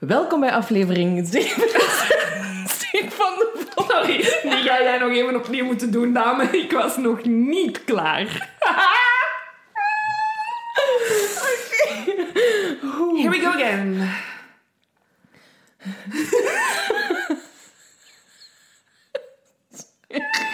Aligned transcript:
Welkom 0.00 0.40
bij 0.40 0.52
aflevering 0.52 1.28
7 1.28 1.68
van 3.10 3.34
de 3.34 3.50
vlog. 3.54 3.90
Sorry, 3.90 4.16
die 4.16 4.62
ga 4.62 4.82
jij 4.82 4.98
nog 4.98 5.10
even 5.10 5.36
opnieuw 5.36 5.64
moeten 5.64 5.90
doen, 5.90 6.12
dame. 6.12 6.44
Ik 6.44 6.72
was 6.72 6.96
nog 6.96 7.24
niet 7.24 7.84
klaar. 7.84 8.48
Here 13.16 13.30
we 13.30 13.38
go 13.38 13.48
again. 13.48 14.10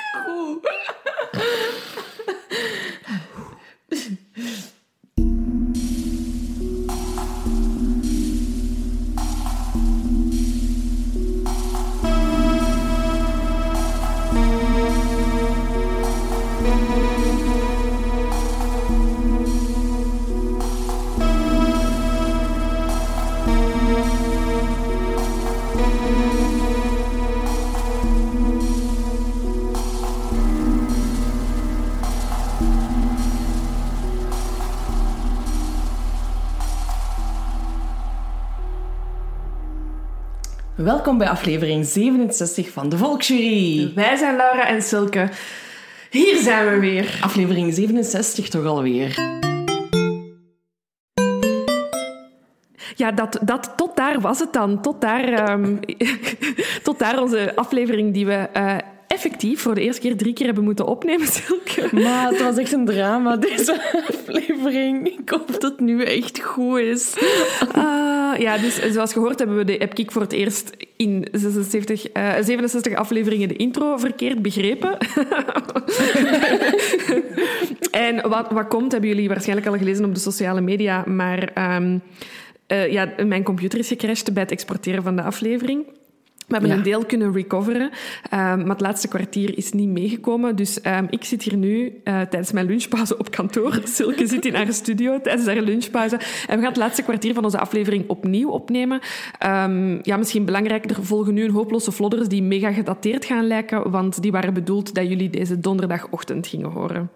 Welkom 40.87 41.19
bij 41.19 41.29
aflevering 41.29 41.85
67 41.87 42.71
van 42.71 42.89
de 42.89 42.99
Volksjury. 42.99 43.92
Wij 43.95 44.17
zijn 44.17 44.37
Laura 44.37 44.69
en 44.69 44.83
Silke. 44.83 45.28
Hier 46.11 46.37
zijn 46.37 46.70
we 46.70 46.81
weer. 46.81 47.19
Aflevering 47.20 47.75
67 47.75 48.48
toch 48.48 48.65
alweer. 48.65 49.15
Ja, 52.95 53.12
dat, 53.12 53.39
dat, 53.43 53.73
tot 53.77 53.97
daar 53.97 54.20
was 54.20 54.39
het 54.39 54.53
dan. 54.53 54.83
Tot 54.83 55.01
daar, 55.01 55.33
ehm, 55.33 55.77
tot 56.83 56.98
daar 56.98 57.21
onze 57.21 57.53
aflevering 57.56 58.15
die 58.15 58.27
we 58.27 58.48
eh, 58.53 58.77
effectief 59.07 59.61
voor 59.61 59.75
de 59.75 59.81
eerste 59.81 60.01
keer 60.01 60.17
drie 60.17 60.33
keer 60.33 60.47
hebben 60.47 60.65
moeten 60.65 60.87
opnemen, 60.87 61.27
Silke. 61.33 61.89
Maar 61.93 62.29
het 62.29 62.43
was 62.43 62.57
echt 62.57 62.73
een 62.73 62.85
drama, 62.85 63.37
deze 63.37 63.83
aflevering. 64.09 65.09
Ik 65.09 65.29
hoop 65.29 65.53
dat 65.53 65.62
het 65.62 65.81
nu 65.81 66.03
echt 66.03 66.41
goed 66.41 66.79
is. 66.79 67.15
Ah, 67.73 68.39
ja, 68.39 68.59
dus 68.59 68.93
zoals 68.93 69.12
gehoord 69.12 69.39
hebben 69.39 69.57
we 69.57 69.65
de 69.65 69.79
Epkick 69.79 70.12
voor 70.12 70.23
het 70.23 70.33
eerst 70.33 70.71
in 70.97 71.29
76, 71.33 72.09
eh, 72.09 72.33
67 72.41 72.95
afleveringen 72.95 73.49
de 73.49 73.57
intro 73.57 73.97
verkeerd 73.97 74.43
begrepen. 74.43 74.99
en 77.91 78.29
wat, 78.29 78.51
wat 78.51 78.69
komt, 78.69 78.93
hebben 78.93 79.11
jullie 79.11 79.29
waarschijnlijk 79.29 79.69
al 79.69 79.79
gelezen 79.79 80.05
op 80.05 80.15
de 80.15 80.21
sociale 80.21 80.61
media, 80.61 81.05
maar 81.07 81.51
ehm, 81.55 81.99
eh, 82.67 82.93
ja, 82.93 83.12
mijn 83.27 83.43
computer 83.43 83.79
is 83.79 83.89
gecrashed 83.89 84.34
bij 84.34 84.43
het 84.43 84.53
exporteren 84.53 85.03
van 85.03 85.17
de 85.17 85.23
aflevering. 85.23 85.84
We 86.47 86.52
hebben 86.52 86.70
Ja. 86.70 86.77
een 86.77 86.83
deel 86.83 87.05
kunnen 87.05 87.33
recoveren, 87.33 87.91
ehm, 88.30 88.58
maar 88.58 88.69
het 88.69 88.80
laatste 88.80 89.08
kwartier 89.08 89.58
is 89.58 89.72
niet 89.72 89.89
meegekomen. 89.89 90.56
Dus 90.56 90.80
ehm, 90.80 91.06
ik 91.11 91.25
zit 91.25 91.42
hier 91.42 91.56
nu 91.56 92.00
eh, 92.05 92.20
tijdens 92.20 92.53
mijn 92.53 92.66
lunchpauze 92.66 93.19
op 93.19 93.30
kantoor. 93.30 93.80
Silke 93.84 94.27
zit 94.27 94.44
in 94.44 94.55
haar 94.55 94.72
studio 94.72 95.20
tijdens 95.20 95.47
haar 95.47 95.61
lunchpauze. 95.61 96.16
En 96.16 96.22
we 96.56 96.56
gaan 96.56 96.64
het 96.64 96.77
laatste 96.77 97.03
kwartier 97.03 97.34
van 97.34 97.44
onze 97.44 97.58
aflevering 97.58 98.08
opnieuw 98.08 98.48
opnemen. 98.48 99.00
Ehm, 99.38 99.98
ja, 100.03 100.16
misschien 100.16 100.44
belangrijk, 100.44 100.91
er 100.91 101.05
volgen 101.05 101.34
nu 101.34 101.44
een 101.44 101.50
hoop 101.50 101.70
losse 101.70 101.92
vlodders 101.92 102.28
die 102.28 102.42
mega 102.42 102.72
gedateerd 102.72 103.25
gaan 103.25 103.47
lijken, 103.47 103.91
want 103.91 104.22
die 104.22 104.33
waren 104.33 104.55
bedoeld 104.55 104.94
dat 104.94 105.08
jullie 105.08 105.31
deze 105.31 105.60
donderdagochtend 105.60 106.47
gingen 106.47 106.70
horen. 106.70 107.10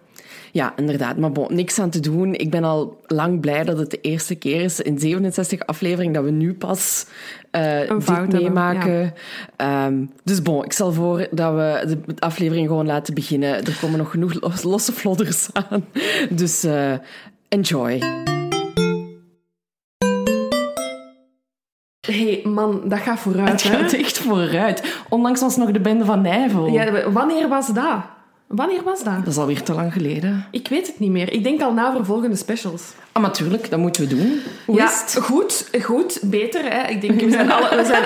Ja, 0.53 0.73
inderdaad. 0.77 1.17
Maar 1.17 1.33
bon, 1.33 1.55
niks 1.55 1.79
aan 1.79 1.91
te 1.91 2.01
doen. 2.01 2.35
Ik 2.35 2.51
ben 2.51 2.65
al 2.65 3.01
lang 3.07 3.41
blij 3.41 3.65
dat 3.65 3.79
het 3.79 3.91
de 3.91 4.01
eerste 4.01 4.35
keer 4.35 4.61
is 4.61 4.81
in 4.81 4.99
67 4.99 5.61
afleveringen 5.67 6.13
dat 6.13 6.25
we 6.25 6.31
nu 6.31 6.55
pas 6.55 7.07
eh, 7.51 7.89
Een 7.89 7.95
dit 7.99 8.05
fout 8.05 8.33
meemaken. 8.33 9.15
Ehm, 9.57 10.05
dus 10.25 10.43
bon, 10.43 10.65
ik 10.65 10.73
stel 10.73 10.93
voor 10.93 11.27
dat 11.31 11.55
we 11.55 11.97
de 12.07 12.21
aflevering 12.21 12.67
gewoon 12.69 12.87
laten 12.87 13.15
beginnen. 13.15 13.65
Er 13.65 13.79
komen 13.81 13.99
nog 13.99 14.11
genoeg 14.11 14.41
los- 14.41 14.63
losse 14.63 14.93
vlodders 14.93 15.49
aan. 15.53 15.85
Dus 16.31 16.65
eh, 16.65 16.93
enjoy. 17.49 17.99
Hé, 22.07 22.25
hey, 22.25 22.41
man, 22.53 22.83
dat 22.85 22.99
gaat 22.99 23.19
vooruit, 23.19 23.51
Het 23.51 23.63
hè? 23.63 23.71
gaat 23.79 23.93
echt 23.93 24.19
vooruit. 24.19 25.03
Onlangs 25.09 25.41
was 25.41 25.57
nog 25.57 25.71
de 25.71 25.81
bende 25.81 26.05
van 26.05 26.21
Nijvel. 26.23 26.67
Ja, 26.67 27.11
wanneer 27.11 27.49
was 27.49 27.67
dat? 27.73 28.01
Wanneer 28.51 28.83
was 28.83 29.03
dat? 29.03 29.19
Dat 29.19 29.27
is 29.27 29.37
alweer 29.37 29.63
te 29.63 29.75
lang 29.75 29.93
geleden. 29.93 30.47
Ik 30.51 30.69
weet 30.69 30.87
het 30.87 30.99
niet 30.99 31.11
meer. 31.11 31.33
Ik 31.33 31.43
denk 31.43 31.63
al 31.63 31.73
na 31.73 31.93
voor 31.93 32.05
volgende 32.05 32.37
specials. 32.37 32.83
Ah, 33.13 33.23
natuurlijk, 33.23 33.71
dat 33.71 33.79
moeten 33.79 34.09
we 34.09 34.17
doen. 34.17 34.41
Hoe 34.67 34.77
ja, 34.77 34.85
is 34.85 35.01
het? 35.01 35.25
goed, 35.25 35.71
goed, 35.83 36.19
beter. 36.23 36.73
Hè. 36.73 36.89
Ik 36.89 37.01
denk, 37.01 37.21
we 37.21 37.31
zijn, 37.31 37.51
alle, 37.51 37.77
we, 37.77 37.85
zijn, 37.85 38.03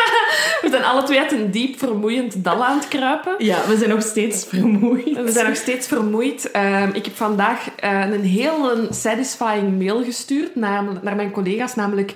we 0.62 0.68
zijn 0.70 0.84
alle 0.84 1.02
twee 1.02 1.20
uit 1.20 1.32
een 1.32 1.50
diep 1.50 1.78
vermoeiend 1.78 2.44
dal 2.44 2.64
aan 2.64 2.78
het 2.78 2.88
kruipen. 2.88 3.34
Ja, 3.38 3.66
we 3.68 3.76
zijn 3.76 3.90
nog 3.90 4.02
steeds 4.02 4.44
vermoeid. 4.44 5.22
We 5.22 5.32
zijn 5.32 5.46
nog 5.46 5.56
steeds 5.56 5.86
vermoeid. 5.86 6.50
Ehm, 6.50 6.90
ik 6.92 7.04
heb 7.04 7.16
vandaag 7.16 7.70
eh, 7.76 8.00
een 8.10 8.24
heel 8.24 8.86
satisfying 8.90 9.78
mail 9.78 10.04
gestuurd 10.04 10.54
naar, 10.54 10.84
naar 11.02 11.16
mijn 11.16 11.30
collega's, 11.30 11.74
namelijk... 11.74 12.14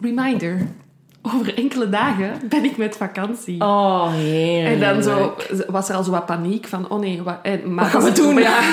Reminder, 0.00 0.68
over 1.22 1.56
enkele 1.56 1.88
dagen 1.88 2.40
ben 2.48 2.64
ik 2.64 2.76
met 2.76 2.96
vakantie. 2.96 3.60
Oh, 3.60 4.12
heerlijk. 4.12 4.74
En 4.74 4.80
dan 4.80 5.02
zo, 5.02 5.36
was 5.66 5.88
er 5.88 5.94
al 5.94 6.02
zo 6.02 6.10
wat 6.10 6.26
paniek 6.26 6.66
van, 6.66 6.88
oh 6.90 7.00
nee, 7.00 7.22
wat, 7.22 7.64
maar 7.64 7.84
Wat 7.84 7.86
gaan 7.92 8.02
we 8.02 8.12
doen? 8.12 8.38
Ja. 8.38 8.60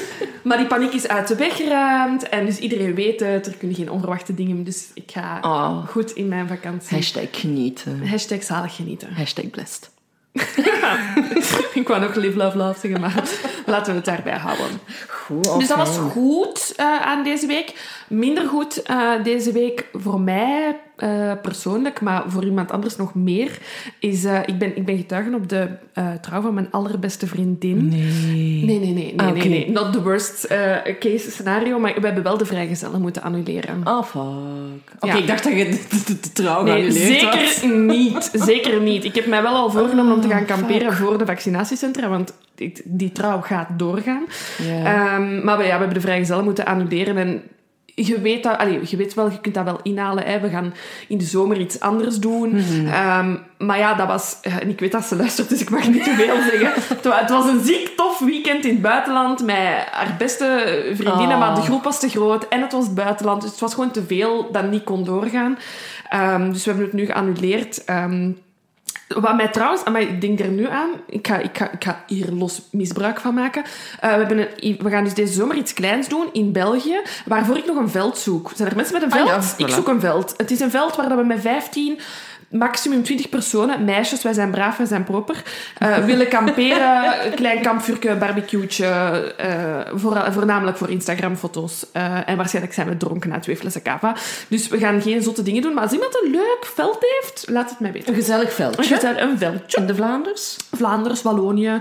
maar 0.42 0.56
die 0.58 0.66
paniek 0.66 0.92
is 0.92 1.08
uit 1.08 1.28
de 1.28 1.36
weg 1.36 1.56
geruimd 1.56 2.28
en 2.28 2.46
dus 2.46 2.58
iedereen 2.58 2.94
weet 2.94 3.20
het, 3.20 3.46
er 3.46 3.56
kunnen 3.56 3.76
geen 3.76 3.90
onverwachte 3.90 4.34
dingen, 4.34 4.64
dus 4.64 4.90
ik 4.94 5.10
ga 5.12 5.38
Oh. 5.42 5.86
goed 5.88 6.10
in 6.10 6.28
mijn 6.28 6.48
vakantie. 6.48 6.96
Hashtag 6.96 7.28
genieten. 7.30 8.08
Hashtag 8.08 8.42
zalig 8.42 8.76
genieten. 8.76 9.08
Hashtag 9.14 9.50
blessed. 9.50 9.90
ik 11.80 11.88
wou 11.88 12.00
nog 12.00 12.14
live, 12.14 12.36
love, 12.36 12.56
love 12.56 12.80
zeggen, 12.80 13.00
maar 13.00 13.22
laten 13.66 13.90
we 13.90 13.96
het 13.96 14.04
daarbij 14.04 14.36
houden. 14.38 14.66
Goed, 15.08 15.58
Dus 15.58 15.68
dat 15.68 15.76
was 15.76 15.96
goed 15.96 16.72
eh, 16.76 17.00
aan 17.00 17.24
deze 17.24 17.46
week. 17.46 17.74
Minder 18.10 18.46
goed 18.48 18.82
eh, 18.82 19.10
deze 19.22 19.52
week 19.52 19.86
voor 19.92 20.20
mij 20.20 20.76
eh, 20.96 21.32
persoonlijk, 21.42 22.00
maar 22.00 22.22
voor 22.26 22.44
iemand 22.44 22.70
anders 22.72 22.96
nog 22.96 23.14
meer, 23.14 23.58
is... 23.98 24.24
eh, 24.24 24.38
ik, 24.46 24.58
ben, 24.58 24.76
ik 24.76 24.84
ben 24.84 24.96
getuige 24.96 25.34
op 25.34 25.48
de 25.48 25.68
trouw 26.20 26.40
van 26.40 26.54
mijn 26.54 26.68
allerbeste 26.70 27.26
vriendin. 27.26 27.88
Nee. 27.88 28.64
Nee, 28.64 28.78
nee, 28.78 28.78
nee. 28.78 28.92
nee, 28.92 29.14
Ah, 29.16 29.32
nee, 29.32 29.48
nee. 29.48 29.70
Not 29.70 29.92
the 29.92 30.02
worst 30.02 30.46
case 30.98 31.30
scenario, 31.30 31.78
maar 31.78 31.94
we 31.94 32.06
hebben 32.06 32.22
wel 32.22 32.36
de 32.38 32.44
vrijgezellen 32.46 33.00
moeten 33.00 33.22
annuleren. 33.22 33.80
Oh, 33.84 34.02
fuck. 34.04 34.22
Oké, 35.00 35.06
Ja. 35.06 35.14
ik 35.14 35.26
dacht 35.26 35.44
dat 35.44 35.52
je 35.52 35.64
de, 35.64 35.86
de, 36.06 36.20
de, 36.20 36.32
trouw 36.32 36.62
Nee, 36.62 36.90
zeker 36.90 37.68
niet. 37.68 38.30
Zeker 38.32 38.80
niet. 38.80 39.04
Ik 39.04 39.14
heb 39.14 39.26
mij 39.26 39.42
wel 39.42 39.54
al 39.54 39.70
voorgenomen 39.70 40.14
om 40.14 40.20
te 40.20 40.28
gaan 40.28 40.40
Oh, 40.42 40.46
kamperen 40.46 40.92
voor 40.92 41.18
de 41.18 41.26
vaccinatiecentra, 41.26 42.08
want 42.08 42.32
die, 42.54 42.72
die 42.84 43.12
trouw 43.12 43.40
gaat 43.40 43.68
doorgaan. 43.76 44.22
Ehm, 44.68 45.44
maar 45.44 45.56
we, 45.58 45.62
ja, 45.64 45.72
we 45.72 45.78
hebben 45.78 45.94
de 45.94 46.00
vrijgezellen 46.00 46.44
moeten 46.44 46.66
annuleren 46.66 47.16
en 47.16 47.42
je 48.06 48.20
weet, 48.20 48.42
dat, 48.42 48.58
allee, 48.58 48.80
je 48.84 48.96
weet 48.96 49.14
wel, 49.14 49.30
je 49.30 49.40
kunt 49.40 49.54
dat 49.54 49.64
wel 49.64 49.80
inhalen. 49.82 50.24
Hè. 50.24 50.40
We 50.40 50.48
gaan 50.48 50.74
in 51.08 51.18
de 51.18 51.24
zomer 51.24 51.58
iets 51.60 51.80
anders 51.80 52.18
doen. 52.18 52.50
Mhm. 52.50 52.86
Ehm, 52.86 53.36
maar 53.58 53.78
ja, 53.78 53.94
dat 53.94 54.06
was... 54.06 54.38
En 54.42 54.68
ik 54.68 54.80
weet 54.80 54.92
dat 54.92 55.04
ze 55.04 55.16
luistert, 55.16 55.48
dus 55.48 55.60
ik 55.60 55.70
mag 55.70 55.88
niet 55.88 56.04
te 56.04 56.10
veel 56.14 56.36
zeggen. 56.50 56.72
Het 56.96 57.04
wa- 57.04 57.18
Het 57.20 57.30
was 57.30 57.46
een 57.46 57.64
ziek 57.64 57.88
tof 57.96 58.18
weekend 58.18 58.64
in 58.64 58.72
het 58.72 58.82
buitenland 58.82 59.44
met 59.44 59.56
haar 59.90 60.14
beste 60.18 60.46
vriendinnen, 60.94 61.36
Oh. 61.36 61.38
maar 61.38 61.54
de 61.54 61.60
groep 61.60 61.84
was 61.84 62.00
te 62.00 62.08
groot 62.08 62.48
en 62.48 62.60
het 62.60 62.72
was 62.72 62.84
het 62.84 62.94
buitenland. 62.94 63.40
Dus 63.42 63.50
het 63.50 63.60
was 63.60 63.74
gewoon 63.74 63.90
te 63.90 64.02
veel 64.06 64.48
dat 64.52 64.70
niet 64.70 64.84
kon 64.84 65.04
doorgaan. 65.04 65.58
Ehm, 66.08 66.50
dus 66.52 66.64
we 66.64 66.70
hebben 66.70 66.88
het 66.88 66.96
nu 66.96 67.06
geannuleerd. 67.06 67.84
Ehm, 67.84 68.30
wat 69.18 69.36
mij 69.36 69.48
trouwens, 69.48 69.82
maar 69.92 70.00
ik 70.00 70.20
denk 70.20 70.40
er 70.40 70.48
nu 70.48 70.68
aan, 70.68 70.90
ik 71.06 71.26
ga, 71.26 71.36
ik 71.38 71.58
ga, 71.58 71.70
ik 71.72 71.84
ga 71.84 72.04
hier 72.06 72.32
los 72.32 72.62
misbruik 72.70 73.20
van 73.20 73.34
maken. 73.34 73.62
Eh, 74.00 74.10
we, 74.10 74.16
hebben 74.16 74.38
een, 74.56 74.76
we 74.82 74.90
gaan 74.90 75.04
dus 75.04 75.14
deze 75.14 75.32
zomer 75.32 75.56
iets 75.56 75.72
kleins 75.74 76.08
doen 76.08 76.28
in 76.32 76.52
België, 76.52 77.00
waarvoor 77.26 77.56
ik 77.56 77.66
nog 77.66 77.76
een 77.76 77.88
veld 77.88 78.18
zoek. 78.18 78.50
Zijn 78.54 78.68
er 78.68 78.76
mensen 78.76 78.94
met 78.94 79.02
een 79.02 79.10
Ah 79.12 79.16
veld? 79.26 79.54
ja, 79.58 79.64
Ik 79.64 79.70
voilà. 79.70 79.74
zoek 79.74 79.88
een 79.88 80.00
veld. 80.00 80.34
Het 80.36 80.50
is 80.50 80.60
een 80.60 80.70
veld 80.70 80.96
waar 80.96 81.08
dat 81.08 81.18
we 81.18 81.24
met 81.24 81.40
15 81.40 81.98
maximum 82.50 83.02
20 83.02 83.28
personen, 83.28 83.84
meisjes, 83.84 84.22
wij 84.22 84.32
zijn 84.32 84.50
braaf, 84.50 84.76
wij 84.76 84.86
zijn 84.86 85.04
proper, 85.04 85.42
eh, 85.78 85.96
willen 86.10 86.28
kamperen, 86.28 87.26
een 87.26 87.34
klein 87.34 87.62
kampvuurtje, 87.62 88.16
barbecue'tje, 88.16 88.86
eh, 89.36 89.80
voor, 89.94 90.32
voornamelijk 90.32 90.76
voor 90.76 90.90
Instagram-foto's. 90.90 91.86
Eh, 91.92 92.28
en 92.28 92.36
waarschijnlijk 92.36 92.74
zijn 92.74 92.88
we 92.88 92.96
dronken 92.96 93.30
na 93.30 93.38
twee 93.38 93.56
flessen 93.56 93.82
cava. 93.82 94.16
Dus 94.48 94.68
we 94.68 94.78
gaan 94.78 95.02
geen 95.02 95.22
zotte 95.22 95.42
dingen 95.42 95.62
doen, 95.62 95.74
maar 95.74 95.82
als 95.82 95.92
iemand 95.92 96.20
een 96.22 96.30
leuk 96.30 96.70
veld 96.74 96.98
heeft, 97.00 97.44
laat 97.48 97.70
het 97.70 97.80
mij 97.80 97.92
weten. 97.92 98.08
Een 98.08 98.14
gezellig 98.14 98.52
veldje. 98.52 98.82
Een, 98.82 98.98
gezellig- 98.98 99.20
een 99.20 99.38
veldje. 99.38 99.80
In 99.80 99.86
de 99.86 99.94
Vlaanders? 99.94 100.56
Vlaanderen, 100.72 101.18
Wallonië. 101.22 101.80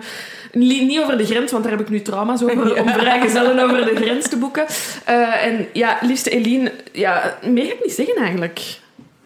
Niet 0.51 0.99
over 0.99 1.17
de 1.17 1.25
grens, 1.25 1.51
want 1.51 1.63
daar 1.63 1.71
heb 1.71 1.81
ik 1.81 1.89
nu 1.89 2.01
trauma's 2.01 2.43
over, 2.43 2.79
om 2.81 2.89
vrijgezellen 2.89 3.59
over 3.63 3.85
de 3.85 3.95
grens 3.95 4.29
te 4.29 4.37
boeken. 4.37 4.65
En 5.41 5.67
ja, 5.73 5.97
liefste 6.01 6.29
Eline, 6.29 6.71
ja, 6.91 7.37
meer 7.43 7.65
ga 7.65 7.71
ik 7.71 7.83
niet 7.83 7.93
zeggen 7.93 8.15
eigenlijk. 8.15 8.79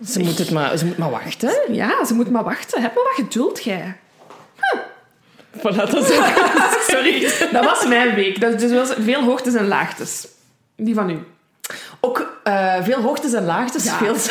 Ze 0.08 0.20
moet, 0.20 0.38
het 0.38 0.52
maar, 0.52 0.78
ze 0.78 0.86
moet 0.86 0.98
maar 0.98 1.10
wachten. 1.10 1.54
Ja, 1.70 2.06
ze 2.06 2.14
moet 2.14 2.30
maar 2.32 2.44
wachten. 2.44 2.82
Heb 2.82 2.96
maar 2.96 3.04
wat 3.04 3.14
geduld, 3.16 3.64
jij. 3.64 3.96
Voilà, 5.58 5.76
dat 5.76 5.94
is 5.94 6.08
Sorry, 6.94 7.22
dat 7.52 7.66
was 7.66 7.86
mijn 7.88 8.16
week. 8.16 8.42
Dat 8.42 8.60
dus 8.60 8.72
was 8.72 8.94
veel 9.00 9.22
hoogtes 9.22 9.54
en 9.54 9.68
laagtes. 9.68 10.28
Die 10.76 10.94
van 10.94 11.10
u. 11.10 11.20
Ook 12.00 12.40
eh, 12.44 12.76
veel 12.84 13.02
hoogtes 13.02 13.34
en 13.34 13.46
laagtes. 13.46 13.84
Ja. 13.84 13.98
Veel... 13.98 14.16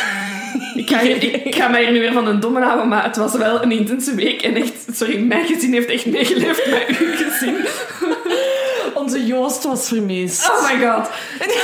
Ik 0.75 0.89
ga, 0.89 0.99
hier- 0.99 1.45
ik 1.45 1.55
ga 1.55 1.67
mij 1.67 1.83
hier 1.83 1.91
nu 1.91 1.99
weer 1.99 2.13
van 2.13 2.27
een 2.27 2.39
domme 2.39 2.61
houden, 2.61 2.87
maar 2.87 3.03
het 3.03 3.15
was 3.15 3.33
wel 3.33 3.63
een 3.63 3.71
intense 3.71 4.15
week. 4.15 4.41
En 4.41 4.55
echt, 4.55 4.73
sorry, 4.91 5.19
mijn 5.19 5.45
gezin 5.45 5.73
heeft 5.73 5.89
echt 5.89 6.05
meegeleefd 6.05 6.65
met 6.69 6.97
uw 6.99 7.11
gezin. 7.15 7.55
Joost 9.25 9.63
was 9.63 9.87
vermist. 9.87 10.49
Oh 10.49 10.63
my 10.73 10.87
god. 10.87 11.09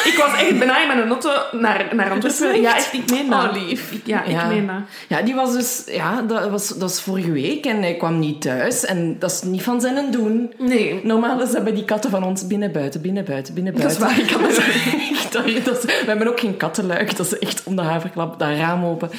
Ik 0.06 0.16
was 0.18 0.42
echt 0.42 0.58
bijna 0.58 0.82
in 0.82 0.88
mijn 0.88 1.08
auto 1.10 1.30
naar, 1.52 1.90
naar 1.96 2.12
Antwerpen. 2.12 2.62
Ja, 2.62 2.76
echt, 2.76 2.94
ik 2.94 3.12
meen 3.12 3.30
dat. 3.30 3.44
Oh, 3.44 3.54
lief. 3.68 3.92
Ik- 3.92 4.02
Ja, 4.06 4.24
ik 4.24 4.48
meen 4.48 4.68
dat. 4.68 4.76
Ja, 5.08 5.22
die 5.22 5.36
was 5.36 5.54
dus... 5.54 5.84
Ja, 5.86 6.22
dat 6.22 6.50
was, 6.50 6.68
dat 6.68 6.78
was 6.78 7.02
vorige 7.02 7.32
week 7.32 7.66
en 7.66 7.82
hij 7.82 7.96
kwam 7.96 8.20
niet 8.20 8.42
thuis. 8.42 8.86
En 8.86 9.16
dat 9.20 9.32
is 9.32 9.42
niet 9.42 9.64
van 9.64 9.82
zijn 9.82 10.12
doen. 10.12 10.54
Nee. 10.58 11.00
Normaal 11.04 11.42
is 11.42 11.52
dat 11.52 11.64
bij 11.64 11.74
die 11.74 11.86
katten 11.86 12.10
van 12.12 12.24
ons 12.24 12.48
binnen, 12.48 12.72
buiten, 12.72 13.02
binnen, 13.02 13.26
buiten, 13.26 13.54
binnen, 13.54 13.76
Dat 13.76 13.92
is 13.92 13.98
buiten. 13.98 14.26
waar, 14.26 14.30
ik 14.30 14.34
kan 14.34 14.42
dat 15.34 15.44
dat- 15.56 15.66
dat 15.66 15.78
is- 15.78 15.84
We 16.00 16.04
hebben 16.08 16.28
ook 16.28 16.40
geen 16.40 16.58
kattenluik. 16.58 17.18
Dat 17.18 17.26
is 17.26 17.40
echt 17.40 17.64
om 17.64 17.76
de 17.76 17.82
haverklap, 17.82 18.40
dat 18.40 18.50
raam 18.58 18.86
open. 18.86 19.10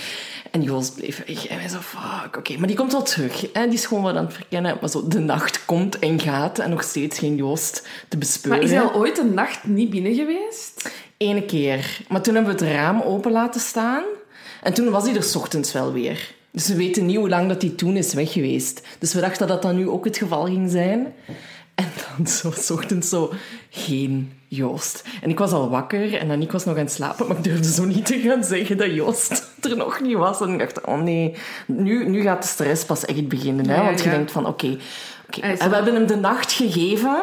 En 0.50 0.62
Joost 0.62 0.94
bleef 0.94 1.22
weg. 1.26 1.46
En 1.46 1.56
wij 1.56 1.68
zo, 1.68 1.78
fuck, 1.78 2.36
oké. 2.36 2.56
Maar 2.58 2.66
die 2.66 2.76
komt 2.76 2.92
wel 2.92 3.02
terug. 3.02 3.46
Hè? 3.52 3.64
Die 3.64 3.78
is 3.78 3.86
gewoon 3.86 4.02
wat 4.02 4.16
aan 4.16 4.24
het 4.24 4.34
verkennen. 4.34 4.76
Maar 4.80 4.90
zo, 4.90 5.08
de 5.08 5.18
nacht 5.18 5.64
komt 5.64 5.98
en 5.98 6.20
gaat. 6.20 6.58
En 6.58 6.70
nog 6.70 6.82
steeds 6.82 7.18
geen 7.18 7.36
Joost 7.36 7.88
te 8.08 8.16
bespeuren. 8.16 8.60
Maar 8.60 8.68
is 8.68 8.74
hij 8.74 8.84
al 8.84 8.94
ooit 8.94 9.18
een 9.18 9.34
nacht 9.34 9.64
niet 9.64 9.90
binnen 9.90 10.14
geweest? 10.14 10.90
Ene 11.16 11.44
keer. 11.44 12.00
Maar 12.08 12.22
toen 12.22 12.34
hebben 12.34 12.56
we 12.56 12.64
het 12.64 12.74
raam 12.74 13.00
open 13.00 13.32
laten 13.32 13.60
staan. 13.60 14.04
En 14.62 14.74
toen 14.74 14.90
was 14.90 15.04
hij 15.04 15.14
er 15.14 15.22
's 15.22 15.36
ochtends 15.36 15.72
wel 15.72 15.92
weer. 15.92 16.34
Dus 16.50 16.68
we 16.68 16.76
weten 16.76 17.06
niet 17.06 17.16
hoe 17.16 17.28
lang 17.28 17.48
dat 17.48 17.62
hij 17.62 17.70
toen 17.70 17.96
is 17.96 18.14
weg 18.14 18.32
geweest. 18.32 18.80
Dus 18.98 19.14
we 19.14 19.20
dachten 19.20 19.46
dat 19.46 19.62
dat 19.62 19.74
nu 19.74 19.88
ook 19.88 20.04
het 20.04 20.16
geval 20.16 20.44
ging 20.44 20.70
zijn. 20.70 21.14
En 21.74 21.92
dan 22.16 22.26
zo, 22.26 22.50
's 22.50 22.70
ochtends 22.70 23.08
zo, 23.08 23.32
geen 23.70 24.32
Joost. 24.52 25.04
En 25.22 25.30
ik 25.30 25.38
was 25.38 25.52
al 25.52 25.70
wakker 25.70 26.14
en 26.14 26.30
Aniek 26.30 26.52
was 26.52 26.64
nog 26.64 26.76
aan 26.76 26.82
het 26.82 26.92
slapen, 26.92 27.26
maar 27.26 27.36
ik 27.36 27.44
durfde 27.44 27.72
zo 27.72 27.84
niet 27.84 28.06
te 28.06 28.20
gaan 28.20 28.44
zeggen 28.44 28.76
dat 28.76 28.94
Joost 28.94 29.48
er 29.70 29.76
nog 29.76 30.00
niet 30.00 30.16
was. 30.16 30.40
En 30.40 30.52
ik 30.52 30.58
dacht, 30.58 30.86
oh 30.86 31.00
nee, 31.00 31.34
nu, 31.66 32.08
nu 32.08 32.22
gaat 32.22 32.42
de 32.42 32.48
stress 32.48 32.84
pas 32.84 33.04
echt 33.04 33.28
beginnen. 33.28 33.68
Hè? 33.68 33.84
Want 33.84 34.02
je 34.02 34.10
denkt 34.10 34.32
van, 34.32 34.46
oké, 34.46 34.66
is 35.30 35.58
En 35.58 35.68
we 35.68 35.74
hebben 35.74 35.94
hem 35.94 36.06
de 36.06 36.16
nacht 36.16 36.52
gegeven. 36.52 37.22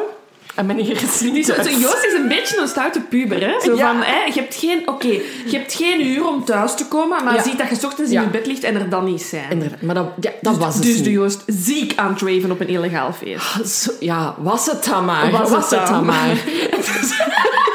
En 0.57 0.65
meneer 0.65 0.91
is 1.03 1.21
niet 1.21 1.33
Die 1.33 1.43
zo, 1.43 1.53
zo. 1.53 1.69
Joost 1.69 2.03
is 2.05 2.13
een 2.13 2.27
beetje 2.27 2.57
een 2.61 2.67
stoute 2.67 2.99
puber. 2.99 3.41
Hè? 3.41 3.59
Zo 3.63 3.75
Ja. 3.75 3.87
van, 3.91 4.01
hè, 4.03 4.23
je, 4.25 4.33
hebt 4.33 4.55
geen, 4.55 4.81
oké, 4.89 5.07
je 5.45 5.57
hebt 5.57 5.73
geen 5.73 6.05
uur 6.07 6.27
om 6.27 6.45
thuis 6.45 6.75
te 6.75 6.85
komen, 6.87 7.23
maar 7.23 7.33
Ja. 7.35 7.43
ziet 7.43 7.57
dat 7.57 7.69
je 7.69 7.75
's 7.75 7.83
ochtends 7.83 8.11
Ja. 8.11 8.19
in 8.19 8.25
je 8.25 8.31
bed 8.31 8.45
ligt 8.47 8.63
en 8.63 8.75
er 8.75 8.89
dan 8.89 9.05
niet 9.05 9.21
zijn. 9.21 9.51
Inderdaad, 9.51 9.81
maar 9.81 9.95
dat, 9.95 10.07
ja, 10.19 10.31
dat 10.41 10.57
was 10.57 10.73
het 10.73 10.83
dus 10.83 10.95
niet. 10.95 11.03
de 11.03 11.11
Joost 11.11 11.43
ziek 11.45 11.93
aan 11.95 12.09
het 12.13 12.21
raven 12.21 12.51
op 12.51 12.59
een 12.59 12.67
illegaal 12.67 13.13
feest. 13.13 13.81
Zo- 13.83 13.91
Ja, 13.99 14.35
was 14.37 14.65
het 14.65 14.83
dan 14.85 15.05
maar. 15.05 15.31
Was 15.31 15.51
het 15.51 15.69
dan 15.69 15.85
dan 15.85 16.05
maar. 16.05 16.27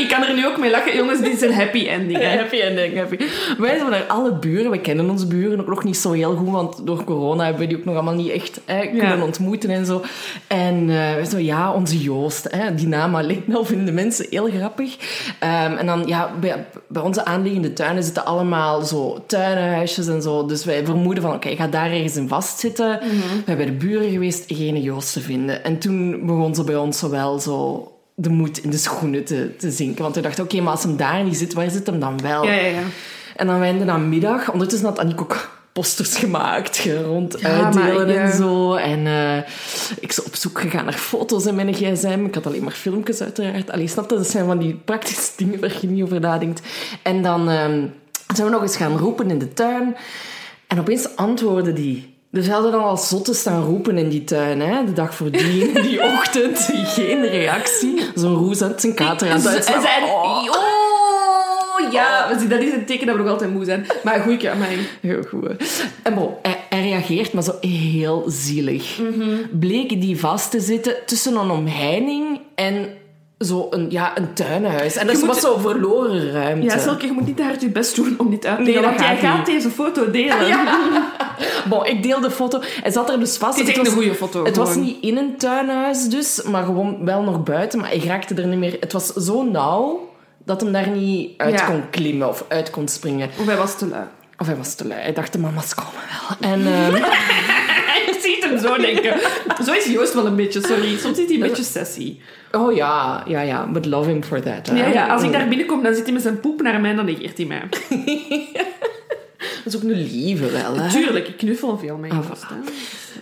Ik 0.00 0.08
kan 0.08 0.22
er 0.22 0.34
nu 0.34 0.46
ook 0.46 0.58
mee 0.58 0.70
lachen. 0.70 0.96
Jongens, 0.96 1.20
dit 1.20 1.32
is 1.32 1.40
een 1.40 1.54
happy 1.54 1.86
ending. 1.86 2.18
Hè? 2.18 2.36
Happy 2.36 2.56
ending, 2.60 2.96
happy. 2.96 3.16
Wij 3.58 3.78
zijn 3.78 3.90
naar 3.90 4.04
alle 4.06 4.32
buren. 4.38 4.70
We 4.70 4.80
kennen 4.80 5.10
onze 5.10 5.26
buren 5.26 5.60
ook 5.60 5.66
nog 5.68 5.84
niet 5.84 5.96
zo 5.96 6.12
heel 6.12 6.34
goed, 6.36 6.50
want 6.50 6.86
door 6.86 7.04
corona 7.04 7.42
hebben 7.44 7.60
we 7.62 7.68
die 7.68 7.76
ook 7.76 7.84
nog 7.84 7.94
allemaal 7.94 8.14
niet 8.14 8.30
echt 8.30 8.60
hè, 8.64 8.86
kunnen 8.86 9.18
Ja. 9.18 9.24
ontmoeten 9.24 9.70
en 9.70 9.86
zo. 9.86 10.02
En 10.46 10.90
eh 10.90 11.24
zo, 11.24 11.38
ja, 11.38 11.72
onze 11.72 11.98
Joost. 12.02 12.46
Hè, 12.50 12.74
die 12.74 12.86
naam 12.88 13.14
alleen 13.14 13.44
al 13.54 13.64
vinden 13.64 13.94
mensen 13.94 14.26
heel 14.30 14.48
grappig. 14.56 14.96
Ehm, 15.38 15.72
en 15.76 15.86
dan, 15.86 16.02
ja, 16.06 16.30
bij, 16.40 16.66
bij 16.88 17.02
onze 17.02 17.24
aanliggende 17.24 17.72
tuinen 17.72 18.02
zitten 18.04 18.24
allemaal 18.26 18.82
zo 18.82 19.18
tuinhuisjes 19.26 20.06
en 20.08 20.22
zo. 20.22 20.46
Dus 20.46 20.64
wij 20.64 20.84
vermoeden 20.84 21.22
van, 21.22 21.34
oké, 21.34 21.56
ga 21.56 21.66
daar 21.66 21.90
ergens 21.90 22.16
in 22.16 22.28
vastzitten. 22.28 22.98
Mhm. 23.02 23.06
We 23.10 23.42
zijn 23.44 23.56
bij 23.56 23.66
de 23.66 23.72
buren 23.72 24.10
geweest, 24.10 24.44
geen 24.46 24.82
Joost 24.82 25.12
te 25.12 25.20
vinden. 25.20 25.64
En 25.64 25.78
toen 25.78 26.26
begon 26.26 26.54
ze 26.54 26.64
bij 26.64 26.76
ons 26.76 26.98
zo 26.98 27.10
wel 27.10 27.38
zo 27.38 27.90
de 28.18 28.28
moed 28.30 28.58
in 28.62 28.70
de 28.70 28.76
schoenen 28.78 29.24
te, 29.24 29.56
te 29.56 29.70
zinken. 29.70 30.02
Want 30.02 30.14
we 30.14 30.20
dachten, 30.20 30.44
oké, 30.44 30.60
maar 30.60 30.72
als 30.72 30.82
hem 30.82 30.96
daar 30.96 31.24
niet 31.24 31.36
zit, 31.36 31.52
waar 31.54 31.70
zit 31.70 31.86
hem 31.86 32.00
dan 32.00 32.20
wel? 32.22 32.44
Ja, 32.44 32.52
ja, 32.52 32.66
ja. 32.66 32.82
En 33.36 33.46
dan 33.46 33.58
werden 33.58 33.90
aan 33.90 34.08
middag, 34.08 34.52
ondertussen 34.52 34.88
had 34.88 34.98
Aniek 34.98 35.20
ook 35.20 35.48
posters 35.72 36.16
gemaakt, 36.16 36.76
ge- 36.76 37.02
rond 37.02 37.36
Ja, 37.40 37.48
uitdelen 37.64 38.06
maar 38.06 38.16
en 38.16 38.32
zo. 38.36 38.74
En 38.74 39.06
eh, 39.06 39.36
ik 40.00 40.12
ben 40.16 40.24
op 40.26 40.34
zoek 40.34 40.60
gegaan 40.60 40.84
naar 40.84 40.92
foto's 40.94 41.46
in 41.46 41.54
mijn 41.54 41.74
gsm. 41.74 42.24
Ik 42.26 42.34
had 42.34 42.46
alleen 42.46 42.62
maar 42.64 42.72
filmpjes 42.72 43.20
uiteraard. 43.20 43.70
Allee, 43.70 43.86
snap 43.88 44.10
je? 44.10 44.16
Dat 44.16 44.30
zijn 44.30 44.46
van 44.46 44.58
die 44.58 44.74
praktische 44.74 45.30
dingen 45.36 45.60
waar 45.60 45.76
je 45.80 45.86
niet 45.86 46.02
over 46.02 46.20
nadenkt. 46.20 46.60
En 47.02 47.22
dan 47.22 47.48
ehm, 47.50 47.86
zijn 48.34 48.46
we 48.46 48.52
nog 48.52 48.62
eens 48.62 48.76
gaan 48.76 48.98
roepen 48.98 49.30
in 49.30 49.38
de 49.38 49.52
tuin. 49.52 49.96
En 50.66 50.78
opeens 50.80 51.16
antwoordde 51.16 51.72
die. 51.72 52.14
Dus 52.36 52.48
hadden 52.48 52.72
dan 52.72 52.84
al 52.84 52.96
zotten 52.96 53.34
staan 53.34 53.64
roepen 53.64 53.98
in 53.98 54.08
die 54.08 54.24
tuin, 54.24 54.60
hè? 54.60 54.84
de 54.84 54.92
dag 54.92 55.14
voordien, 55.14 55.74
die 55.88 56.02
ochtend. 56.02 56.70
Geen 56.84 57.26
reactie. 57.26 58.00
Zo'n 58.14 58.34
roes 58.34 58.62
uit 58.62 58.80
zijn 58.80 58.94
kater 58.94 59.30
aan 59.30 59.40
het 59.40 59.64
zijn... 59.64 60.04
Oh. 60.04 60.42
Oh, 61.78 61.92
ja. 61.92 62.28
Dat 62.28 62.60
is 62.60 62.72
een 62.72 62.84
teken 62.84 63.06
dat 63.06 63.16
we 63.16 63.22
nog 63.22 63.30
altijd 63.30 63.52
moe 63.52 63.64
zijn. 63.64 63.86
Maar 64.04 64.20
goed, 64.20 64.40
ja, 64.40 64.54
maar... 64.54 64.68
Heel 65.00 65.22
goed. 65.22 65.50
En 66.02 66.14
bon, 66.14 66.30
hij, 66.42 66.56
hij 66.68 66.82
reageert, 66.82 67.32
maar 67.32 67.42
zo 67.42 67.54
heel 67.60 68.24
zielig. 68.26 69.00
Bleek 69.50 70.00
die 70.00 70.18
vast 70.18 70.50
te 70.50 70.60
zitten 70.60 70.94
tussen 71.06 71.36
een 71.36 71.50
omheining 71.50 72.40
en 72.54 72.88
zo 73.38 73.66
een, 73.70 73.90
ja, 73.90 74.18
een 74.18 74.32
tuinhuis. 74.34 74.96
En 74.96 75.06
dat 75.06 75.20
was 75.20 75.40
zo 75.40 75.58
verloren 75.58 76.30
ruimte. 76.30 76.66
Ja, 76.66 76.78
Silke, 76.78 77.06
je 77.06 77.12
moet 77.12 77.26
niet 77.26 77.40
hard 77.40 77.60
je 77.60 77.68
best 77.68 77.96
doen 77.96 78.14
om 78.18 78.30
dit 78.30 78.46
uit 78.46 78.56
te 78.56 78.62
Nee, 78.62 78.80
want 78.80 79.00
jij 79.00 79.16
gaat 79.16 79.36
niet. 79.36 79.46
deze 79.46 79.70
foto 79.70 80.10
delen. 80.10 80.36
Bon, 81.68 81.86
ik 81.86 82.02
deel 82.02 82.20
de 82.20 82.30
foto. 82.30 82.60
Hij 82.82 82.90
zat 82.90 83.10
er 83.10 83.18
dus 83.18 83.36
vast. 83.36 83.58
Het 83.58 83.68
is 83.68 83.76
was, 83.76 83.86
een 83.86 83.92
goede 83.92 84.14
foto, 84.14 84.44
Het 84.44 84.56
was 84.56 84.74
niet 84.74 85.02
in 85.02 85.16
een 85.16 85.36
tuinhuis 85.36 86.08
dus, 86.08 86.42
maar 86.42 86.64
gewoon 86.64 87.04
wel 87.04 87.22
nog 87.22 87.42
buiten. 87.42 87.78
Maar 87.78 87.88
hij 87.88 87.98
raakte 87.98 88.34
er 88.34 88.46
niet 88.46 88.58
meer... 88.58 88.76
Het 88.80 88.92
was 88.92 89.06
zo 89.12 89.42
nauw 89.42 90.08
dat 90.44 90.60
hem 90.60 90.72
daar 90.72 90.88
niet 90.88 91.30
uit 91.36 91.58
Ja. 91.58 91.66
kon 91.66 91.90
klimmen 91.90 92.28
of 92.28 92.44
uit 92.48 92.70
kon 92.70 92.88
springen. 92.88 93.30
Of 93.38 93.46
hij 93.46 93.56
was 93.56 93.78
te 93.78 93.86
lui. 93.86 94.04
Of 94.38 94.46
hij 94.46 94.56
was 94.56 94.74
te 94.74 94.86
lui. 94.86 95.00
Hij 95.00 95.12
dacht, 95.12 95.32
de 95.32 95.38
mama's 95.38 95.74
komen 95.74 95.92
wel. 96.40 96.50
En... 96.50 96.66
ehm, 96.72 97.02
Zo 98.62 98.76
denken. 98.76 99.14
Zo 99.64 99.72
is 99.72 99.84
Joost 99.84 100.14
wel 100.14 100.26
een 100.26 100.36
beetje, 100.36 100.60
sorry. 100.60 100.98
Soms 100.98 101.18
is 101.18 101.24
hij 101.26 101.34
een 101.34 101.40
beetje 101.40 101.62
sassy. 101.62 102.16
Oh 102.52 102.74
ja, 102.74 103.22
ja, 103.26 103.40
ja. 103.40 103.66
But 103.70 103.86
love 103.86 104.08
him 104.08 104.22
for 104.24 104.42
that. 104.42 104.66
hè. 104.68 104.76
Ja, 104.76 104.86
ja, 104.86 105.06
als 105.08 105.22
ik 105.22 105.32
daar 105.32 105.48
binnenkom, 105.48 105.82
dan 105.82 105.94
zit 105.94 106.04
hij 106.04 106.12
met 106.12 106.22
zijn 106.22 106.40
poep 106.40 106.62
naar 106.62 106.80
mij 106.80 106.90
en 106.90 106.96
dan 106.96 107.04
negeert 107.04 107.36
hij 107.36 107.46
mij. 107.46 107.62
Dat 109.64 109.74
is 109.74 109.76
ook 109.76 109.82
een 109.82 110.02
lieve 110.12 110.50
wel, 110.50 110.76
hè. 110.76 110.90
Tuurlijk, 110.90 111.28
ik 111.28 111.36
knuffel 111.36 111.78
veel 111.78 111.96
met 111.96 112.10
Ah. 112.10 112.18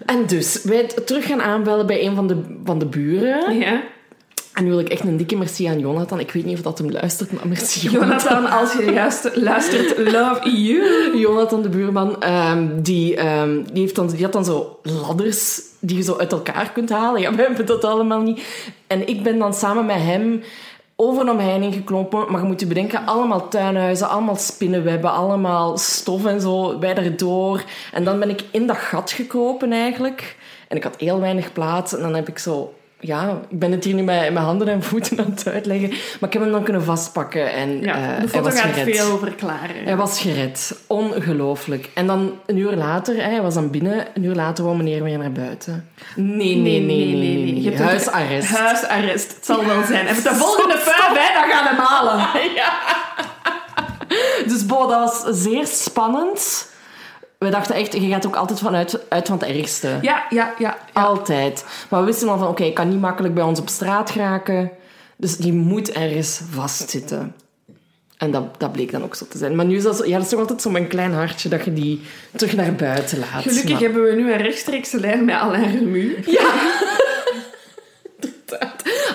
En 0.07 0.27
dus, 0.27 0.63
wij 0.63 0.87
terug 1.05 1.27
gaan 1.27 1.43
aanbellen 1.43 1.87
bij 1.87 2.07
een 2.07 2.15
van 2.15 2.27
de, 2.27 2.37
van 2.65 2.79
de 2.79 2.87
buren. 2.87 3.59
Ja. 3.59 3.83
En 4.55 4.65
nu 4.65 4.71
wil 4.71 4.79
ik 4.79 4.89
echt 4.89 5.05
een 5.05 5.17
dikke 5.17 5.37
merci 5.37 5.67
aan 5.67 5.79
Jonathan. 5.79 6.21
Ik 6.21 6.31
weet 6.31 6.45
niet 6.45 6.57
of 6.57 6.63
dat 6.63 6.79
hem 6.79 6.91
luistert, 6.91 7.33
maar 7.33 7.49
merci 7.49 7.89
Jonathan. 7.89 8.09
Jonathan, 8.09 8.61
als 8.61 8.73
je 8.73 8.93
juist 8.93 9.31
luistert, 9.37 9.99
love 9.99 10.51
you. 10.51 11.19
Jonathan, 11.19 11.63
de 11.63 11.69
buurman, 11.69 12.23
ehm, 12.23 12.83
die, 12.83 13.17
ehm, 13.17 13.63
die, 13.73 13.83
heeft 13.83 13.95
dan, 13.95 14.09
die 14.09 14.23
had 14.23 14.33
dan 14.33 14.45
zo 14.45 14.79
ladders 14.83 15.61
die 15.81 15.97
je 15.97 16.03
zo 16.03 16.17
uit 16.17 16.33
elkaar 16.33 16.71
kunt 16.73 16.91
halen. 16.91 17.21
Ja, 17.21 17.35
we 17.35 17.43
hebben 17.43 17.67
dat 17.67 17.85
allemaal 17.85 18.21
niet. 18.21 18.43
En 18.87 19.09
ik 19.09 19.23
ben 19.23 19.39
dan 19.39 19.55
samen 19.55 19.87
met 19.87 19.97
hem 19.97 20.43
over 20.97 21.23
een 21.23 21.31
omheining 21.31 21.75
geklompen. 21.75 22.27
Maar 22.31 22.41
je 22.41 22.47
moet 22.47 22.61
je 22.61 22.67
bedenken, 22.67 23.07
allemaal 23.07 23.49
tuinhuizen, 23.49 24.09
allemaal 24.09 24.37
spinnenwebben, 24.37 25.13
allemaal 25.13 25.79
stof 25.79 26.27
en 26.27 26.41
zo, 26.41 26.79
wij 26.79 26.95
erdoor. 26.95 27.65
En 27.93 28.05
dan 28.05 28.19
ben 28.19 28.31
ik 28.31 28.45
in 28.51 28.67
dat 28.67 28.77
gat 28.77 29.11
gekropen 29.11 29.73
eigenlijk. 29.73 30.37
En 30.69 30.77
ik 30.77 30.83
had 30.83 30.97
heel 30.99 31.21
weinig 31.21 31.53
plaats. 31.53 31.95
En 31.95 32.01
dan 32.01 32.15
heb 32.15 32.29
ik 32.29 32.39
zo... 32.39 32.75
Ja, 33.07 33.41
ik 33.49 33.59
ben 33.59 33.73
het 33.73 33.85
hier 33.85 33.95
nu 33.95 34.03
met 34.03 34.33
mijn 34.33 34.45
handen 34.45 34.69
en 34.69 34.83
voeten 34.83 35.19
aan 35.19 35.31
het 35.31 35.49
uitleggen. 35.49 35.89
Maar 35.89 36.29
ik 36.29 36.33
heb 36.33 36.43
hem 36.43 36.51
dan 36.51 36.63
kunnen 36.63 36.85
vastpakken. 36.85 37.53
En 37.53 37.81
Ja, 37.81 37.95
eh, 37.95 38.01
de 38.03 38.07
hij 38.09 38.29
foto 38.29 38.45
was 38.45 38.61
gaat 38.61 38.73
gered. 38.73 38.97
veel 38.97 39.19
verklaren. 39.19 39.85
Hij 39.85 39.97
was 39.97 40.21
gered. 40.21 40.79
Ongelooflijk. 40.87 41.91
En 41.95 42.07
dan 42.07 42.33
een 42.47 42.57
uur 42.57 42.73
later, 42.77 43.25
hij 43.25 43.43
was 43.43 43.55
dan 43.55 43.71
binnen, 43.71 44.07
een 44.15 44.25
uur 44.25 44.35
later 44.35 44.65
wou 44.65 44.77
meneer 44.77 45.03
weer 45.03 45.19
naar 45.19 45.33
buiten. 45.33 45.89
Nee, 46.17 46.57
nee, 46.57 46.81
nee, 46.81 47.07
nee, 47.17 47.53
nee. 47.63 47.77
Huisarrest. 47.77 48.49
Huisarrest. 48.57 49.35
Het 49.35 49.45
zal 49.47 49.65
wel 49.67 49.83
zijn. 49.85 50.07
En 50.07 50.15
met 50.15 50.25
de 50.25 50.35
volgende 50.35 50.79
vijf, 50.79 51.09
hè, 51.09 51.41
dan 51.41 51.51
gaan 51.51 51.63
we 51.65 51.71
hem 51.71 51.79
halen. 51.79 52.27
Dus 54.47 54.67
bo, 54.67 54.87
dat 54.89 55.23
was 55.25 55.43
zeer 55.43 55.67
spannend. 55.67 56.69
We 57.45 57.51
dachten 57.51 57.75
echt, 57.75 57.93
je 57.93 58.09
gaat 58.09 58.27
ook 58.27 58.37
altijd 58.37 58.59
vanuit 58.59 59.01
uit 59.09 59.27
van 59.29 59.39
het 59.39 59.49
ergste. 59.49 59.99
Ja, 60.03 60.25
ja, 60.31 60.55
ja. 60.59 60.77
Altijd. 60.93 61.65
Maar 61.91 62.01
we 62.01 62.07
wisten 62.07 62.29
al 62.29 62.39
van, 62.39 62.49
oké, 62.49 62.65
ik 62.65 62.75
kan 62.75 62.89
niet 62.89 63.01
makkelijk 63.01 63.35
bij 63.35 63.45
ons 63.45 63.61
op 63.61 63.69
straat 63.69 64.11
geraken. 64.11 64.71
Dus 65.17 65.37
die 65.37 65.53
moet 65.53 65.91
ergens 65.93 66.41
vastzitten. 66.51 67.35
En 68.19 68.31
dat, 68.31 68.61
dat 68.61 68.73
bleek 68.73 68.93
dan 68.93 69.03
ook 69.03 69.15
zo 69.15 69.27
te 69.29 69.39
zijn. 69.39 69.57
Maar 69.57 69.65
nu 69.67 69.77
is 69.77 69.83
dat, 69.83 69.97
zo, 69.97 70.05
ja, 70.07 70.13
dat 70.15 70.23
is 70.23 70.29
toch 70.29 70.41
altijd 70.41 70.63
zo'n 70.63 70.87
klein 70.87 71.13
hartje 71.13 71.49
dat 71.49 71.65
je 71.65 71.73
die 71.73 72.01
terug 72.37 72.55
naar 72.57 72.75
buiten 72.75 73.19
laat. 73.19 73.43
Gelukkig 73.43 73.71
Maar- 73.73 73.81
hebben 73.81 74.05
we 74.05 74.13
nu 74.15 74.33
een 74.33 74.39
rechtstreekse 74.43 75.01
lijn 75.01 75.25
met 75.25 75.35
Alain 75.35 75.71
Remu. 75.79 76.17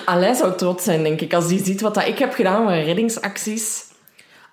Alain 0.04 0.34
zou 0.34 0.56
trots 0.56 0.84
zijn, 0.84 1.02
denk 1.02 1.20
ik, 1.20 1.34
als 1.34 1.44
hij 1.50 1.58
ziet 1.64 1.80
wat 1.80 1.94
dat 1.94 2.06
ik 2.06 2.18
heb 2.18 2.32
gedaan 2.34 2.64
met 2.64 2.84
reddingsacties. 2.84 3.84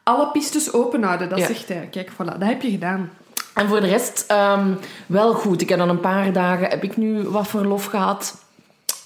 Alle 0.03 0.31
pistes 0.31 0.73
open 0.73 1.03
houden, 1.03 1.29
dat 1.29 1.39
Ja. 1.39 1.45
zegt 1.45 1.67
hij. 1.67 1.87
Kijk, 1.91 2.11
voilà, 2.11 2.15
dat 2.39 2.43
heb 2.43 2.61
je 2.61 2.69
gedaan. 2.69 3.09
En 3.57 3.67
voor 3.67 3.81
de 3.81 3.87
rest, 3.87 4.23
ehm, 4.27 4.73
wel 5.07 5.33
goed. 5.33 5.61
Ik 5.61 5.69
heb 5.69 5.77
dan 5.77 5.89
een 5.89 5.99
paar 5.99 6.33
dagen, 6.33 6.69
heb 6.69 6.83
ik 6.83 6.97
nu 6.97 7.23
wat 7.23 7.47
verlof 7.47 7.85
gehad. 7.85 8.45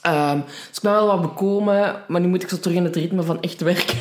Ehm, 0.01 0.39
dus 0.45 0.77
ik 0.77 0.81
ben 0.81 0.91
wel 0.91 1.07
wat 1.07 1.21
bekomen, 1.21 2.03
maar 2.07 2.21
nu 2.21 2.27
moet 2.27 2.43
ik 2.43 2.49
zo 2.49 2.59
terug 2.59 2.77
in 2.77 2.83
het 2.83 2.95
ritme 2.95 3.23
van 3.23 3.41
echt 3.41 3.61
werken 3.61 3.97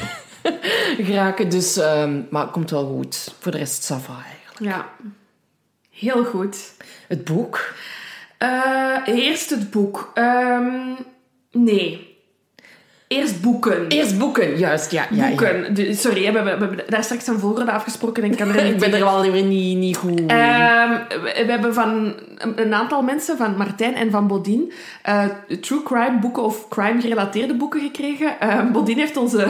geraken. 1.07 1.51
Dus, 1.51 1.77
ehm, 1.77 2.21
maar 2.31 2.43
het 2.43 2.51
komt 2.51 2.71
wel 2.71 2.87
goed. 2.87 3.35
Voor 3.39 3.53
de 3.53 3.59
rest, 3.59 3.93
ça 3.93 3.97
va 3.97 4.15
eigenlijk. 4.25 4.75
Ja. 4.75 4.89
Heel 5.91 6.25
goed. 6.25 6.73
Het 7.09 7.25
boek. 7.25 7.75
Eh, 8.39 8.97
eerst 9.05 9.51
het 9.51 9.71
boek. 9.71 10.13
Nee. 11.51 12.10
Eerst 13.13 13.41
boeken. 13.41 13.89
Eerst 13.89 14.19
boeken, 14.19 14.57
juist. 14.59 14.91
Ja, 14.91 15.07
ja, 15.11 15.23
ja. 15.23 15.29
boeken. 15.29 15.75
De- 15.75 15.95
sorry, 15.95 16.19
we, 16.19 16.25
hebben- 16.25 16.45
we 16.59 16.65
hebben 16.67 16.85
daar 16.89 17.05
straks 17.05 17.27
een 17.27 17.39
volgorde 17.39 17.73
afgesproken 17.73 18.23
en 18.23 18.31
ik 18.31 18.37
kan 18.37 18.49
er 18.49 18.65
Ik 18.75 18.79
ben 18.79 18.93
er 18.93 19.01
wel 19.01 19.31
weer 19.31 19.43
niet, 19.43 19.77
niet 19.79 19.97
goed 19.97 20.21
Ehm, 20.27 20.91
we, 21.09 21.33
we 21.47 21.51
hebben 21.51 21.75
van 21.75 22.15
een, 22.39 22.53
een 22.61 22.75
aantal 22.75 23.03
mensen, 23.03 23.37
van 23.37 23.57
Martijn 23.57 23.95
en 23.95 24.11
van 24.11 24.27
Bodien, 24.27 24.73
eh, 25.03 25.25
true 25.61 25.83
crime 25.83 26.19
boeken 26.21 26.43
of 26.43 26.69
crime 26.69 27.01
gerelateerde 27.01 27.55
boeken 27.55 27.81
gekregen. 27.81 28.41
Ehm 28.41 28.73
Bodien 28.73 28.99
heeft 28.99 29.17
ons 29.17 29.35
eh, 29.45 29.49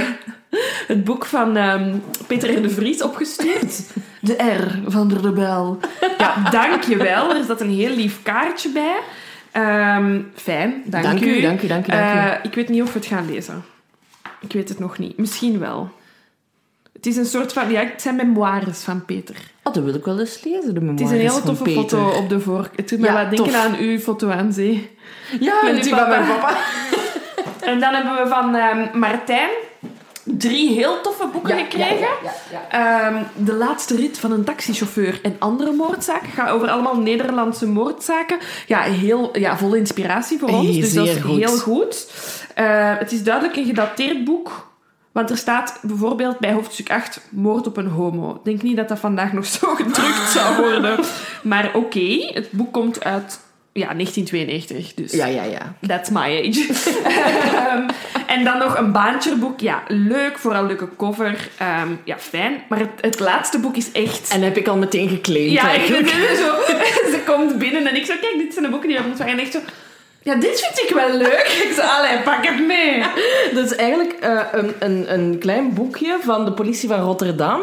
het 0.87 1.05
boek 1.05 1.25
van 1.25 1.57
ehm, 1.57 1.95
Peter 2.27 2.59
R. 2.59 2.63
de 2.63 2.71
Vries 2.71 3.03
opgestuurd. 3.03 3.81
De 4.21 4.33
R 4.43 4.91
van 4.91 5.09
de 5.09 5.19
rebel. 5.23 5.79
Ja, 6.19 6.51
dankjewel. 6.51 7.35
Er 7.35 7.45
zat 7.45 7.61
een 7.61 7.71
heel 7.71 7.95
lief 7.95 8.23
kaartje 8.23 8.69
bij. 8.69 8.97
Ehm, 9.53 10.21
fijn, 10.35 10.83
dank, 10.85 11.05
Dank 11.05 11.21
u, 11.21 11.41
dank 11.41 11.63
u, 11.63 11.67
dank 11.67 11.87
u, 11.87 11.91
dank 11.91 12.15
u. 12.15 12.19
Eh, 12.29 12.33
ik 12.43 12.55
weet 12.55 12.69
niet 12.69 12.83
of 12.83 12.93
we 12.93 12.99
het 12.99 13.09
gaan 13.09 13.31
lezen. 13.33 13.65
Ik 14.41 14.53
weet 14.53 14.69
het 14.69 14.79
nog 14.79 14.99
niet. 14.99 15.17
Misschien 15.19 15.59
wel. 15.59 15.91
Het 16.93 17.07
is 17.07 17.17
een 17.17 17.25
soort 17.27 17.53
van... 17.53 17.71
Ja, 17.71 17.81
het 17.81 18.03
zijn 18.03 18.17
memoires 18.17 18.83
van 18.83 19.05
Peter. 19.05 19.37
Oh, 19.63 19.75
dat 19.75 19.85
wil 19.85 19.95
ik 19.95 20.05
wel 20.05 20.19
eens 20.21 20.45
lezen, 20.45 20.75
de 20.75 20.81
memoires 20.81 21.01
Het 21.01 21.11
is 21.11 21.15
een 21.17 21.31
hele 21.31 21.31
van 21.33 21.43
toffe 21.43 21.63
Peter. 21.63 21.81
foto 21.83 22.09
op 22.19 22.29
de 22.29 22.41
voor. 22.41 22.71
Het 22.77 22.89
doet 22.89 22.99
mij 23.01 23.11
Ja, 23.11 23.25
denken 23.25 23.45
tof. 23.45 23.55
aan 23.55 23.77
uw 23.79 23.99
foto 23.99 24.31
aan 24.31 24.53
zee. 24.53 24.91
Ja, 25.41 25.61
Met 25.65 25.75
met 25.75 25.85
uw 25.85 25.91
van 25.91 25.99
papa. 25.99 26.09
mijn 26.19 26.27
papa. 26.29 26.57
En 27.71 27.81
dan 27.81 27.95
hebben 27.95 28.23
we 28.23 28.29
van 28.29 28.55
ehm, 28.55 28.99
Martijn 28.99 29.49
drie 30.37 30.73
heel 30.73 31.01
toffe 31.01 31.27
boeken 31.33 31.59
gekregen. 31.59 31.99
Ja, 31.99 32.33
ja, 32.51 32.61
ja. 32.71 33.09
Ehm, 33.09 33.23
de 33.35 33.55
laatste 33.55 33.97
rit 33.97 34.19
van 34.19 34.33
een 34.33 34.45
taxichauffeur 34.45 35.21
en 35.23 35.37
andere 35.39 35.73
moordzaken. 35.73 36.29
Gaat 36.29 36.51
over 36.51 36.69
allemaal 36.69 36.97
Nederlandse 36.97 37.67
moordzaken. 37.67 38.39
Ja, 38.67 38.81
heel, 38.81 39.39
ja 39.39 39.59
vol 39.59 39.75
inspiratie 39.75 40.39
voor 40.39 40.49
ons. 40.49 40.67
Hey, 40.67 40.81
dus 40.81 40.93
dat 40.93 41.07
is 41.07 41.21
goed. 41.21 41.37
heel 41.37 41.59
goed. 41.59 42.13
Eh, 42.55 42.99
het 42.99 43.13
is 43.13 43.23
duidelijk 43.23 43.57
een 43.57 43.67
gedateerd 43.67 44.25
boek. 44.25 44.69
Want 45.13 45.31
er 45.31 45.37
staat 45.37 45.79
bijvoorbeeld 45.83 46.39
bij 46.39 46.53
hoofdstuk 46.53 46.91
8 46.91 47.21
moord 47.31 47.67
op 47.67 47.77
een 47.77 47.87
homo. 47.87 48.35
Ik 48.35 48.45
denk 48.45 48.63
niet 48.63 48.77
dat 48.77 48.89
dat 48.89 48.99
vandaag 48.99 49.33
nog 49.33 49.47
zo 49.61 49.75
gedrukt 49.75 50.31
zou 50.31 50.57
worden. 50.57 51.05
Maar 51.43 51.71
oké, 51.75 52.31
het 52.33 52.51
boek 52.51 52.73
komt 52.73 53.05
uit 53.05 53.41
ja, 53.73 53.95
1992. 53.95 54.95
Dus 54.95 55.13
Ja, 55.13 55.27
ja, 55.27 55.43
ja. 55.45 55.75
That's 55.87 56.11
my 56.11 56.19
age. 56.19 56.67
Ehm, 57.71 57.89
en 58.27 58.45
dan 58.45 58.59
nog 58.59 58.79
een 58.79 58.93
baantjeboek. 58.93 59.61
Ja, 59.61 59.83
leuk. 59.89 60.39
Vooral 60.39 60.67
leuke 60.67 60.89
cover. 60.97 61.49
Ehm, 61.59 61.89
ja, 62.05 62.19
fijn. 62.19 62.63
Maar 62.69 62.79
het, 62.79 62.91
het 63.01 63.21
laatste 63.21 63.59
boek 63.59 63.77
is 63.77 63.93
echt... 63.93 64.31
En 64.33 64.43
heb 64.43 64.57
ik 64.57 64.69
al 64.69 64.77
meteen 64.77 65.09
geclaimd 65.09 65.51
ja, 65.51 65.71
ik, 65.71 65.79
eigenlijk. 65.79 66.09
zo, 66.09 66.55
ze 67.15 67.21
komt 67.27 67.59
binnen 67.59 67.87
en 67.87 67.97
ik 67.97 68.05
zo... 68.05 68.15
Kijk, 68.21 68.39
dit 68.39 68.53
zijn 68.53 68.65
de 68.65 68.71
boeken 68.71 68.89
die 68.89 68.99
we 68.99 69.05
ontvangen. 69.05 69.33
En 69.33 69.39
echt 69.39 69.53
zo... 69.53 69.59
Ja, 70.23 70.35
dit 70.35 70.61
vind 70.61 70.89
ik 70.89 70.95
wel 70.95 71.17
leuk. 71.17 71.57
Ik 71.69 71.73
zo, 71.77 71.81
allee, 71.81 72.19
pak 72.19 72.47
het 72.47 72.67
mee. 72.67 73.03
Dat 73.55 73.65
is 73.65 73.75
eigenlijk 73.77 74.13
eh, 74.13 74.41
een, 74.53 74.75
een, 74.79 75.13
een 75.13 75.39
klein 75.39 75.75
boekje 75.75 76.17
van 76.23 76.45
de 76.45 76.53
politie 76.53 76.89
van 76.89 77.01
Rotterdam. 77.01 77.61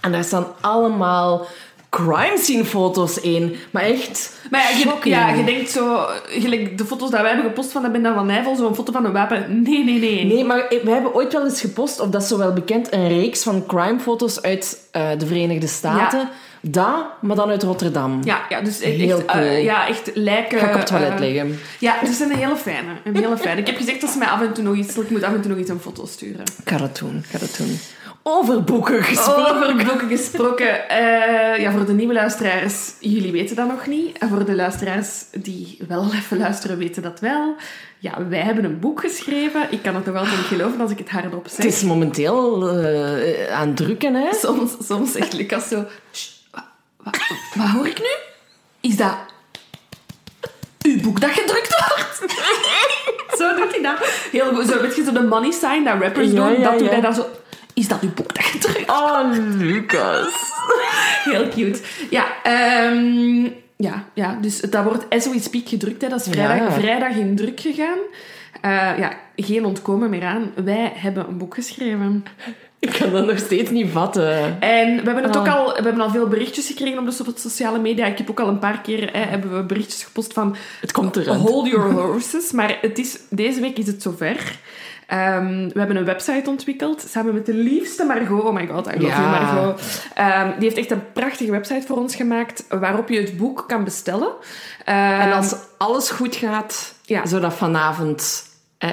En 0.00 0.12
daar 0.12 0.24
staan 0.24 0.46
allemaal 0.60 1.46
crime 1.88 2.36
scene 2.36 2.64
foto's 2.64 3.20
in. 3.20 3.56
Maar 3.70 3.82
echt 3.82 4.32
Maar 4.50 4.60
ja, 4.60 4.68
je, 4.78 5.10
ja, 5.10 5.28
je 5.28 5.44
denkt 5.44 5.70
zo... 5.70 6.06
Gelijk 6.26 6.78
de 6.78 6.84
foto's 6.84 7.10
die 7.10 7.18
wij 7.18 7.30
hebben 7.30 7.46
gepost 7.46 7.72
van 7.72 7.82
de 7.82 7.90
Binda 7.90 8.14
van 8.14 8.26
Nijvel, 8.26 8.56
zo'n 8.56 8.74
foto 8.74 8.92
van 8.92 9.04
een 9.04 9.12
wapen. 9.12 9.62
Nee, 9.62 9.84
nee, 9.84 9.98
nee. 9.98 10.24
Nee, 10.24 10.44
maar 10.44 10.66
we 10.82 10.90
hebben 10.90 11.14
ooit 11.14 11.32
wel 11.32 11.44
eens 11.44 11.60
gepost, 11.60 12.00
of 12.00 12.08
dat 12.08 12.22
is 12.22 12.28
zo 12.28 12.38
wel 12.38 12.52
bekend, 12.52 12.92
een 12.92 13.08
reeks 13.08 13.42
van 13.42 13.66
crimefoto's 13.66 14.42
uit 14.42 14.88
eh, 14.90 15.08
de 15.18 15.26
Verenigde 15.26 15.66
Staten. 15.66 16.18
Ja. 16.18 16.30
Dat, 16.70 17.04
maar 17.20 17.36
dan 17.36 17.50
uit 17.50 17.62
Rotterdam. 17.62 18.20
Ja, 18.24 18.40
ja, 18.48 18.60
dus 18.60 18.80
echt, 18.80 18.96
Heel 18.96 19.22
echt, 19.26 19.38
eh, 19.38 19.64
ja, 19.64 19.88
echt 19.88 20.10
lijken... 20.14 20.58
Ga 20.58 20.66
ik 20.66 20.72
op 20.72 20.78
het 20.78 20.86
toilet 20.86 21.12
eh, 21.12 21.18
leggen. 21.18 21.58
Ja, 21.78 21.94
het 21.98 22.08
is 22.08 22.20
een 22.20 22.34
hele 22.34 22.56
fijne. 22.56 22.90
Een 23.04 23.16
hele 23.16 23.36
fijne. 23.36 23.60
Ik 23.60 23.66
heb 23.66 23.76
gezegd 23.76 24.00
dat 24.00 24.10
ze 24.10 24.18
mij 24.18 24.28
af 24.28 24.40
en 24.40 24.52
toe 24.52 24.64
nog 24.64 24.76
iets... 24.76 24.96
Ik 24.96 25.10
moet 25.10 25.22
af 25.22 25.34
en 25.34 25.40
toe 25.40 25.50
nog 25.50 25.60
iets 25.60 25.70
een 25.70 25.80
foto 25.80 26.06
sturen. 26.06 26.40
Ik 26.40 26.68
ga 26.70 26.76
dat 26.76 26.98
doen, 26.98 27.16
ik 27.16 27.30
ga 27.30 27.38
dat 27.38 27.56
doen. 27.58 27.78
Over 28.28 28.64
boeken 28.64 29.02
gesproken. 29.02 29.56
Over 29.56 29.84
boeken 29.84 30.08
gesproken. 30.08 30.88
Eh, 30.88 31.60
ja, 31.60 31.72
voor 31.72 31.86
de 31.86 31.92
nieuwe 31.92 32.12
luisteraars, 32.12 32.92
jullie 33.00 33.32
weten 33.32 33.56
dat 33.56 33.68
nog 33.68 33.86
niet. 33.86 34.18
En 34.18 34.28
voor 34.28 34.44
de 34.44 34.54
luisteraars 34.54 35.24
die 35.32 35.78
wel 35.88 36.12
even 36.18 36.38
luisteren, 36.38 36.78
weten 36.78 37.02
dat 37.02 37.20
wel. 37.20 37.54
Ja, 37.98 38.26
wij 38.28 38.40
hebben 38.40 38.64
een 38.64 38.78
boek 38.78 39.00
geschreven. 39.00 39.66
Ik 39.70 39.82
kan 39.82 39.94
het 39.94 40.06
nog 40.06 40.16
altijd 40.16 40.36
niet 40.36 40.46
geloven 40.46 40.80
als 40.80 40.90
ik 40.90 40.98
het 40.98 41.10
hardop 41.10 41.48
zeg. 41.48 41.56
Het 41.56 41.74
is 41.74 41.82
momenteel 41.82 42.68
eh, 42.68 43.52
aan 43.56 43.66
het 43.66 43.76
drukken, 43.76 44.14
hè. 44.14 44.34
Soms, 44.34 44.72
soms 44.86 45.12
zegt 45.12 45.32
Lucas 45.32 45.68
zo... 45.68 45.84
"Sst, 46.10 46.35
Wat, 47.54 47.68
hoor 47.68 47.86
ik 47.86 47.98
nu? 47.98 48.14
Is 48.90 48.96
dat 48.96 49.16
uw 50.82 51.00
boek 51.00 51.20
dat 51.20 51.30
gedrukt 51.30 51.68
wordt? 51.86 52.32
zo 53.38 53.54
doet 53.56 53.70
hij 53.72 53.82
dat. 53.82 53.98
Heel 54.32 54.54
goed. 54.54 54.68
Zo, 54.68 54.80
weet 54.80 54.96
je, 54.96 55.04
zo 55.04 55.12
de 55.12 55.22
money 55.22 55.50
sign 55.50 55.84
dat 55.84 56.00
rappers 56.00 56.30
Ja, 56.30 56.34
doen. 56.34 56.60
ja, 56.60 56.70
dat 56.70 56.78
doet 56.78 56.90
hij 56.90 57.00
dan 57.00 57.14
zo... 57.14 57.26
Is 57.74 57.88
dat 57.88 58.00
uw 58.00 58.12
boek 58.14 58.34
dat 58.34 58.44
gedrukt 58.44 58.90
Oh, 58.90 59.20
Lucas. 59.58 60.52
Heel 61.30 61.48
cute. 61.48 61.80
Ja, 62.10 62.26
ehm, 62.42 63.44
ja, 63.76 64.04
ja, 64.14 64.38
dus 64.40 64.60
dat 64.60 64.84
wordt 64.84 65.06
as 65.10 65.26
we 65.28 65.40
speak 65.40 65.68
gedrukt. 65.68 66.02
Hè. 66.02 66.08
Dat 66.08 66.20
is 66.20 66.32
vrijdag, 66.32 66.74
vrijdag 66.74 67.16
in 67.16 67.36
druk 67.36 67.60
gegaan. 67.60 67.98
Eh, 68.60 68.98
ja, 68.98 69.12
geen 69.36 69.64
ontkomen 69.64 70.10
meer 70.10 70.24
aan. 70.24 70.52
Wij 70.64 70.92
hebben 70.94 71.28
een 71.28 71.38
boek 71.38 71.54
geschreven. 71.54 72.24
Ik 72.92 72.98
kan 72.98 73.10
dat 73.12 73.26
nog 73.26 73.38
steeds 73.38 73.70
niet 73.70 73.90
vatten. 73.90 74.60
En 74.60 74.96
we 74.96 75.02
hebben, 75.04 75.22
het 75.24 75.36
ook 75.36 75.46
Ah. 75.48 75.54
al, 75.54 75.66
we 75.66 75.82
hebben 75.82 76.00
al 76.02 76.10
veel 76.10 76.28
berichtjes 76.28 76.66
gekregen 76.66 76.98
op 76.98 77.04
de 77.06 77.12
so- 77.12 77.24
sociale 77.34 77.78
media. 77.78 78.06
Ik 78.06 78.18
heb 78.18 78.30
ook 78.30 78.40
al 78.40 78.48
een 78.48 78.58
paar 78.58 78.80
keer 78.80 79.10
hè, 79.12 79.20
hebben 79.24 79.56
we 79.56 79.62
berichtjes 79.62 80.04
gepost 80.04 80.32
van 80.32 80.56
Het 80.80 80.92
komt 80.92 81.16
eruit. 81.16 81.40
hold 81.40 81.66
your 81.68 81.92
horses. 81.92 82.52
Maar 82.52 82.78
het 82.80 82.98
is, 82.98 83.18
deze 83.30 83.60
week 83.60 83.78
is 83.78 83.86
het 83.86 84.02
zover. 84.02 84.58
Ehm, 85.06 85.68
we 85.68 85.78
hebben 85.78 85.96
een 85.96 86.04
website 86.04 86.50
ontwikkeld 86.50 87.04
samen 87.08 87.34
met 87.34 87.46
de 87.46 87.54
liefste 87.54 88.04
Margot. 88.04 88.42
Oh 88.44 88.52
my 88.54 88.66
god, 88.66 88.86
I 88.86 88.90
love 88.90 89.06
Ja. 89.06 89.20
you 89.20 89.28
Margot. 89.30 89.80
Ehm, 90.14 90.50
die 90.58 90.62
heeft 90.62 90.76
echt 90.76 90.90
een 90.90 91.12
prachtige 91.12 91.50
website 91.50 91.86
voor 91.86 91.96
ons 91.96 92.16
gemaakt 92.16 92.64
waarop 92.68 93.08
je 93.08 93.20
het 93.20 93.36
boek 93.36 93.64
kan 93.66 93.84
bestellen. 93.84 94.28
Ehm, 94.84 95.20
En 95.20 95.32
als 95.32 95.54
alles 95.78 96.10
goed 96.10 96.36
gaat, 96.36 96.94
Ja. 97.02 97.26
zou 97.26 97.40
dat 97.40 97.54
vanavond, 97.54 98.42
eh, 98.78 98.90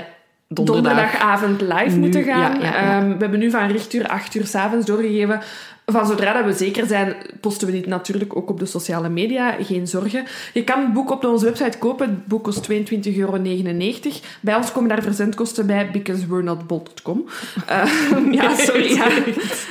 donderdag, 0.54 0.84
donderdagavond 0.84 1.62
live 1.62 1.90
Nu, 1.96 2.00
moeten 2.00 2.24
gaan. 2.24 2.60
ja, 2.60 2.66
ja, 2.66 2.82
ja. 2.84 2.98
Ehm, 2.98 3.08
we 3.12 3.18
hebben 3.18 3.40
nu 3.40 3.50
van 3.50 3.68
richtuur 3.68 4.08
8 4.08 4.36
uur 4.36 4.46
s'avonds 4.46 4.86
doorgegeven. 4.86 5.42
Van 5.86 6.06
zodra 6.08 6.34
dat 6.34 6.46
we 6.46 6.54
zeker 6.54 6.86
zijn, 6.86 7.16
posten 7.42 7.68
we 7.68 7.74
dit 7.74 7.86
natuurlijk 7.86 8.36
ook 8.36 8.50
op 8.50 8.60
de 8.60 8.66
sociale 8.66 9.10
media. 9.10 9.56
Geen 9.60 9.88
zorgen. 9.88 10.24
Je 10.54 10.64
kan 10.64 10.80
het 10.80 10.94
boek 10.94 11.12
op 11.12 11.26
onze 11.26 11.46
website 11.46 11.78
kopen. 11.78 12.10
Het 12.10 12.26
boek 12.28 12.44
kost 12.44 12.70
22,99 12.72 13.18
euro. 13.18 13.40
Bij 14.42 14.56
ons 14.56 14.72
komen 14.72 14.90
daar 14.90 15.02
verzendkosten 15.02 15.68
bij, 15.68 15.92
because 15.92 16.28
we're 16.28 16.44
not 16.44 16.68
bol.com. 16.68 17.26
Eh, 17.68 17.84
ja, 18.32 18.56
sorry. 18.68 18.94
Ja. 18.96 19.08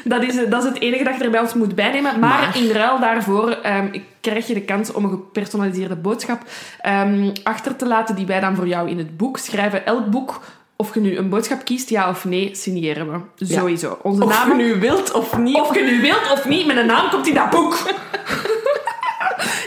Dat, 0.04 0.22
is, 0.22 0.48
dat 0.48 0.62
is 0.62 0.68
het 0.68 0.80
enige 0.80 1.04
dat 1.04 1.16
je 1.16 1.24
er 1.24 1.30
bij 1.30 1.40
ons 1.40 1.54
moet 1.54 1.74
bijnemen. 1.74 2.18
Maar, 2.20 2.28
Maar- 2.40 2.56
in 2.56 2.70
ruil 2.70 3.00
daarvoor 3.00 3.50
ehm, 3.50 3.86
krijg 4.20 4.46
je 4.46 4.54
de 4.54 4.62
kans 4.62 4.92
om 4.92 5.04
een 5.04 5.10
gepersonaliseerde 5.10 5.96
boodschap 5.96 6.40
ehm, 6.80 7.30
achter 7.42 7.76
te 7.76 7.86
laten 7.86 8.14
die 8.14 8.26
wij 8.26 8.40
dan 8.40 8.54
voor 8.54 8.68
jou 8.68 8.88
in 8.90 8.98
het 8.98 9.16
boek 9.16 9.38
schrijven. 9.38 9.86
Elk 9.86 10.10
boek 10.10 10.40
of 10.82 10.94
je 10.94 11.00
nu 11.00 11.16
een 11.16 11.28
boodschap 11.28 11.64
kiest, 11.64 11.88
ja 11.90 12.08
of 12.08 12.24
nee, 12.24 12.50
signeren 12.52 13.12
we. 13.36 13.44
Sowieso. 13.46 13.98
Onze 14.02 14.24
Of 14.24 14.46
je 14.46 14.54
nu 14.54 14.80
wilt 14.80 15.12
of 15.12 15.38
niet. 15.38 15.56
of 15.60 15.74
je 15.74 15.82
nu 15.82 16.00
wilt 16.00 16.30
of 16.32 16.44
niet, 16.44 16.66
met 16.66 16.76
een 16.76 16.86
naam 16.86 17.10
komt 17.10 17.26
in 17.28 17.34
dat 17.34 17.50
boek. 17.50 17.78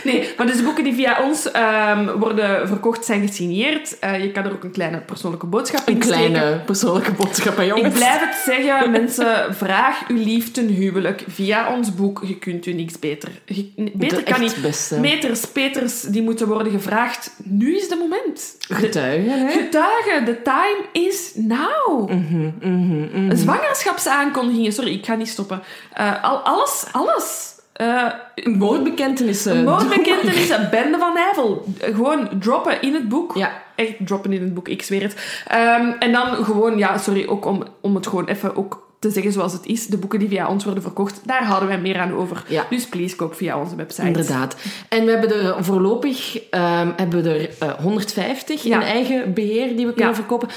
Nee, 0.04 0.28
maar 0.36 0.46
dus 0.46 0.56
de 0.56 0.62
boeken 0.62 0.84
die 0.84 0.94
via 0.94 1.22
ons 1.22 1.50
ehm, 1.50 2.10
worden 2.18 2.68
verkocht 2.68 3.04
zijn 3.04 3.26
gesigneerd. 3.28 3.98
Eh, 3.98 4.22
je 4.22 4.32
kan 4.32 4.44
er 4.44 4.52
ook 4.52 4.64
een 4.64 4.70
kleine 4.70 4.98
persoonlijke 5.00 5.46
boodschap 5.46 5.88
in 5.88 5.96
Een 5.96 6.02
steken. 6.02 6.30
kleine 6.32 6.58
persoonlijke 6.60 7.12
boodschap 7.12 7.58
aan 7.58 7.66
jongens. 7.66 7.86
Ik 7.86 7.92
blijf 7.94 8.20
het 8.20 8.34
zeggen, 8.44 8.90
mensen, 8.90 9.54
vraag 9.54 10.08
uw 10.08 10.16
lief 10.16 10.50
ten 10.52 10.66
huwelijk 10.66 11.24
via 11.28 11.74
ons 11.74 11.94
boek. 11.94 12.22
Je 12.26 12.36
kunt 12.38 12.66
u 12.66 12.72
niks 12.72 12.98
beter. 12.98 13.28
Je- 13.44 13.90
beter 13.94 14.22
kan 14.22 14.40
niet. 14.40 14.56
beste. 14.62 15.00
Meters, 15.00 15.46
peters, 15.46 16.00
die 16.00 16.22
moeten 16.22 16.48
worden 16.48 16.72
gevraagd. 16.72 17.30
Nu 17.44 17.76
is 17.76 17.88
de 17.88 17.96
moment. 17.96 18.56
Getuigen, 18.58 19.46
hè? 19.46 19.52
Getuigen, 19.52 20.24
the 20.24 20.42
time 20.42 21.06
is 21.06 21.32
now. 21.34 22.10
Mhm. 22.10 23.36
Zwangerschapsaankondigingen, 23.36 24.72
sorry, 24.72 24.92
ik 24.92 25.04
ga 25.06 25.14
niet 25.14 25.28
stoppen. 25.28 25.62
Eh, 25.92 26.24
al, 26.24 26.36
alles, 26.38 26.84
alles. 26.92 27.54
Eh 27.76 28.06
Moordbekentenissen. 28.44 29.64
Moordbekentenissen, 29.64 30.68
Bende 30.70 30.98
van 30.98 31.14
Nijvel. 31.14 31.64
Gewoon 31.78 32.28
droppen 32.40 32.82
in 32.82 32.94
het 32.94 33.08
boek. 33.08 33.34
Ja. 33.34 33.62
Echt 33.74 33.94
droppen 34.06 34.32
in 34.32 34.42
het 34.42 34.54
boek, 34.54 34.68
ik 34.68 34.82
zweer 34.82 35.02
het. 35.02 35.42
Ehm, 35.46 35.90
en 35.98 36.12
dan 36.12 36.44
gewoon, 36.44 36.78
ja, 36.78 36.98
sorry, 36.98 37.26
ook 37.26 37.44
om, 37.44 37.62
om 37.80 37.94
het 37.94 38.06
gewoon 38.06 38.26
even 38.26 38.56
ook 38.56 38.85
te 38.98 39.10
zeggen 39.10 39.32
zoals 39.32 39.52
het 39.52 39.66
is. 39.66 39.86
De 39.86 39.96
boeken 39.98 40.18
die 40.18 40.28
via 40.28 40.48
ons 40.48 40.64
worden 40.64 40.82
verkocht, 40.82 41.20
daar 41.24 41.44
houden 41.44 41.68
wij 41.68 41.78
meer 41.80 41.98
aan 41.98 42.12
over. 42.12 42.44
Ja. 42.48 42.66
Dus 42.70 42.86
please, 42.86 43.16
koop 43.16 43.34
via 43.34 43.60
onze 43.60 43.76
website. 43.76 44.06
Inderdaad. 44.06 44.56
En 44.88 45.04
we 45.04 45.10
hebben 45.10 45.30
er 45.44 45.64
voorlopig 45.64 46.40
ehm, 46.50 46.90
hebben 46.96 47.22
we 47.22 47.30
er 47.30 47.50
eh, 47.58 47.74
150 47.82 48.62
Ja. 48.62 48.76
in 48.80 48.86
eigen 48.86 49.34
beheer 49.34 49.76
die 49.76 49.86
we 49.86 49.92
kunnen 49.92 50.08
Ja. 50.12 50.14
verkopen. 50.14 50.48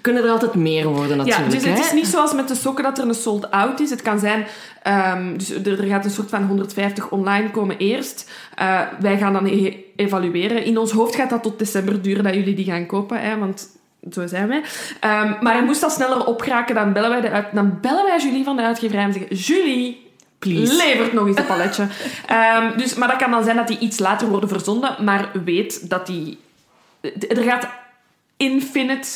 Kunnen 0.00 0.24
er 0.24 0.30
altijd 0.30 0.54
meer 0.54 0.86
worden 0.88 1.16
Ja, 1.16 1.24
natuurlijk. 1.24 1.50
dus 1.50 1.64
het 1.64 1.78
is 1.78 1.92
niet 1.92 2.06
zoals 2.06 2.34
met 2.34 2.48
de 2.48 2.54
sokken 2.54 2.84
dat 2.84 2.98
er 2.98 3.08
een 3.08 3.14
sold 3.14 3.50
out 3.50 3.80
is. 3.80 3.90
Het 3.90 4.02
kan 4.02 4.18
zijn, 4.18 4.46
ehm, 4.82 5.36
dus 5.36 5.50
er, 5.50 5.80
er 5.80 5.86
gaat 5.86 6.04
een 6.04 6.10
soort 6.10 6.30
van 6.30 6.46
150 6.46 7.10
online 7.10 7.50
komen 7.50 7.78
eerst. 7.78 8.30
Eh, 8.54 8.80
wij 9.00 9.18
gaan 9.18 9.32
dan 9.32 9.46
e- 9.46 9.76
evalueren. 9.96 10.64
In 10.64 10.78
ons 10.78 10.90
hoofd 10.90 11.14
gaat 11.14 11.30
dat 11.30 11.42
tot 11.42 11.58
december 11.58 12.02
duren 12.02 12.24
dat 12.24 12.34
jullie 12.34 12.54
die 12.54 12.64
gaan 12.64 12.86
kopen, 12.86 13.20
hè, 13.20 13.38
want 13.38 13.68
zo 14.12 14.26
zijn 14.26 14.48
wij. 14.48 14.62
Ehm, 15.00 15.32
maar 15.40 15.56
er 15.56 15.64
moest 15.64 15.80
dat 15.80 15.92
sneller 15.92 16.26
opgeraken, 16.26 16.74
dan 16.74 16.92
bellen 16.92 17.10
wij, 17.10 17.20
de 17.20 17.30
uit, 17.30 17.46
dan 17.52 17.78
bellen 17.80 18.04
wij 18.04 18.18
Julie 18.20 18.44
van 18.44 18.56
de 18.56 18.62
uitgeverij 18.62 19.04
en 19.04 19.12
zeggen... 19.12 19.36
Julie, 19.36 20.10
Please. 20.38 20.76
levert 20.76 21.12
nog 21.12 21.26
eens 21.26 21.38
een 21.38 21.46
paletje. 21.46 21.86
Ehm, 22.26 22.78
dus, 22.78 22.94
maar 22.94 23.08
dat 23.08 23.16
kan 23.16 23.30
dan 23.30 23.44
zijn 23.44 23.56
dat 23.56 23.68
die 23.68 23.78
iets 23.78 23.98
later 23.98 24.28
worden 24.28 24.48
verzonden, 24.48 25.04
maar 25.04 25.30
weet 25.44 25.90
dat 25.90 26.06
die... 26.06 26.38
Er 27.28 27.42
gaat 27.42 27.68
infinite 28.36 29.08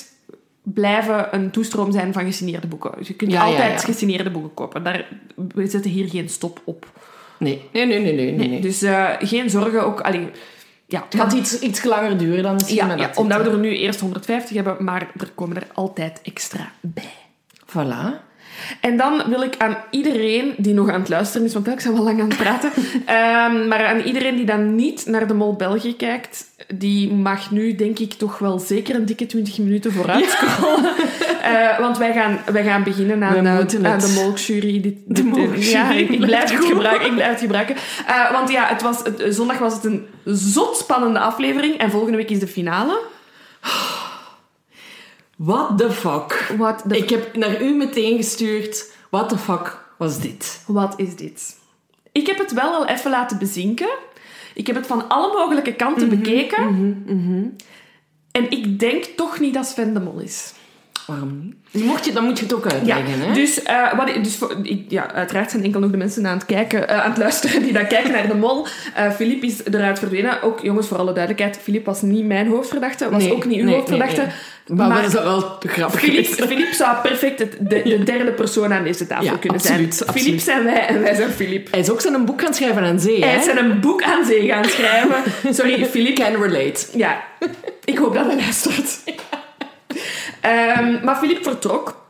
blijven 0.63 1.35
een 1.35 1.51
toestroom 1.51 1.93
zijn 1.93 2.13
van 2.13 2.25
gesigneerde 2.25 2.67
boeken. 2.67 2.93
Dus 2.99 3.09
je 3.09 3.15
kunt 3.15 3.33
Ja, 3.33 3.45
altijd 3.45 3.81
ja. 3.81 3.87
gesigneerde 3.87 4.31
boeken 4.31 4.55
kopen. 4.55 4.85
Daar, 4.85 5.09
we 5.55 5.67
zetten 5.67 5.91
hier 5.91 6.09
geen 6.09 6.29
stop 6.29 6.61
op. 6.65 6.87
Nee, 7.39 7.63
nee, 7.73 7.87
nee, 7.87 8.01
nee. 8.01 8.15
nee, 8.15 8.33
nee. 8.33 8.49
Nee, 8.49 8.61
Dus 8.61 8.83
eh, 8.83 9.11
geen 9.19 9.51
zorgen. 9.51 9.85
Ook, 9.85 10.01
allee, 10.01 10.29
ja, 10.89 11.05
Het 11.09 11.21
gaat 11.21 11.33
iets, 11.33 11.59
iets 11.59 11.85
langer 11.85 12.19
duren 12.19 12.43
dan 12.43 12.55
misschien. 12.55 12.77
ja, 12.77 12.95
ja, 12.95 13.07
dat 13.07 13.17
omdat 13.17 13.43
we 13.43 13.51
er 13.51 13.59
nu 13.59 13.77
eerst 13.77 14.01
150 14.01 14.57
hebben, 14.57 14.85
maar 14.85 15.11
er 15.17 15.31
komen 15.35 15.57
er 15.57 15.67
altijd 15.75 16.21
extra 16.23 16.73
bij. 16.81 17.13
Voilà. 17.67 18.28
En 18.81 18.97
dan 18.97 19.23
wil 19.29 19.43
ik 19.43 19.55
aan 19.59 19.77
iedereen 19.91 20.55
die 20.57 20.75
nog 20.75 20.91
aan 20.91 21.01
het 21.01 21.09
luisteren 21.09 21.47
is, 21.47 21.53
want 21.53 21.67
ik 21.67 21.83
ben 21.85 21.95
wel 21.95 22.03
lang 22.03 22.21
aan 22.21 22.29
het 22.29 22.37
praten, 22.37 22.71
ehm, 23.07 23.69
maar 23.69 23.87
aan 23.87 24.01
iedereen 24.01 24.37
die 24.37 24.45
dan 24.47 24.75
niet 24.75 25.07
naar 25.07 25.27
de 25.27 25.35
Mol 25.35 25.57
België 25.57 25.97
kijkt, 25.97 26.45
die 26.75 27.13
mag 27.13 27.51
nu 27.51 27.75
denk 27.75 27.99
ik 27.99 28.13
toch 28.13 28.39
wel 28.39 28.59
zeker 28.59 28.95
een 28.95 29.07
dikke 29.07 29.27
20 29.27 29.59
minuten 29.59 29.93
vooruit 29.93 30.31
scrollen. 30.31 30.93
Eh, 31.43 31.79
want 31.79 31.99
wij 31.99 32.13
gaan, 32.13 32.39
wij 32.53 32.65
gaan 32.65 32.83
beginnen 32.83 33.23
aan, 33.23 33.47
eh, 33.47 33.59
aan 33.93 33.99
de. 33.99 34.81
Dit, 34.81 34.97
dit- 35.07 35.25
Molkjury 35.25 35.71
Ja, 35.71 35.91
ik, 35.91 36.09
ik 36.09 36.21
blijf 36.21 36.51
het 36.51 36.65
gebruiken. 36.65 37.07
Ik 37.07 37.15
blijf 37.15 37.31
het 37.31 37.41
gebruiken. 37.41 37.77
Eh, 38.07 38.33
want 38.33 38.51
ja, 38.51 38.67
het 38.67 38.83
was, 38.83 38.99
het, 39.03 39.25
zondag 39.35 39.59
was 39.59 39.75
het 39.75 39.85
een 39.85 40.07
zot 40.25 40.77
spannende 40.77 41.19
aflevering 41.19 41.79
en 41.79 41.91
volgende 41.91 42.17
week 42.17 42.31
is 42.31 42.39
de 42.41 42.47
finale. 42.47 43.01
What 45.39 45.79
the 45.79 45.91
fuck? 45.91 46.53
What 46.57 46.85
the 46.89 46.97
Ik 46.97 47.11
heb 47.11 47.37
naar 47.37 47.63
u 47.63 47.75
meteen 47.75 48.17
gestuurd. 48.17 48.93
What 49.11 49.29
the 49.29 49.39
fuck 49.39 49.79
was 49.99 50.21
dit? 50.21 50.63
Wat 50.67 50.95
is 50.97 51.17
dit? 51.17 51.57
Ik 52.13 52.27
heb 52.27 52.39
het 52.39 52.53
wel 52.53 52.73
al 52.73 52.87
even 52.87 53.11
laten 53.11 53.39
bezinken. 53.39 53.89
Ik 54.55 54.67
heb 54.67 54.77
het 54.77 54.87
van 54.87 55.09
alle 55.09 55.33
mogelijke 55.33 55.73
kanten 55.75 56.09
bekeken. 56.09 56.67
En 58.31 58.51
ik 58.51 58.79
denk 58.79 59.05
toch 59.05 59.41
niet 59.41 59.55
dat 59.55 59.67
Sven 59.67 59.95
de 59.95 60.01
Mol 60.01 60.19
is. 60.19 60.53
Waarom 61.07 61.55
niet? 61.73 61.85
Mocht 61.85 62.05
je, 62.05 62.13
dan 62.13 62.25
moet 62.25 62.39
je 62.39 62.45
het 62.45 62.55
ook 62.55 62.67
uitleggen, 62.73 63.21
hè? 63.21 63.33
dus, 63.33 63.63
eh, 63.63 63.95
wat, 63.97 64.07
dus 64.07 64.37
voor, 64.37 64.57
ik, 64.63 64.85
ja, 64.91 65.13
uiteraard 65.13 65.51
zijn 65.51 65.65
enkel 65.65 65.81
nog 65.81 65.91
de 65.91 65.97
mensen 65.97 66.27
aan 66.27 66.37
het, 66.37 66.47
kijken, 66.47 66.89
eh, 66.89 67.01
aan 67.01 67.11
het 67.11 67.19
luisteren 67.19 67.63
die 67.63 67.73
dan 67.73 67.87
kijken 67.97 68.13
naar 68.13 68.29
de 68.29 68.35
mol. 68.35 68.67
Eh 68.95 69.11
Filip 69.11 69.43
is 69.43 69.65
eruit 69.65 69.99
verdwenen. 69.99 70.43
Ook, 70.43 70.61
jongens, 70.61 70.87
voor 70.89 70.99
alle 70.99 71.13
duidelijkheid, 71.13 71.59
Filip 71.63 71.85
was 71.85 72.03
niet 72.03 72.25
mijn 72.25 72.49
hoofdverdachte, 72.49 73.11
was 73.11 73.23
Nee, 73.23 73.33
ook 73.33 73.45
niet 73.45 73.59
uw 73.59 73.65
nee, 73.65 73.75
hoofdverdachte. 73.75 74.21
nee, 74.21 74.31
Maar, 74.69 74.89
Maar- 74.89 75.03
dat 75.03 75.15
is 75.15 75.21
wel 75.21 75.59
grappig 75.59 76.01
Filip, 76.01 76.73
zou 76.73 76.97
perfect 77.03 77.39
het, 77.39 77.57
de, 77.61 77.83
de 77.83 78.03
derde 78.03 78.33
persoon 78.33 78.73
aan 78.73 78.85
deze 78.85 79.07
tafel 79.07 79.25
Ja, 79.25 79.37
kunnen 79.37 79.59
absoluut, 79.59 79.95
zijn. 79.95 80.09
absoluut. 80.09 80.27
Filip 80.27 80.41
zijn 80.41 80.65
wij 80.65 80.87
en 80.87 81.01
wij 81.03 81.15
zijn 81.15 81.31
Filip. 81.31 81.71
Hij 81.71 81.81
is 81.81 81.91
ook 81.91 82.01
zijn 82.01 82.25
boek 82.25 82.41
gaan 82.41 82.55
schrijven 82.55 82.83
aan 82.83 83.01
zee, 83.01 83.25
Hij 83.25 83.37
is 83.37 83.45
zijn 83.45 83.59
een 83.59 83.81
boek 83.81 84.03
aan 84.03 84.25
zee 84.25 84.47
gaan 84.49 84.65
schrijven. 84.65 85.23
Sorry, 85.55 85.85
Filip. 85.85 86.15
Can 86.15 86.43
relate. 86.43 86.87
Ja, 86.95 87.23
ik 87.85 87.99
hoop 87.99 88.15
dat 88.15 88.27
hij 88.27 88.37
luistert. 88.37 88.99
Ehm, 90.41 91.05
maar 91.05 91.17
Filip 91.17 91.43
vertrok. 91.43 92.07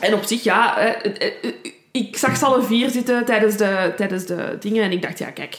En 0.00 0.14
op 0.14 0.22
zich, 0.24 0.42
ja... 0.42 0.78
eh, 0.78 1.12
eh, 1.20 1.32
eh, 1.42 1.50
ik 1.92 2.16
zag 2.16 2.36
ze 2.36 2.44
alle 2.44 2.62
vier 2.62 2.90
zitten 2.90 3.24
tijdens 3.24 3.56
de, 3.56 3.92
tijdens 3.96 4.24
de 4.26 4.56
dingen. 4.60 4.82
En 4.84 4.92
ik 4.92 5.02
dacht, 5.02 5.18
ja, 5.18 5.30
kijk... 5.30 5.58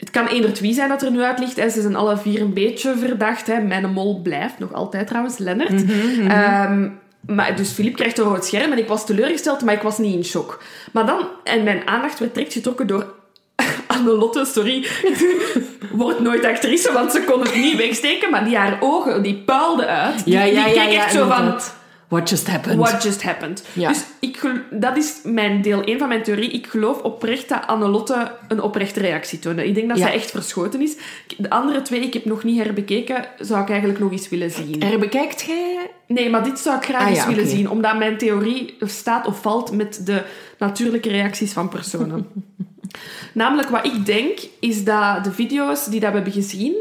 Het 0.00 0.10
kan 0.10 0.26
eender 0.26 0.52
wie 0.60 0.74
zijn 0.74 0.88
dat 0.88 1.02
er 1.02 1.10
nu 1.10 1.22
uit 1.22 1.38
ligt. 1.38 1.56
hè. 1.56 1.68
Ze 1.68 1.80
zijn 1.80 1.96
alle 1.96 2.16
vier 2.16 2.40
een 2.40 2.54
beetje 2.54 2.94
verdacht. 2.96 3.46
Hè. 3.46 3.60
Mijn 3.60 3.92
mol 3.92 4.20
blijft 4.22 4.58
nog 4.58 4.72
altijd 4.72 5.06
trouwens, 5.06 5.38
Lennart. 5.38 5.84
Ehm, 6.28 6.88
maar, 7.26 7.56
dus 7.56 7.70
Filip 7.70 7.96
krijgt 7.96 8.18
een 8.18 8.24
rood 8.24 8.44
scherm 8.44 8.72
en 8.72 8.78
ik 8.78 8.88
was 8.88 9.06
teleurgesteld, 9.06 9.62
maar 9.64 9.74
ik 9.74 9.82
was 9.82 9.98
niet 9.98 10.14
in 10.14 10.24
shock. 10.24 10.62
Maar 10.92 11.06
dan, 11.06 11.26
en 11.44 11.62
mijn 11.62 11.86
aandacht 11.86 12.18
werd 12.18 12.34
direct 12.34 12.52
getrokken 12.52 12.86
door 12.86 13.06
Annelotte, 13.86 14.44
sorry, 14.44 14.86
wordt 15.92 16.20
nooit 16.20 16.44
actrice, 16.44 16.92
want 16.92 17.12
ze 17.12 17.22
kon 17.22 17.40
het 17.40 17.54
niet 17.54 17.76
wegsteken, 17.76 18.30
maar 18.30 18.44
die 18.44 18.56
haar 18.56 18.76
ogen, 18.80 19.22
die 19.22 19.36
puilden 19.36 19.86
uit. 19.86 20.24
Die, 20.24 20.34
Ja, 20.34 20.44
die 20.44 20.62
keek 20.62 20.74
ja, 20.74 20.88
echt 20.88 21.12
zo 21.12 21.28
van. 21.28 21.54
What 22.10 22.28
just 22.28 22.46
happened? 22.46 22.78
what 22.78 23.02
just 23.02 23.22
happened? 23.22 23.64
Ja. 23.72 23.88
Dus 23.88 24.04
ik, 24.20 24.40
dat 24.70 24.96
is 24.96 25.20
mijn 25.24 25.62
deel 25.62 25.82
1 25.82 25.98
van 25.98 26.08
mijn 26.08 26.22
theorie. 26.22 26.50
Ik 26.50 26.66
geloof 26.66 27.00
oprecht 27.02 27.48
dat 27.48 27.66
Annelotte 27.66 28.32
een 28.48 28.62
oprechte 28.62 29.00
reactie 29.00 29.38
toonde. 29.38 29.66
Ik 29.66 29.74
denk 29.74 29.88
dat 29.88 29.98
Ja. 29.98 30.04
zij 30.06 30.14
echt 30.14 30.30
verschoten 30.30 30.80
is. 30.82 30.96
De 31.38 31.50
andere 31.50 31.82
twee, 31.82 32.00
ik 32.00 32.12
heb 32.12 32.24
nog 32.24 32.44
niet 32.44 32.62
herbekeken, 32.62 33.24
zou 33.38 33.62
ik 33.62 33.68
eigenlijk 33.70 33.98
nog 34.00 34.12
eens 34.12 34.28
willen 34.28 34.50
zien. 34.50 34.82
Herbekijkt 34.82 35.42
jij? 35.42 35.90
Nee, 36.06 36.30
maar 36.30 36.44
dit 36.44 36.58
zou 36.58 36.76
ik 36.76 36.84
graag 36.84 37.02
Ah, 37.02 37.08
eens 37.08 37.18
ja, 37.18 37.26
willen 37.26 37.46
zien, 37.46 37.70
omdat 37.70 37.98
mijn 37.98 38.18
theorie 38.18 38.76
staat 38.80 39.26
of 39.26 39.40
valt 39.42 39.72
met 39.72 40.06
de 40.06 40.22
natuurlijke 40.58 41.08
reacties 41.08 41.52
van 41.52 41.68
personen. 41.68 42.26
Namelijk, 43.32 43.68
wat 43.68 43.86
ik 43.86 44.06
denk, 44.06 44.38
is 44.60 44.84
dat 44.84 45.24
de 45.24 45.32
video's 45.32 45.84
die 45.84 46.00
dat 46.00 46.08
we 46.08 46.14
hebben 46.14 46.32
gezien 46.32 46.74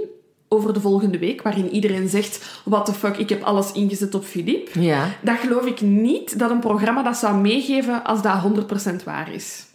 over 0.51 0.73
de 0.73 0.79
volgende 0.81 1.17
week, 1.19 1.41
waarin 1.41 1.69
iedereen 1.69 2.09
zegt, 2.09 2.61
what 2.65 2.85
the 2.85 2.93
fuck, 2.93 3.17
ik 3.17 3.29
heb 3.29 3.43
alles 3.43 3.71
ingezet 3.71 4.15
op 4.15 4.23
Filip, 4.25 4.69
Ja. 4.73 5.07
dat 5.21 5.37
geloof 5.37 5.65
ik 5.65 5.81
niet 5.81 6.39
dat 6.39 6.49
een 6.49 6.59
programma 6.59 7.03
dat 7.03 7.17
zou 7.17 7.37
meegeven 7.37 8.03
als 8.03 8.21
dat 8.21 8.41
100% 8.41 9.03
waar 9.03 9.33
is. 9.33 9.65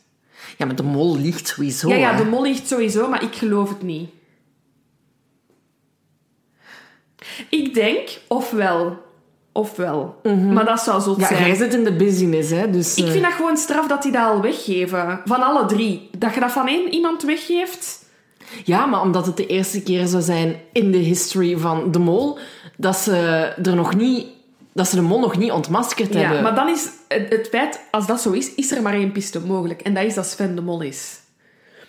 Ja, 0.59 0.67
maar 0.67 0.77
de 0.77 0.83
mol 0.83 1.17
ligt 1.19 1.47
sowieso. 1.49 1.89
ja, 1.89 1.95
ja, 1.97 2.17
de 2.17 2.25
mol 2.25 2.43
ligt 2.43 2.69
sowieso, 2.69 3.09
maar 3.09 3.23
ik 3.23 3.35
geloof 3.35 3.69
het 3.69 3.83
niet. 3.83 4.09
Ik 7.49 7.75
denk, 7.75 8.09
ofwel, 8.29 8.99
ofwel. 9.53 10.21
Maar 10.53 10.65
dat 10.65 10.81
zou 10.81 11.21
Ja, 11.21 11.27
zijn. 11.27 11.47
jij 11.47 11.55
zit 11.55 11.75
in 11.75 11.85
de 11.85 11.97
business, 11.97 12.51
hè? 12.51 12.71
Dus, 12.71 12.95
Ik 12.97 13.05
eh, 13.05 13.11
vind 13.11 13.23
dat 13.25 13.33
gewoon 13.33 13.57
straf 13.57 13.87
dat 13.87 14.03
die 14.03 14.13
dat 14.13 14.23
al 14.25 14.41
weggeven. 14.41 15.21
Van 15.25 15.43
alle 15.43 15.67
drie. 15.67 16.09
Dat 16.19 16.35
je 16.35 16.41
dat 16.41 16.53
van 16.53 16.69
één 16.69 16.93
iemand 16.93 17.23
weggeeft. 17.23 18.04
Ja, 18.65 18.87
maar 18.87 19.01
omdat 19.01 19.27
het 19.27 19.37
de 19.37 19.47
eerste 19.47 19.83
keer 19.83 20.07
zou 20.07 20.23
zijn 20.23 20.57
in 20.73 20.91
de 20.93 20.99
history 20.99 21.59
van 21.59 21.93
de 21.93 21.99
mol 21.99 22.39
dat 22.77 22.97
ze 22.97 23.17
er 23.63 23.75
nog 23.75 23.95
niet, 23.95 24.27
dat 24.73 24.89
ze 24.89 24.97
de 24.97 25.03
mol 25.03 25.21
nog 25.21 25.37
niet 25.37 25.51
ontmaskerd 25.51 26.13
Ja, 26.15 26.21
hebben. 26.21 26.43
maar 26.43 26.55
dan 26.55 26.69
is 26.69 26.89
het, 27.09 27.27
het 27.29 27.49
feit, 27.49 27.81
als 27.91 28.07
dat 28.07 28.21
zo 28.21 28.31
is, 28.31 28.55
is 28.55 28.71
er 28.71 28.83
maar 28.83 28.95
één 28.95 29.13
piste 29.13 29.41
mogelijk. 29.41 29.81
En 29.81 29.95
dat 29.95 30.05
is 30.05 30.15
dat 30.15 30.27
Sven 30.27 30.55
de 30.55 30.63
Mol 30.63 30.81
is. 30.81 31.19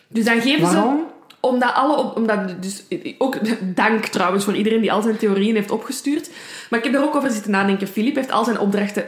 Dus 0.08 0.26
dan 0.26 0.42
geven 0.42 0.62
Waarom? 0.62 0.98
ze... 0.98 1.14
Omdat 1.40 1.74
alle... 1.74 2.14
Omdat 2.16 2.62
dus, 2.62 2.84
ook 3.18 3.38
dank 3.76 4.06
trouwens 4.06 4.44
voor 4.44 4.56
iedereen 4.56 4.82
die 4.82 4.92
al 4.92 5.02
zijn 5.02 5.18
theorieën 5.18 5.56
heeft 5.56 5.72
opgestuurd. 5.72 6.30
Maar 6.70 6.80
ik 6.80 6.86
heb 6.86 6.96
er 6.96 7.04
ook 7.04 7.16
over 7.16 7.32
zitten 7.32 7.52
nadenken. 7.52 7.88
Filip 7.88 8.16
heeft 8.16 8.32
al 8.32 8.44
zijn 8.44 8.60
opdrachten... 8.60 9.06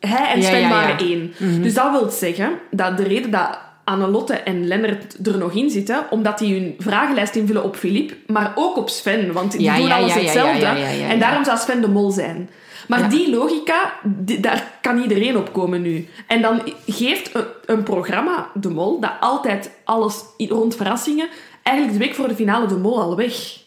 Hij 0.00 0.32
en 0.34 0.42
Sven 0.42 0.60
ja, 0.60 0.68
ja. 0.68 0.68
waren 0.68 0.98
één. 0.98 1.32
Dus 1.62 1.74
dat 1.74 1.90
wil 1.90 2.10
zeggen 2.10 2.52
dat 2.70 2.96
de 2.96 3.02
reden 3.02 3.30
dat 3.30 3.58
Annelotte 3.84 4.32
en 4.34 4.66
Lennart 4.66 5.26
er 5.26 5.38
nog 5.38 5.52
in 5.52 5.70
zitten, 5.70 6.04
omdat 6.10 6.38
die 6.38 6.54
hun 6.60 6.74
vragenlijst 6.78 7.34
invullen 7.36 7.64
op 7.64 7.76
Filip, 7.76 8.14
maar 8.26 8.52
ook 8.54 8.76
op 8.76 8.88
Sven. 8.88 9.32
Want 9.32 9.52
die 9.52 9.60
Ja, 9.60 9.76
doen 9.76 9.86
ja, 9.86 9.96
alles 9.96 10.14
ja, 10.14 10.18
ja, 10.18 10.24
hetzelfde. 10.24 10.60
ja, 10.60 10.72
ja, 10.74 10.88
ja, 10.88 11.08
En 11.08 11.14
ja. 11.14 11.20
daarom 11.20 11.44
zou 11.44 11.58
Sven 11.58 11.80
de 11.80 11.88
Mol 11.88 12.10
zijn. 12.10 12.50
Maar 12.88 12.98
Ja. 13.00 13.08
die 13.08 13.30
logica, 13.30 13.92
die- 14.02 14.40
daar 14.40 14.72
kan 14.80 14.98
iedereen 14.98 15.36
op 15.36 15.52
komen 15.52 15.82
nu. 15.82 16.08
En 16.26 16.42
dan 16.42 16.62
geeft 16.86 17.34
een, 17.34 17.44
een 17.66 17.82
programma, 17.82 18.50
De 18.54 18.68
Mol, 18.70 19.00
dat 19.00 19.12
altijd 19.20 19.70
alles 19.84 20.22
rond 20.38 20.76
verrassingen, 20.76 21.28
eigenlijk 21.62 21.98
de 21.98 22.04
week 22.04 22.14
voor 22.14 22.28
de 22.28 22.34
finale 22.34 22.66
de 22.66 22.76
mol 22.76 23.00
al 23.00 23.16
weg. 23.16 23.58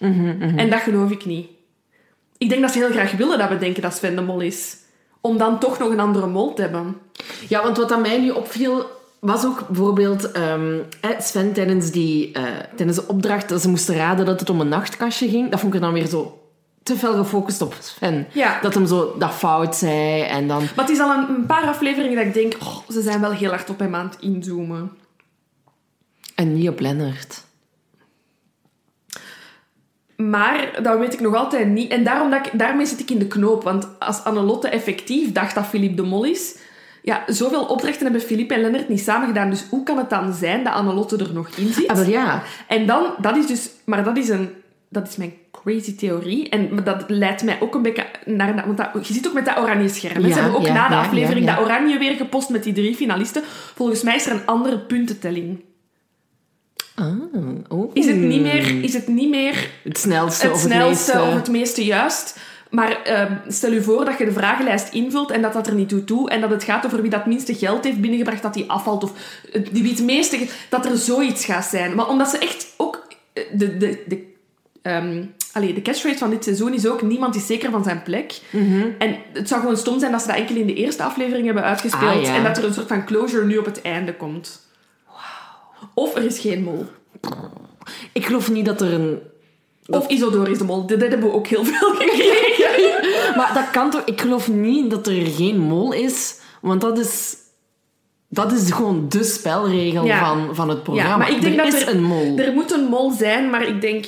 En 0.55 0.69
dat 0.69 0.79
geloof 0.79 1.11
ik 1.11 1.25
niet. 1.25 1.47
Ik 2.37 2.49
denk 2.49 2.61
dat 2.61 2.71
ze 2.71 2.77
heel 2.77 2.89
graag 2.91 3.11
willen 3.11 3.37
dat 3.37 3.49
we 3.49 3.57
denken 3.57 3.81
dat 3.81 3.93
Sven 3.95 4.15
de 4.15 4.21
mol 4.21 4.39
is. 4.39 4.77
Om 5.21 5.37
dan 5.37 5.59
toch 5.59 5.79
nog 5.79 5.89
een 5.89 5.99
andere 5.99 6.27
mol 6.27 6.53
te 6.53 6.61
hebben. 6.61 6.97
Ja, 7.47 7.63
want 7.63 7.77
wat 7.77 7.91
aan 7.91 8.01
mij 8.01 8.17
nu 8.19 8.29
opviel, 8.29 8.85
was 9.19 9.45
ook 9.45 9.67
bijvoorbeeld 9.67 10.31
ehm, 10.31 10.79
Sven 11.19 11.53
tijdens, 11.53 11.91
die, 11.91 12.31
eh, 12.31 12.43
tijdens 12.75 12.97
de 12.97 13.07
opdracht 13.07 13.49
dat 13.49 13.61
ze 13.61 13.69
moesten 13.69 13.95
raden 13.95 14.25
dat 14.25 14.39
het 14.39 14.49
om 14.49 14.61
een 14.61 14.67
nachtkastje 14.67 15.29
ging. 15.29 15.51
Dat 15.51 15.59
vond 15.59 15.73
ik 15.73 15.81
dan 15.81 15.93
weer 15.93 16.07
zo 16.07 16.41
te 16.83 16.97
veel 16.97 17.13
gefocust 17.13 17.61
op 17.61 17.75
Sven. 17.79 18.27
Ja. 18.31 18.59
Dat 18.61 18.73
hem 18.73 18.85
zo 18.85 19.15
dat 19.17 19.31
fout 19.31 19.75
zei 19.75 20.21
en 20.21 20.47
dan... 20.47 20.63
Maar 20.75 20.85
het 20.85 20.93
is 20.93 20.99
al 20.99 21.17
een, 21.17 21.29
een 21.29 21.45
paar 21.45 21.67
afleveringen 21.67 22.15
dat 22.15 22.25
ik 22.25 22.33
denk, 22.33 22.53
oh, 22.61 22.77
ze 22.89 23.01
zijn 23.01 23.21
wel 23.21 23.31
heel 23.31 23.49
hard 23.49 23.69
op 23.69 23.79
hem 23.79 23.95
aan 23.95 24.05
het 24.05 24.17
inzoomen. 24.19 24.91
En 26.35 26.53
niet 26.53 26.69
op 26.69 26.79
Lennart. 26.79 27.45
Maar 30.15 30.79
dat 30.83 30.99
weet 30.99 31.13
ik 31.13 31.19
nog 31.19 31.35
altijd 31.35 31.67
niet. 31.67 31.91
En 31.91 32.03
daarom 32.03 32.29
dat 32.29 32.45
ik, 32.45 32.59
daarmee 32.59 32.85
zit 32.85 32.99
ik 32.99 33.09
in 33.09 33.19
de 33.19 33.27
knoop. 33.27 33.63
Want 33.63 33.87
als 33.99 34.23
Annelotte 34.23 34.67
effectief 34.67 35.31
dacht 35.31 35.55
dat 35.55 35.65
Philippe 35.65 35.95
de 35.95 36.07
Mol 36.07 36.23
is... 36.23 36.55
Ja, 37.07 37.23
zoveel 37.27 37.63
opdrachten 37.63 38.03
hebben 38.03 38.21
Philippe 38.21 38.53
en 38.53 38.61
Lennart 38.61 38.89
niet 38.89 39.01
samen 39.01 39.27
gedaan. 39.27 39.49
Dus 39.49 39.65
hoe 39.69 39.83
kan 39.83 39.97
het 39.97 40.09
dan 40.09 40.33
zijn 40.33 40.63
dat 40.63 40.73
Annelotte 40.73 41.17
er 41.17 41.33
nog 41.33 41.49
in 41.49 41.73
zit? 41.73 41.87
Ah, 41.87 41.95
wel 41.97 42.09
ja. 42.09 42.43
En 42.67 42.85
dan, 42.85 43.05
dat 43.21 43.37
is 43.37 43.47
dus... 43.47 43.69
Maar 43.85 44.03
dat 44.03 44.17
is 44.17 44.29
een... 44.29 44.49
Dat 44.89 45.07
is 45.07 45.15
mijn 45.15 45.33
crazy 45.51 45.95
theorie. 45.95 46.49
En 46.49 46.83
dat 46.83 47.03
leidt 47.07 47.43
mij 47.43 47.57
ook 47.59 47.75
een 47.75 47.81
beetje 47.81 48.05
naar... 48.25 48.65
Want 48.65 48.77
dat, 48.77 49.07
je 49.07 49.13
ziet 49.13 49.27
ook 49.27 49.33
met 49.33 49.45
dat 49.45 49.57
oranje 49.57 49.87
scherm. 49.87 50.21
Ja, 50.21 50.33
Ze 50.33 50.39
hebben 50.39 50.59
ook 50.59 50.65
ja, 50.65 50.73
na 50.73 50.87
de 50.87 50.93
ja, 50.93 51.01
aflevering 51.01 51.45
dat 51.45 51.59
oranje 51.59 51.97
weer 51.97 52.15
gepost 52.15 52.49
met 52.49 52.63
die 52.63 52.73
drie 52.73 52.95
finalisten. 52.95 53.43
Volgens 53.75 54.03
mij 54.03 54.15
is 54.15 54.25
er 54.25 54.31
een 54.31 54.45
andere 54.45 54.79
puntentelling. 54.79 55.63
Ah, 56.95 57.07
oh. 57.67 57.91
Is 57.93 58.05
het 58.05 58.17
niet 58.17 58.41
meer... 58.41 58.83
Is 58.83 58.93
het 58.93 59.07
niet 59.07 59.29
meer 59.29 59.69
Het 59.83 59.97
snelste 59.97 60.45
het 60.45 60.55
of 60.55 60.61
het 60.61 60.71
snelste 60.71 61.15
meeste... 61.15 61.29
of 61.29 61.33
het 61.33 61.49
meeste 61.49 61.85
juist. 61.85 62.39
Maar 62.69 63.01
ehm, 63.03 63.33
stel 63.47 63.71
je 63.71 63.81
voor 63.81 64.05
dat 64.05 64.17
je 64.17 64.25
de 64.25 64.31
vragenlijst 64.31 64.93
invult 64.93 65.31
en 65.31 65.41
dat 65.41 65.53
dat 65.53 65.67
er 65.67 65.73
niet 65.73 65.89
toe 65.89 66.03
toe 66.03 66.29
en 66.29 66.41
dat 66.41 66.49
het 66.49 66.63
gaat 66.63 66.85
over 66.85 67.01
wie 67.01 67.09
dat 67.09 67.25
minste 67.25 67.55
geld 67.55 67.83
heeft 67.83 68.01
binnengebracht 68.01 68.41
dat 68.41 68.53
die 68.53 68.69
afvalt 68.69 69.03
of 69.03 69.11
eh, 69.53 69.65
die 69.71 69.83
wie 69.83 69.91
het 69.91 70.03
meeste... 70.03 70.47
Dat 70.69 70.85
er 70.85 70.97
zoiets 70.97 71.45
gaat 71.45 71.65
zijn. 71.65 71.95
Maar 71.95 72.07
omdat 72.07 72.29
ze 72.29 72.37
echt 72.37 72.73
ook... 72.77 73.07
eh, 73.33 73.43
De, 73.53 73.77
de, 73.77 74.03
de, 74.07 74.23
ehm, 74.81 75.23
allee, 75.53 75.73
de 75.73 75.81
catchphrase 75.81 76.17
van 76.17 76.29
dit 76.29 76.43
seizoen 76.43 76.73
is 76.73 76.87
ook 76.87 77.01
niemand 77.01 77.35
is 77.35 77.45
zeker 77.45 77.71
van 77.71 77.83
zijn 77.83 78.03
plek. 78.03 78.39
Mhm. 78.49 78.85
En 78.97 79.15
het 79.33 79.47
zou 79.47 79.61
gewoon 79.61 79.77
stom 79.77 79.99
zijn 79.99 80.11
dat 80.11 80.21
ze 80.21 80.27
dat 80.27 80.35
enkel 80.35 80.55
in 80.55 80.67
de 80.67 80.73
eerste 80.73 81.03
aflevering 81.03 81.45
hebben 81.45 81.63
uitgespeeld 81.63 82.15
Ah, 82.15 82.21
ja. 82.23 82.35
en 82.35 82.43
dat 82.43 82.57
er 82.57 82.63
een 82.63 82.73
soort 82.73 82.87
van 82.87 83.05
closure 83.05 83.45
nu 83.45 83.57
op 83.57 83.65
het 83.65 83.81
einde 83.81 84.15
komt. 84.15 84.65
Of 85.93 86.15
er 86.15 86.23
is 86.23 86.39
geen 86.39 86.63
mol. 86.63 86.85
Ik 88.13 88.25
geloof 88.25 88.51
niet 88.51 88.65
dat 88.65 88.81
er 88.81 88.93
een... 88.93 89.19
Of 89.89 90.07
Isidore 90.07 90.51
is 90.51 90.57
de 90.57 90.63
mol. 90.63 90.85
Dit 90.85 91.01
hebben 91.01 91.19
we 91.19 91.31
ook 91.33 91.47
heel 91.47 91.63
veel 91.65 91.89
gekregen. 91.99 93.37
Maar 93.37 93.51
dat 93.53 93.69
kan 93.71 93.89
toch... 93.89 94.01
Ik 94.05 94.21
geloof 94.21 94.47
niet 94.47 94.89
dat 94.89 95.07
er 95.07 95.25
geen 95.25 95.59
mol 95.59 95.91
is, 95.93 96.39
want 96.61 96.81
dat 96.81 96.97
is... 96.99 97.35
Dat 98.29 98.51
is 98.51 98.71
gewoon 98.71 99.05
de 99.09 99.23
spelregel 99.23 100.05
Ja. 100.05 100.25
van, 100.27 100.55
van 100.55 100.69
het 100.69 100.83
programma. 100.83 101.11
Ja, 101.11 101.17
maar 101.17 101.31
ik 101.31 101.41
denk 101.41 101.57
er 101.57 101.63
dat 101.63 101.73
is 101.73 101.81
er, 101.81 101.95
een 101.95 102.03
mol. 102.03 102.37
er 102.37 102.53
moet 102.53 102.71
een 102.71 102.83
mol 102.85 103.11
zijn, 103.11 103.49
maar 103.49 103.67
ik 103.67 103.81
denk... 103.81 104.05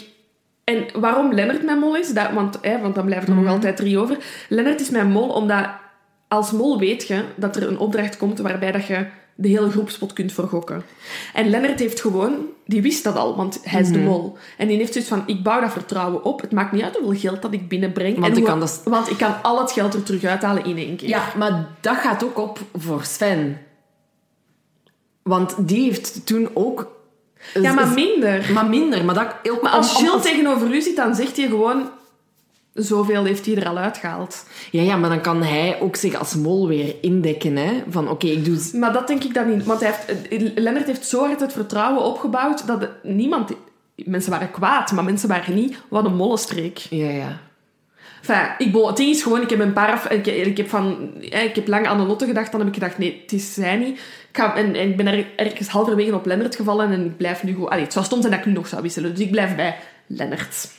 En 0.64 0.86
waarom 0.94 1.34
Lennart 1.34 1.64
mijn 1.66 1.80
mol 1.80 1.96
is, 1.98 2.14
dat, 2.14 2.32
want, 2.34 2.58
hè, 2.62 2.80
want 2.82 2.96
dan 2.96 3.06
blijven 3.06 3.28
er 3.28 3.34
Mhm. 3.34 3.44
nog 3.44 3.54
altijd 3.54 3.78
drie 3.78 3.98
over. 4.00 4.18
Lennart 4.50 4.82
is 4.82 4.90
mijn 4.90 5.12
mol 5.12 5.30
omdat 5.30 5.66
als 6.28 6.52
mol 6.52 6.80
weet 6.80 7.08
je 7.08 7.24
dat 7.36 7.56
er 7.56 7.68
een 7.68 7.78
opdracht 7.80 8.18
komt 8.18 8.40
waarbij 8.40 8.72
dat 8.72 8.86
je 8.88 9.06
de 9.42 9.48
hele 9.48 9.70
groepspot 9.72 10.14
kunt 10.14 10.32
vergokken. 10.34 10.84
En 11.34 11.50
Lennart 11.50 11.80
heeft 11.80 12.02
gewoon... 12.02 12.34
Die 12.66 12.82
wist 12.82 13.04
dat 13.04 13.16
al, 13.16 13.36
want 13.36 13.60
hij 13.64 13.82
Mhm. 13.82 13.90
is 13.92 13.98
de 13.98 14.04
mol. 14.04 14.38
En 14.58 14.68
die 14.68 14.78
heeft 14.78 14.92
zoiets 14.94 15.10
van, 15.12 15.24
ik 15.26 15.44
bouw 15.44 15.62
dat 15.62 15.72
vertrouwen 15.72 16.24
op. 16.24 16.42
Het 16.42 16.52
maakt 16.52 16.72
niet 16.72 16.82
uit 16.84 16.96
hoeveel 16.98 17.20
geld 17.20 17.42
dat 17.42 17.54
ik 17.54 17.68
binnenbreng. 17.68 18.14
Want 18.14 18.26
en 18.26 18.32
ik 18.32 18.38
hoe- 18.38 18.48
kan 18.48 18.60
dat- 18.60 18.82
want 18.86 19.10
ik 19.10 19.18
kan 19.18 19.34
al 19.44 19.60
het 19.60 19.72
geld 19.72 19.94
er 19.94 20.04
terug 20.04 20.24
uithalen 20.24 20.66
in 20.66 20.78
één 20.78 20.96
keer. 20.96 21.10
Ja, 21.10 21.24
maar 21.38 21.68
dat 21.82 21.98
gaat 21.98 22.24
ook 22.24 22.38
op 22.38 22.60
voor 22.78 23.04
Sven. 23.04 23.58
Want 25.24 25.56
die 25.68 25.84
heeft 25.84 26.26
toen 26.26 26.50
ook... 26.54 26.98
Ja, 27.62 27.74
maar 27.74 27.88
minder. 27.88 28.50
Maar 28.54 28.66
minder, 28.70 29.06
maar 29.06 29.16
dat 29.16 29.52
ook... 29.52 29.62
Maar 29.62 29.72
als 29.72 29.96
om- 29.96 30.02
om- 30.04 30.08
Gilles 30.10 30.24
tegenover 30.26 30.74
u 30.76 30.82
zit, 30.82 30.96
dan 30.96 31.16
zegt 31.16 31.38
hij 31.38 31.48
gewoon... 31.48 31.90
Zoveel 32.80 33.24
heeft 33.24 33.46
hij 33.46 33.56
er 33.56 33.68
al 33.68 33.78
uitgehaald. 33.78 34.46
Ja, 34.72 34.82
ja, 34.82 34.96
maar 34.96 35.10
dan 35.10 35.22
kan 35.22 35.44
hij 35.44 35.82
ook 35.82 35.96
zich 35.96 36.16
als 36.16 36.36
mol 36.36 36.68
weer 36.68 36.96
indekken, 37.02 37.56
hè. 37.56 37.84
Van, 37.90 38.10
oké, 38.10 38.28
ik 38.28 38.46
doe... 38.46 38.60
Maar 38.74 38.94
dat 38.94 39.08
denk 39.08 39.24
ik 39.24 39.34
dan 39.34 39.50
niet. 39.50 39.66
Want 39.66 39.80
hij 39.80 39.94
heeft, 40.30 40.52
Lennart 40.56 40.86
heeft 40.86 41.06
zo 41.06 41.26
hard 41.26 41.40
het 41.40 41.54
vertrouwen 41.54 42.04
opgebouwd 42.04 42.68
dat 42.68 42.90
niemand... 43.04 43.52
Mensen 43.96 44.32
waren 44.32 44.52
kwaad, 44.52 44.92
maar 44.92 45.04
mensen 45.04 45.30
waren 45.30 45.56
niet... 45.56 45.78
Wat 45.88 46.06
een 46.06 46.16
mollenstreek. 46.16 46.78
Ja, 46.78 47.10
ja. 47.10 47.40
Enfin, 48.20 48.68
ik, 48.68 48.72
bo, 48.72 48.88
het 48.88 48.98
ding 48.98 49.10
is 49.10 49.24
gewoon, 49.24 49.42
ik 49.42 49.50
heb 49.50 49.60
een 49.60 49.74
paar... 49.74 50.14
Ik, 50.14 50.26
ik, 50.28 50.58
heb 50.58 50.70
van, 50.70 51.14
eh, 51.30 51.44
ik 51.44 51.56
heb 51.56 51.68
lang 51.68 51.88
aan 51.88 51.98
de 51.98 52.04
Lotte 52.04 52.26
gedacht, 52.26 52.52
dan 52.52 52.60
heb 52.60 52.70
ik 52.70 52.76
gedacht, 52.76 52.98
nee, 52.98 53.20
het 53.22 53.32
is 53.32 53.54
zij 53.54 53.78
niet. 53.78 53.98
Ik 54.30 54.38
ga, 54.38 54.56
en, 54.56 54.76
en 54.76 54.90
ik 54.90 54.98
ben 54.98 55.08
er 55.08 55.26
ergens 55.36 55.68
halverwege 55.68 56.16
op 56.16 56.26
Lennart 56.26 56.56
gevallen 56.56 56.92
en 56.92 57.06
ik 57.06 57.18
blijf 57.18 57.44
nu 57.44 57.54
gewoon... 57.54 57.70
Allee, 57.70 57.84
het 57.84 57.94
zou 57.94 58.06
stom 58.06 58.20
zijn 58.20 58.32
dat 58.32 58.42
ik 58.42 58.48
nu 58.48 58.54
nog 58.54 58.68
zou 58.68 58.82
wisselen, 58.82 59.12
dus 59.16 59.26
ik 59.26 59.32
blijf 59.32 59.56
bij 59.56 59.76
Lennart. 60.08 60.78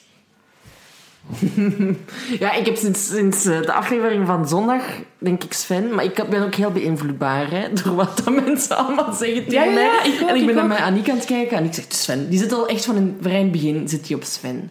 Ja, 2.38 2.52
ik 2.52 2.66
heb 2.66 2.76
sinds, 2.76 3.06
sinds 3.08 3.44
eh, 3.44 3.60
de 3.62 3.72
aflevering 3.72 4.26
van 4.26 4.48
zondag, 4.48 4.82
denk 5.18 5.44
ik, 5.44 5.52
Sven. 5.52 5.94
Maar 5.94 6.04
ik 6.04 6.24
ben 6.30 6.42
ook 6.42 6.54
heel 6.54 6.70
beïnvloedbaar 6.70 7.50
hè, 7.50 7.72
door 7.72 7.94
wat 7.94 8.16
dat 8.24 8.34
mensen 8.44 8.76
allemaal 8.76 9.12
zeggen 9.12 9.44
tegen 9.46 9.52
Ja, 9.52 9.64
ja, 9.64 9.70
mij. 9.72 9.84
ja, 9.84 10.02
ik 10.04 10.22
ook, 10.22 10.28
en 10.28 10.34
ik 10.34 10.40
ik 10.40 10.46
ben 10.46 10.54
naar 10.54 10.66
mijn 10.66 10.82
Aniek 10.82 11.08
aan 11.10 11.16
het 11.16 11.24
kijken 11.24 11.56
en 11.56 11.64
ik 11.64 11.74
zeg, 11.74 11.84
Sven, 11.88 12.28
die 12.28 12.38
zit 12.38 12.52
al 12.52 12.68
echt 12.68 12.84
van 12.84 12.96
een 12.96 13.18
vrij 13.20 13.50
begin 13.50 13.88
zit 13.88 14.06
die 14.06 14.16
op 14.16 14.24
Sven. 14.24 14.70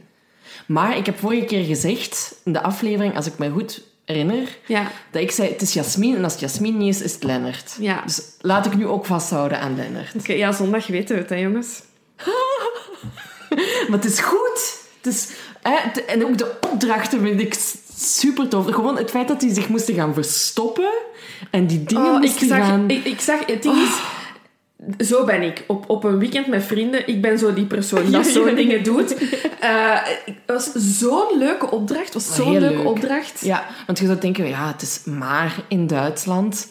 Maar 0.67 0.97
ik 0.97 1.05
heb 1.05 1.19
vorige 1.19 1.45
keer 1.45 1.63
gezegd, 1.65 2.35
in 2.45 2.53
de 2.53 2.61
aflevering, 2.61 3.15
als 3.15 3.25
ik 3.25 3.37
me 3.37 3.49
goed 3.49 3.83
herinner, 4.05 4.57
Ja. 4.65 4.91
dat 5.11 5.21
ik 5.21 5.31
zei, 5.31 5.49
het 5.49 5.61
is 5.61 5.73
Jasmin 5.73 6.15
en 6.15 6.23
als 6.23 6.31
het 6.31 6.41
Jasmin 6.41 6.77
niet 6.77 6.95
is, 6.95 7.01
is 7.01 7.13
het 7.13 7.23
Lennart. 7.23 7.75
Ja. 7.79 8.01
Dus 8.05 8.21
laat 8.41 8.65
ik 8.65 8.75
nu 8.75 8.87
ook 8.87 9.05
vasthouden 9.05 9.59
aan 9.59 9.75
Lennart. 9.75 10.15
Oké, 10.19 10.33
ja, 10.33 10.51
zondag 10.51 10.87
weten 10.87 11.15
we 11.15 11.21
het, 11.21 11.29
hè, 11.29 11.35
jongens. 11.35 11.81
Maar 13.89 13.97
het 13.99 14.05
is 14.05 14.19
goed. 14.19 14.77
Het 15.01 15.13
is, 15.13 15.27
hè, 15.61 16.01
en 16.01 16.25
ook 16.25 16.37
de 16.37 16.57
opdrachten 16.71 17.21
vind 17.21 17.39
ik 17.39 17.55
super 17.95 18.47
tof. 18.47 18.65
Gewoon 18.65 18.97
het 18.97 19.09
feit 19.09 19.27
dat 19.27 19.39
die 19.39 19.53
zich 19.53 19.69
moesten 19.69 19.93
gaan 19.93 20.13
verstoppen 20.13 20.89
en 21.51 21.67
die 21.67 21.83
dingen 21.83 22.15
Oh, 22.15 22.23
ik, 22.23 22.31
zag, 22.31 22.57
gaan... 22.57 22.89
ik, 22.89 23.05
ik 23.05 23.19
zag... 23.19 23.45
Het 23.45 23.63
ding 23.63 23.75
is... 23.77 24.01
Zo 25.07 25.25
ben 25.25 25.41
ik. 25.41 25.63
Op, 25.67 25.89
op 25.89 26.03
een 26.03 26.19
weekend 26.19 26.47
met 26.47 26.63
vrienden. 26.63 27.07
Ik 27.07 27.21
ben 27.21 27.39
zo 27.39 27.53
die 27.53 27.65
persoon 27.65 28.11
dat 28.11 28.25
zo'n 28.25 28.55
dingen 28.55 28.83
doet. 28.83 29.15
Eh, 29.59 29.97
het 30.25 30.35
was 30.45 30.71
zo'n 30.73 31.37
leuke 31.37 31.71
opdracht. 31.71 32.13
Was 32.13 32.35
zo'n 32.35 32.59
leuke 32.59 32.75
leuk. 32.77 32.87
opdracht. 32.87 33.41
Ja, 33.41 33.65
want 33.85 33.99
je 33.99 34.05
zou 34.05 34.19
denken, 34.19 34.47
ja, 34.47 34.67
het 34.67 34.81
is 34.81 35.03
maar 35.03 35.55
in 35.67 35.87
Duitsland. 35.87 36.67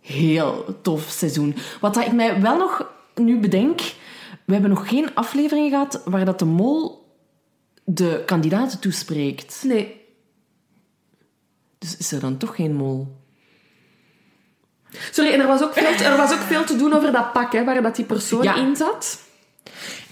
Heel 0.00 0.78
tof 0.82 1.08
seizoen. 1.08 1.56
Wat 1.80 1.94
dat 1.94 2.06
ik 2.06 2.12
mij 2.12 2.40
wel 2.40 2.56
nog 2.56 2.86
nu 3.14 3.38
bedenk, 3.38 3.80
we 4.44 4.52
hebben 4.52 4.70
nog 4.70 4.88
geen 4.88 5.14
aflevering 5.14 5.70
gehad 5.70 6.02
waar 6.04 6.24
dat 6.24 6.38
de 6.38 6.44
mol 6.44 6.99
de 7.94 8.22
kandidaten 8.26 8.78
toespreekt. 8.78 9.62
Nee. 9.66 10.00
Dus 11.78 11.96
is 11.96 12.12
er 12.12 12.20
dan 12.20 12.36
toch 12.36 12.54
geen 12.54 12.74
mol? 12.74 13.16
Sorry, 15.10 15.32
en 15.32 15.40
er 15.40 15.46
was, 15.46 15.62
ook 15.62 15.72
veel 15.72 15.96
te, 15.96 16.04
er 16.04 16.16
was 16.16 16.32
ook 16.32 16.38
veel 16.40 16.64
te 16.64 16.76
doen 16.76 16.92
over 16.92 17.12
dat 17.12 17.32
pak, 17.32 17.52
hè, 17.52 17.64
waar 17.64 17.82
dat 17.82 17.96
die 17.96 18.04
persoon 18.04 18.42
Ja. 18.42 18.54
in 18.56 18.76
zat. 18.76 19.20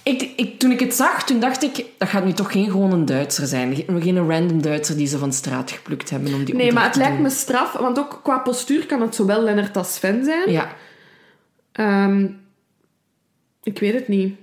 Ik, 0.02 0.22
ik, 0.36 0.58
toen 0.58 0.70
ik 0.70 0.80
het 0.80 0.94
zag, 0.94 1.24
toen 1.24 1.40
dacht 1.40 1.62
ik, 1.62 1.84
dat 1.98 2.08
gaat 2.08 2.24
nu 2.24 2.32
toch 2.32 2.52
geen 2.52 2.70
gewoon 2.70 2.92
een 2.92 3.04
Duitser 3.04 3.46
zijn. 3.46 3.74
Geen 3.74 4.28
random 4.28 4.62
Duitser 4.62 4.96
die 4.96 5.06
ze 5.06 5.18
van 5.18 5.32
straat 5.32 5.70
geplukt 5.70 6.10
hebben 6.10 6.34
om 6.34 6.44
die 6.44 6.54
Nee, 6.54 6.72
maar 6.72 6.84
het 6.84 6.96
lijkt 6.96 7.12
doen. 7.14 7.22
me 7.22 7.30
straf. 7.30 7.72
Want 7.72 7.98
ook 7.98 8.20
qua 8.22 8.38
postuur 8.38 8.86
kan 8.86 9.00
het 9.00 9.14
zowel 9.14 9.42
Lennart 9.42 9.76
als 9.76 9.94
Sven 9.94 10.24
zijn. 10.24 10.50
Ja. 10.50 10.76
Ehm, 11.72 12.26
ik 13.62 13.78
weet 13.78 13.94
het 13.94 14.08
niet. 14.08 14.36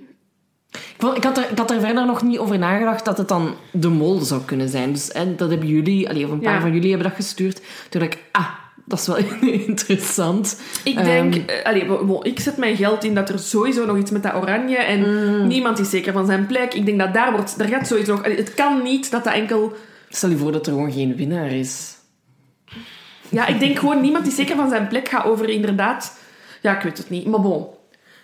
Ik, 0.76 0.94
vond- 0.98 1.16
ik, 1.16 1.24
had 1.24 1.36
er, 1.38 1.50
ik 1.50 1.58
had 1.58 1.70
er 1.70 1.80
verder 1.80 2.06
nog 2.06 2.22
niet 2.22 2.38
over 2.38 2.58
nagedacht 2.58 3.04
dat 3.04 3.18
het 3.18 3.28
dan 3.28 3.54
de 3.70 3.88
mol 3.88 4.18
zou 4.20 4.40
kunnen 4.44 4.68
zijn. 4.68 4.92
Dus 4.92 5.10
hè, 5.12 5.34
dat 5.34 5.50
hebben 5.50 5.68
jullie, 5.68 6.08
allee, 6.08 6.24
of 6.24 6.30
een 6.30 6.40
paar 6.40 6.54
Ja. 6.54 6.60
van 6.60 6.72
jullie 6.72 6.90
hebben 6.90 7.08
dat 7.08 7.16
gestuurd. 7.16 7.60
Toen 7.88 8.00
dacht 8.00 8.12
ik, 8.14 8.18
ah, 8.32 8.48
dat 8.84 8.98
is 8.98 9.06
wel 9.06 9.16
interessant. 9.66 10.60
Ik 10.84 11.04
denk... 11.04 11.34
eh, 11.34 11.64
allee, 11.64 11.86
ik 12.22 12.40
zet 12.40 12.56
mijn 12.56 12.76
geld 12.76 13.04
in 13.04 13.14
dat 13.14 13.28
er 13.28 13.38
sowieso 13.38 13.86
nog 13.86 13.96
iets 13.98 14.10
met 14.10 14.22
dat 14.22 14.34
oranje... 14.34 14.76
En 14.76 15.00
Mm. 15.40 15.46
niemand 15.46 15.78
is 15.78 15.90
zeker 15.90 16.12
van 16.12 16.26
zijn 16.26 16.46
plek. 16.46 16.74
Ik 16.74 16.86
denk 16.86 16.98
dat 16.98 17.14
daar 17.14 17.32
wordt... 17.32 17.58
Daar 17.58 17.68
gaat 17.68 17.86
sowieso 17.86 18.14
nog... 18.14 18.24
allee, 18.24 18.36
het 18.36 18.54
kan 18.54 18.82
niet 18.82 19.10
dat 19.10 19.24
dat 19.24 19.32
enkel... 19.32 19.72
Stel 20.08 20.30
je 20.30 20.36
voor 20.36 20.52
dat 20.52 20.66
er 20.66 20.72
gewoon 20.72 20.92
geen 20.92 21.16
winnaar 21.16 21.50
is. 21.52 21.94
Ja, 23.28 23.46
ik 23.46 23.58
denk 23.58 23.78
gewoon 23.78 24.00
niemand 24.00 24.24
die 24.24 24.32
zeker 24.34 24.56
van 24.56 24.68
zijn 24.68 24.88
plek 24.88 25.08
gaat 25.08 25.24
over 25.24 25.48
inderdaad... 25.48 26.18
Ja, 26.62 26.76
ik 26.76 26.82
weet 26.82 26.98
het 26.98 27.10
niet. 27.10 27.26
Maar 27.26 27.40
bon. 27.40 27.66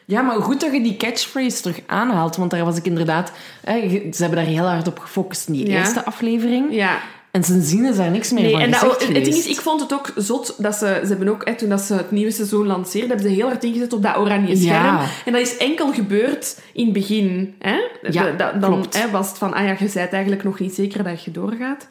Ja, 0.05 0.23
maar 0.23 0.41
goed 0.43 0.61
dat 0.61 0.73
je 0.73 0.83
die 0.83 0.97
catchphrase 0.97 1.63
terug 1.63 1.81
aanhaalt. 1.87 2.37
Want 2.37 2.51
daar 2.51 2.65
was 2.65 2.77
ik 2.77 2.85
inderdaad... 2.87 3.33
Ze 3.65 4.17
hebben 4.17 4.37
daar 4.39 4.47
heel 4.55 4.67
hard 4.67 4.87
op 4.89 4.99
gefocust 4.99 5.49
in 5.49 5.55
die 5.55 5.69
Ja. 5.71 5.79
eerste 5.79 6.05
aflevering. 6.05 6.75
Ja. 6.75 6.99
En 7.31 7.45
sindsdien 7.45 7.85
is 7.85 7.97
daar 7.97 8.11
niks 8.11 8.33
meer 8.33 8.43
Nee, 8.43 8.53
van 8.53 8.61
en 8.61 8.71
dat, 8.71 8.83
het 9.03 9.15
ding 9.25 9.27
is, 9.27 9.47
ik 9.47 9.61
vond 9.61 9.81
het 9.81 9.93
ook 9.93 10.13
zot 10.17 10.55
dat 10.63 10.75
ze, 10.75 11.01
ze 11.03 11.09
hebben 11.09 11.29
ook, 11.29 11.45
hè, 11.49 11.55
toen 11.55 11.69
dat 11.69 11.81
ze 11.81 11.95
het 11.95 12.11
nieuwe 12.11 12.31
seizoen 12.31 12.67
lanceerden, 12.67 13.09
hebben 13.11 13.29
ze 13.29 13.35
heel 13.35 13.47
hard 13.47 13.65
ingezet 13.65 13.93
op 13.93 14.03
dat 14.03 14.17
oranje 14.17 14.57
scherm. 14.57 14.85
Ja. 14.85 15.05
En 15.25 15.33
dat 15.33 15.41
is 15.41 15.57
enkel 15.57 15.93
gebeurd 15.93 16.61
in 16.73 16.85
het 16.85 16.93
begin. 16.93 17.55
Hè? 17.59 17.77
Ja, 18.11 18.31
dan 18.33 18.61
klopt. 18.61 19.03
hè, 19.03 19.11
was 19.11 19.29
het 19.29 19.39
van, 19.39 19.53
ah 19.55 19.65
ja, 19.65 19.71
je 19.79 19.91
bent 19.95 20.13
eigenlijk 20.13 20.43
nog 20.45 20.59
niet 20.59 20.75
zeker 20.75 21.03
dat 21.05 21.25
je 21.25 21.31
doorgaat. 21.31 21.89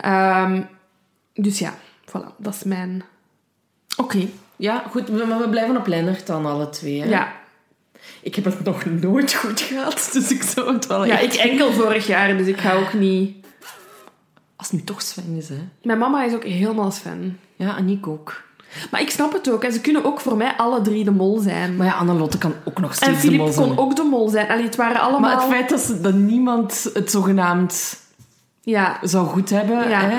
Ehm, 0.00 0.62
dus 1.34 1.58
ja, 1.58 1.74
voilà, 2.08 2.36
dat 2.36 2.54
is 2.54 2.62
mijn... 2.64 3.02
Oké. 3.96 4.18
Ja, 4.56 4.84
goed. 4.90 5.08
we- 5.08 5.24
Maar 5.26 5.38
we 5.38 5.48
blijven 5.48 5.76
op 5.76 5.86
Lennart 5.86 6.26
dan, 6.26 6.46
alle 6.46 6.68
twee. 6.68 7.00
Hè? 7.02 7.08
Ja, 7.08 7.32
Ik 8.22 8.34
heb 8.34 8.44
het 8.44 8.64
nog 8.64 8.84
nooit 8.84 9.34
goed 9.34 9.60
gehad, 9.60 10.10
dus 10.12 10.30
ik 10.30 10.42
zou 10.42 10.72
het 10.72 10.86
wel 10.86 11.04
ja, 11.04 11.18
echt... 11.18 11.34
ik 11.34 11.40
enkel 11.40 11.72
vorig 11.72 12.06
jaar, 12.06 12.36
dus 12.36 12.46
ik 12.46 12.60
ga 12.60 12.74
ook 12.74 12.92
niet... 12.92 13.36
Als 14.56 14.70
het 14.70 14.78
nu 14.78 14.84
toch 14.84 15.02
Sven 15.02 15.34
is, 15.36 15.48
hè. 15.48 15.68
Mijn 15.82 15.98
mama 15.98 16.24
is 16.24 16.34
ook 16.34 16.44
helemaal 16.44 16.90
fan. 16.90 17.36
Ja, 17.56 17.76
Aniek 17.76 18.06
ook. 18.06 18.42
Maar 18.90 19.00
ik 19.00 19.10
snap 19.10 19.32
het 19.32 19.50
ook. 19.50 19.64
En 19.64 19.72
ze 19.72 19.80
kunnen 19.80 20.04
ook 20.04 20.20
voor 20.20 20.36
mij 20.36 20.52
alle 20.56 20.80
drie 20.80 21.04
de 21.04 21.10
mol 21.10 21.38
zijn. 21.38 21.76
Maar 21.76 21.86
ja, 21.86 21.92
Annelotte 21.92 22.38
kan 22.38 22.54
ook 22.64 22.80
nog 22.80 22.90
en 22.90 22.96
steeds 22.96 23.12
de 23.12 23.18
Filip 23.18 23.38
mol 23.38 23.52
zijn. 23.52 23.66
kon 23.68 23.78
ook 23.78 23.96
de 23.96 24.02
mol 24.02 24.28
zijn. 24.28 24.48
Allee, 24.48 24.64
het 24.64 24.76
waren 24.76 25.00
allemaal... 25.00 25.20
Maar 25.20 25.40
het 25.40 25.50
feit 25.50 25.68
dat, 25.68 25.80
ze, 25.80 26.00
dat 26.00 26.14
niemand 26.14 26.90
het 26.94 27.10
zogenaamd 27.10 28.00
Ja. 28.62 28.98
zou 29.02 29.26
goed 29.26 29.50
hebben... 29.50 29.88
Ja. 29.88 30.00
Hè? 30.00 30.16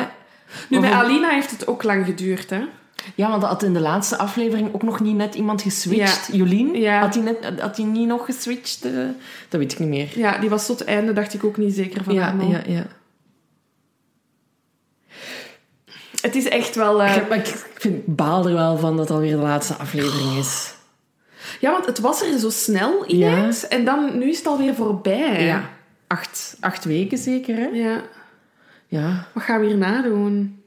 Nu, 0.69 0.79
bij 0.79 0.91
Alina 0.93 1.29
heeft 1.29 1.51
het 1.51 1.67
ook 1.67 1.83
lang 1.83 2.05
geduurd, 2.05 2.49
hè. 2.49 2.61
Ja, 3.15 3.29
want 3.29 3.43
had 3.43 3.63
in 3.63 3.73
de 3.73 3.79
laatste 3.79 4.17
aflevering 4.17 4.73
ook 4.73 4.83
nog 4.83 4.99
niet 4.99 5.15
net 5.15 5.35
iemand 5.35 5.61
geswitcht. 5.61 6.29
Jolien, 6.31 6.73
Ja. 6.75 6.99
had 6.99 7.13
hij 7.15 7.23
net, 7.23 7.59
had 7.59 7.77
hij 7.77 7.85
niet 7.85 8.07
nog 8.07 8.25
geswitcht? 8.25 8.85
eh? 8.85 8.91
dat 9.49 9.59
weet 9.59 9.71
ik 9.71 9.79
niet 9.79 9.89
meer. 9.89 10.09
Ja, 10.19 10.37
die 10.37 10.49
was 10.49 10.65
tot 10.65 10.79
het 10.79 10.87
einde, 10.87 11.13
dacht 11.13 11.33
ik 11.33 11.43
ook 11.43 11.57
niet 11.57 11.73
zeker 11.75 12.03
van 12.03 12.13
Ja, 12.13 12.35
ja, 12.49 12.61
ja. 12.65 12.85
Het 16.21 16.35
is 16.35 16.47
echt 16.49 16.75
wel... 16.75 17.03
eh, 17.03 17.15
Ik, 17.15 17.29
maar 17.29 17.37
ik 17.37 17.65
vind, 17.73 18.05
baal 18.05 18.47
er 18.47 18.53
wel 18.53 18.77
van 18.77 18.97
dat 18.97 19.07
het 19.07 19.17
alweer 19.17 19.35
de 19.35 19.41
laatste 19.41 19.73
aflevering 19.75 20.37
is. 20.37 20.73
Ja, 21.59 21.71
want 21.71 21.85
het 21.85 21.99
was 21.99 22.21
er 22.21 22.39
zo 22.39 22.49
snel 22.49 23.05
ineens. 23.07 23.67
En 23.67 23.85
dan, 23.85 24.17
nu 24.17 24.29
is 24.29 24.37
het 24.37 24.47
alweer 24.47 24.75
voorbij. 24.75 25.43
Ja. 25.45 25.69
Acht, 26.07 26.57
acht 26.59 26.83
weken 26.85 27.17
zeker, 27.17 27.55
hè? 27.55 27.65
Ja. 27.65 28.01
Ja. 28.87 29.27
Wat 29.33 29.43
gaan 29.43 29.59
we 29.59 29.65
hierna 29.67 30.01
doen? 30.01 30.60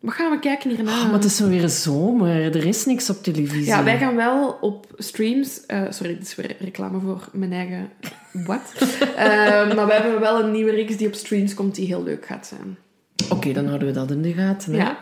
Wat 0.00 0.14
gaan 0.14 0.30
we 0.30 0.38
kijken 0.38 0.70
hierna? 0.70 0.90
Oh, 0.98 1.04
maar 1.04 1.12
het 1.12 1.24
is 1.24 1.36
zo 1.36 1.48
weer 1.48 1.68
zomer. 1.68 2.56
Er 2.56 2.66
is 2.66 2.86
niks 2.86 3.10
op 3.10 3.22
televisie. 3.22 3.64
Ja, 3.64 3.84
wij 3.84 3.98
gaan 3.98 4.16
wel 4.16 4.58
op 4.60 4.86
streams... 4.96 5.66
eh, 5.66 5.82
sorry, 5.90 6.14
dit 6.14 6.22
is 6.22 6.34
weer 6.34 6.56
reclame 6.60 7.00
voor 7.00 7.28
mijn 7.32 7.52
eigen... 7.52 7.90
Wat? 8.32 8.60
Eh, 9.16 9.74
maar 9.74 9.86
we 9.86 9.92
hebben 9.92 10.20
wel 10.20 10.40
een 10.44 10.50
nieuwe 10.52 10.70
reeks 10.70 10.96
die 10.96 11.06
op 11.06 11.14
streams 11.14 11.54
komt 11.54 11.74
die 11.74 11.86
heel 11.86 12.02
leuk 12.02 12.26
gaat 12.26 12.46
zijn. 12.46 12.76
Oké, 13.30 13.52
dan 13.52 13.66
houden 13.66 13.88
we 13.88 13.94
dat 13.94 14.10
in 14.10 14.22
de 14.22 14.32
gaten. 14.32 14.72
Hè? 14.72 14.78
Ja. 14.78 14.98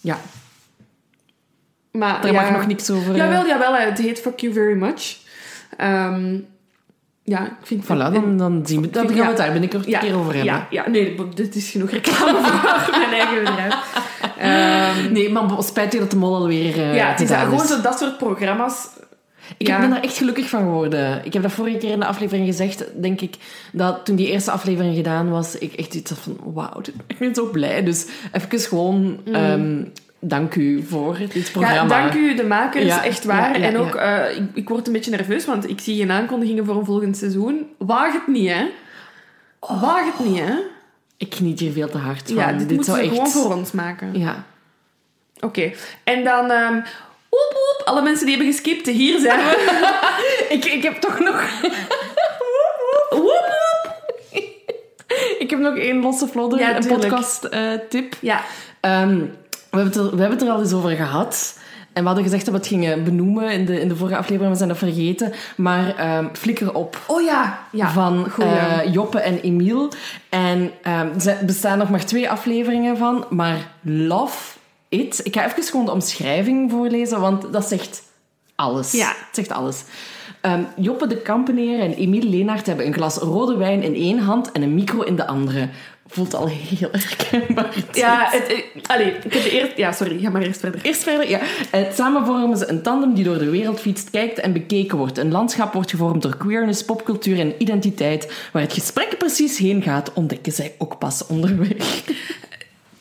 Ja, 0.00 0.20
Maar, 1.90 2.22
daar 2.22 2.32
ja, 2.32 2.42
mag 2.42 2.50
nog 2.52 2.66
niks 2.66 2.90
over... 2.90 3.10
eh, 3.12 3.16
Jawel, 3.16 3.46
jawel. 3.46 3.74
Het 3.74 3.98
heet 3.98 4.20
Fuck 4.20 4.40
You 4.40 4.52
Very 4.52 4.76
Much. 4.78 5.16
Ehm, 5.76 6.38
ja, 7.26 7.44
ik 7.46 7.52
vind... 7.62 7.84
Voilà, 7.84 7.88
dan, 8.12 8.36
dan 8.36 8.62
zien 8.66 8.80
we 8.80 8.90
Dan 8.90 9.06
gaan 9.08 9.16
we 9.16 9.22
het 9.24 9.36
daar 9.36 9.52
binnenkort 9.52 9.86
ja, 9.86 10.02
een 10.02 10.08
keer 10.08 10.18
over 10.18 10.34
hebben. 10.34 10.52
Ja, 10.52 10.66
ja, 10.70 10.88
nee, 10.88 11.16
dit 11.34 11.54
is 11.54 11.70
genoeg 11.70 11.90
reclame 11.90 12.38
voor 12.84 12.98
mijn 12.98 13.12
eigen 13.12 13.44
bedrijf. 13.44 13.74
Ehm, 14.38 15.12
Nee, 15.12 15.30
maar 15.32 15.62
spijtig 15.62 16.00
dat 16.00 16.10
de 16.10 16.16
mol 16.16 16.34
alweer 16.34 16.76
uh, 16.76 16.94
ja, 16.96 17.08
het 17.10 17.20
is 17.20 17.30
gewoon 17.30 17.66
zo 17.66 17.80
dat 17.80 17.98
soort 17.98 18.18
programma's. 18.18 18.88
Ik 19.56 19.66
Ja. 19.66 19.80
ben 19.80 19.90
daar 19.90 20.00
echt 20.02 20.16
gelukkig 20.16 20.48
van 20.48 20.60
geworden. 20.60 21.20
Ik 21.24 21.32
heb 21.32 21.42
dat 21.42 21.52
vorige 21.52 21.76
keer 21.76 21.90
in 21.90 22.00
de 22.00 22.06
aflevering 22.06 22.46
gezegd, 22.46 22.84
denk 23.02 23.20
ik, 23.20 23.34
dat 23.72 24.04
toen 24.04 24.16
die 24.16 24.30
eerste 24.30 24.50
aflevering 24.50 24.96
gedaan 24.96 25.30
was, 25.30 25.58
ik 25.58 25.72
echt 25.72 25.94
iets 25.94 26.10
had 26.10 26.18
van, 26.18 26.38
wauw, 26.54 26.80
ik 27.06 27.18
ben 27.18 27.34
zo 27.34 27.50
blij. 27.50 27.82
Dus 27.84 28.06
even 28.32 28.60
gewoon, 28.60 29.18
ehm, 29.32 29.82
dank 30.20 30.54
u 30.54 30.82
voor 30.82 31.16
dit 31.18 31.34
Mm. 31.34 31.42
Ja, 31.42 31.50
programma. 31.50 31.88
dank 32.00 32.14
u, 32.14 32.34
de 32.34 32.44
makers, 32.44 32.84
Ja, 32.84 33.04
echt 33.04 33.24
waar. 33.24 33.58
ja, 33.58 33.64
en 33.66 33.76
ook, 33.76 33.94
eh, 33.94 34.36
ik, 34.36 34.42
ik 34.54 34.68
word 34.68 34.86
een 34.86 34.92
beetje 34.92 35.10
nerveus, 35.10 35.44
want 35.44 35.68
ik 35.68 35.80
zie 35.80 35.96
geen 35.96 36.10
aankondigingen 36.10 36.64
voor 36.64 36.76
een 36.76 36.84
volgend 36.84 37.16
seizoen. 37.16 37.66
Waag 37.78 38.12
het 38.12 38.26
niet, 38.26 38.50
hè? 38.50 38.66
Waag 39.60 40.04
het 40.04 40.26
niet, 40.26 40.38
hè? 40.38 40.54
Ik 41.16 41.34
geniet 41.34 41.60
hier 41.60 41.72
veel 41.72 41.88
te 41.88 41.98
hard 41.98 42.22
van. 42.26 42.34
Ja, 42.36 42.52
dit, 42.52 42.68
moeten 42.70 42.84
zou 42.84 42.96
we 42.98 43.04
echt... 43.04 43.12
gewoon 43.14 43.28
voor 43.30 43.54
ons 43.54 43.72
maken. 43.72 44.18
Ja. 44.18 44.44
Oké. 45.40 45.72
En 46.04 46.24
dan... 46.24 46.50
ehm 46.50 46.80
woep, 47.30 47.52
woep, 47.52 47.82
alle 47.86 48.02
mensen 48.02 48.26
die 48.26 48.36
hebben 48.36 48.54
geskipt, 48.54 48.86
hier 48.86 49.20
zijn 49.20 49.38
we. 49.38 49.98
ik, 50.54 50.64
ik 50.64 50.82
heb 50.82 50.94
toch 51.00 51.18
nog... 51.18 51.60
woep, 52.38 53.10
woep. 53.10 53.54
Ik 55.38 55.50
heb 55.50 55.58
nog 55.58 55.76
één 55.76 56.00
losse 56.00 56.26
vlodder, 56.28 56.58
Ja, 56.58 56.76
een 56.76 56.86
podcast 56.86 57.44
eh, 57.44 57.70
tip. 57.88 58.14
Ja, 58.20 58.40
Ehm, 58.80 59.20
we, 59.70 59.76
hebben 59.78 59.86
het 59.86 59.96
er, 59.96 60.16
we 60.16 60.20
hebben 60.20 60.38
het 60.38 60.46
er 60.46 60.52
al 60.54 60.60
eens 60.60 60.72
over 60.72 60.90
gehad. 60.90 61.58
En 61.92 62.02
we 62.02 62.08
hadden 62.08 62.24
gezegd 62.24 62.44
dat 62.44 62.54
we 62.54 62.60
het 62.60 62.68
gingen 62.68 63.04
benoemen 63.04 63.50
in 63.52 63.64
de, 63.64 63.80
in 63.80 63.88
de 63.88 63.96
vorige 63.96 64.16
aflevering. 64.16 64.50
We 64.52 64.56
zijn 64.56 64.68
dat 64.68 64.78
vergeten. 64.78 65.32
Maar 65.56 65.96
ehm, 65.96 66.26
Flikker 66.32 66.74
op 66.74 66.98
Oh 67.06 67.22
ja, 67.22 67.58
ja. 67.72 67.90
van 67.90 68.30
Goeie. 68.30 68.50
eh, 68.50 68.92
Joppe 68.92 69.18
en 69.20 69.40
Emiel. 69.40 69.92
En 70.28 70.70
ehm, 70.82 71.08
er 71.24 71.38
bestaan 71.46 71.78
nog 71.78 71.90
maar 71.90 72.04
twee 72.04 72.30
afleveringen 72.30 72.96
van. 72.96 73.24
Maar 73.30 73.70
Love 73.80 74.58
It. 74.88 75.20
Ik 75.22 75.34
ga 75.34 75.44
even 75.46 75.62
gewoon 75.62 75.84
de 75.86 75.92
omschrijving 75.92 76.70
voorlezen, 76.70 77.20
want 77.20 77.52
dat 77.52 77.64
zegt 77.68 78.02
alles. 78.54 78.92
Ja. 78.92 79.08
Het 79.08 79.16
zegt 79.32 79.52
alles. 79.52 79.82
Ehm, 80.40 80.62
Joppe 80.76 81.06
de 81.06 81.16
Kampeneer 81.16 81.80
en 81.80 81.94
Emiel 81.94 82.28
Leenaert 82.28 82.66
hebben 82.66 82.86
een 82.86 82.94
glas 82.94 83.16
rode 83.16 83.56
wijn 83.56 83.82
in 83.82 83.94
één 83.94 84.18
hand 84.18 84.52
en 84.52 84.62
een 84.62 84.74
micro 84.74 85.00
in 85.02 85.16
de 85.16 85.26
andere. 85.26 85.68
Voelt 86.08 86.34
al 86.34 86.48
heel 86.48 86.88
herkenbaar. 87.06 87.74
Ja, 87.92 88.28
het, 88.30 88.64
allee, 88.86 89.06
ik 89.06 89.32
heb 89.32 89.42
de 89.42 89.50
eerst... 89.50 89.76
Ja, 89.76 89.92
sorry, 89.92 90.18
ga 90.18 90.30
maar 90.30 90.42
eerst 90.42 90.60
verder. 90.60 90.80
Eerst 90.82 91.02
verder, 91.02 91.28
ja. 91.28 91.40
Eh, 91.70 91.92
samen 91.92 92.26
vormen 92.26 92.58
ze 92.58 92.68
een 92.68 92.82
tandem 92.82 93.14
die 93.14 93.24
door 93.24 93.38
de 93.38 93.50
wereld 93.50 93.80
fietst, 93.80 94.10
kijkt 94.10 94.38
en 94.38 94.52
bekeken 94.52 94.98
wordt. 94.98 95.18
Een 95.18 95.30
landschap 95.30 95.72
wordt 95.72 95.90
gevormd 95.90 96.22
door 96.22 96.36
queerness, 96.36 96.84
popcultuur 96.84 97.38
en 97.38 97.54
identiteit. 97.58 98.48
Waar 98.52 98.62
het 98.62 98.72
gesprek 98.72 99.18
precies 99.18 99.58
heen 99.58 99.82
gaat, 99.82 100.12
ontdekken 100.12 100.52
zij 100.52 100.74
ook 100.78 100.98
pas 100.98 101.26
onderweg. 101.26 102.02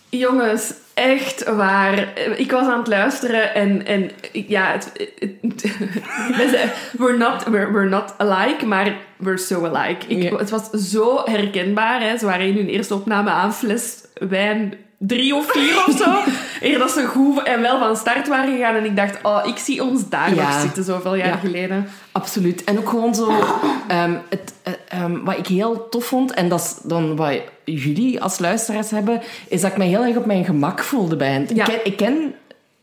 Jongens, 0.09 0.73
echt 0.95 1.43
waar. 1.49 2.19
Ik 2.35 2.51
was 2.51 2.67
aan 2.67 2.77
het 2.77 2.87
luisteren 2.87 3.55
en, 3.55 3.85
en 3.85 4.11
ja, 4.31 4.71
het, 4.71 4.91
we're, 6.97 7.17
not, 7.17 7.43
we're, 7.43 7.71
we're 7.71 7.89
not 7.89 8.13
alike, 8.17 8.65
maar 8.65 8.97
we're 9.17 9.37
so 9.37 9.65
alike. 9.65 10.07
Ik. 10.07 10.39
Het 10.39 10.49
was 10.49 10.69
zo 10.69 11.21
herkenbaar. 11.25 12.01
Hè. 12.01 12.17
Ze 12.17 12.25
waren 12.25 12.47
in 12.47 12.55
hun 12.55 12.69
eerste 12.69 12.93
opname 12.93 13.29
aan 13.29 13.53
fles 13.53 14.03
wijn 14.13 14.73
drie 15.07 15.35
of 15.35 15.51
vier 15.51 15.83
of 15.87 15.97
zo. 15.97 16.31
Eer 16.61 16.77
dat 16.79 16.91
ze 16.91 17.05
goed 17.05 17.43
en 17.43 17.61
wel 17.61 17.79
van 17.79 17.95
start 17.95 18.27
waren 18.27 18.55
gegaan. 18.55 18.75
En 18.75 18.85
ik 18.85 18.95
dacht, 18.95 19.19
oh, 19.23 19.39
ik 19.45 19.57
zie 19.57 19.83
ons 19.83 20.09
daar 20.09 20.35
Ja. 20.35 20.49
nog 20.49 20.61
zitten 20.61 20.83
zoveel 20.83 21.15
jaar 21.15 21.27
Ja. 21.27 21.35
geleden. 21.35 21.87
Absoluut. 22.11 22.63
En 22.63 22.77
ook 22.77 22.89
gewoon 22.89 23.15
zo... 23.15 23.31
ehm, 23.87 24.13
het, 24.29 24.53
eh, 24.63 24.73
ehm, 24.87 25.23
wat 25.23 25.37
ik 25.37 25.47
heel 25.47 25.89
tof 25.89 26.05
vond, 26.05 26.33
en 26.33 26.49
dat 26.49 26.59
is 26.59 26.75
dan 26.83 27.15
wat 27.15 27.39
jullie 27.65 28.21
als 28.21 28.39
luisteraars 28.39 28.89
hebben, 28.91 29.21
is 29.47 29.61
dat 29.61 29.71
ik 29.71 29.77
me 29.77 29.83
heel 29.83 30.03
erg 30.03 30.15
op 30.15 30.25
mijn 30.25 30.45
gemak 30.45 30.83
voelde 30.83 31.15
bij 31.15 31.31
hen. 31.31 31.47
Ja. 31.53 31.67
Ik, 31.67 31.73
ken, 31.73 31.85
ik 31.85 31.97
ken 31.97 32.33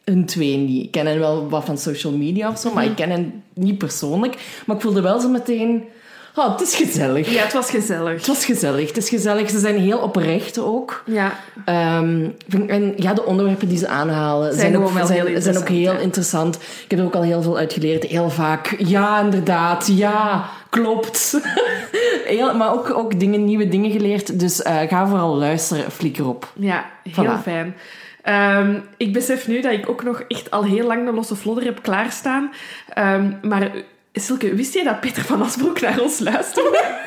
hun 0.05 0.27
twee 0.27 0.57
niet. 0.57 0.85
Ik 0.85 0.91
ken 0.91 1.07
hen 1.07 1.19
wel 1.19 1.49
wat 1.49 1.65
van 1.65 1.79
social 1.79 2.13
media 2.13 2.49
of 2.51 2.59
zo, 2.59 2.73
maar 2.73 2.85
ik 2.85 2.97
ken 2.97 3.11
hen 3.11 3.43
niet 3.55 3.79
persoonlijk. 3.79 4.35
Maar 4.67 4.77
ik 4.77 4.83
voelde 4.83 5.01
wel 5.01 5.21
zo 5.21 5.29
meteen... 5.29 5.85
Oh, 6.35 6.51
het 6.51 6.61
is 6.61 6.75
gezellig. 6.75 7.31
Ja, 7.31 7.42
het 7.42 7.53
was 7.53 7.71
gezellig. 7.71 8.12
Het 8.12 8.27
was 8.27 8.45
gezellig. 8.45 8.88
Het 8.88 8.97
is 8.97 9.09
gezellig. 9.09 9.51
Ze 9.51 9.59
zijn 9.59 9.79
heel 9.79 9.99
oprecht 9.99 10.59
ook. 10.59 11.03
Ja. 11.07 11.33
Ehm, 11.64 12.29
en 12.66 12.92
ja, 12.97 13.14
de 13.14 13.25
onderwerpen 13.25 13.68
die 13.68 13.79
ze 13.79 13.88
aanhalen 13.88 14.55
zijn, 14.55 14.77
ook, 14.77 14.83
gewoon 14.83 14.95
wel 14.95 15.07
zijn, 15.07 15.27
heel 15.27 15.40
zijn 15.40 15.59
ook 15.59 15.68
heel 15.68 15.79
interessant, 15.99 16.03
interessant. 16.03 16.85
Ik 16.85 16.90
heb 16.90 16.99
er 16.99 17.05
ook 17.05 17.14
al 17.14 17.23
heel 17.23 17.42
veel 17.42 17.57
uit 17.59 17.73
geleerd. 17.73 18.05
Heel 18.05 18.31
vaak, 18.31 18.75
ja, 18.79 19.21
inderdaad, 19.21 19.90
ja, 19.97 20.49
klopt. 20.71 21.40
heel, 22.25 22.55
maar 22.55 22.73
ook, 22.73 22.90
ook 22.95 23.21
dingen, 23.21 23.45
nieuwe 23.45 23.68
dingen 23.68 23.90
geleerd. 23.90 24.40
Dus 24.40 24.62
eh, 24.62 24.81
ga 24.88 25.07
vooral 25.07 25.37
luisteren, 25.37 25.90
flikker 25.90 26.29
op. 26.29 26.53
Ja, 26.55 26.85
heel 27.03 27.25
Voilà. 27.25 27.42
fijn. 27.42 27.75
Ehm, 28.23 28.79
ik 28.97 29.12
besef 29.12 29.49
nu 29.49 29.61
dat 29.61 29.73
ik 29.73 29.88
ook 29.88 30.03
nog 30.03 30.25
echt 30.29 30.51
al 30.51 30.64
heel 30.64 30.87
lang 30.87 31.07
de 31.07 31.12
losse 31.12 31.37
vlodder 31.37 31.64
heb 31.64 31.83
klaarstaan. 31.83 32.53
Ehm, 32.88 33.33
maar 33.42 33.71
Silke, 34.12 34.55
wist 34.55 34.75
jij 34.75 34.85
dat 34.85 35.01
Peter 35.01 35.25
van 35.25 35.42
Asbroek 35.42 35.81
naar 35.81 36.01
ons 36.01 36.18
luisterde? 36.18 37.01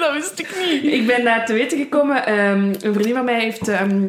dat 0.00 0.12
wist 0.12 0.38
ik 0.38 0.48
niet. 0.82 0.92
ik 0.92 1.06
ben 1.06 1.24
daar 1.24 1.46
te 1.46 1.52
weten 1.52 1.78
gekomen. 1.78 2.26
ehm, 2.26 2.62
een 2.62 2.92
vriendin 2.92 3.14
van 3.14 3.24
mij 3.24 3.40
heeft... 3.40 3.68
ehm, 3.68 4.06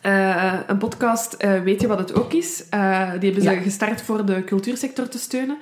eh, 0.00 0.52
een 0.66 0.78
podcast, 0.78 1.32
eh, 1.32 1.60
Weet 1.62 1.80
je 1.80 1.86
wat 1.86 1.98
het 1.98 2.14
ook 2.14 2.32
is? 2.32 2.64
Eh, 2.70 2.80
die 3.18 3.32
hebben 3.32 3.42
ze 3.42 3.50
Ja. 3.50 3.60
gestart 3.60 4.02
voor 4.02 4.24
de 4.24 4.44
cultuursector 4.44 5.08
te 5.08 5.18
steunen. 5.18 5.58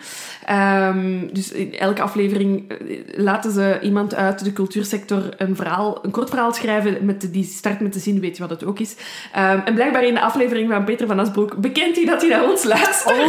Ehm, 0.47 1.27
dus 1.33 1.53
in 1.53 1.79
elke 1.79 2.03
aflevering 2.03 2.73
laten 3.17 3.51
ze 3.53 3.79
iemand 3.83 4.15
uit 4.15 4.45
de 4.45 4.53
cultuursector 4.53 5.23
een, 5.37 5.57
verhaal, 5.57 5.99
een 6.05 6.11
kort 6.11 6.29
verhaal 6.29 6.53
schrijven 6.53 6.97
met 7.05 7.29
die 7.33 7.45
start 7.45 7.81
met 7.81 7.93
de 7.93 7.99
zin 7.99 8.21
Weet 8.21 8.37
je 8.37 8.43
wat 8.43 8.51
het 8.51 8.65
ook 8.65 8.79
is? 8.79 8.95
Ehm, 9.33 9.59
en 9.65 9.75
blijkbaar 9.75 10.05
in 10.05 10.15
de 10.15 10.21
aflevering 10.21 10.71
van 10.71 10.85
Peter 10.85 11.07
van 11.07 11.19
Asbroek 11.19 11.57
bekent 11.57 11.97
hij 11.97 12.05
dat 12.05 12.21
hij 12.21 12.31
naar 12.31 12.45
ons 12.51 12.65
luistert. 12.65 13.15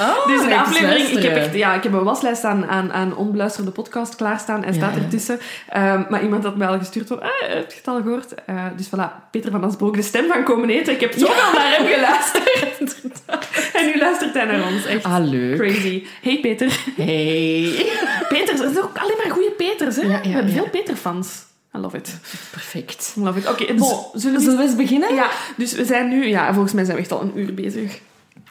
Oh, 0.00 0.26
Dus 0.26 0.40
kijk 0.40 0.50
eens 0.50 0.60
aflevering, 0.60 1.08
ik 1.08 1.22
heb, 1.22 1.36
echt, 1.36 1.54
ja, 1.54 1.74
ik 1.74 1.82
heb 1.82 1.92
een 1.92 2.04
waslijst 2.04 2.44
aan, 2.44 2.66
aan, 2.66 2.92
aan 2.92 3.16
onbeluisterde 3.16 3.70
podcast 3.70 4.16
klaarstaan 4.16 4.64
en 4.64 4.74
staat 4.74 4.94
ertussen. 4.96 5.38
Ehm, 5.68 6.02
maar 6.08 6.22
iemand 6.22 6.44
had 6.44 6.56
mij 6.56 6.68
al 6.68 6.78
gestuurd 6.78 7.06
van, 7.08 7.22
ah, 7.22 7.28
heb 7.40 7.70
je 7.70 7.76
het 7.76 7.88
al 7.88 8.02
gehoord? 8.02 8.34
Eh, 8.46 8.64
dus 8.76 8.86
voilà, 8.88 9.30
Peter 9.30 9.50
van 9.50 9.64
Asbroek, 9.64 9.94
de 9.96 10.02
stem 10.02 10.26
van 10.28 10.44
Komen 10.50 10.70
Eten. 10.70 10.92
Ik 10.94 11.00
heb 11.00 11.12
zoveel 11.12 11.52
naar 11.52 11.76
hem 11.76 11.86
geluisterd. 11.86 13.00
en 13.78 13.86
nu 13.86 13.98
luistert 13.98 14.34
hij 14.34 14.44
naar 14.44 14.66
ons. 14.72 14.84
Echt 14.86 15.04
Ah, 15.04 15.28
leuk. 15.30 15.56
crazy. 15.58 16.04
Hey 16.22 16.38
Peter. 16.40 16.78
Hey. 16.96 17.86
Peters, 18.28 18.60
er 18.60 18.70
zijn 18.72 18.84
ook 18.84 18.98
alleen 18.98 19.16
maar 19.22 19.32
goede 19.32 19.50
Peters, 19.50 19.96
hè? 19.96 20.02
Ja, 20.02 20.08
ja, 20.08 20.20
We 20.22 20.28
hebben 20.28 20.52
ja. 20.54 20.60
veel 20.60 20.68
Peter-fans. 20.70 21.28
I 21.76 21.78
love 21.78 21.96
it. 21.96 22.18
Perfect. 22.50 23.14
I 23.16 23.20
love 23.20 23.38
it. 23.38 23.48
Oké, 23.48 23.74
bon, 23.74 24.04
zullen 24.12 24.36
we... 24.38 24.42
Zullen 24.44 24.56
we 24.58 24.62
eens 24.64 24.76
beginnen? 24.76 25.14
Ja, 25.14 25.30
dus 25.56 25.72
we 25.72 25.84
zijn 25.84 26.08
nu... 26.08 26.26
Ja, 26.26 26.52
volgens 26.52 26.72
mij 26.74 26.84
zijn 26.84 26.96
we 26.96 27.02
echt 27.02 27.12
al 27.12 27.20
een 27.20 27.32
uur 27.38 27.54
bezig. 27.54 27.98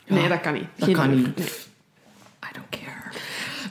Nee, 0.07 0.21
Ja, 0.23 0.27
dat 0.27 0.41
kan 0.41 0.53
niet. 0.53 0.63
dat 0.75 0.85
Geen 0.87 0.95
kan 0.97 1.09
uur. 1.09 1.15
niet. 1.15 1.37
Nee. 1.37 1.47
I 1.47 2.47
don't 2.53 2.69
care. 2.69 3.17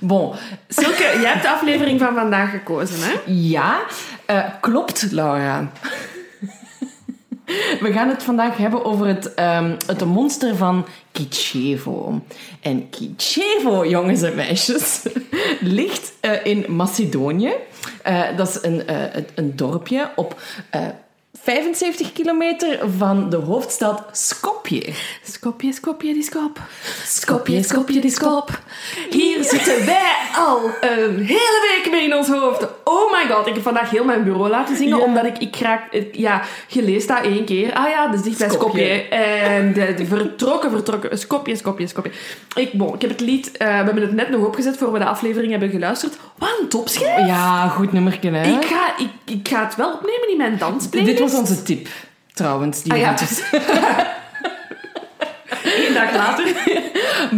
Bon, 0.00 0.34
Silke, 0.68 1.02
jij 1.20 1.30
hebt 1.32 1.42
de 1.42 1.50
aflevering 1.50 2.00
van 2.00 2.14
vandaag 2.14 2.50
gekozen, 2.50 2.96
hè? 3.00 3.12
ja, 3.26 3.80
eh, 4.26 4.44
klopt, 4.60 5.06
Laura. 5.10 5.70
We 7.84 7.92
gaan 7.92 8.08
het 8.08 8.22
vandaag 8.22 8.56
hebben 8.56 8.84
over 8.84 9.06
het, 9.06 9.34
ehm, 9.34 9.76
het 9.86 10.04
monster 10.04 10.56
van 10.56 10.86
Kitschevo. 11.12 12.20
En 12.60 12.90
Kitschevo, 12.90 13.86
jongens 13.86 14.22
en 14.22 14.34
meisjes, 14.34 15.02
ligt 15.60 16.12
eh, 16.20 16.32
in 16.44 16.64
Macedonië. 16.68 17.52
Eh, 18.02 18.36
dat 18.36 18.48
is 18.48 18.58
een, 18.62 18.86
eh, 18.86 19.22
een, 19.34 19.56
dorpje 19.56 20.10
op 20.16 20.40
75 21.42 22.12
kilometer 22.12 22.78
van 22.98 23.30
de 23.30 23.36
hoofdstad 23.36 24.02
Skopje. 24.12 24.92
Skopje, 25.22 25.72
Skopje, 25.72 26.12
die 26.12 26.22
skop. 26.22 26.60
Skopje, 27.06 27.62
Skopje, 27.62 28.00
die 28.00 28.10
skop. 28.10 28.58
Hier 29.10 29.44
zitten 29.44 29.86
wij 29.86 30.12
al 30.36 30.60
een 30.80 31.16
hele 31.24 31.76
week 31.82 31.90
mee 31.90 32.04
in 32.04 32.14
ons 32.16 32.28
hoofd. 32.28 32.66
Oh 32.84 33.12
my 33.12 33.34
god, 33.34 33.46
ik 33.46 33.54
heb 33.54 33.62
vandaag 33.62 33.90
heel 33.90 34.04
mijn 34.04 34.24
bureau 34.24 34.48
laten 34.48 34.76
zingen, 34.76 34.98
Ja. 34.98 35.04
omdat 35.04 35.24
ik, 35.24 35.38
ik 35.38 35.56
raak, 35.56 35.82
ja, 36.12 36.42
je 36.68 36.82
leest 36.82 37.08
dat 37.08 37.20
één 37.22 37.44
keer. 37.44 37.72
Ah 37.74 37.88
ja, 37.88 38.06
dus 38.08 38.22
dicht 38.22 38.38
bij 38.38 38.48
Skopje. 38.50 38.68
Skopje. 38.68 39.16
En 39.18 39.72
de, 39.72 39.94
de 39.94 40.06
vertrokken, 40.06 40.70
vertrokken, 40.70 41.18
Skopje, 41.18 41.56
Skopje, 41.56 41.86
Skopje. 41.86 42.10
Ik, 42.54 42.72
bon, 42.72 42.94
ik 42.94 43.00
heb 43.00 43.10
het 43.10 43.20
lied, 43.20 43.56
eh, 43.56 43.66
we 43.68 43.72
hebben 43.74 44.02
het 44.02 44.12
net 44.12 44.30
nog 44.30 44.46
opgezet 44.46 44.76
voor 44.76 44.92
we 44.92 44.98
de 44.98 45.04
aflevering 45.04 45.50
hebben 45.50 45.70
geluisterd. 45.70 46.16
Wat 46.38 46.48
een 46.60 46.68
topschrijf. 46.68 47.26
Ja, 47.26 47.68
goed 47.68 47.92
nummerken, 47.92 48.34
hè? 48.34 48.56
Ik 48.56 48.64
ga, 48.64 48.96
ik, 48.98 49.34
ik 49.34 49.48
ga 49.48 49.64
het 49.64 49.76
wel 49.76 49.92
opnemen 49.92 50.30
in 50.30 50.36
mijn 50.36 50.58
dansplaylist. 50.58 51.27
Was 51.30 51.40
onze 51.40 51.62
tip, 51.62 51.88
trouwens. 52.34 52.82
Die 52.82 52.92
Ah, 52.92 52.98
ja. 52.98 53.14
Eén 55.64 55.94
dag 55.94 56.12
later. 56.14 56.46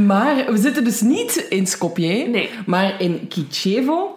Maar 0.06 0.34
we 0.52 0.58
zitten 0.58 0.84
dus 0.84 1.00
niet 1.00 1.36
in 1.48 1.66
Skopje, 1.66 2.28
Nee. 2.28 2.50
maar 2.66 3.00
in 3.00 3.28
Kitschevo. 3.28 4.14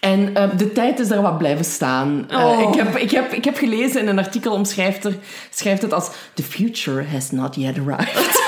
En 0.00 0.34
eh, 0.34 0.48
de 0.56 0.72
tijd 0.72 0.98
is 0.98 1.08
daar 1.08 1.22
wat 1.22 1.38
blijven 1.38 1.64
staan. 1.64 2.26
Eh, 2.30 2.44
Oh. 2.44 2.60
ik, 2.72 2.74
heb, 2.82 2.96
ik, 2.96 3.10
heb, 3.10 3.32
ik 3.32 3.44
heb 3.44 3.56
gelezen 3.56 4.00
in 4.00 4.08
een 4.08 4.18
artikel 4.18 4.52
omschrijft 4.52 5.04
er, 5.04 5.16
schrijft 5.50 5.82
het 5.82 5.92
als 5.92 6.10
The 6.34 6.42
future 6.42 7.04
has 7.12 7.30
not 7.30 7.54
yet 7.54 7.78
arrived. 7.78 8.42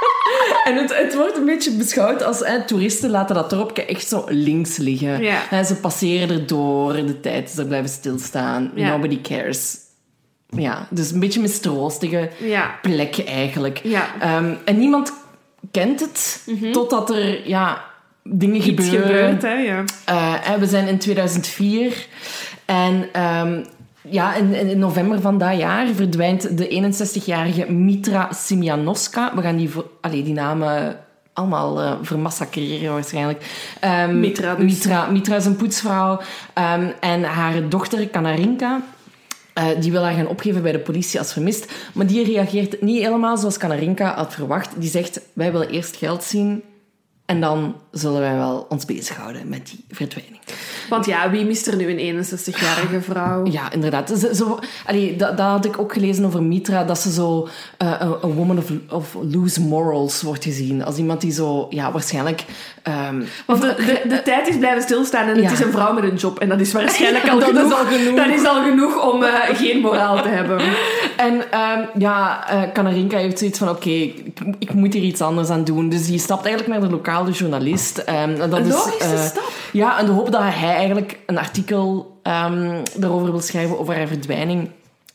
en 0.64 0.76
het, 0.76 0.96
het 0.96 1.14
wordt 1.14 1.36
een 1.36 1.44
beetje 1.44 1.70
beschouwd 1.70 2.22
als 2.22 2.42
eh, 2.42 2.54
toeristen 2.54 3.10
laten 3.10 3.34
dat 3.34 3.50
dorpje 3.50 3.84
echt 3.84 4.08
zo 4.08 4.24
links 4.28 4.76
liggen. 4.76 5.22
Ja. 5.22 5.64
Ze 5.64 5.74
passeren 5.74 6.30
erdoor, 6.30 6.92
de 6.92 7.20
tijd 7.20 7.48
is 7.50 7.58
er 7.58 7.66
blijven 7.66 7.90
stilstaan. 7.90 8.70
Ja. 8.74 8.88
Nobody 8.88 9.20
cares. 9.20 9.76
Ja, 10.56 10.86
dus 10.90 11.10
een 11.10 11.20
beetje 11.20 11.40
mistroostige 11.40 12.30
Ja. 12.38 12.78
plek 12.82 13.24
eigenlijk. 13.26 13.80
Ja. 13.82 14.06
Ehm, 14.20 14.54
en 14.64 14.78
niemand 14.78 15.12
kent 15.70 16.00
het 16.00 16.48
totdat 16.72 17.10
er 17.10 17.48
ja, 17.48 17.84
dingen 18.22 18.56
Iets 18.56 18.88
gebeuren. 18.88 19.06
gebeurt, 19.06 19.42
hè, 19.42 19.52
ja. 19.52 19.84
Hè, 20.40 20.58
we 20.58 20.66
zijn 20.66 20.88
in 20.88 20.98
2004 20.98 22.06
en 22.64 23.08
ehm, 23.12 23.62
ja, 24.02 24.34
in, 24.34 24.54
in 24.54 24.78
november 24.78 25.20
van 25.20 25.38
dat 25.38 25.58
jaar 25.58 25.86
verdwijnt 25.86 26.58
de 26.58 26.68
61-jarige 26.68 27.72
Mitra 27.72 28.28
Simjanoska. 28.32 29.32
We 29.34 29.42
gaan 29.42 29.56
die, 29.56 29.70
voor, 29.70 29.86
allee, 30.00 30.22
die 30.22 30.34
namen 30.34 30.98
allemaal 31.32 31.80
eh 31.80 31.92
vermassacreren 32.02 32.92
waarschijnlijk. 32.92 33.44
Ehm, 33.80 34.20
Mitra 34.20 34.54
dus. 34.54 34.64
Mitra, 34.64 35.06
Mitra 35.10 35.36
is 35.36 35.46
een 35.46 35.56
poetsvrouw 35.56 36.20
en 37.00 37.22
haar 37.24 37.68
dochter 37.68 38.08
Kanarinka... 38.08 38.80
eh, 39.58 39.80
die 39.80 39.92
wil 39.92 40.02
haar 40.02 40.14
gaan 40.14 40.26
opgeven 40.26 40.62
bij 40.62 40.72
de 40.72 40.78
politie 40.78 41.18
als 41.18 41.32
vermist. 41.32 41.72
Maar 41.94 42.06
die 42.06 42.24
reageert 42.24 42.82
niet 42.82 43.02
helemaal 43.02 43.36
zoals 43.36 43.56
Kanarinka 43.56 44.14
had 44.14 44.34
verwacht. 44.34 44.80
Die 44.80 44.90
zegt, 44.90 45.20
wij 45.32 45.52
willen 45.52 45.70
eerst 45.70 45.96
geld 45.96 46.24
zien 46.24 46.62
en 47.24 47.40
dan 47.40 47.74
zullen 47.98 48.20
wij 48.20 48.34
wel 48.34 48.66
ons 48.68 48.84
bezighouden 48.84 49.48
met 49.48 49.66
die 49.66 49.84
verdwijning. 49.90 50.40
Want 50.88 51.06
ja, 51.06 51.30
wie 51.30 51.44
mist 51.44 51.66
er 51.66 51.76
nu 51.76 51.98
een 52.00 52.24
61-jarige 52.26 53.00
vrouw? 53.00 53.46
Ja, 53.46 53.72
inderdaad. 53.72 54.12
Zo, 54.18 54.32
zo, 54.32 54.58
allee, 54.86 55.16
dat, 55.16 55.36
dat 55.36 55.46
had 55.46 55.64
ik 55.64 55.78
ook 55.78 55.92
gelezen 55.92 56.24
over 56.24 56.42
Mitra, 56.42 56.84
dat 56.84 56.98
ze 56.98 57.12
zo 57.12 57.48
eh, 57.78 57.92
een 58.22 58.32
woman 58.32 58.58
of, 58.58 58.70
of 58.90 59.16
loose 59.30 59.60
morals 59.60 60.22
wordt 60.22 60.44
gezien. 60.44 60.84
Als 60.84 60.96
iemand 60.96 61.20
die 61.20 61.32
zo, 61.32 61.66
ja, 61.70 61.92
waarschijnlijk... 61.92 62.44
ehm, 62.82 63.22
Want 63.46 63.60
de, 63.60 63.74
de, 63.76 64.08
de 64.08 64.22
tijd 64.22 64.48
is 64.48 64.56
blijven 64.58 64.82
stilstaan 64.82 65.28
en 65.28 65.42
het 65.42 65.52
is 65.52 65.60
een 65.60 65.72
vrouw 65.72 65.92
met 65.92 66.04
een 66.04 66.16
job. 66.16 66.38
En 66.38 66.48
dat 66.48 66.60
is 66.60 66.72
waarschijnlijk 66.72 67.28
al, 67.30 67.38
Dat 67.38 67.48
is 67.48 67.54
genoeg, 67.54 67.78
al 67.78 67.84
genoeg. 67.84 68.16
Dat 68.16 68.26
is 68.28 68.46
al 68.46 68.62
genoeg 68.62 69.12
om 69.12 69.22
eh, 69.22 69.32
geen 69.56 69.80
moraal 69.80 70.22
te 70.22 70.28
hebben. 70.28 70.60
En 71.16 71.50
ehm, 71.50 71.84
ja, 71.98 72.48
eh 72.48 72.62
Kanarinka 72.72 73.16
heeft 73.18 73.38
zoiets 73.38 73.58
van, 73.58 73.68
oké, 73.68 73.90
ik, 73.90 74.38
ik 74.58 74.74
moet 74.74 74.94
hier 74.94 75.02
iets 75.02 75.20
anders 75.20 75.48
aan 75.48 75.64
doen. 75.64 75.88
Dus 75.88 76.06
die 76.06 76.18
stapt 76.18 76.46
eigenlijk 76.46 76.78
naar 76.78 76.88
de 76.88 76.94
lokale 76.94 77.30
journalist. 77.30 77.87
Ehm, 77.96 78.36
dat 78.36 78.52
Een 78.52 78.66
is, 78.66 78.72
logische 78.72 79.14
eh, 79.14 79.24
stap. 79.24 79.52
Ja, 79.72 80.00
in 80.00 80.06
de 80.06 80.12
hoop 80.12 80.32
dat 80.32 80.40
hij 80.40 80.74
eigenlijk 80.74 81.18
een 81.26 81.38
artikel 81.38 82.18
ehm 82.22 82.82
daarover 82.96 83.30
wil 83.30 83.40
schrijven, 83.40 83.78
over 83.78 83.96
haar 83.96 84.06
verdwijning. 84.06 84.70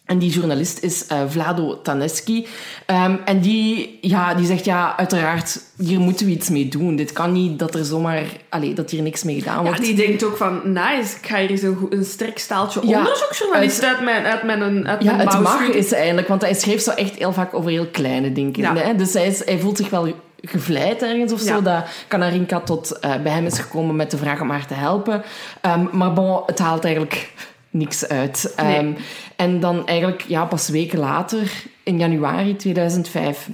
En 0.05 0.17
die 0.17 0.31
journalist 0.31 0.79
is 0.79 1.07
eh, 1.07 1.21
Vlado 1.27 1.81
Taneski. 1.81 2.47
Ehm, 2.85 3.15
en 3.25 3.39
die, 3.39 3.97
ja, 4.01 4.33
die 4.33 4.45
zegt, 4.45 4.65
ja, 4.65 4.97
uiteraard, 4.97 5.59
hier 5.77 5.99
moeten 5.99 6.25
we 6.25 6.31
iets 6.31 6.49
mee 6.49 6.67
doen. 6.67 6.95
Dit 6.95 7.11
kan 7.11 7.31
niet 7.31 7.59
dat 7.59 7.75
er 7.75 7.85
zomaar... 7.85 8.23
Allee, 8.49 8.73
dat 8.73 8.89
hier 8.89 9.01
niks 9.01 9.23
mee 9.23 9.39
gedaan 9.39 9.57
Ja, 9.57 9.63
wordt. 9.63 9.81
die 9.83 9.95
denkt 9.95 10.23
ook 10.23 10.37
van, 10.37 10.61
nice, 10.63 11.17
ik 11.21 11.27
ga 11.27 11.37
hier 11.37 11.49
eens 11.49 11.61
een, 11.61 12.05
sterk 12.05 12.39
staaltje 12.39 12.87
Ja, 12.87 12.97
onderzoeksjournalist 12.97 13.83
uit 13.83 14.01
mijn, 14.01 14.25
uit 14.25 14.43
mijn, 14.43 14.87
uit 14.87 15.03
Ja, 15.03 15.15
mijn 15.15 15.27
het 15.27 15.39
mag 15.39 15.67
is 15.67 15.91
eigenlijk, 15.91 16.27
want 16.27 16.41
hij 16.41 16.53
schreef 16.53 16.81
zo 16.81 16.91
echt 16.91 17.15
heel 17.15 17.33
vaak 17.33 17.53
over 17.53 17.71
heel 17.71 17.87
kleine 17.91 18.31
dingen. 18.31 18.59
Ja. 18.59 18.75
Hè? 18.75 18.95
Dus 18.95 19.13
hij, 19.13 19.27
is, 19.27 19.45
hij 19.45 19.59
voelt 19.59 19.77
zich 19.77 19.89
wel 19.89 20.13
gevleid 20.45 21.01
ergens 21.01 21.33
of 21.33 21.39
zo, 21.39 21.55
Ja. 21.55 21.61
dat 21.61 21.85
Kanarinka 22.07 22.59
tot 22.59 22.99
eh, 22.99 23.15
bij 23.21 23.31
hem 23.31 23.45
is 23.45 23.59
gekomen 23.59 23.95
met 23.95 24.11
de 24.11 24.17
vraag 24.17 24.41
om 24.41 24.49
haar 24.49 24.67
te 24.67 24.73
helpen. 24.73 25.23
Ehm, 25.61 25.85
maar 25.91 26.13
bon, 26.13 26.41
het 26.45 26.59
haalt 26.59 26.83
eigenlijk 26.83 27.33
niks 27.69 28.07
uit. 28.07 28.53
Nee. 28.57 28.75
Ehm, 28.77 28.91
en 29.35 29.59
dan 29.59 29.87
eigenlijk 29.87 30.21
ja, 30.27 30.45
pas 30.45 30.69
weken 30.69 30.99
later, 30.99 31.51
in 31.83 31.97
januari 31.99 32.55
2005, 32.55 33.49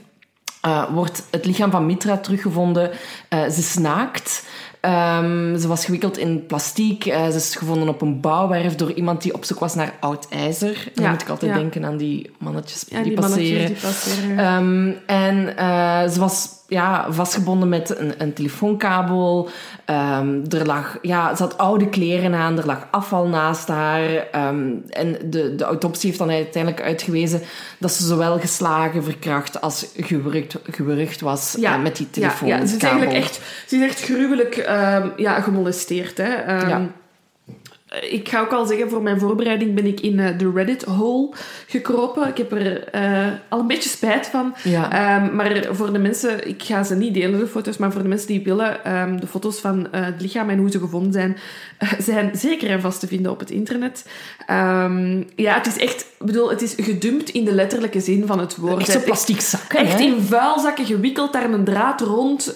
eh, 0.62 0.94
wordt 0.94 1.24
het 1.32 1.46
lichaam 1.46 1.72
van 1.72 1.86
Mitra 1.86 2.18
teruggevonden. 2.18 2.92
Eh, 3.30 3.48
ze 3.50 3.62
snaakt. 3.62 4.48
Ehm, 4.82 5.58
ze 5.58 5.68
was 5.68 5.86
gewikkeld 5.86 6.18
in 6.18 6.46
plastiek. 6.46 7.04
Ze 7.04 7.34
is 7.36 7.56
gevonden 7.56 7.88
op 7.90 8.02
een 8.02 8.20
bouwwerf 8.20 8.76
door 8.76 8.92
iemand 8.92 9.22
die 9.22 9.34
op 9.34 9.46
zoek 9.46 9.60
was 9.60 9.76
naar 9.76 9.94
oud 10.00 10.28
ijzer. 10.30 10.92
Dan 10.94 11.10
moet 11.10 11.22
ik 11.22 11.30
altijd 11.30 11.52
ja. 11.52 11.58
denken 11.58 11.86
aan 11.86 11.98
die 11.98 12.32
mannetjes 12.38 12.86
Ja, 12.90 13.02
die, 13.02 13.12
die 13.12 13.20
mannetjes 13.20 13.82
passeren. 13.82 14.26
die 14.26 14.36
passeren. 14.36 14.98
En 15.06 15.54
ze 16.12 16.20
was 16.20 16.50
ja, 16.70 17.12
vastgebonden 17.12 17.70
met 17.70 18.00
een, 18.00 18.14
een 18.18 18.34
telefoonkabel. 18.34 19.50
Ehm, 19.86 20.40
er 20.50 20.66
lag, 20.66 20.98
ja, 21.02 21.36
ze 21.36 21.44
had 21.44 21.58
oude 21.58 21.90
kleren 21.90 22.36
aan, 22.36 22.58
er 22.58 22.66
lag 22.66 22.88
afval 22.92 23.28
naast 23.28 23.68
haar. 23.68 24.28
Ehm, 24.32 24.72
en 24.90 25.18
de, 25.26 25.56
de 25.56 25.64
autopsie 25.64 26.08
heeft 26.08 26.20
dan 26.20 26.30
uiteindelijk 26.30 26.84
uitgewezen 26.84 27.42
dat 27.78 27.92
ze 27.92 28.06
zowel 28.06 28.40
geslagen, 28.40 29.04
verkracht 29.04 29.62
als 29.62 29.86
gewurgd, 29.98 30.58
gewurgd 30.64 31.22
was 31.22 31.58
eh, 31.58 31.82
met 31.82 31.96
die 31.96 32.06
ja, 32.06 32.12
telefoonkabel. 32.12 32.64
ja, 32.64 32.70
ze 32.70 32.76
is 32.76 32.84
eigenlijk 32.84 33.14
echt, 33.14 33.42
ze 33.68 33.76
is 33.76 33.82
echt 33.82 34.02
gruwelijk 34.02 34.56
ehm, 34.56 35.10
ja, 35.16 35.42
gemolesteerd. 35.42 36.18
Hè. 36.18 36.68
Ja. 36.68 36.92
Ik 37.90 38.30
ga 38.30 38.40
ook 38.40 38.52
al 38.52 38.66
zeggen, 38.66 38.90
voor 38.90 39.02
mijn 39.02 39.20
voorbereiding 39.20 39.76
ben 39.76 39.86
ik 39.86 40.00
in 40.00 40.20
eh, 40.20 40.38
de 40.38 40.52
Reddit-hole 40.52 41.30
gekropen. 41.68 42.28
Ik 42.28 42.38
heb 42.38 42.52
er 42.52 42.88
eh, 42.88 43.28
al 43.50 43.60
een 43.60 43.68
beetje 43.68 43.90
spijt 43.90 44.28
van. 44.28 44.56
Ja. 44.64 44.92
Ehm, 44.92 45.36
maar 45.36 45.68
voor 45.72 45.94
de 45.94 46.00
mensen, 46.00 46.48
ik 46.48 46.64
ga 46.64 46.84
ze 46.84 46.96
niet 46.96 47.14
delen, 47.14 47.40
de 47.40 47.48
foto's, 47.48 47.78
maar 47.78 47.92
voor 47.92 48.02
de 48.02 48.08
mensen 48.08 48.28
die 48.28 48.44
willen, 48.44 48.84
ehm, 48.84 49.20
de 49.20 49.28
foto's 49.28 49.60
van 49.60 49.92
eh, 49.92 50.06
het 50.06 50.22
lichaam 50.22 50.50
en 50.50 50.58
hoe 50.58 50.72
ze 50.72 50.80
gevonden 50.80 51.12
zijn, 51.12 51.38
zijn 52.10 52.32
zeker 52.36 52.70
en 52.70 52.82
vast 52.82 53.00
te 53.00 53.08
vinden 53.08 53.32
op 53.32 53.40
het 53.40 53.52
internet. 53.52 54.06
Ehm, 54.46 55.24
ja, 55.36 55.54
het 55.54 55.68
is 55.68 55.78
echt, 55.78 56.06
bedoel, 56.20 56.50
het 56.50 56.62
is 56.62 56.74
gedumpt 56.78 57.30
in 57.30 57.46
de 57.46 57.54
letterlijke 57.54 58.00
zin 58.00 58.26
van 58.26 58.40
het 58.40 58.56
woord. 58.56 58.80
Echt 58.80 58.92
zo'n 58.92 59.04
plastic 59.04 59.42
zak. 59.42 59.74
Echt 59.74 60.00
in 60.00 60.22
vuilzakken 60.22 60.86
gewikkeld, 60.86 61.34
daar 61.34 61.52
een 61.52 61.64
draad 61.64 62.02
rond. 62.02 62.56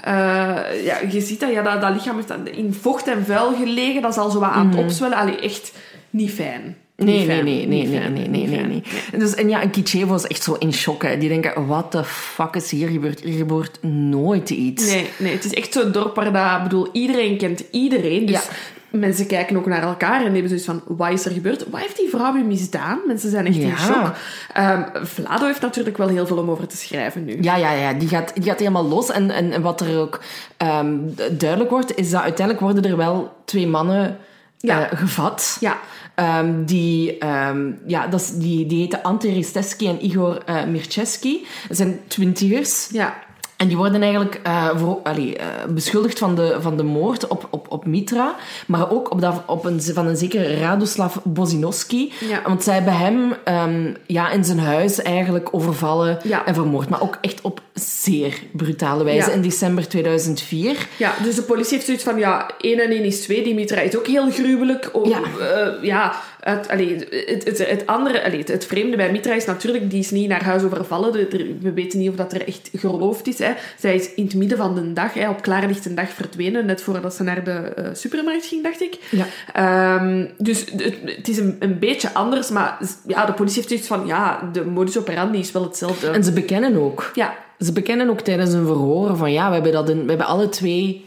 Eh, 0.00 0.84
ja, 0.84 0.96
je 1.10 1.20
ziet 1.20 1.40
dat, 1.40 1.50
ja, 1.52 1.62
dat, 1.62 1.80
dat 1.80 1.94
lichaam 1.94 2.16
heeft 2.16 2.56
in 2.56 2.74
vocht 2.80 3.06
en 3.06 3.24
vuil 3.24 3.54
gelegen. 3.54 4.02
Dat 4.02 4.10
is 4.10 4.16
al 4.18 4.30
zo 4.30 4.40
wat 4.40 4.50
aan 4.50 4.68
het 4.68 4.78
opzwellen. 4.78 5.16
Allee, 5.16 5.40
echt 5.40 5.72
niet 6.10 6.30
fijn. 6.30 6.76
Nee, 6.96 7.26
nee, 7.26 7.42
nee, 7.42 7.66
nee, 7.66 7.86
nee, 7.86 8.28
nee, 8.28 8.46
nee, 8.46 8.66
nee. 8.66 8.82
Dus, 9.18 9.34
en 9.34 9.48
ja, 9.48 9.60
en 9.62 9.70
Kitschevo 9.70 10.14
is 10.14 10.26
echt 10.26 10.42
zo 10.42 10.56
in 10.58 10.72
shock. 10.72 11.02
Hè. 11.02 11.18
Die 11.18 11.28
denken, 11.28 11.66
what 11.66 11.90
the 11.90 12.04
fuck 12.04 12.54
is 12.54 12.70
hier 12.70 12.88
gebeurd? 12.88 13.20
Hier 13.20 13.36
gebeurt 13.36 13.82
nooit 13.82 14.50
iets. 14.50 14.86
Nee, 14.86 15.06
nee, 15.18 15.32
het 15.32 15.44
is 15.44 15.54
echt 15.54 15.72
zo'n 15.72 15.92
dorp 15.92 16.14
waar 16.16 16.32
dat, 16.32 16.62
bedoel, 16.62 16.88
iedereen 16.92 17.36
kent 17.36 17.64
iedereen. 17.70 18.26
Dus 18.26 18.34
Ja. 18.34 18.42
Mensen 18.90 19.26
kijken 19.26 19.56
ook 19.56 19.66
naar 19.66 19.82
elkaar 19.82 20.18
en 20.24 20.32
hebben 20.32 20.48
zoiets 20.48 20.66
van, 20.66 20.82
wat 20.86 21.10
is 21.10 21.24
er 21.24 21.32
gebeurd? 21.32 21.70
Wat 21.70 21.80
heeft 21.80 21.96
die 21.96 22.08
vrouw 22.08 22.32
nu 22.32 22.44
misdaan? 22.44 22.98
Mensen 23.06 23.30
zijn 23.30 23.46
echt 23.46 23.56
in 23.56 23.76
shock. 23.78 24.12
Ehm, 24.52 24.82
Vlado 25.02 25.46
heeft 25.46 25.60
natuurlijk 25.60 25.96
wel 25.96 26.08
heel 26.08 26.26
veel 26.26 26.38
om 26.38 26.50
over 26.50 26.66
te 26.66 26.76
schrijven 26.76 27.24
nu. 27.24 27.38
Ja, 27.40 27.56
ja, 27.56 27.72
ja. 27.72 27.92
Die 27.92 28.08
gaat, 28.08 28.34
die 28.34 28.44
gaat 28.44 28.58
helemaal 28.58 28.84
los. 28.88 29.10
En, 29.10 29.30
en, 29.30 29.52
en 29.52 29.62
wat 29.62 29.80
er 29.80 29.98
ook 29.98 30.20
ehm, 30.56 30.96
duidelijk 31.32 31.70
wordt, 31.70 31.96
is 31.96 32.10
dat 32.10 32.22
uiteindelijk 32.22 32.66
worden 32.66 32.90
er 32.90 32.96
wel 32.96 33.32
twee 33.44 33.66
mannen 33.66 34.16
Ja. 34.58 34.90
eh, 34.90 34.98
gevat. 34.98 35.56
Ja. 35.60 35.78
Ehm, 36.14 36.64
die, 36.64 37.18
ehm, 37.18 37.70
ja, 37.86 38.06
dat 38.06 38.20
is, 38.20 38.30
die, 38.32 38.66
die 38.66 38.80
heten 38.80 39.02
Ante 39.02 39.32
Risteski 39.32 39.88
en 39.88 40.04
Igor 40.04 40.42
eh 40.44 40.64
Mirceski. 40.64 41.46
Dat 41.68 41.76
zijn 41.76 42.00
twintigers. 42.06 42.88
Ja. 42.92 43.14
En 43.58 43.68
die 43.68 43.76
worden 43.76 44.02
eigenlijk 44.02 44.40
eh, 44.42 44.68
voor, 44.76 44.98
allee, 45.02 45.36
eh, 45.36 45.46
beschuldigd 45.68 46.18
van 46.18 46.34
de, 46.34 46.56
van 46.60 46.76
de 46.76 46.82
moord 46.82 47.26
op, 47.26 47.46
op, 47.50 47.66
op 47.68 47.86
Mitra. 47.86 48.34
Maar 48.66 48.90
ook 48.90 49.10
op 49.10 49.20
dat, 49.20 49.42
op 49.46 49.64
een, 49.64 49.82
van 49.82 50.06
een 50.06 50.16
zekere 50.16 50.56
Radoslav 50.56 51.16
Bozinowski. 51.24 52.12
Ja. 52.28 52.42
Want 52.46 52.62
zij 52.62 52.74
hebben 52.74 52.96
hem 52.96 53.32
ehm, 53.44 53.92
ja, 54.06 54.30
in 54.30 54.44
zijn 54.44 54.58
huis 54.58 55.02
eigenlijk 55.02 55.48
overvallen 55.50 56.18
Ja. 56.22 56.46
en 56.46 56.54
vermoord. 56.54 56.88
Maar 56.88 57.02
ook 57.02 57.18
echt 57.20 57.40
op 57.40 57.60
zeer 57.74 58.34
brutale 58.52 59.04
wijze 59.04 59.28
Ja. 59.30 59.34
in 59.36 59.42
december 59.42 59.88
2004. 59.88 60.86
Ja, 60.96 61.12
dus 61.22 61.34
de 61.34 61.42
politie 61.42 61.72
heeft 61.74 61.84
zoiets 61.84 62.04
van, 62.04 62.18
ja, 62.18 62.50
1 62.60 62.78
en 62.80 62.90
1 62.90 63.04
is 63.04 63.20
2. 63.20 63.42
Die 63.42 63.54
Mitra 63.54 63.80
is 63.80 63.96
ook 63.96 64.06
heel 64.06 64.30
gruwelijk. 64.30 64.90
Om, 64.92 65.08
Ja. 65.08 65.20
eh, 65.40 65.84
ja 65.84 66.14
het, 66.56 66.68
allee, 66.68 66.96
het, 67.26 67.44
het, 67.44 67.68
het 67.70 67.86
andere, 67.86 68.24
allee, 68.24 68.38
het, 68.38 68.48
het 68.48 68.66
vreemde 68.66 68.96
bij 68.96 69.10
Mitra 69.10 69.34
is 69.34 69.44
natuurlijk, 69.44 69.90
die 69.90 69.98
is 69.98 70.10
niet 70.10 70.28
naar 70.28 70.44
huis 70.44 70.62
overvallen. 70.62 71.14
Er- 71.14 71.46
we 71.60 71.72
weten 71.72 71.98
niet 71.98 72.08
of 72.08 72.14
dat 72.14 72.32
er 72.32 72.46
echt 72.46 72.70
geloofd 72.76 73.26
is. 73.26 73.38
Hè. 73.38 73.52
Zij 73.78 73.94
is 73.94 74.14
in 74.14 74.24
het 74.24 74.34
midden 74.34 74.58
van 74.58 74.74
de 74.74 74.92
dag, 74.92 75.14
hè, 75.14 75.28
op 75.28 75.42
klaarlichte 75.42 75.94
dag 75.94 76.08
verdwenen, 76.10 76.66
net 76.66 76.82
voordat 76.82 77.14
ze 77.14 77.22
naar 77.22 77.44
de 77.44 77.50
eh, 77.52 77.84
supermarkt 77.92 78.46
ging, 78.46 78.62
dacht 78.62 78.80
ik. 78.80 78.98
Ja. 79.10 79.26
Ehm, 79.52 80.26
dus 80.38 80.60
het, 80.60 80.94
het 81.04 81.28
is 81.28 81.38
een, 81.38 81.56
een 81.58 81.78
beetje 81.78 82.14
anders, 82.14 82.48
maar 82.50 82.78
ja, 83.06 83.24
de 83.26 83.32
politie 83.32 83.56
heeft 83.56 83.68
zoiets 83.68 83.86
van, 83.88 84.06
ja, 84.06 84.50
de 84.52 84.64
modus 84.64 84.98
operandi 84.98 85.38
is 85.38 85.52
wel 85.52 85.62
hetzelfde. 85.62 86.08
En 86.10 86.24
ze 86.24 86.32
bekennen 86.32 86.76
ook. 86.76 87.10
ja, 87.14 87.34
Ze 87.60 87.72
bekennen 87.72 88.10
ook 88.10 88.20
tijdens 88.20 88.52
een 88.52 88.66
verhoor 88.66 89.16
van 89.16 89.32
ja, 89.32 89.48
we 89.48 89.54
hebben, 89.54 89.72
dat 89.72 89.88
in, 89.88 90.02
we 90.02 90.08
hebben 90.08 90.26
alle 90.26 90.48
twee 90.48 91.04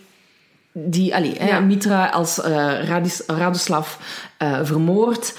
die, 0.74 1.16
allee, 1.16 1.36
hè. 1.40 1.62
Mitra 1.62 2.06
als 2.08 2.42
eh 2.42 2.84
Radis, 2.88 3.24
Radoslav 3.28 3.96
eh, 4.38 4.60
vermoord. 4.64 5.38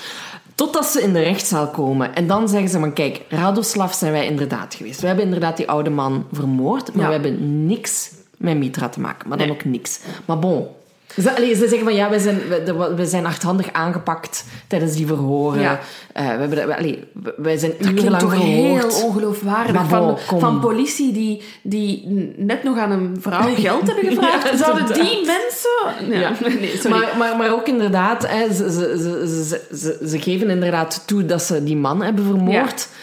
Totdat 0.54 0.86
ze 0.86 1.02
in 1.02 1.12
de 1.12 1.20
rechtszaal 1.22 1.68
komen. 1.68 2.14
En 2.14 2.26
dan 2.26 2.48
zeggen 2.48 2.68
ze 2.68 2.78
van 2.78 2.92
kijk, 2.92 3.20
Radoslav 3.28 3.92
zijn 3.94 4.12
wij 4.12 4.26
inderdaad 4.26 4.74
geweest. 4.74 5.00
We 5.00 5.06
hebben 5.06 5.24
inderdaad 5.24 5.56
die 5.56 5.68
oude 5.70 5.90
man 5.90 6.26
vermoord, 6.32 6.92
maar 6.94 7.02
Ja. 7.02 7.06
we 7.06 7.12
hebben 7.12 7.66
niks 7.66 8.10
met 8.36 8.56
Mitra 8.56 8.88
te 8.88 9.00
maken. 9.00 9.28
Maar 9.28 9.38
dan 9.38 9.46
Nee. 9.46 9.56
ook 9.56 9.64
niks. 9.64 10.00
Maar 10.24 10.38
bon. 10.38 10.66
Ze, 11.20 11.36
allee, 11.36 11.54
ze 11.54 11.60
zeggen 11.68 11.84
van 11.84 11.94
ja, 11.94 12.10
we 12.10 12.20
zijn, 12.20 12.40
we, 12.48 12.92
we 12.96 13.06
zijn 13.06 13.24
hardhandig 13.24 13.72
aangepakt 13.72 14.44
tijdens 14.66 14.92
die 14.92 15.06
verhoren. 15.06 15.60
Ja. 15.60 15.80
Eh, 16.12 16.22
we 16.24 16.28
hebben, 16.30 16.66
we- 16.66 16.76
allee, 16.76 17.04
wij 17.36 17.56
zijn 17.58 17.72
Dat 17.78 17.90
urenlang 17.90 18.18
toch 18.22 18.30
verhoord. 18.34 18.92
heel 18.94 19.04
ongeloofwaardig. 19.06 19.72
Maar 19.74 19.86
van, 19.86 20.18
van 20.38 20.60
politie 20.60 21.12
die, 21.12 21.42
die 21.62 22.04
net 22.36 22.62
nog 22.62 22.78
aan 22.78 22.90
een 22.90 23.16
vrouw 23.20 23.54
geld 23.64 23.86
hebben 23.86 24.04
gevraagd. 24.12 24.50
Ja, 24.50 24.56
Zouden 24.56 24.92
die 24.94 25.26
mensen... 25.26 26.18
Ja, 26.20 26.32
nee, 26.60 26.76
sorry. 26.76 26.90
Maar, 26.98 27.08
maar, 27.18 27.36
maar 27.36 27.52
ook 27.52 27.66
inderdaad, 27.68 28.26
hè, 28.28 28.52
ze, 28.54 28.72
ze, 28.72 28.96
ze, 28.98 29.44
ze, 29.44 29.76
ze, 29.76 30.08
ze 30.08 30.20
geven 30.20 30.50
inderdaad 30.50 31.02
toe 31.06 31.26
dat 31.26 31.42
ze 31.42 31.64
die 31.64 31.76
man 31.76 32.02
hebben 32.02 32.24
vermoord. 32.24 32.88
Ja, 32.90 32.96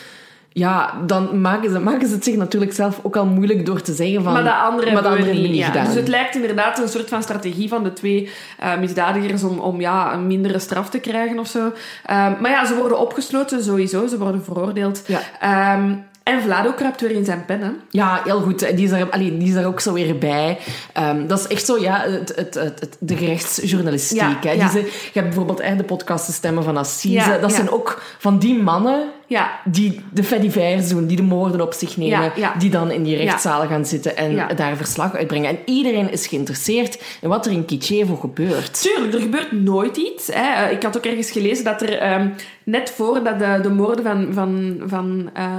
dan 1.06 1.42
maken 1.42 1.72
ze, 1.72 1.80
maken 1.80 2.08
ze 2.08 2.14
het 2.14 2.24
zich 2.24 2.36
natuurlijk 2.36 2.74
zelf 2.74 3.00
ook 3.02 3.16
al 3.16 3.26
moeilijk 3.26 3.66
door 3.66 3.82
te 3.82 3.94
zeggen 3.94 4.24
van... 4.24 4.34
maar 4.34 4.44
de 4.44 4.54
andere 4.54 4.92
maar 4.92 5.34
niet. 5.34 5.56
ja. 5.56 5.66
gedaan. 5.66 5.86
Dus 5.86 5.96
het 5.96 6.08
lijkt 6.08 6.36
inderdaad 6.36 6.80
een 6.80 6.90
soort 6.90 7.10
van 7.10 7.24
strategie 7.24 7.70
van 7.70 7.84
de 7.84 7.94
twee 7.94 8.30
eh, 8.60 8.78
misdadigers 8.78 9.44
om, 9.44 9.60
om 9.60 9.82
ja, 9.82 10.14
een 10.14 10.28
mindere 10.28 10.60
straf 10.60 10.90
te 10.90 11.00
krijgen 11.00 11.40
of 11.40 11.48
zo. 11.48 11.72
Ehm, 12.06 12.34
maar 12.42 12.52
ja, 12.52 12.66
ze 12.66 12.76
worden 12.76 13.00
opgesloten 13.00 13.64
sowieso. 13.64 14.08
Ze 14.08 14.18
worden 14.18 14.44
veroordeeld. 14.44 15.04
Ja. 15.06 15.22
Ehm, 15.40 15.94
en 16.24 16.42
Vlado 16.42 16.72
kruipt 16.72 17.02
weer 17.02 17.12
in 17.12 17.26
zijn 17.26 17.46
pen, 17.46 17.62
hè. 17.62 17.70
Ja, 17.90 18.22
heel 18.24 18.42
goed. 18.42 18.60
Die 18.60 18.86
is 18.86 18.92
er, 18.92 19.10
allee, 19.10 19.38
die 19.38 19.48
is 19.48 19.56
er 19.56 19.66
ook 19.66 19.80
zo 19.80 19.94
weer 19.94 20.18
bij. 20.18 20.58
Ehm, 20.94 21.28
dat 21.28 21.40
is 21.40 21.48
echt 21.48 21.66
zo, 21.66 21.80
ja, 21.80 22.02
het, 22.02 22.34
het, 22.36 22.54
het, 22.54 22.98
de 23.00 23.16
gerechtsjournalistiek. 23.18 24.20
Ja, 24.20 24.38
hè. 24.42 24.52
Die 24.52 24.62
ja. 24.62 24.70
ze- 24.70 24.80
je 24.80 25.10
hebt 25.14 25.26
bijvoorbeeld 25.26 25.62
hè, 25.62 25.76
de 25.76 25.84
podcast 25.84 26.26
De 26.26 26.32
Stemmen 26.32 26.64
van 26.64 26.78
Assise. 26.78 27.14
Ja, 27.14 27.38
dat 27.38 27.50
ja. 27.50 27.56
zijn 27.56 27.72
ook 27.72 28.02
van 28.18 28.40
die 28.40 28.62
mannen 28.62 29.04
Ja, 29.30 29.60
die 29.66 30.02
de 30.14 30.24
fedivers 30.24 30.90
doen, 30.90 31.08
die 31.08 31.18
de 31.18 31.24
moorden 31.24 31.62
op 31.62 31.74
zich 31.74 31.98
nemen, 31.98 32.22
Ja, 32.22 32.32
ja. 32.36 32.54
die 32.58 32.70
dan 32.70 32.92
in 32.92 33.04
die 33.04 33.16
rechtszalen 33.16 33.68
gaan 33.68 33.86
zitten 33.86 34.18
en 34.18 34.56
daar 34.56 34.76
verslag 34.78 35.16
uitbrengen. 35.16 35.50
En 35.50 35.60
iedereen 35.66 36.12
is 36.12 36.28
geïnteresseerd 36.28 37.04
in 37.22 37.30
wat 37.30 37.46
er 37.46 37.52
in 37.52 37.66
Kitschevo 37.66 38.16
gebeurt. 38.16 38.82
Tuurlijk, 38.82 39.14
er 39.14 39.20
gebeurt 39.22 39.52
nooit 39.52 39.98
iets. 39.98 40.28
Hè. 40.28 40.66
Eh, 40.66 40.72
Ik 40.72 40.84
had 40.84 40.98
ook 40.98 41.06
ergens 41.06 41.32
gelezen 41.32 41.64
dat 41.64 41.82
er 41.82 41.98
ehm, 41.98 42.30
net 42.64 42.90
voordat 42.96 43.40
de, 43.40 43.60
de 43.62 43.70
moorden 43.70 44.04
van, 44.04 44.28
van, 44.34 44.78
van, 44.86 45.30
eh, 45.34 45.56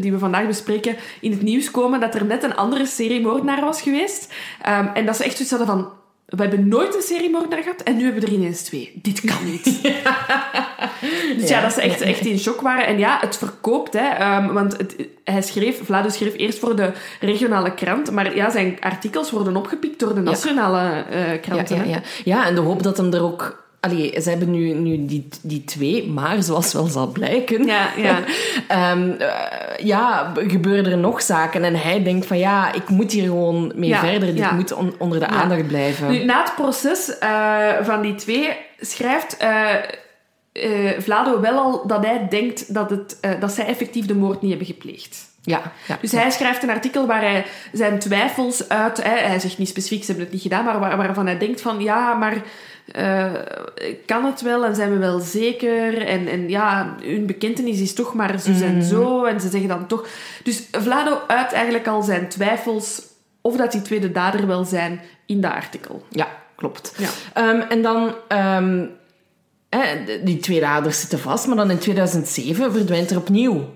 die 0.00 0.12
we 0.12 0.18
vandaag 0.18 0.46
bespreken 0.46 0.96
in 1.20 1.30
het 1.30 1.42
nieuws 1.42 1.70
komen, 1.70 2.00
dat 2.00 2.14
er 2.14 2.24
net 2.24 2.42
een 2.42 2.56
andere 2.56 2.86
serie 2.86 3.20
moordenaar 3.20 3.60
was 3.60 3.82
geweest. 3.82 4.32
Ehm, 4.62 4.86
en 4.94 5.06
dat 5.06 5.16
ze 5.16 5.24
echt 5.24 5.36
zoiets 5.36 5.50
hadden 5.56 5.68
van... 5.76 5.98
We 6.30 6.42
hebben 6.42 6.68
nooit 6.68 6.94
een 6.94 7.02
serie 7.02 7.30
moordenaar 7.30 7.62
gehad 7.62 7.80
en 7.80 7.96
nu 7.96 8.04
hebben 8.04 8.20
we 8.20 8.26
er 8.26 8.32
ineens 8.32 8.62
twee. 8.62 8.92
Dit 9.02 9.20
kan 9.20 9.44
niet. 9.44 9.64
dus 11.38 11.48
ja, 11.48 11.60
dat 11.60 11.72
ze 11.72 11.80
echt, 11.80 12.00
echt 12.00 12.26
in 12.26 12.38
shock 12.38 12.60
waren. 12.60 12.86
En 12.86 12.98
ja, 12.98 13.18
het 13.20 13.36
verkoopt. 13.36 13.92
Hè, 13.92 14.08
ehm, 14.08 14.52
want 14.52 14.76
het, 14.76 14.96
hij 15.24 15.42
schreef, 15.42 15.84
Vlado 15.84 16.08
schreef 16.08 16.36
eerst 16.36 16.58
voor 16.58 16.76
de 16.76 16.92
regionale 17.20 17.74
krant. 17.74 18.10
Maar 18.10 18.36
ja, 18.36 18.50
zijn 18.50 18.76
artikels 18.80 19.30
worden 19.30 19.56
opgepikt 19.56 19.98
door 19.98 20.14
de 20.14 20.20
nationale 20.20 21.04
eh, 21.10 21.40
kranten. 21.40 21.76
ja, 21.76 21.84
ja. 21.84 22.00
ja, 22.24 22.46
en 22.46 22.54
de 22.54 22.60
hoop 22.60 22.82
dat 22.82 22.96
hem 22.96 23.12
er 23.12 23.22
ook... 23.22 23.68
Allee, 23.80 24.20
ze 24.20 24.28
hebben 24.30 24.50
nu, 24.50 24.72
nu 24.72 25.06
die, 25.06 25.28
die 25.42 25.64
twee, 25.64 26.06
maar 26.06 26.42
zoals 26.42 26.72
wel 26.72 26.86
zal 26.86 27.06
blijken... 27.06 27.64
Ja, 27.66 27.88
ja. 27.96 28.18
ehm, 28.68 29.10
eh, 29.10 29.86
ja, 29.86 30.32
gebeuren 30.34 30.92
er 30.92 30.98
nog 30.98 31.22
zaken. 31.22 31.64
En 31.64 31.74
hij 31.74 32.02
denkt 32.02 32.26
van 32.26 32.38
ja, 32.38 32.72
ik 32.72 32.88
moet 32.88 33.12
hier 33.12 33.22
gewoon 33.24 33.72
mee 33.74 33.88
Ja, 33.88 34.00
verder. 34.00 34.28
Dit 34.28 34.38
ja. 34.38 34.52
moet 34.52 34.72
on- 34.72 34.94
onder 34.98 35.18
de 35.18 35.26
aandacht 35.26 35.66
blijven. 35.66 36.10
Nu, 36.10 36.24
na 36.24 36.42
het 36.42 36.54
proces 36.54 37.18
eh, 37.18 37.68
van 37.82 38.00
die 38.02 38.14
twee 38.14 38.48
schrijft 38.80 39.36
eh, 39.36 39.74
Vlado 40.98 41.40
wel 41.40 41.58
al 41.58 41.86
dat 41.86 42.04
hij 42.04 42.26
denkt 42.30 42.74
dat, 42.74 42.90
het, 42.90 43.18
dat 43.40 43.52
zij 43.52 43.66
effectief 43.66 44.06
de 44.06 44.14
moord 44.14 44.40
niet 44.40 44.50
hebben 44.50 44.68
gepleegd. 44.68 45.28
Ja, 45.42 45.60
ja. 45.88 45.98
Dus 46.00 46.12
hij 46.12 46.30
schrijft 46.30 46.62
een 46.62 46.70
artikel 46.70 47.06
waar 47.06 47.20
hij 47.20 47.44
zijn 47.72 47.98
twijfels 47.98 48.68
uit... 48.68 49.02
Hè, 49.02 49.26
hij 49.28 49.38
zegt 49.38 49.58
niet 49.58 49.68
specifiek, 49.68 50.00
ze 50.00 50.06
hebben 50.06 50.24
het 50.24 50.32
niet 50.34 50.42
gedaan, 50.42 50.64
maar 50.64 50.78
waar- 50.80 50.96
waarvan 50.96 51.26
hij 51.26 51.38
denkt 51.38 51.60
van... 51.60 51.82
Ja, 51.82 52.14
maar 52.14 52.42
eh, 52.92 53.32
kan 54.06 54.24
het 54.24 54.40
wel 54.40 54.64
en 54.64 54.74
zijn 54.74 54.92
we 54.92 54.98
wel 54.98 55.18
zeker? 55.18 56.06
En, 56.06 56.28
en 56.28 56.48
ja, 56.48 56.96
hun 57.02 57.26
bekentenis 57.26 57.80
is 57.80 57.94
toch 57.94 58.14
maar 58.14 58.40
zo 58.40 58.50
en 58.50 58.82
zo. 58.82 59.24
En 59.24 59.40
ze 59.40 59.48
zeggen 59.48 59.68
dan 59.68 59.86
toch... 59.86 60.06
Dus 60.42 60.62
Vlado 60.70 61.18
uit 61.26 61.52
eigenlijk 61.52 61.86
al 61.86 62.02
zijn 62.02 62.28
twijfels 62.28 63.02
of 63.40 63.56
dat 63.56 63.72
die 63.72 63.82
twee 63.82 64.00
de 64.00 64.12
dader 64.12 64.46
wel 64.46 64.64
zijn 64.64 65.00
in 65.26 65.40
dat 65.40 65.52
artikel. 65.52 66.02
Ja, 66.08 66.28
klopt. 66.56 66.94
Ja. 66.96 67.08
Ehm, 67.34 67.60
en 67.60 67.82
dan... 67.82 68.14
ehm, 68.28 68.86
die 70.24 70.38
twee 70.38 70.60
daders 70.60 71.00
zitten 71.00 71.18
vast, 71.18 71.46
maar 71.46 71.56
dan 71.56 71.70
in 71.70 71.78
2007 71.78 72.72
verdwijnt 72.72 73.10
er 73.10 73.16
opnieuw 73.16 73.68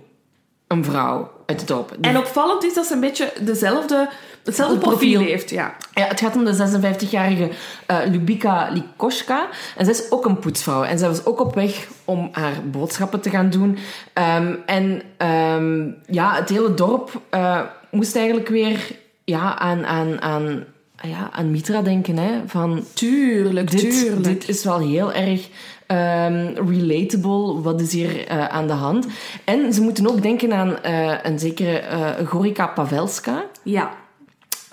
een 0.67 0.85
vrouw 0.85 1.31
uit 1.47 1.59
het 1.61 1.69
dorp. 1.69 1.97
En 2.01 2.19
opvallend 2.19 2.65
is 2.65 2.75
dat 2.75 2.87
ze 2.87 2.95
een 2.95 3.01
beetje 3.01 3.33
dezelfde, 3.41 4.09
hetzelfde 4.45 4.75
Het 4.75 4.85
profiel 4.85 5.11
profiel. 5.13 5.31
heeft. 5.33 5.51
Ja. 5.51 5.75
Ja, 5.95 6.07
het 6.07 6.21
gaat 6.21 6.37
om 6.37 6.45
de 6.45 6.55
56-jarige 6.55 7.51
eh 7.87 7.99
Lubika 8.11 8.69
Likoschka. 8.73 9.47
En 9.77 9.85
zij 9.85 9.95
is 9.95 10.11
ook 10.11 10.25
een 10.25 10.39
poetsvrouw. 10.39 10.83
En 10.83 10.99
zij 10.99 11.09
was 11.09 11.25
ook 11.27 11.41
op 11.41 11.55
weg 11.55 11.89
om 12.05 12.29
haar 12.33 12.53
boodschappen 12.71 13.21
te 13.21 13.31
gaan 13.31 13.51
doen. 13.51 13.79
Ehm, 14.13 14.55
en 14.67 15.03
ehm, 15.17 15.89
ja, 16.07 16.35
het 16.35 16.49
hele 16.49 16.75
dorp 16.75 17.21
eh, 17.31 17.61
moest 17.91 18.17
eigenlijk 18.17 18.49
weer 18.49 18.91
ja, 19.25 19.59
aan, 19.59 19.87
aan, 19.87 20.21
aan 20.23 20.65
ja, 21.03 21.29
aan 21.33 21.51
Mitra 21.51 21.83
denken. 21.83 22.17
Hè, 22.17 22.31
van, 22.47 22.85
Tuurlijk, 22.93 23.71
dit, 23.71 23.81
tuurlijk. 23.81 24.25
dit 24.25 24.49
is 24.49 24.65
wel 24.65 24.79
heel 24.79 25.13
erg 25.13 25.49
ehm, 25.87 26.53
relatable. 26.69 27.61
Wat 27.63 27.81
is 27.81 27.93
hier 27.93 28.27
eh, 28.27 28.47
aan 28.49 28.67
de 28.67 28.73
hand? 28.73 29.07
En 29.45 29.73
ze 29.73 29.83
moeten 29.83 30.09
ook 30.11 30.23
denken 30.23 30.53
aan 30.53 30.77
een 31.23 31.39
zekere 31.39 31.79
eh, 31.79 32.27
Gorica 32.27 32.67
Pavelska. 32.67 33.45
Ja. 33.63 33.91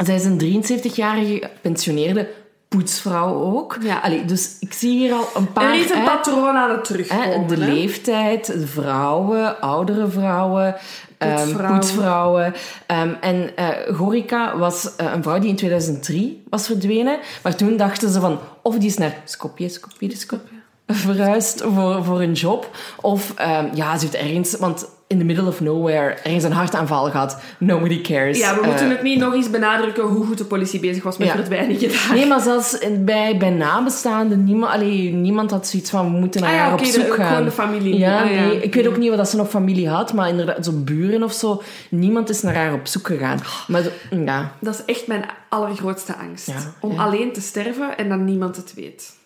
Zij 0.06 0.16
is 0.16 0.26
een 0.26 0.64
73-jarige 0.64 1.50
gepensioneerde 1.54 2.30
poetsvrouw 2.68 3.34
ook. 3.34 3.78
Ja. 3.82 4.00
Allee, 4.00 4.26
dus 4.26 4.58
ik 4.60 4.74
zie 4.74 4.98
hier 4.98 5.14
al 5.14 5.28
een 5.36 5.52
paar... 5.52 5.74
Er 5.74 5.80
is 5.80 5.92
een 5.92 6.04
patroon 6.04 6.56
aan 6.56 6.70
het 6.70 6.88
hè, 6.88 6.94
terugkomen. 6.94 7.48
de 7.48 7.56
hè. 7.56 7.74
leeftijd, 7.74 8.56
vrouwen, 8.66 9.62
oudere 9.62 10.08
vrouwen, 10.08 10.76
ehm, 11.18 11.36
Poetsvrouwen. 11.36 11.80
poetsvrouwen. 11.80 12.54
Ehm, 12.86 13.14
en 13.22 13.56
eh 13.56 13.96
Gorica 13.96 14.58
was 14.58 14.96
eh, 14.96 15.12
een 15.14 15.24
vrouw 15.24 15.40
die 15.40 15.50
in 15.50 15.56
2003 15.56 16.44
was 16.50 16.66
verdwenen. 16.66 17.20
Maar 17.44 17.56
toen 17.56 17.78
dachten 17.78 18.10
ze 18.10 18.20
van, 18.20 18.40
of 18.62 18.78
die 18.78 18.90
is 18.90 18.98
naar 18.98 19.22
Skopje, 19.26 19.70
Skopje, 19.70 20.16
Skopje 20.16 20.60
verhuisd 20.94 21.62
voor, 21.62 22.04
voor 22.04 22.22
een 22.22 22.34
job. 22.34 22.70
Of 23.02 23.34
ehm, 23.36 23.68
ja, 23.74 23.98
ze 23.98 24.06
heeft 24.06 24.24
ergens, 24.24 24.58
want 24.58 24.86
in 25.12 25.18
the 25.18 25.24
middle 25.24 25.48
of 25.48 25.60
nowhere, 25.62 26.14
ergens 26.24 26.44
een 26.44 26.52
hartaanval 26.52 27.10
gehad. 27.10 27.38
Nobody 27.58 28.02
cares. 28.02 28.38
Ja, 28.38 28.54
we 28.56 28.62
Eh, 28.62 28.68
moeten 28.68 28.90
het 28.90 29.02
niet 29.04 29.20
nog 29.20 29.34
eens 29.34 29.50
benadrukken 29.50 30.04
hoe 30.04 30.26
goed 30.26 30.38
de 30.38 30.46
politie 30.46 30.80
bezig 30.80 31.04
was 31.04 31.18
met 31.18 31.28
Ja. 31.28 31.34
verdwijningen 31.34 31.90
daar. 31.90 32.12
Nee, 32.14 32.26
maar 32.26 32.40
zelfs 32.42 32.78
bij, 33.00 33.38
bij 33.38 33.50
nabestaanden, 33.50 34.44
niemand, 34.44 34.72
allee, 34.74 35.14
niemand 35.14 35.52
had 35.52 35.68
zoiets 35.68 35.90
van, 35.90 36.12
we 36.14 36.20
moeten 36.20 36.42
naar 36.42 36.50
Ah 36.50 36.56
ja, 36.56 36.62
haar 36.64 36.74
op 36.74 36.80
de- 36.80 36.86
zoek 36.86 37.14
gaan. 37.14 37.28
gewoon 37.28 37.44
de 37.46 37.52
familie. 37.52 37.98
Ja, 37.98 38.22
Ah 38.24 38.32
ja. 38.32 38.42
nee, 38.46 38.62
ik 38.62 38.74
weet 38.76 38.88
ook 38.88 38.98
niet 38.98 39.16
wat 39.16 39.30
ze 39.30 39.36
nog 39.36 39.50
familie 39.50 39.90
had, 39.90 40.14
maar 40.14 40.30
inderdaad, 40.30 40.66
zo 40.66 40.72
buren 40.74 41.24
of 41.24 41.34
zo, 41.34 41.62
niemand 41.90 42.30
is 42.30 42.42
naar 42.42 42.56
haar 42.56 42.74
op 42.74 42.88
zoek 42.88 43.08
gegaan. 43.08 43.40
Maar 43.68 43.82
zo- 43.82 44.16
ja, 44.26 44.52
Dat 44.60 44.74
is 44.74 44.96
echt 44.96 45.08
mijn 45.08 45.26
allergrootste 45.50 46.16
angst. 46.16 46.52
Om 46.80 47.00
alleen 47.00 47.34
te 47.34 47.42
sterven 47.42 47.98
en 47.98 48.10
dat 48.10 48.20
niemand 48.20 48.56
het 48.56 48.74
weet. 48.76 49.20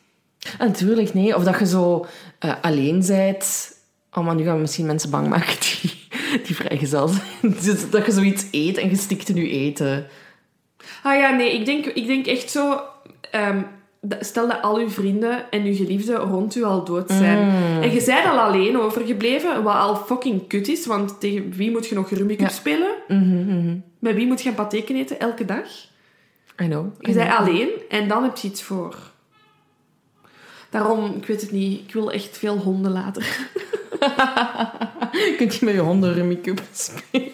natuurlijk, 0.60 1.14
nee. 1.14 1.36
Of 1.36 1.44
dat 1.44 1.60
je 1.60 1.66
zo 1.68 2.06
eh, 2.40 2.52
alleen 2.62 3.04
bent. 3.08 3.74
Oh, 4.18 4.26
maar 4.26 4.36
nu 4.36 4.44
gaan 4.44 4.56
we 4.56 4.62
misschien 4.62 4.86
mensen 4.86 5.10
bang 5.10 5.28
maken 5.28 5.56
die, 5.60 6.08
die 6.46 6.56
vrijgezel 6.56 7.08
zijn. 7.08 7.56
Dus 7.62 7.90
dat 7.90 8.06
je 8.06 8.12
zoiets 8.12 8.46
eet 8.52 8.78
en 8.78 8.90
je 8.90 8.96
stikt 8.96 9.30
in 9.30 9.36
je 9.36 9.50
eten. 9.50 10.08
Ah 11.04 11.20
ja, 11.20 11.30
nee, 11.30 11.54
ik 11.54 11.66
denk, 11.66 11.86
ik 11.86 12.08
denk 12.08 12.26
echt 12.26 12.52
zo... 12.52 12.82
ehm, 13.32 13.62
stel 14.20 14.48
dat 14.48 14.62
al 14.62 14.78
uw 14.78 14.90
vrienden 14.90 15.52
en 15.52 15.64
uw 15.64 15.76
geliefden 15.76 16.16
rond 16.16 16.56
u 16.56 16.64
al 16.64 16.84
dood 16.84 17.10
zijn. 17.12 17.46
Mm. 17.48 17.82
En 17.82 17.92
je 17.92 18.04
bent 18.06 18.26
al 18.26 18.40
alleen 18.40 18.80
overgebleven, 18.80 19.64
wat 19.64 19.76
al 19.76 19.96
fucking 19.96 20.48
kut 20.48 20.68
is, 20.68 20.86
want 20.86 21.20
tegen 21.20 21.52
wie 21.52 21.72
moet 21.72 21.88
je 21.88 21.96
nog 21.96 22.10
Rummikub 22.10 22.48
Ja. 22.48 22.54
spelen? 22.54 22.92
Mhm, 23.08 23.46
mhm. 23.46 23.78
Bij 24.00 24.16
wie 24.16 24.28
moet 24.28 24.42
je 24.42 24.50
een 24.50 24.56
pateken 24.56 24.96
eten 24.96 25.20
elke 25.20 25.46
dag? 25.46 25.68
I 26.62 26.68
know. 26.68 26.86
Je 27.00 27.14
bent 27.14 27.32
alleen 27.32 27.70
en 27.90 28.08
dan 28.08 28.24
heb 28.24 28.38
je 28.38 28.48
iets 28.48 28.64
voor. 28.64 29.14
Daarom, 30.76 31.14
ik 31.18 31.26
weet 31.26 31.42
het 31.42 31.52
niet, 31.52 31.80
ik 31.88 31.94
wil 31.94 32.12
echt 32.12 32.38
veel 32.38 32.58
honden 32.58 32.92
later. 32.92 33.26
Kunt 35.38 35.56
je 35.56 35.66
met 35.66 35.74
je 35.74 35.80
honden 35.80 36.14
Rummikub 36.14 36.62
spelen? 36.74 37.32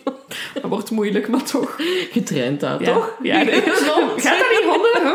Dat 0.53 0.63
wordt 0.63 0.91
moeilijk, 0.91 1.27
maar 1.27 1.43
toch. 1.43 1.77
Getraind 2.11 2.59
daar, 2.59 2.81
Ja. 2.83 2.93
toch? 2.93 3.17
Ja, 3.21 3.43
nee. 3.43 3.61
Gaat 3.61 4.39
dat 4.39 4.49
niet 4.49 4.63
honden? 4.69 5.01
hè? 5.01 5.13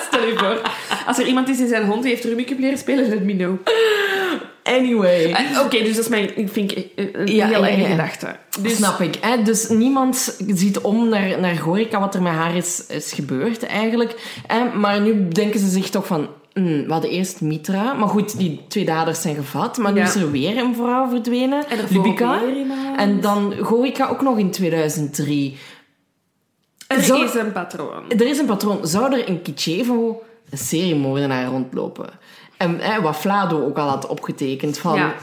Stel 0.08 0.26
je 0.26 0.34
voor. 0.36 0.60
Als 1.06 1.18
er 1.18 1.26
iemand 1.26 1.48
is 1.48 1.56
die 1.56 1.66
zijn 1.68 1.84
hond 1.86 2.04
heeft 2.04 2.24
Rummikub 2.24 2.58
leren 2.58 2.78
spelen, 2.78 3.08
let 3.08 3.22
me 3.24 3.36
know. 3.36 3.56
Anyway. 4.62 5.32
Eh, 5.32 5.60
Oké, 5.64 5.78
dus 5.78 5.94
dat 5.94 6.04
is 6.04 6.08
mijn, 6.08 6.36
ik 6.38 6.48
vind 6.48 6.70
ik, 6.76 6.86
een 6.96 7.20
een 7.20 7.34
Ja, 7.34 7.46
heel 7.46 7.64
ja. 7.66 7.86
gedachte. 7.88 8.36
Dus, 8.60 8.76
Snap 8.76 9.00
ik. 9.00 9.14
Hè? 9.20 9.42
Dus 9.42 9.68
niemand 9.68 10.36
ziet 10.48 10.78
om 10.78 11.08
naar, 11.08 11.40
naar 11.40 11.56
Gorica 11.56 12.00
wat 12.00 12.14
er 12.14 12.22
met 12.22 12.32
haar 12.32 12.56
is, 12.56 12.84
is 12.88 13.12
gebeurd 13.12 13.62
eigenlijk. 13.66 14.14
Hè? 14.46 14.64
Maar 14.78 15.00
nu 15.00 15.28
denken 15.28 15.60
ze 15.60 15.68
zich 15.68 15.90
toch 15.90 16.06
van... 16.06 16.28
hmm, 16.62 16.84
we 16.86 16.92
hadden 16.92 17.10
eerst 17.10 17.40
Mitra. 17.40 17.92
Maar 17.92 18.08
goed, 18.08 18.38
die 18.38 18.60
twee 18.68 18.84
daders 18.84 19.20
zijn 19.20 19.34
gevat. 19.34 19.76
Maar 19.76 19.92
nu 19.92 19.98
Ja. 19.98 20.06
is 20.06 20.14
er 20.14 20.30
weer 20.30 20.56
een 20.58 20.74
vrouw 20.74 21.08
verdwenen. 21.08 21.68
En 21.68 21.78
Lubica. 21.90 22.40
En 22.96 23.20
dan 23.20 23.54
Gorica 23.60 24.08
ook 24.08 24.22
nog 24.22 24.38
in 24.38 24.50
2003. 24.50 25.56
Er 26.86 26.98
is 26.98 27.34
een 27.34 27.52
patroon. 27.52 28.10
Er 28.10 28.26
is 28.26 28.38
een 28.38 28.46
patroon. 28.46 28.86
Zou 28.86 29.12
er 29.12 29.28
in 29.28 29.42
Kitschevo 29.42 30.22
een 30.50 30.58
seriemoordenaar 30.58 31.46
rondlopen? 31.46 32.10
En 32.56 32.78
hè, 32.80 33.00
wat 33.00 33.16
Vlado 33.16 33.64
ook 33.64 33.78
al 33.78 33.88
had 33.88 34.06
opgetekend 34.06 34.78
van... 34.78 34.94
Ja. 34.94 35.14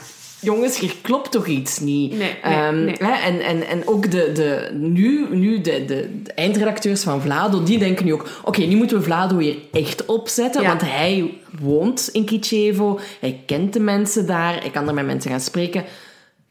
Jongens, 0.44 0.80
hier 0.80 0.94
klopt 1.02 1.32
toch 1.32 1.48
iets 1.48 1.80
niet? 1.80 2.10
Nee, 2.18 2.20
nee, 2.44 2.54
Ehm, 2.54 2.84
nee. 2.84 2.96
Hè, 3.00 3.12
en, 3.12 3.40
en, 3.42 3.68
en 3.68 3.88
ook 3.88 4.12
de, 4.12 4.32
de, 4.34 4.70
nu, 4.74 5.28
nu 5.32 5.62
de, 5.62 5.86
de, 5.86 6.10
de 6.24 6.32
eindredacteurs 6.34 7.04
van 7.04 7.22
Vlado, 7.22 7.64
die 7.64 7.78
denken 7.80 8.06
nu 8.06 8.14
ook... 8.14 8.28
Oké, 8.44 8.62
nu 8.62 8.76
moeten 8.76 8.98
we 8.98 9.04
Vlado 9.04 9.38
hier 9.38 9.56
echt 9.72 10.06
opzetten, 10.06 10.62
Ja. 10.62 10.68
want 10.68 10.82
hij 10.82 11.34
woont 11.62 12.10
in 12.12 12.26
Kitschevo. 12.26 13.00
Hij 13.20 13.42
kent 13.46 13.74
de 13.74 13.80
mensen 13.80 14.26
daar. 14.26 14.60
Hij 14.62 14.70
kan 14.70 14.88
er 14.88 14.94
met 14.94 15.06
mensen 15.06 15.32
gaan 15.32 15.40
spreken. 15.40 15.84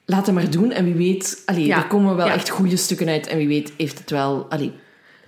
Laat 0.04 0.26
hem 0.26 0.34
maar 0.34 0.50
doen. 0.50 0.72
En 0.72 0.84
wie 0.84 0.94
weet... 0.94 1.42
Allee, 1.46 1.66
Ja. 1.66 1.76
er 1.76 1.86
komen 1.86 2.16
wel 2.16 2.26
Ja. 2.26 2.32
echt 2.34 2.48
goede 2.48 2.76
stukken 2.76 3.08
uit. 3.08 3.26
En 3.26 3.38
wie 3.38 3.48
weet 3.48 3.72
heeft 3.76 3.98
het 3.98 4.10
wel... 4.10 4.46
Allee, 4.48 4.72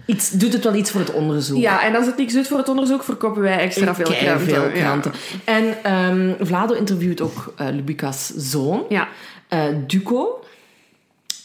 iets, 0.06 0.30
doet 0.30 0.52
het 0.52 0.64
wel 0.64 0.74
iets 0.74 0.90
voor 0.90 1.00
het 1.00 1.12
onderzoek. 1.12 1.58
Ja, 1.58 1.82
en 1.84 1.94
als 1.96 2.06
het 2.06 2.16
niks 2.16 2.32
doet 2.32 2.46
voor 2.48 2.58
het 2.58 2.68
onderzoek, 2.68 3.02
verkopen 3.02 3.42
wij 3.42 3.58
extra 3.58 3.94
veel 3.94 4.04
kranten. 4.04 4.40
veel 4.40 4.64
Ja. 4.64 4.70
kranten. 4.70 5.12
En 5.44 5.84
ehm, 5.84 6.32
Vlado 6.46 6.74
interviewt 6.74 7.20
ook 7.20 7.52
eh 7.56 7.66
Lubica's 7.70 8.32
zoon, 8.36 8.84
Ja. 8.88 9.08
eh, 9.48 9.62
Duco. 9.86 10.44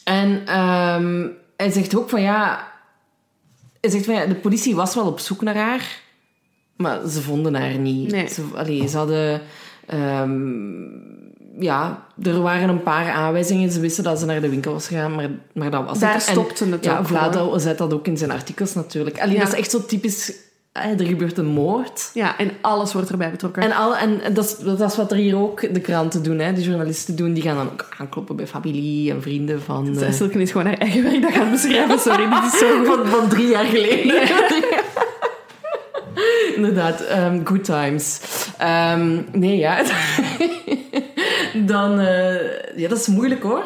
En 0.03 0.41
ehm, 0.45 1.27
hij 1.57 1.71
zegt 1.71 1.95
ook 1.97 2.09
van 2.09 2.21
ja... 2.21 2.67
Hij 3.81 3.89
zegt 3.89 4.05
van 4.05 4.13
ja, 4.13 4.25
de 4.25 4.35
politie 4.35 4.75
was 4.75 4.95
wel 4.95 5.05
op 5.07 5.19
zoek 5.19 5.41
naar 5.41 5.55
haar, 5.57 6.01
maar 6.75 7.07
ze 7.07 7.21
vonden 7.21 7.55
haar 7.55 7.77
niet. 7.77 8.11
Nee. 8.11 8.27
Ze, 8.27 8.43
allee, 8.55 8.87
ze 8.87 8.97
hadden... 8.97 9.41
ehm, 9.85 10.39
ja, 11.59 12.03
er 12.23 12.41
waren 12.41 12.69
een 12.69 12.83
paar 12.83 13.11
aanwijzingen. 13.11 13.71
Ze 13.71 13.79
wisten 13.79 14.03
dat 14.03 14.19
ze 14.19 14.25
naar 14.25 14.41
de 14.41 14.49
winkel 14.49 14.73
was 14.73 14.87
gegaan, 14.87 15.15
maar, 15.15 15.29
maar 15.53 15.71
dat 15.71 15.85
was 15.85 15.99
Daar 15.99 16.13
het. 16.13 16.25
En 16.25 16.31
stopte 16.31 16.65
het 16.65 16.83
Ja, 16.85 16.97
ook 16.99 17.07
Vlado 17.07 17.57
zet 17.57 17.77
dat 17.77 17.93
ook 17.93 18.07
in 18.07 18.17
zijn 18.17 18.31
artikels 18.31 18.73
natuurlijk. 18.73 19.21
Allee, 19.21 19.33
Ja. 19.33 19.39
Dat 19.39 19.53
is 19.53 19.59
echt 19.59 19.71
zo 19.71 19.85
typisch... 19.85 20.33
Er 20.71 21.05
gebeurt 21.05 21.37
een 21.37 21.45
moord. 21.45 22.09
Ja, 22.13 22.37
en 22.37 22.51
alles 22.61 22.93
wordt 22.93 23.09
erbij 23.09 23.31
betrokken. 23.31 23.63
En, 23.63 23.71
al, 23.71 23.95
en 23.97 24.21
dat, 24.33 24.45
is, 24.45 24.57
dat 24.57 24.91
is 24.91 24.97
wat 24.97 25.11
er 25.11 25.17
hier 25.17 25.37
ook 25.37 25.73
de 25.73 25.79
kranten 25.79 26.23
doen, 26.23 26.39
hè, 26.39 26.53
de 26.53 26.61
journalisten 26.61 27.15
doen. 27.15 27.33
Die 27.33 27.43
gaan 27.43 27.55
dan 27.55 27.69
ook 27.71 27.87
aankloppen 27.97 28.35
bij 28.35 28.47
familie 28.47 29.11
en 29.11 29.21
vrienden 29.21 29.61
van... 29.61 29.99
eh, 29.99 30.11
Silke 30.11 30.41
is 30.41 30.51
gewoon 30.51 30.67
haar 30.67 30.77
eigen 30.77 31.03
werk 31.03 31.21
dat 31.21 31.31
gaan 31.31 31.51
beschrijven. 31.51 31.99
Sorry, 31.99 32.29
dit 32.29 32.53
is 32.53 32.59
zo 32.59 32.83
van 33.05 33.29
drie 33.29 33.47
jaar 33.47 33.65
geleden. 33.65 34.21
Inderdaad, 36.55 37.01
ehm, 37.01 37.45
good 37.45 37.63
times. 37.63 38.19
Ehm, 38.57 39.21
nee, 39.31 39.57
ja. 39.57 39.81
dan... 41.53 41.99
eh, 41.99 42.77
ja, 42.77 42.87
dat 42.87 42.97
is 42.97 43.07
moeilijk, 43.07 43.43
hoor. 43.43 43.65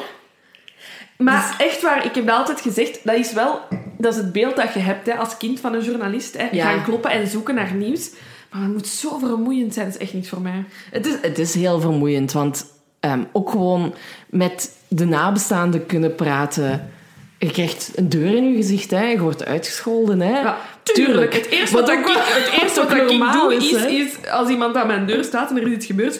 Maar 1.18 1.56
echt 1.58 1.82
waar, 1.82 2.06
ik 2.06 2.16
heb 2.16 2.28
dat 2.28 2.38
altijd 2.38 2.62
gezegd, 2.62 3.00
dat 3.04 3.16
is 3.16 3.34
wel... 3.34 3.60
Dat 3.98 4.14
is 4.14 4.20
het 4.20 4.32
beeld 4.32 4.56
dat 4.56 4.74
je 4.74 4.80
hebt 4.80 5.08
hè, 5.08 5.14
als 5.14 5.38
kind 5.38 5.60
van 5.60 5.74
een 5.74 5.84
journalist. 5.84 6.38
Hè. 6.38 6.48
Ja. 6.52 6.70
Gaan 6.70 6.84
kloppen 6.84 7.12
en 7.12 7.28
zoeken 7.28 7.56
naar 7.56 7.74
nieuws. 7.74 8.10
Maar 8.52 8.62
het 8.62 8.72
moet 8.72 8.88
zo 8.88 9.18
vermoeiend 9.18 9.74
zijn, 9.74 9.86
dat 9.86 9.96
is 9.96 10.02
echt 10.02 10.14
niet 10.14 10.30
voor 10.30 10.42
mij. 10.42 10.64
Het 10.92 11.06
is, 11.06 11.14
het 11.22 11.40
is 11.40 11.54
heel 11.54 11.80
vermoeiend, 11.80 12.32
want 12.32 12.66
ehm, 13.00 13.24
ook 13.32 13.50
gewoon 13.50 13.94
met 14.30 14.72
de 14.88 15.06
nabestaanden 15.06 15.86
kunnen 15.86 16.16
praten. 16.16 16.92
Je 17.38 17.52
krijgt 17.52 17.92
een 17.96 18.10
deur 18.10 18.36
in 18.36 18.50
je 18.50 18.56
gezicht, 18.56 18.92
hè. 18.92 19.06
je 19.06 19.20
wordt 19.20 19.46
uitgescholden. 19.46 20.22
Hè. 20.22 20.40
Ja, 20.40 20.58
tuurlijk. 20.84 21.34
Het 21.34 21.46
eerste 21.46 21.76
wat, 21.76 21.88
Wat 21.88 21.98
ik, 21.98 22.06
het 22.06 22.62
eerste 22.62 22.80
wat 22.80 22.90
wat 22.90 22.98
ik 22.98 23.10
normaal 23.10 23.50
doe, 23.50 23.56
is, 23.56 23.72
is, 23.72 24.30
als 24.30 24.50
iemand 24.50 24.76
aan 24.76 24.88
mijn 24.88 25.06
deur 25.06 25.24
staat 25.24 25.50
en 25.50 25.58
er 25.58 25.68
is 25.68 25.74
iets 25.74 25.86
gebeurd... 25.86 26.20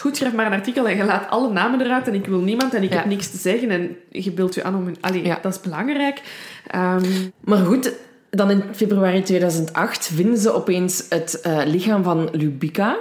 Goed, 0.00 0.16
schrijf 0.16 0.32
maar 0.32 0.46
een 0.46 0.52
artikel 0.52 0.88
en 0.88 0.96
je 0.96 1.04
laat 1.04 1.30
alle 1.30 1.52
namen 1.52 1.80
eruit 1.80 2.06
en 2.08 2.14
ik 2.14 2.26
wil 2.26 2.40
niemand 2.40 2.74
en 2.74 2.82
ik 2.82 2.90
Ja. 2.92 2.96
heb 2.96 3.04
niks 3.06 3.30
te 3.30 3.36
zeggen 3.36 3.70
en 3.70 3.96
je 4.10 4.30
beeldt 4.32 4.54
je 4.54 4.62
aan 4.64 4.76
om... 4.76 4.86
Een, 4.86 4.96
allee, 5.00 5.24
Ja. 5.24 5.38
dat 5.42 5.54
is 5.54 5.60
belangrijk. 5.60 6.20
Ehm, 6.66 7.04
Maar 7.44 7.58
goed, 7.58 7.92
dan 8.30 8.50
in 8.50 8.62
februari 8.74 9.22
2008 9.22 10.10
vinden 10.14 10.38
ze 10.38 10.52
opeens 10.54 11.04
het 11.08 11.40
eh, 11.40 11.58
lichaam 11.66 12.02
van 12.02 12.28
Lubica. 12.32 12.96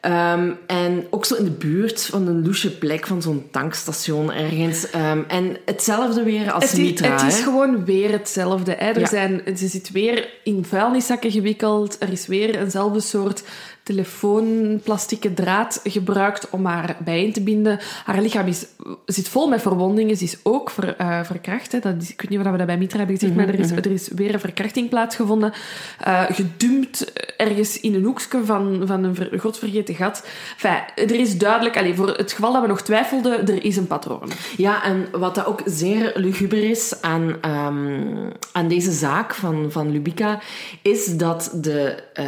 Ehm, 0.00 0.50
en 0.66 1.06
ook 1.10 1.24
zo 1.24 1.34
in 1.34 1.44
de 1.44 1.50
buurt 1.50 2.02
van 2.06 2.26
een 2.26 2.44
loesje 2.44 2.78
plek 2.78 3.06
van 3.06 3.22
zo'n 3.22 3.48
tankstation 3.50 4.32
ergens. 4.32 4.90
Ehm, 4.90 5.18
en 5.28 5.56
hetzelfde 5.64 6.22
weer 6.22 6.52
als 6.52 6.64
Het 6.64 6.72
is, 6.72 6.78
Mitra. 6.78 7.10
het 7.12 7.22
is 7.32 7.36
hè. 7.36 7.42
gewoon 7.42 7.84
weer 7.84 8.10
hetzelfde. 8.12 8.72
Hè. 8.78 8.90
Er 8.90 9.00
Ja. 9.00 9.06
zijn, 9.06 9.42
ze 9.56 9.66
zit 9.68 9.90
weer 9.90 10.28
in 10.44 10.64
vuilniszakken 10.64 11.30
gewikkeld. 11.30 11.96
Er 12.02 12.12
is 12.12 12.26
weer 12.26 12.58
eenzelfde 12.60 13.00
soort 13.00 13.42
telefoonplastieke 13.88 15.34
draad 15.34 15.80
gebruikt 15.84 16.50
om 16.50 16.64
haar 16.64 16.96
bijeen 17.04 17.32
te 17.32 17.40
binden. 17.40 17.78
Haar 18.04 18.22
lichaam 18.22 18.46
is, 18.46 18.66
zit 19.06 19.28
vol 19.28 19.48
met 19.48 19.62
verwondingen. 19.62 20.16
Ze 20.16 20.24
is 20.24 20.38
ook 20.42 20.70
ver, 20.70 20.96
eh, 20.96 21.24
verkracht. 21.24 21.72
Hè. 21.72 21.78
Dat 21.78 21.94
is, 22.00 22.10
ik 22.10 22.20
weet 22.20 22.30
niet 22.30 22.38
of 22.38 22.50
we 22.50 22.56
dat 22.56 22.66
bij 22.66 22.78
Mitra 22.78 22.98
hebben 22.98 23.18
gezegd, 23.18 23.36
maar 23.36 23.48
er 23.48 23.58
is, 23.58 23.70
er 23.70 23.90
is 23.90 24.08
weer 24.08 24.34
een 24.34 24.40
verkrachting 24.40 24.88
plaatsgevonden. 24.88 25.52
Eh, 26.00 26.24
gedumpt 26.30 27.12
ergens 27.36 27.80
in 27.80 27.94
een 27.94 28.04
hoekje 28.04 28.44
van, 28.44 28.82
van 28.84 29.04
een 29.04 29.14
ver- 29.14 29.40
godvergeten 29.40 29.94
gat. 29.94 30.26
Enfin, 30.52 31.06
er 31.14 31.20
is 31.20 31.38
duidelijk, 31.38 31.76
allez, 31.76 31.96
voor 31.96 32.08
het 32.08 32.32
geval 32.32 32.52
dat 32.52 32.62
we 32.62 32.68
nog 32.68 32.82
twijfelden, 32.82 33.48
er 33.48 33.64
is 33.64 33.76
een 33.76 33.86
patroon. 33.86 34.30
Ja, 34.56 34.84
en 34.84 35.06
wat 35.12 35.34
dat 35.34 35.46
ook 35.46 35.62
zeer 35.64 36.12
luguber 36.14 36.70
is 36.70 37.02
aan, 37.02 37.36
ehm, 37.40 38.30
aan 38.52 38.68
deze 38.68 38.92
zaak 38.92 39.34
van, 39.34 39.66
van 39.70 39.90
Lubica, 39.90 40.38
is 40.82 41.16
dat 41.16 41.50
de 41.54 41.96
uh, 42.20 42.24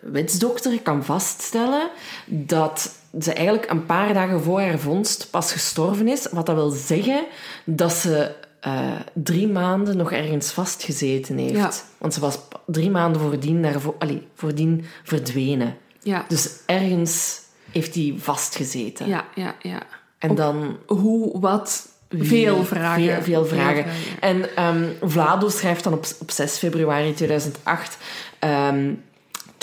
wetsdokter 0.00 0.80
kan 0.82 1.01
vaststellen 1.04 1.90
dat 2.26 2.94
ze 3.20 3.32
eigenlijk 3.32 3.70
een 3.70 3.86
paar 3.86 4.14
dagen 4.14 4.42
voor 4.42 4.60
haar 4.60 4.78
vondst 4.78 5.30
pas 5.30 5.52
gestorven 5.52 6.08
is. 6.08 6.28
Wat 6.30 6.46
dat 6.46 6.54
wil 6.54 6.70
zeggen 6.70 7.24
dat 7.64 7.92
ze 7.92 8.34
uh, 8.66 8.90
drie 9.14 9.48
maanden 9.48 9.96
nog 9.96 10.12
ergens 10.12 10.52
vastgezeten 10.52 11.38
heeft. 11.38 11.54
Ja. 11.54 11.70
Want 11.98 12.14
ze 12.14 12.20
was 12.20 12.38
drie 12.66 12.90
maanden 12.90 13.20
voordien, 13.20 13.62
daarvoor, 13.62 13.94
allee, 13.98 14.26
voordien 14.34 14.84
verdwenen. 15.02 15.76
Ja, 16.02 16.24
Dus 16.28 16.50
ergens 16.66 17.40
heeft 17.70 17.94
hij 17.94 18.14
vastgezeten. 18.18 19.08
ja, 19.08 19.24
ja. 19.34 19.54
ja. 19.62 19.82
En 20.18 20.34
dan 20.34 20.78
Hoe, 20.86 21.40
wat, 21.40 21.88
veel 22.10 22.64
vragen. 22.64 23.04
Veel, 23.04 23.22
veel 23.22 23.46
vragen. 23.46 23.84
En 24.20 24.56
ehm, 24.56 24.88
Vlado 25.02 25.48
schrijft 25.48 25.84
dan 25.84 25.92
op, 25.92 26.06
op 26.20 26.30
6 26.30 26.58
februari 26.58 27.14
2008... 27.14 27.98
ehm 28.38 28.94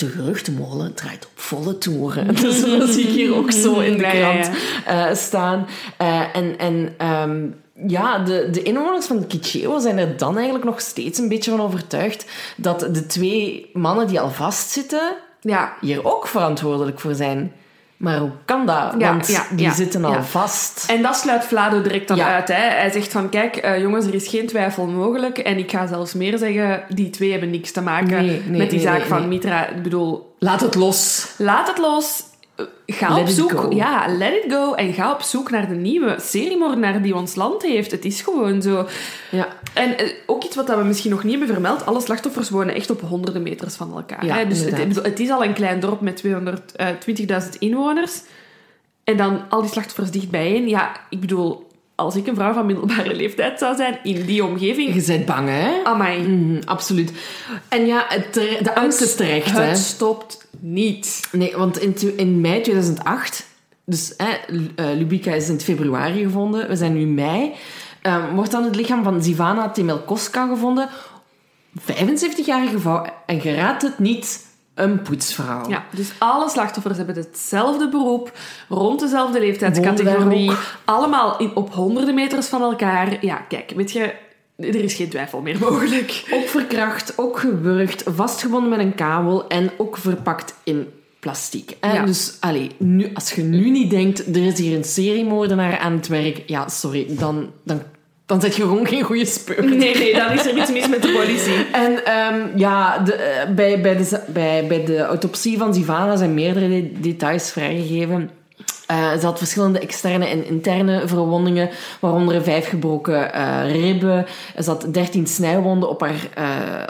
de 0.00 0.08
geruchtenmolen 0.08 0.94
draait 0.94 1.26
op 1.26 1.32
volle 1.34 1.78
toeren. 1.78 2.34
Dus 2.34 2.60
dat 2.78 2.88
zie 2.88 3.08
ik 3.08 3.14
hier 3.14 3.34
ook 3.34 3.50
zo 3.50 3.78
in 3.78 3.96
de 3.96 4.02
krant 4.02 4.50
eh, 4.86 5.14
staan. 5.14 5.66
Eh, 5.96 6.36
en 6.36 6.58
en 6.58 6.94
ehm, 6.96 7.46
ja, 7.86 8.18
de, 8.18 8.48
de 8.50 8.62
inwoners 8.62 9.06
van 9.06 9.26
Kicheo 9.26 9.78
zijn 9.78 9.98
er 9.98 10.16
dan 10.16 10.34
eigenlijk 10.34 10.64
nog 10.64 10.80
steeds 10.80 11.18
een 11.18 11.28
beetje 11.28 11.50
van 11.50 11.60
overtuigd 11.60 12.26
dat 12.56 12.80
de 12.80 13.06
twee 13.06 13.70
mannen 13.72 14.06
die 14.06 14.20
al 14.20 14.30
vastzitten 14.30 15.16
Ja, 15.40 15.76
hier 15.80 16.04
ook 16.04 16.26
verantwoordelijk 16.26 17.00
voor 17.00 17.14
zijn. 17.14 17.52
Maar 18.00 18.18
hoe 18.18 18.30
kan 18.44 18.66
dat? 18.66 18.94
Ja, 18.98 19.10
Want 19.10 19.28
ja, 19.28 19.46
die 19.50 19.66
ja, 19.66 19.72
zitten 19.72 20.04
al 20.04 20.12
ja. 20.12 20.22
vast. 20.22 20.84
En 20.88 21.02
dat 21.02 21.16
sluit 21.16 21.44
Vlado 21.44 21.82
direct 21.82 22.08
dan 22.08 22.20
uit. 22.20 22.48
Hè. 22.48 22.54
Hij 22.54 22.90
zegt 22.90 23.12
van, 23.12 23.28
kijk, 23.28 23.56
eh, 23.56 23.80
jongens, 23.80 24.06
er 24.06 24.14
is 24.14 24.28
geen 24.28 24.46
twijfel 24.46 24.86
mogelijk. 24.86 25.38
En 25.38 25.58
ik 25.58 25.70
ga 25.70 25.86
zelfs 25.86 26.14
meer 26.14 26.38
zeggen, 26.38 26.82
die 26.88 27.10
twee 27.10 27.30
hebben 27.30 27.50
niks 27.50 27.72
te 27.72 27.82
maken 27.82 28.26
Nee, 28.26 28.42
nee, 28.46 28.58
met 28.58 28.70
die 28.70 28.78
nee, 28.78 28.88
zaak 28.88 29.02
van. 29.02 29.28
Mitra. 29.28 29.68
Ik 29.68 29.82
bedoel, 29.82 30.34
Laat 30.38 30.60
het 30.60 30.74
los. 30.74 31.28
laat 31.36 31.68
het 31.68 31.78
los. 31.78 32.22
Eh, 32.86 32.96
Ga 32.96 33.14
Let 33.14 33.22
op 33.22 33.28
zoek. 33.28 33.72
Ja, 33.72 34.06
let 34.08 34.44
it 34.44 34.52
go. 34.52 34.74
En 34.74 34.92
ga 34.92 35.12
op 35.12 35.22
zoek 35.22 35.50
naar 35.50 35.68
de 35.68 35.74
nieuwe 35.74 36.16
seriemoordenaar 36.20 37.02
die 37.02 37.14
ons 37.14 37.34
land 37.34 37.62
heeft. 37.62 37.90
Het 37.90 38.04
is 38.04 38.20
gewoon 38.20 38.62
zo. 38.62 38.86
Ja. 39.30 39.48
En 39.74 39.98
eh, 39.98 40.12
ook 40.26 40.44
iets 40.44 40.56
wat 40.56 40.66
dat 40.66 40.78
we 40.78 40.84
misschien 40.84 41.10
nog 41.10 41.22
niet 41.22 41.30
hebben 41.30 41.48
vermeld. 41.48 41.86
Alle 41.86 42.00
slachtoffers 42.00 42.50
wonen 42.50 42.74
echt 42.74 42.90
op 42.90 43.00
honderden 43.00 43.42
meters 43.42 43.74
van 43.74 43.92
elkaar. 43.96 44.26
Ja, 44.26 44.36
hè. 44.36 44.46
Dus 44.46 44.60
het, 45.02 45.20
is 45.20 45.30
al 45.30 45.44
een 45.44 45.54
klein 45.54 45.80
dorp 45.80 46.00
met 46.00 46.22
220.000 46.26 47.58
inwoners. 47.58 48.22
En 49.04 49.16
dan 49.16 49.42
al 49.48 49.60
die 49.60 49.70
slachtoffers 49.70 50.10
dicht 50.10 50.30
bijeen. 50.30 50.68
Ja, 50.68 50.92
ik 51.08 51.20
bedoel, 51.20 51.69
als 52.00 52.16
ik 52.16 52.26
een 52.26 52.34
vrouw 52.34 52.52
van 52.52 52.66
middelbare 52.66 53.14
leeftijd 53.14 53.58
zou 53.58 53.76
zijn 53.76 53.98
in 54.02 54.24
die 54.26 54.44
omgeving... 54.44 54.94
Je 54.94 55.02
bent 55.06 55.26
bang, 55.26 55.48
hè? 55.48 55.84
Amai. 55.84 56.28
Mhm, 56.28 56.60
absoluut. 56.64 57.12
En 57.68 57.86
ja, 57.86 58.04
het, 58.08 58.34
de 58.34 58.74
angst 58.74 59.00
is 59.00 59.14
terecht, 59.14 59.50
hè? 59.50 59.62
Het 59.62 59.78
stopt 59.78 60.48
niet. 60.60 61.28
Nee, 61.32 61.56
want 61.56 61.78
in, 61.78 62.16
in 62.16 62.40
mei 62.40 62.60
2008, 62.60 63.46
dus 63.84 64.14
hè, 64.16 64.56
eh, 64.76 64.96
Lubica 64.96 65.32
is 65.32 65.46
in 65.46 65.52
het 65.52 65.64
februari 65.64 66.22
gevonden, 66.22 66.68
we 66.68 66.76
zijn 66.76 66.94
nu 66.94 67.06
mei, 67.06 67.52
ehm, 68.02 68.34
wordt 68.34 68.50
dan 68.50 68.64
het 68.64 68.76
lichaam 68.76 69.02
van 69.02 69.22
Zivana 69.22 69.70
Temelkoska 69.70 70.46
gevonden. 70.46 70.88
75-jarige 71.78 72.78
vrouw, 72.78 73.04
en 73.26 73.40
je 73.42 73.54
raadt 73.54 73.82
het 73.82 73.98
niet, 73.98 74.46
een 74.82 75.02
poetsvrouw. 75.02 75.68
Ja, 75.68 75.84
dus 75.94 76.12
alle 76.18 76.48
slachtoffers 76.48 76.96
hebben 76.96 77.14
hetzelfde 77.14 77.88
beroep, 77.88 78.32
rond 78.68 79.00
dezelfde 79.00 79.40
leeftijdscategorie, 79.40 80.52
allemaal 80.84 81.38
in, 81.38 81.50
op 81.54 81.74
honderden 81.74 82.14
meters 82.14 82.46
van 82.46 82.62
elkaar. 82.62 83.24
Ja, 83.24 83.36
kijk, 83.36 83.72
weet 83.76 83.92
je, 83.92 84.14
er 84.56 84.74
is 84.74 84.94
geen 84.94 85.08
twijfel 85.08 85.40
meer 85.40 85.58
mogelijk. 85.58 86.24
Ook 86.32 86.48
verkracht, 86.48 87.18
ook 87.18 87.38
gewurgd, 87.38 88.02
vastgebonden 88.06 88.70
met 88.70 88.78
een 88.78 88.94
kabel 88.94 89.48
en 89.48 89.70
ook 89.78 89.96
verpakt 89.96 90.54
in 90.64 90.88
plastic. 91.20 91.76
Hè? 91.80 91.92
Ja. 91.92 92.04
Dus 92.04 92.36
allee, 92.40 92.70
nu, 92.78 93.10
als 93.14 93.32
je 93.32 93.42
nu 93.42 93.70
niet 93.70 93.90
denkt, 93.90 94.26
er 94.36 94.46
is 94.46 94.58
hier 94.58 94.76
een 94.76 94.84
seriemoordenaar 94.84 95.78
aan 95.78 95.92
het 95.92 96.06
werk, 96.06 96.42
ja, 96.46 96.68
sorry, 96.68 97.06
dan, 97.08 97.50
dan, 97.64 97.82
dan 98.30 98.40
zet 98.40 98.56
je 98.56 98.62
gewoon 98.62 98.86
geen 98.86 99.02
goede 99.02 99.24
speur. 99.24 99.64
Nee, 99.64 99.96
nee, 99.96 100.14
dan 100.14 100.32
is 100.32 100.46
er 100.46 100.56
iets 100.56 100.72
mis 100.72 100.88
met 100.88 101.02
de 101.02 101.12
politie. 101.12 101.66
En 101.72 102.04
ehm, 102.04 102.58
ja, 102.58 102.98
de, 102.98 103.14
eh, 103.14 103.54
bij, 103.54 103.80
bij, 103.80 103.96
de, 103.96 104.20
bij, 104.26 104.66
bij 104.66 104.84
de 104.84 104.98
autopsie 104.98 105.58
van 105.58 105.74
Sivana 105.74 106.16
zijn 106.16 106.34
meerdere 106.34 106.68
de- 106.68 107.00
details 107.00 107.50
vrijgegeven. 107.50 108.30
Eh, 108.86 109.12
ze 109.18 109.26
had 109.26 109.38
verschillende 109.38 109.78
externe 109.78 110.26
en 110.26 110.46
interne 110.46 111.08
verwondingen, 111.08 111.70
waaronder 112.00 112.42
vijf 112.42 112.68
gebroken 112.68 113.32
eh, 113.32 113.72
ribben. 113.72 114.26
Ze 114.58 114.70
had 114.70 114.86
dertien 114.90 115.26
snijwonden 115.26 115.88
op 115.88 116.00
haar, 116.00 116.28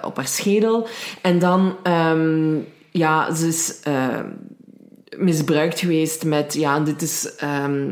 op 0.04 0.16
haar 0.16 0.26
schedel. 0.28 0.88
En 1.22 1.38
dan, 1.38 1.76
ehm, 1.82 2.54
ja, 2.90 3.34
ze 3.34 3.46
is 3.46 3.80
eh, 3.82 4.18
misbruikt 5.16 5.78
geweest 5.80 6.24
met, 6.24 6.54
ja, 6.54 6.80
dit 6.80 7.02
is 7.02 7.34
ehm 7.36 7.90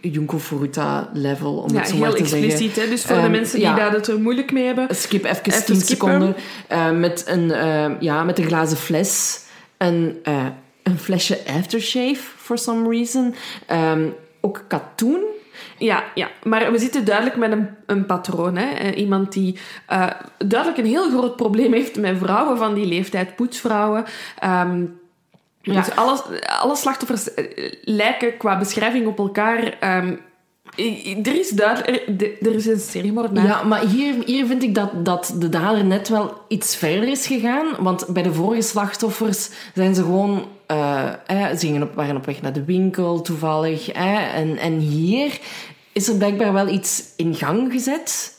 Junko 0.00 0.38
Furuta 0.38 1.10
level, 1.12 1.56
om 1.56 1.72
Ja, 1.72 1.78
het 1.80 1.88
zo 1.88 1.96
maar 1.96 2.08
heel 2.08 2.16
te 2.16 2.24
zeggen. 2.26 2.48
expliciet. 2.48 2.76
Hè? 2.76 2.88
Dus 2.88 3.04
voor 3.04 3.16
de 3.16 3.22
Ehm, 3.22 3.30
mensen 3.30 3.58
die 3.58 3.68
ja. 3.68 3.74
daar 3.74 3.92
het 3.92 4.06
er 4.06 4.20
moeilijk 4.20 4.52
mee 4.52 4.64
hebben. 4.64 4.86
Skip 4.90 5.24
even, 5.24 5.36
Even 5.44 5.64
10 5.64 5.80
skippen. 5.80 5.86
seconden. 5.86 6.34
eh, 6.68 6.90
met, 6.90 7.24
een, 7.26 7.50
eh, 7.52 7.90
ja, 8.00 8.24
met 8.24 8.38
een 8.38 8.46
glazen 8.46 8.76
fles. 8.76 9.40
En 9.76 10.16
een 10.82 10.98
flesje 10.98 11.38
aftershave, 11.56 12.20
for 12.36 12.58
some 12.58 12.88
reason. 12.88 13.34
Ehm, 13.66 14.06
ook 14.40 14.64
katoen. 14.68 15.20
Ja, 15.78 16.04
ja, 16.14 16.28
maar 16.42 16.72
we 16.72 16.78
zitten 16.78 17.04
duidelijk 17.04 17.36
met 17.36 17.52
een, 17.52 17.68
een 17.86 18.06
patroon. 18.06 18.56
Hè? 18.56 18.90
Iemand 18.90 19.32
die 19.32 19.58
duidelijk 20.38 20.78
een 20.78 20.86
heel 20.86 21.10
groot 21.10 21.36
probleem 21.36 21.72
heeft 21.72 21.96
met 21.98 22.18
vrouwen 22.18 22.58
van 22.58 22.74
die 22.74 22.86
leeftijd, 22.86 23.36
poetsvrouwen. 23.36 24.04
Ehm, 24.38 24.84
Ja. 25.62 25.74
Dus 25.74 25.94
alle, 25.94 26.46
alle 26.60 26.76
slachtoffers 26.76 27.34
eh, 27.34 27.44
lijken 27.82 28.36
qua 28.36 28.58
beschrijving 28.58 29.06
op 29.06 29.18
elkaar. 29.18 29.76
ehm, 29.80 30.16
er 31.22 31.38
is 31.38 31.48
duidelijk, 31.48 32.06
er, 32.40 32.54
is 32.54 32.66
een 32.66 32.78
seriemoordenaar. 32.78 33.46
Ja, 33.46 33.62
maar 33.62 33.80
hier, 33.80 34.14
hier 34.24 34.46
vind 34.46 34.62
ik 34.62 34.74
dat, 34.74 35.04
dat 35.04 35.34
de 35.38 35.48
dader 35.48 35.84
net 35.84 36.08
wel 36.08 36.44
iets 36.48 36.76
verder 36.76 37.08
is 37.08 37.26
gegaan. 37.26 37.66
Want 37.78 38.06
bij 38.06 38.22
de 38.22 38.32
vorige 38.32 38.62
slachtoffers 38.62 39.50
zijn 39.74 39.94
ze 39.94 40.02
gewoon... 40.02 40.48
eh, 40.66 41.06
eh, 41.26 41.50
ze 41.50 41.66
gingen 41.66 41.82
op, 41.82 41.94
waren 41.94 42.16
op 42.16 42.26
weg 42.26 42.42
naar 42.42 42.52
de 42.52 42.64
winkel, 42.64 43.20
toevallig. 43.20 43.90
eh, 43.90 44.34
en, 44.34 44.56
en 44.58 44.78
hier 44.78 45.40
is 45.92 46.08
er 46.08 46.16
blijkbaar 46.16 46.52
wel 46.52 46.68
iets 46.68 47.02
in 47.16 47.34
gang 47.34 47.72
gezet... 47.72 48.38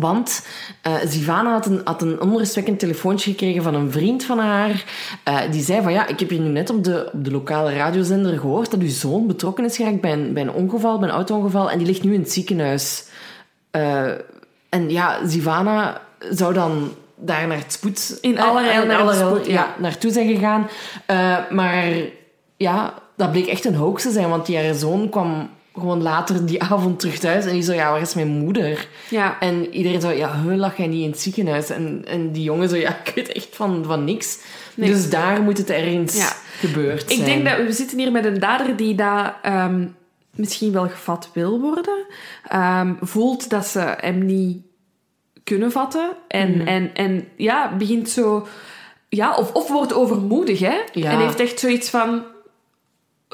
Want 0.00 0.46
eh 0.80 0.94
Zivana 1.06 1.52
had 1.52 1.66
een, 1.66 1.80
had 1.84 2.02
een 2.02 2.20
onrustwekkend 2.20 2.78
telefoontje 2.78 3.30
gekregen 3.30 3.62
van 3.62 3.74
een 3.74 3.92
vriend 3.92 4.24
van 4.24 4.38
haar. 4.38 4.84
eh, 5.24 5.40
die 5.50 5.62
zei 5.62 5.82
van 5.82 5.92
ja, 5.92 6.06
ik 6.06 6.20
heb 6.20 6.30
hier 6.30 6.40
nu 6.40 6.48
net 6.48 6.70
op 6.70 6.84
de, 6.84 7.10
op 7.12 7.24
de 7.24 7.30
lokale 7.30 7.74
radiozender 7.74 8.38
gehoord 8.38 8.70
dat 8.70 8.80
uw 8.80 8.88
zoon 8.88 9.26
betrokken 9.26 9.64
is 9.64 9.76
geraakt 9.76 10.00
bij 10.00 10.12
een, 10.12 10.32
bij 10.32 10.42
een 10.42 10.52
ongeval, 10.52 10.98
bij 10.98 11.08
een 11.08 11.14
auto-ongeval. 11.14 11.70
En 11.70 11.78
die 11.78 11.86
ligt 11.86 12.02
nu 12.02 12.14
in 12.14 12.20
het 12.20 12.32
ziekenhuis. 12.32 13.04
Eh, 13.70 14.10
en 14.68 14.90
ja, 14.90 15.26
Zivana 15.26 16.00
zou 16.30 16.54
dan 16.54 16.90
daar 17.14 17.46
naar 17.46 17.58
het 17.58 17.72
spoed... 17.72 18.18
In 18.20 18.40
allerlei 18.40 18.86
naar 18.86 19.14
spoed, 19.14 19.46
ja. 19.46 19.52
ja, 19.52 19.74
naartoe 19.78 20.10
zijn 20.10 20.28
gegaan. 20.34 20.68
Maar 21.50 21.92
ja, 22.56 22.94
dat 23.16 23.30
bleek 23.30 23.46
echt 23.46 23.64
een 23.64 23.74
hoax 23.74 24.02
te 24.02 24.10
zijn, 24.10 24.28
want 24.28 24.46
die 24.46 24.56
haar 24.56 24.74
zoon 24.74 25.08
kwam 25.08 25.50
gewoon 25.78 26.02
later 26.02 26.46
die 26.46 26.62
avond 26.62 26.98
terug 27.00 27.18
thuis 27.18 27.44
en 27.44 27.52
die 27.52 27.62
zo, 27.62 27.72
ja, 27.72 27.90
waar 27.90 28.00
is 28.00 28.14
mijn 28.14 28.28
moeder? 28.28 28.88
Ja. 29.10 29.40
En 29.40 29.74
iedereen 29.74 30.00
zo, 30.00 30.10
ja, 30.10 30.36
he, 30.42 30.56
lag 30.56 30.76
jij 30.76 30.86
niet 30.86 31.04
in 31.04 31.10
het 31.10 31.20
ziekenhuis? 31.20 31.70
En, 31.70 32.02
en 32.06 32.32
die 32.32 32.42
jongen 32.42 32.68
zo, 32.68 32.76
ja, 32.76 32.98
ik 33.04 33.12
weet 33.14 33.32
echt 33.32 33.48
van, 33.56 33.84
van 33.86 34.04
niks. 34.04 34.38
Dus 34.74 35.10
daar 35.10 35.42
moet 35.42 35.58
het 35.58 35.70
ergens 35.70 36.16
Ja. 36.16 36.32
gebeurd 36.58 37.04
zijn. 37.06 37.18
Ik 37.18 37.24
denk 37.24 37.44
dat 37.44 37.66
we 37.66 37.72
zitten 37.72 37.98
hier 37.98 38.12
met 38.12 38.24
een 38.24 38.40
dader 38.40 38.76
die 38.76 38.94
dat 38.94 39.32
ehm, 39.42 39.86
misschien 40.34 40.72
wel 40.72 40.88
gevat 40.88 41.30
wil 41.32 41.60
worden. 41.60 42.04
Ehm, 42.48 42.94
voelt 43.00 43.50
dat 43.50 43.66
ze 43.66 43.94
hem 44.00 44.24
niet 44.26 44.62
kunnen 45.44 45.72
vatten. 45.72 46.10
En, 46.28 46.50
Mhm. 46.56 46.66
en, 46.66 46.90
en 46.94 47.28
ja, 47.36 47.76
begint 47.76 48.08
zo... 48.08 48.46
Ja, 49.08 49.34
of, 49.36 49.52
of 49.52 49.68
wordt 49.68 49.94
overmoedig, 49.94 50.58
hè. 50.58 50.76
Ja. 50.92 51.10
En 51.10 51.18
heeft 51.18 51.40
echt 51.40 51.60
zoiets 51.60 51.90
van... 51.90 52.22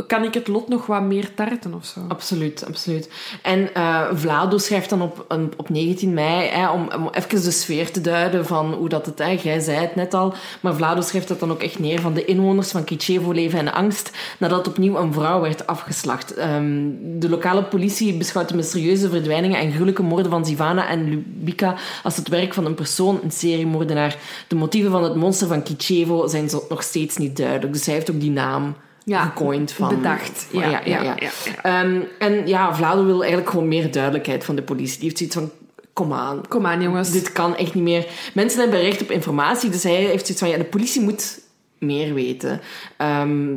kan 0.07 0.24
ik 0.24 0.34
het 0.34 0.48
lot 0.48 0.68
nog 0.68 0.86
wat 0.86 1.03
meer 1.03 1.34
tarten 1.34 1.74
of 1.74 1.84
zo. 1.84 2.00
Absoluut, 2.09 2.66
absoluut. 2.66 3.11
En 3.42 3.74
eh, 3.74 4.07
Vlado 4.12 4.59
schrijft 4.59 4.90
dan 4.90 5.03
op, 5.03 5.26
op 5.57 5.68
19 5.68 6.14
mei, 6.14 6.48
hè, 6.48 6.70
om, 6.70 6.88
even 7.12 7.42
de 7.42 7.50
sfeer 7.50 7.90
te 7.90 8.00
duiden 8.00 8.46
van 8.46 8.72
hoe 8.72 8.88
dat 8.88 9.07
het, 9.07 9.18
hè, 9.18 9.38
jij 9.42 9.61
zei 9.61 9.78
het 9.78 9.94
net 9.94 10.14
al, 10.14 10.34
maar 10.61 10.74
Vlado 10.74 11.00
schrijft 11.00 11.28
dat 11.28 11.40
dan 11.40 11.50
ook 11.50 11.62
echt 11.62 11.78
neer 11.78 12.00
van 12.00 12.14
de 12.14 12.24
inwoners 12.24 12.70
van 12.70 12.84
Kitchevo 12.84 13.32
leven 13.32 13.59
in 13.59 13.72
angst 13.72 14.11
nadat 14.38 14.68
opnieuw 14.68 14.96
een 14.96 15.12
vrouw 15.12 15.40
werd 15.40 15.66
afgeslacht. 15.66 16.34
Ehm, 16.34 16.90
de 17.18 17.28
lokale 17.28 17.64
politie 17.64 18.16
beschouwt 18.16 18.48
de 18.48 18.57
mysterieuze 18.57 19.09
verdwijningen 19.09 19.61
en 19.61 19.70
gruwelijke 19.70 20.03
moorden 20.03 20.30
van 20.30 20.46
Zivana 20.46 20.88
en 20.88 21.09
Lubika 21.09 21.74
als 22.03 22.16
het 22.16 22.28
werk 22.28 22.55
van 22.55 22.66
een 22.66 22.74
persoon, 22.74 23.20
een 23.22 23.30
seriemoordenaar. 23.30 24.16
De 24.48 24.55
motieven 24.55 24.90
van 24.90 25.05
het 25.05 25.14
monster 25.14 25.48
van 25.48 25.62
Kitchevo 25.62 26.26
zijn 26.26 26.50
nog 26.68 26.82
steeds 26.82 27.16
niet 27.16 27.36
duidelijk, 27.36 27.72
dus 27.72 27.86
hij 27.86 27.94
heeft 27.94 28.11
ook 28.11 28.20
die 28.20 28.30
naam 28.30 28.74
Ja, 29.05 29.22
gecoind 29.24 29.72
van... 29.72 29.88
bedacht. 29.88 30.46
Ja, 30.53 30.68
ja, 30.68 30.80
ja. 30.84 31.03
ja, 31.03 31.14
ja. 31.18 31.62
Ehm, 31.62 32.00
en 32.18 32.46
ja, 32.46 32.74
Vlado 32.74 33.05
wil 33.05 33.20
eigenlijk 33.20 33.50
gewoon 33.50 33.68
meer 33.68 33.90
duidelijkheid 33.90 34.44
van 34.44 34.55
de 34.57 34.62
politie. 34.62 34.94
Die 34.98 35.05
heeft 35.05 35.16
zoiets 35.18 35.36
van, 35.36 35.50
kom 35.92 36.12
aan. 36.12 36.48
Kom 36.48 36.66
aan, 36.66 36.82
jongens. 36.82 37.11
Dit 37.11 37.32
kan 37.32 37.57
echt 37.57 37.74
niet 37.74 37.84
meer. 37.84 38.07
Mensen 38.34 38.61
hebben 38.61 38.80
recht 38.80 39.03
op 39.03 39.11
informatie, 39.11 39.70
dus 39.70 39.82
hij 39.82 39.94
heeft 39.94 40.26
zoiets 40.26 40.38
van, 40.38 40.48
ja, 40.48 40.57
de 40.59 40.64
politie 40.64 41.00
moet 41.03 41.40
meer 41.78 42.14
weten. 42.14 42.61
Ehm, 42.96 43.55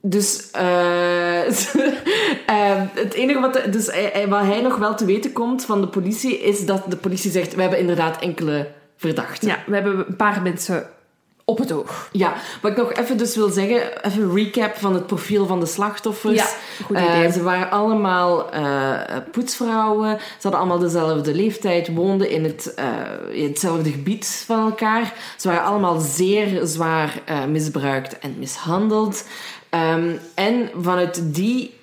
dus 0.00 0.50
eh, 0.50 1.46
ehm, 2.46 2.86
het 2.94 3.12
enige 3.14 3.40
wat, 3.40 3.60
dus 3.70 3.86
hij- 3.86 4.10
hij- 4.12 4.28
wat 4.28 4.42
hij 4.42 4.60
nog 4.60 4.76
wel 4.76 4.94
te 4.94 5.04
weten 5.04 5.32
komt 5.32 5.64
van 5.64 5.80
de 5.80 5.88
politie, 5.88 6.38
is 6.38 6.66
dat 6.66 6.84
de 6.90 6.96
politie 6.96 7.30
zegt, 7.30 7.54
we 7.54 7.60
hebben 7.60 7.78
inderdaad 7.78 8.20
enkele 8.20 8.68
verdachten. 8.96 9.48
Ja, 9.48 9.58
we 9.66 9.74
hebben 9.74 10.04
een 10.08 10.16
paar 10.16 10.42
mensen 10.42 10.86
op 11.48 11.58
het 11.58 11.72
oog. 11.72 12.08
Ja, 12.12 12.34
wat 12.62 12.70
ik 12.70 12.76
nog 12.76 12.92
even 12.92 13.16
dus 13.16 13.36
wil 13.36 13.48
zeggen, 13.48 14.04
even 14.04 14.22
een 14.22 14.34
recap 14.34 14.76
van 14.76 14.94
het 14.94 15.06
profiel 15.06 15.46
van 15.46 15.60
de 15.60 15.66
slachtoffers. 15.66 16.34
Ja, 16.36 16.46
goed 16.84 16.96
Eh, 16.96 17.04
idee. 17.04 17.32
ze 17.32 17.42
waren 17.42 17.70
allemaal 17.70 18.50
eh, 18.50 19.00
poetsvrouwen, 19.32 20.18
ze 20.18 20.24
hadden 20.42 20.60
allemaal 20.60 20.78
dezelfde 20.78 21.34
leeftijd, 21.34 21.94
woonden 21.94 22.30
in, 22.30 22.44
het, 22.44 22.74
eh, 22.74 22.86
in 23.32 23.48
hetzelfde 23.48 23.90
gebied 23.90 24.42
van 24.46 24.60
elkaar. 24.64 25.12
Ze 25.36 25.48
waren 25.48 25.64
allemaal 25.64 25.98
zeer 26.00 26.66
zwaar 26.66 27.22
misbruikt 27.48 28.18
en 28.18 28.34
mishandeld. 28.38 29.24
Ehm, 29.68 30.10
en 30.34 30.70
vanuit 30.80 31.34
die 31.34 31.76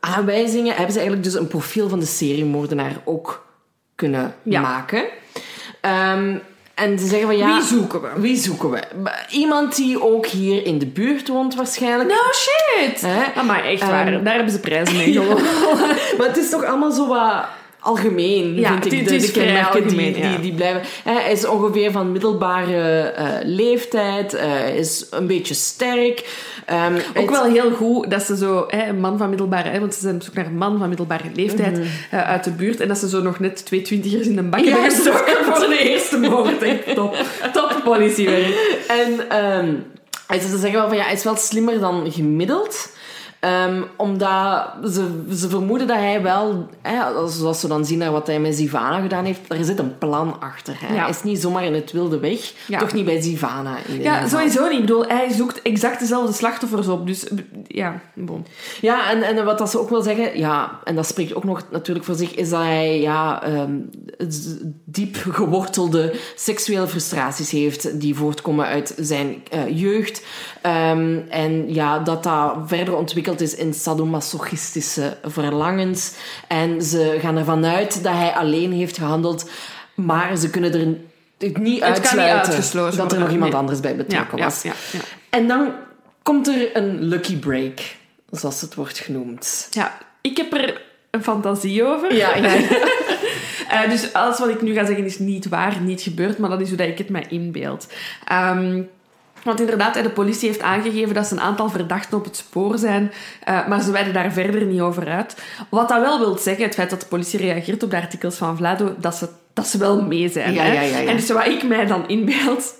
aanwijzingen 0.00 0.74
hebben 0.74 0.92
ze 0.92 0.98
eigenlijk 0.98 1.22
dus 1.22 1.34
een 1.40 1.48
profiel 1.48 1.88
van 1.88 1.98
de 2.00 2.06
seriemoordenaar 2.06 2.96
ook 3.04 3.46
kunnen 3.94 4.34
Ja. 4.42 4.60
maken. 4.60 5.04
Ehm, 5.80 6.36
en 6.74 6.98
ze 6.98 7.06
zeggen 7.06 7.26
van 7.26 7.36
ja... 7.36 7.54
Wie 7.54 7.62
zoeken 7.66 8.00
we? 8.02 8.08
Wie 8.16 8.36
zoeken 8.36 8.70
we? 8.70 8.80
Iemand 9.30 9.76
die 9.76 10.02
ook 10.02 10.26
hier 10.26 10.66
in 10.66 10.78
de 10.78 10.86
buurt 10.86 11.28
woont 11.28 11.54
waarschijnlijk. 11.54 12.08
No 12.10 12.16
shit! 12.32 13.00
Hè? 13.00 13.42
Maar 13.42 13.64
echt 13.64 13.80
waar, 13.86 14.06
Ehm, 14.12 14.24
daar 14.24 14.34
hebben 14.34 14.52
ze 14.52 14.60
prijzen 14.60 14.96
mee 14.96 15.12
gewonnen. 15.18 15.44
maar 16.18 16.26
het 16.26 16.36
is 16.36 16.50
toch 16.50 16.64
allemaal 16.64 16.90
zo 16.92 17.06
wat 17.06 17.44
algemeen, 17.82 18.54
Ja, 18.54 18.70
vind 18.80 18.92
ik. 18.92 19.08
de, 19.08 19.16
de 19.16 19.30
kenmerken 19.30 19.82
algemeen, 19.82 20.12
die, 20.12 20.22
ja. 20.22 20.30
die, 20.30 20.40
die 20.40 20.54
blijven. 20.54 20.82
Hij 21.04 21.32
is 21.32 21.46
ongeveer 21.46 21.90
van 21.90 22.12
middelbare 22.12 23.00
eh, 23.00 23.26
leeftijd. 23.44 24.34
eh, 24.34 24.76
is 24.76 25.06
een 25.10 25.26
beetje 25.26 25.54
sterk. 25.54 26.24
Ehm, 26.66 26.94
Ook 26.94 27.30
het- 27.30 27.30
wel 27.30 27.44
heel 27.44 27.70
goed 27.70 28.10
dat 28.10 28.22
ze 28.22 28.36
zo, 28.36 28.64
hè, 28.68 28.88
een 28.88 29.00
man 29.00 29.18
van 29.18 29.28
middelbare, 29.28 29.68
hè, 29.68 29.80
want 29.80 29.94
ze 29.94 30.00
zijn 30.00 30.14
op 30.14 30.22
zoek 30.22 30.34
naar 30.34 30.46
een 30.46 30.56
man 30.56 30.78
van 30.78 30.88
middelbare 30.88 31.24
leeftijd 31.34 31.80
eh, 32.10 32.28
uit 32.28 32.44
de 32.44 32.50
buurt. 32.50 32.80
En 32.80 32.88
dat 32.88 32.98
ze 32.98 33.08
zo 33.08 33.22
nog 33.22 33.38
net 33.38 33.66
twee 33.66 33.82
twintigers 33.82 34.26
in 34.26 34.38
een 34.38 34.50
bak 34.50 34.60
Ja, 34.60 34.70
hebben 34.72 34.90
gestoken 34.90 35.44
voor 35.44 35.68
de 35.68 35.78
eerste 35.90 36.18
moord. 36.18 36.62
Echt 36.62 36.94
top. 36.94 37.16
Top 37.52 37.80
politiewerk. 37.84 38.84
En 38.88 39.28
ehm, 39.30 39.74
en 40.28 40.40
ze 40.40 40.48
zeggen 40.58 40.72
wel 40.72 40.88
van 40.88 40.96
ja, 40.96 41.02
hij 41.04 41.12
is 41.12 41.24
wel 41.24 41.36
slimmer 41.36 41.80
dan 41.80 42.12
gemiddeld. 42.12 42.90
Ehm, 43.42 43.82
omdat 43.96 44.64
ze, 44.92 45.24
ze 45.34 45.48
vermoeden 45.48 45.86
dat 45.86 45.96
hij 45.96 46.22
wel, 46.22 46.68
hè, 46.82 47.28
zoals 47.28 47.60
ze 47.60 47.68
dan 47.68 47.84
zien 47.84 47.98
naar 47.98 48.10
wat 48.12 48.26
hij 48.26 48.40
met 48.40 48.54
Zivana 48.56 49.00
gedaan 49.00 49.24
heeft, 49.24 49.40
er 49.48 49.64
zit 49.64 49.78
een 49.78 49.98
plan 49.98 50.40
achter. 50.40 50.74
Hè. 50.78 50.94
Ja. 50.94 51.00
Hij 51.00 51.10
is 51.10 51.22
niet 51.22 51.40
zomaar 51.40 51.64
in 51.64 51.74
het 51.74 51.92
wilde 51.92 52.18
weg. 52.18 52.52
Ja. 52.66 52.78
Toch 52.78 52.92
niet 52.92 53.04
bij 53.04 53.20
ieder 53.20 54.02
Ja, 54.02 54.14
geval. 54.14 54.28
sowieso 54.38 54.62
niet. 54.64 54.72
Ik 54.72 54.80
bedoel, 54.80 55.06
hij 55.06 55.32
zoekt 55.32 55.62
exact 55.62 55.98
dezelfde 56.00 56.32
slachtoffers 56.32 56.88
op. 56.88 57.06
Dus 57.06 57.26
ja, 57.66 58.00
bon. 58.14 58.46
Ja, 58.80 59.10
en, 59.10 59.22
en 59.22 59.44
wat 59.44 59.58
dat 59.58 59.70
ze 59.70 59.80
ook 59.80 59.88
wil 59.90 60.02
zeggen, 60.02 60.38
ja, 60.38 60.78
en 60.84 60.94
dat 60.94 61.06
spreekt 61.06 61.34
ook 61.34 61.44
nog 61.44 61.62
natuurlijk 61.70 62.04
voor 62.06 62.14
zich, 62.14 62.34
is 62.34 62.50
dat 62.50 62.60
hij 62.62 63.00
ja, 63.00 63.42
z- 64.28 64.54
diep 64.84 65.16
gewortelde 65.30 66.14
seksuele 66.36 66.86
frustraties 66.88 67.50
heeft 67.50 68.00
die 68.00 68.14
voortkomen 68.14 68.66
uit 68.66 68.94
zijn 68.98 69.42
eh, 69.50 69.78
jeugd. 69.80 70.22
Ehm, 70.62 71.18
en 71.28 71.74
ja, 71.74 71.98
dat 71.98 72.22
dat 72.22 72.54
verder 72.66 72.96
is 73.40 73.54
in 73.54 73.74
sadomasochistische 73.74 75.16
verlangens. 75.22 76.12
En 76.48 76.82
ze 76.82 77.18
gaan 77.20 77.36
ervan 77.36 77.64
uit 77.64 78.02
dat 78.02 78.12
hij 78.12 78.32
alleen 78.32 78.72
heeft 78.72 78.96
gehandeld, 78.96 79.50
maar 79.94 80.36
ze 80.36 80.50
kunnen 80.50 80.72
er 80.72 80.86
niet 80.86 81.10
niet 81.58 81.82
uitsluiten 81.82 82.96
dat 82.96 83.12
er 83.12 83.18
nog 83.18 83.30
iemand 83.30 83.54
anders 83.54 83.80
bij 83.80 83.96
betrokken 83.96 84.38
ja, 84.38 84.44
was. 84.44 84.62
ja, 84.62 84.72
ja. 84.92 85.00
En 85.30 85.48
dan 85.48 85.72
komt 86.22 86.48
er 86.48 86.76
een 86.76 87.02
lucky 87.02 87.38
break, 87.38 87.80
zoals 88.30 88.60
het 88.60 88.74
wordt 88.74 88.98
genoemd. 88.98 89.68
ja, 89.70 89.98
ik 90.20 90.36
heb 90.36 90.52
er 90.52 90.80
een 91.10 91.22
fantasie 91.22 91.84
over. 91.84 92.14
Ja, 92.14 92.36
ja. 92.36 92.54
Eh, 93.68 93.90
dus 93.90 94.12
alles 94.12 94.38
wat 94.38 94.48
ik 94.48 94.62
nu 94.62 94.72
ga 94.74 94.84
zeggen 94.84 95.04
is 95.04 95.18
niet 95.18 95.48
waar, 95.48 95.80
niet 95.80 96.00
gebeurd, 96.00 96.38
maar 96.38 96.50
dat 96.50 96.60
is 96.60 96.68
hoe 96.68 96.76
dat 96.76 96.86
ik 96.86 96.98
het 96.98 97.08
mij 97.08 97.26
inbeeld. 97.28 97.86
Ehm, 98.24 98.82
want 99.42 99.60
inderdaad, 99.60 99.94
de 99.94 100.10
politie 100.10 100.48
heeft 100.48 100.60
aangegeven 100.60 101.14
dat 101.14 101.26
ze 101.26 101.34
een 101.34 101.40
aantal 101.40 101.70
verdachten 101.70 102.18
op 102.18 102.24
het 102.24 102.36
spoor 102.36 102.78
zijn, 102.78 103.12
eh, 103.44 103.68
maar 103.68 103.82
ze 103.82 103.90
wijden 103.90 104.12
daar 104.12 104.32
verder 104.32 104.64
niet 104.64 104.80
over 104.80 105.08
uit. 105.08 105.36
Wat 105.70 105.88
dat 105.88 106.00
wel 106.00 106.18
wil 106.18 106.38
zeggen, 106.38 106.64
het 106.64 106.74
feit 106.74 106.90
dat 106.90 107.00
de 107.00 107.06
politie 107.06 107.38
reageert 107.38 107.82
op 107.82 107.90
de 107.90 107.96
artikels 107.96 108.36
van 108.36 108.56
Vlado, 108.56 108.94
dat 108.98 109.14
ze, 109.14 109.28
dat 109.52 109.66
ze 109.66 109.78
wel 109.78 110.02
mee 110.02 110.28
zijn. 110.28 110.52
Ja, 110.52 110.62
hè. 110.62 110.72
ja, 110.72 110.80
ja. 110.80 111.08
En 111.08 111.16
dus 111.16 111.30
wat 111.30 111.46
ik 111.46 111.62
mij 111.62 111.86
dan 111.86 112.08
inbeeld, 112.08 112.74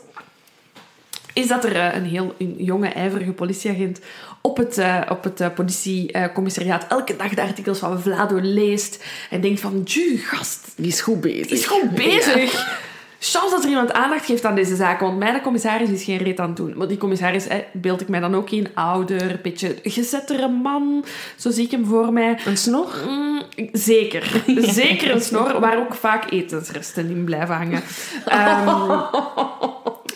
is 1.32 1.48
dat 1.48 1.64
er 1.64 1.76
eh, 1.76 1.94
een 1.94 2.06
heel 2.06 2.34
een 2.38 2.54
jonge, 2.58 2.88
ijverige 2.88 3.32
politieagent 3.32 4.00
op 4.40 4.56
het, 4.56 4.78
eh, 4.78 5.00
op 5.08 5.24
het 5.24 5.54
politiecommissariaat 5.54 6.86
elke 6.88 7.16
dag 7.16 7.34
de 7.34 7.42
artikels 7.42 7.78
van 7.78 8.00
Vlado 8.02 8.38
leest 8.40 9.04
en 9.30 9.40
denkt 9.40 9.60
van, 9.60 9.82
gast, 10.16 10.72
Die 10.76 10.86
is 10.86 11.00
goed 11.00 11.20
bezig. 11.20 11.46
die 11.46 11.56
is 11.58 11.66
goed 11.66 11.90
bezig. 11.90 12.80
Chance 13.24 13.50
dat 13.50 13.62
er 13.62 13.68
iemand 13.68 13.92
aandacht 13.92 14.26
geeft 14.26 14.44
aan 14.44 14.54
deze 14.54 14.76
zaken, 14.76 15.06
want 15.06 15.18
mijn 15.18 15.40
commissaris 15.40 15.88
is 15.88 16.04
geen 16.04 16.16
reet 16.18 16.40
aan 16.40 16.46
het 16.46 16.56
doen. 16.56 16.74
Maar 16.76 16.88
die 16.88 16.96
commissaris 16.96 17.46
eh, 17.46 17.58
beeld 17.72 18.00
ik 18.00 18.08
mij 18.08 18.20
dan 18.20 18.34
ook 18.34 18.50
in, 18.50 18.68
ouder, 18.74 19.30
een 19.30 19.38
beetje 19.42 19.76
gezettere 19.82 20.48
man, 20.48 21.04
zo 21.36 21.50
zie 21.50 21.64
ik 21.64 21.70
hem 21.70 21.86
voor 21.86 22.12
mij. 22.12 22.38
Een 22.44 22.56
snor? 22.56 22.88
Mm, 23.08 23.42
zeker. 23.72 24.42
Zeker 24.82 25.10
een 25.10 25.20
snor, 25.20 25.60
waar 25.60 25.78
ook 25.78 25.94
vaak 25.94 26.30
etensresten 26.30 27.10
in 27.10 27.24
blijven 27.24 27.54
hangen. 27.54 27.82
Ehm, 28.26 28.68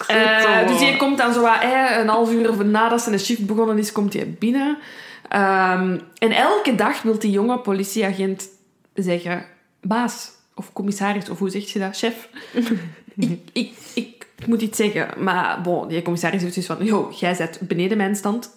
eh, 0.07 0.69
dus 0.69 0.81
je 0.81 0.97
komt 0.99 1.19
dan 1.19 1.33
zo 1.33 1.41
wat, 1.41 1.61
eh, 1.63 1.99
een 1.99 2.09
half 2.09 2.33
uur 2.33 2.67
nadat 2.67 3.03
zijn 3.03 3.19
shift 3.19 3.47
begonnen 3.47 3.79
is, 3.79 3.93
komt 3.93 4.13
hij 4.13 4.35
binnen. 4.39 4.79
Ehm, 5.29 5.99
en 6.19 6.31
elke 6.31 6.75
dag 6.75 7.03
wil 7.03 7.19
die 7.19 7.31
jonge 7.31 7.59
politieagent 7.59 8.49
zeggen... 8.95 9.45
Baas, 9.81 10.36
of 10.57 10.73
commissaris, 10.73 11.29
of 11.29 11.39
hoe 11.39 11.51
zeg 11.51 11.73
je 11.73 11.79
dat? 11.79 11.97
Chef. 11.97 12.29
ik, 13.17 13.41
ik, 13.53 14.27
ik 14.37 14.47
moet 14.47 14.63
iets 14.63 14.77
zeggen. 14.77 15.09
Maar 15.23 15.61
bon, 15.61 15.89
die 15.89 16.03
commissaris 16.03 16.43
heeft 16.43 16.55
zoiets 16.55 16.73
van... 16.73 16.85
Yo, 16.87 17.13
jij 17.19 17.35
zet 17.35 17.59
beneden 17.61 17.97
mijn 17.97 18.17
stand. 18.17 18.51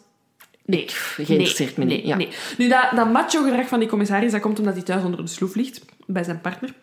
Nee. 0.65 0.85
geïnteresseerd 0.87 1.77
me 1.77 1.85
nee, 1.85 1.97
niet, 1.97 2.05
ja. 2.05 2.15
Nee. 2.15 2.29
Nu, 2.57 2.67
dat, 2.67 2.87
dat 2.95 3.11
macho-gedrag 3.11 3.67
van 3.67 3.79
die 3.79 3.87
commissaris, 3.87 4.31
dat 4.31 4.41
komt 4.41 4.59
omdat 4.59 4.73
hij 4.73 4.83
thuis 4.83 5.03
onder 5.03 5.21
de 5.21 5.27
sloef 5.27 5.55
ligt. 5.55 5.81
Bij 6.05 6.23
zijn 6.23 6.41
partner. 6.41 6.73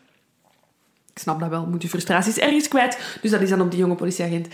Ik 1.13 1.23
snap 1.23 1.41
dat 1.41 1.49
wel, 1.49 1.67
moet 1.67 1.83
je 1.83 1.89
frustraties 1.89 2.39
ergens 2.39 2.69
kwijt. 2.69 3.19
Dus 3.23 3.31
dat 3.31 3.41
is 3.41 3.49
dan 3.49 3.61
op 3.61 3.71
die 3.71 3.81
jonge 3.81 3.95
politieagent. 3.95 4.49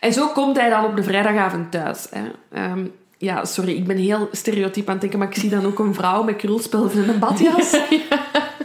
En 0.00 0.12
zo 0.12 0.28
komt 0.28 0.56
hij 0.56 0.70
dan 0.70 0.84
op 0.84 0.96
de 0.96 1.02
vrijdagavond 1.02 1.70
thuis. 1.70 2.06
Hè. 2.10 2.22
Ehm, 2.52 2.86
ja, 3.18 3.44
sorry, 3.44 3.76
ik 3.76 3.86
ben 3.86 3.96
heel 3.96 4.28
stereotyp 4.32 4.86
aan 4.86 4.92
het 4.92 5.00
denken, 5.00 5.18
maar 5.18 5.28
ik 5.28 5.34
zie 5.34 5.50
dan 5.50 5.66
ook 5.66 5.78
een 5.78 5.94
vrouw 5.94 6.22
met 6.22 6.36
krulspelven 6.36 7.02
en 7.02 7.08
een 7.08 7.18
badjas. 7.18 7.70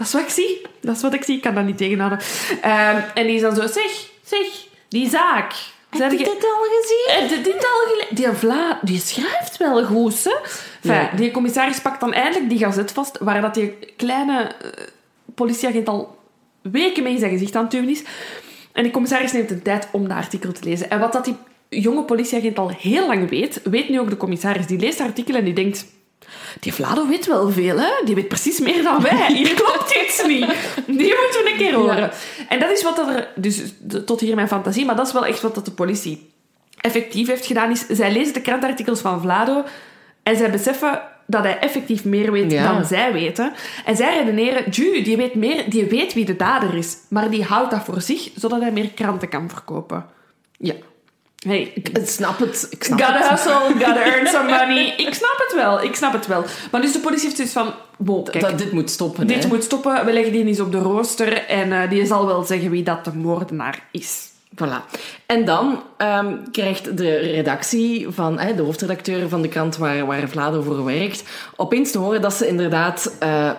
Dat 0.00 0.08
is 0.08 0.12
wat 0.14 0.22
ik 0.22 0.28
zie. 0.28 0.60
Dat 0.80 0.96
is 0.96 1.02
wat 1.02 1.14
ik 1.14 1.24
zie. 1.24 1.36
Ik 1.36 1.42
kan 1.42 1.54
dat 1.54 1.64
niet 1.64 1.76
tegenhouden. 1.76 2.18
Ehm, 2.62 3.00
en 3.14 3.26
die 3.26 3.34
is 3.34 3.40
dan 3.40 3.54
zo, 3.54 3.60
zeg, 3.66 4.08
zeg, 4.24 4.46
die 4.88 5.08
zaak. 5.08 5.52
Heb 5.90 6.10
je 6.10 6.16
dit 6.16 6.28
al 6.28 6.64
gezien? 6.80 7.06
eh, 7.22 7.28
dit, 7.28 7.44
dit 7.44 7.54
al 7.54 7.92
gele- 7.92 8.06
Die 8.10 8.28
Vla, 8.28 8.78
die 8.82 9.00
schrijft 9.00 9.56
wel 9.56 9.84
goed, 9.84 10.24
hè? 10.24 10.30
Enfin, 10.30 10.92
Ja. 10.92 11.10
Die 11.16 11.30
commissaris 11.30 11.80
pakt 11.80 12.00
dan 12.00 12.12
eindelijk 12.12 12.48
die 12.48 12.58
gazet 12.58 12.92
vast, 12.92 13.18
waar 13.18 13.40
dat 13.40 13.54
die 13.54 13.74
kleine 13.96 14.42
eh, 14.42 14.70
politieagent 15.34 15.88
al 15.88 16.18
weken 16.62 17.02
mee 17.02 17.12
in 17.12 17.18
zijn 17.18 17.30
gezicht 17.30 17.56
aan 17.56 17.64
het 17.64 17.74
is. 17.74 18.02
En 18.72 18.82
die 18.82 18.92
commissaris 18.92 19.32
neemt 19.32 19.48
de 19.48 19.62
tijd 19.62 19.88
om 19.92 20.08
dat 20.08 20.16
artikel 20.16 20.52
te 20.52 20.64
lezen. 20.64 20.90
En 20.90 21.00
wat 21.00 21.12
dat 21.12 21.24
die 21.24 21.36
jonge 21.68 22.02
politieagent 22.04 22.58
al 22.58 22.68
heel 22.78 23.06
lang 23.06 23.28
weet, 23.30 23.60
weet 23.64 23.88
nu 23.88 24.00
ook 24.00 24.10
de 24.10 24.16
commissaris. 24.16 24.66
Die 24.66 24.78
leest 24.78 24.98
het 24.98 25.06
artikel 25.08 25.34
en 25.34 25.44
die 25.44 25.54
denkt... 25.54 25.84
Die 26.60 26.74
Vlado 26.74 27.06
weet 27.06 27.26
wel 27.26 27.50
veel, 27.50 27.78
hè? 27.78 27.90
Die 28.04 28.14
weet 28.14 28.28
precies 28.28 28.60
meer 28.60 28.82
dan 28.82 29.02
wij. 29.02 29.26
Hier 29.36 29.54
klopt 29.54 29.94
iets 30.04 30.26
niet. 30.26 30.46
Die 30.86 31.14
moeten 31.20 31.42
we 31.44 31.50
een 31.52 31.58
keer 31.58 31.74
horen. 31.74 32.10
En 32.48 32.60
dat 32.60 32.70
is 32.70 32.82
wat 32.82 32.96
dat 32.96 33.08
er... 33.08 33.28
Dus 33.36 33.62
tot 34.04 34.20
hier 34.20 34.34
mijn 34.34 34.48
fantasie, 34.48 34.84
maar 34.84 34.96
dat 34.96 35.06
is 35.06 35.12
wel 35.12 35.26
echt 35.26 35.42
wat 35.42 35.54
dat 35.54 35.64
de 35.64 35.70
politie 35.70 36.30
effectief 36.80 37.28
heeft 37.28 37.46
gedaan, 37.46 37.70
is 37.70 37.86
zij 37.88 38.12
lezen 38.12 38.34
de 38.34 38.40
krantartikels 38.40 39.00
van 39.00 39.20
Vlado 39.20 39.64
en 40.22 40.36
zij 40.36 40.50
beseffen 40.50 41.00
dat 41.26 41.42
hij 41.42 41.58
effectief 41.58 42.04
meer 42.04 42.32
weet 42.32 42.52
Ja. 42.52 42.72
dan 42.72 42.84
zij 42.84 43.12
weten. 43.12 43.52
En 43.84 43.96
zij 43.96 44.18
redeneren, 44.18 44.70
Ju, 44.70 45.02
die 45.02 45.16
weet, 45.16 45.34
meer, 45.34 45.70
die 45.70 45.84
weet 45.84 46.14
wie 46.14 46.24
de 46.24 46.36
dader 46.36 46.74
is, 46.74 46.96
maar 47.08 47.30
die 47.30 47.44
houdt 47.44 47.70
dat 47.70 47.84
voor 47.84 48.00
zich, 48.00 48.30
zodat 48.34 48.60
hij 48.60 48.72
meer 48.72 48.88
kranten 48.90 49.28
kan 49.28 49.48
verkopen. 49.48 50.06
Ja. 50.58 50.74
Hey, 51.46 51.72
Ik 51.74 52.00
snap 52.04 52.38
het. 52.38 52.66
Ik 52.70 52.84
snap 52.84 53.00
Gotta 53.00 53.18
het. 53.18 53.28
hustle, 53.30 53.84
gotta 53.86 54.04
earn 54.04 54.26
some 54.26 54.50
money. 54.58 54.94
Ik 54.96 55.14
snap 55.14 55.44
het 55.46 55.54
wel, 55.54 55.82
ik 55.82 55.94
snap 55.94 56.12
het 56.12 56.26
wel. 56.26 56.44
Maar 56.70 56.80
dus 56.80 56.92
de 56.92 56.98
politie 56.98 57.24
heeft 57.24 57.36
zoiets 57.36 57.54
van... 57.54 57.72
Wow, 57.96 58.24
kijk, 58.30 58.44
Dat 58.44 58.58
dit 58.58 58.72
moet 58.72 58.90
stoppen. 58.90 59.26
dit 59.26 59.42
hè. 59.42 59.48
moet 59.48 59.64
stoppen. 59.64 60.04
We 60.04 60.12
leggen 60.12 60.32
die 60.32 60.44
eens 60.46 60.60
op 60.60 60.72
de 60.72 60.78
rooster. 60.78 61.46
En 61.46 61.72
eh, 61.72 61.90
die 61.90 62.06
zal 62.06 62.26
wel 62.26 62.42
zeggen 62.42 62.70
wie 62.70 62.82
dat 62.82 63.04
de 63.04 63.12
moordenaar 63.14 63.82
is. 63.90 64.28
Voilà. 64.54 64.84
En 65.26 65.44
dan 65.44 65.82
ehm, 65.96 66.36
krijgt 66.52 66.96
de 66.96 67.16
redactie 67.16 68.06
van 68.10 68.36
de 68.56 68.62
hoofdredacteur 68.62 69.28
van 69.28 69.42
de 69.42 69.48
krant 69.48 69.76
waar, 69.76 70.06
waar 70.06 70.28
Vlado 70.28 70.62
voor 70.62 70.84
werkt, 70.84 71.22
opeens 71.56 71.90
te 71.90 71.98
horen 71.98 72.22
dat 72.22 72.34
ze 72.34 72.46
inderdaad 72.48 73.12
eh, 73.18 73.50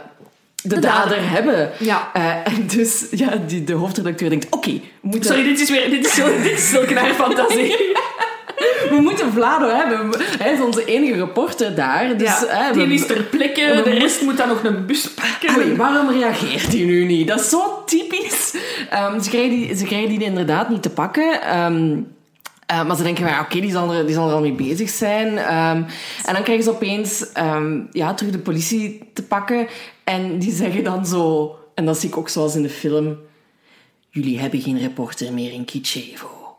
de, 0.63 0.79
dader. 0.79 0.89
dader 0.89 1.29
hebben. 1.29 1.69
Ja. 1.79 2.09
Eh, 2.13 2.53
en 2.53 2.67
dus 2.67 3.05
ja, 3.11 3.35
die, 3.47 3.63
de 3.63 3.73
hoofdredacteur 3.73 4.29
denkt: 4.29 4.47
oké, 4.49 4.71
we 4.71 4.81
moeten 5.01 5.29
Sorry, 5.29 5.43
dit 5.43 5.59
is 5.59 5.69
weer... 5.69 5.89
Dit 5.89 6.05
is, 6.05 6.15
zo, 6.15 6.25
dit 6.43 6.51
is 6.51 6.69
zulke 6.69 6.93
naar 6.93 7.13
fantasie. 7.13 7.75
we 8.89 8.97
moeten 9.01 9.31
Vlado 9.33 9.69
hebben. 9.75 10.09
Hij 10.39 10.53
is 10.53 10.59
onze 10.61 10.85
enige 10.85 11.13
reporter 11.13 11.75
daar. 11.75 12.17
Dus, 12.17 12.27
ja, 12.27 12.45
hè, 12.47 12.73
die 12.73 12.87
we- 12.87 12.93
is 12.93 13.05
ter 13.05 13.23
plekke. 13.23 13.81
De 13.83 13.89
rest 13.89 14.21
moet 14.21 14.37
dan 14.37 14.47
nog 14.47 14.63
een 14.63 14.85
bus 14.85 15.09
pakken. 15.09 15.55
Allee, 15.61 15.75
waarom 15.75 16.09
reageert 16.09 16.67
hij 16.67 16.83
nu 16.83 17.05
niet? 17.05 17.27
Dat 17.27 17.39
is 17.39 17.49
zo 17.49 17.83
typisch. 17.85 18.55
Ehm, 18.89 19.19
ze, 19.19 19.29
krijgen 19.29 19.49
die, 19.49 19.75
ze 19.75 19.85
krijgen 19.85 20.09
die 20.09 20.23
inderdaad 20.23 20.69
niet 20.69 20.81
te 20.81 20.89
pakken. 20.89 21.41
Ehm, 21.41 21.97
eh, 22.71 22.85
maar 22.85 22.95
ze 22.95 23.03
denken, 23.03 23.27
ja, 23.27 23.39
oké, 23.39 23.59
die, 23.59 23.71
zal 23.71 23.93
er, 23.93 24.05
die 24.05 24.15
zal 24.15 24.27
er 24.27 24.33
al 24.33 24.41
mee 24.41 24.53
bezig 24.53 24.89
zijn. 24.89 25.37
Ehm, 25.37 25.83
en 26.25 26.33
dan 26.33 26.43
krijgen 26.43 26.63
ze 26.63 26.69
opeens 26.69 27.31
ehm, 27.31 27.79
ja, 27.91 28.13
terug 28.13 28.31
de 28.31 28.39
politie 28.39 29.09
te 29.13 29.23
pakken. 29.23 29.67
En 30.03 30.39
die 30.39 30.51
zeggen 30.51 30.83
dan 30.83 31.05
zo... 31.05 31.55
En 31.75 31.85
dat 31.85 31.97
zie 31.97 32.09
ik 32.09 32.17
ook 32.17 32.29
zoals 32.29 32.55
in 32.55 32.61
de 32.61 32.69
film. 32.69 33.17
Jullie 34.09 34.39
hebben 34.39 34.61
geen 34.61 34.79
reporter 34.79 35.33
meer 35.33 35.51
in 35.51 35.65
Kitschevo. 35.65 36.57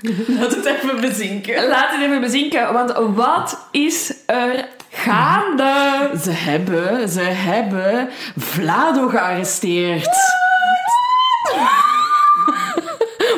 Laat 0.38 0.56
het 0.56 0.64
even 0.64 1.00
bezinken. 1.00 1.68
Laat 1.68 1.90
het 1.90 2.00
even 2.00 2.20
bezinken, 2.20 2.72
want 2.72 2.92
wat 3.14 3.68
is 3.70 4.14
er 4.26 4.68
gaande? 4.90 6.10
Ze 6.22 6.30
hebben, 6.30 7.08
ze 7.08 7.20
hebben 7.20 8.08
Vlado 8.36 9.08
gearresteerd. 9.08 10.08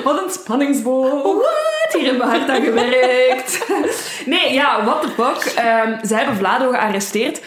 Wat 0.04 0.24
een 0.24 0.30
spanningsboog. 0.30 1.61
Hier 1.92 2.04
hebben 2.04 2.28
we 2.28 2.36
hard 2.36 2.48
aan 2.50 2.62
gewerkt. 2.64 3.58
Nee, 4.26 4.52
ja, 4.52 4.84
what 4.84 5.02
the 5.02 5.08
fuck. 5.08 5.52
Ehm, 5.54 6.04
ze 6.06 6.14
hebben 6.14 6.36
Vlado 6.36 6.70
gearresteerd. 6.70 7.40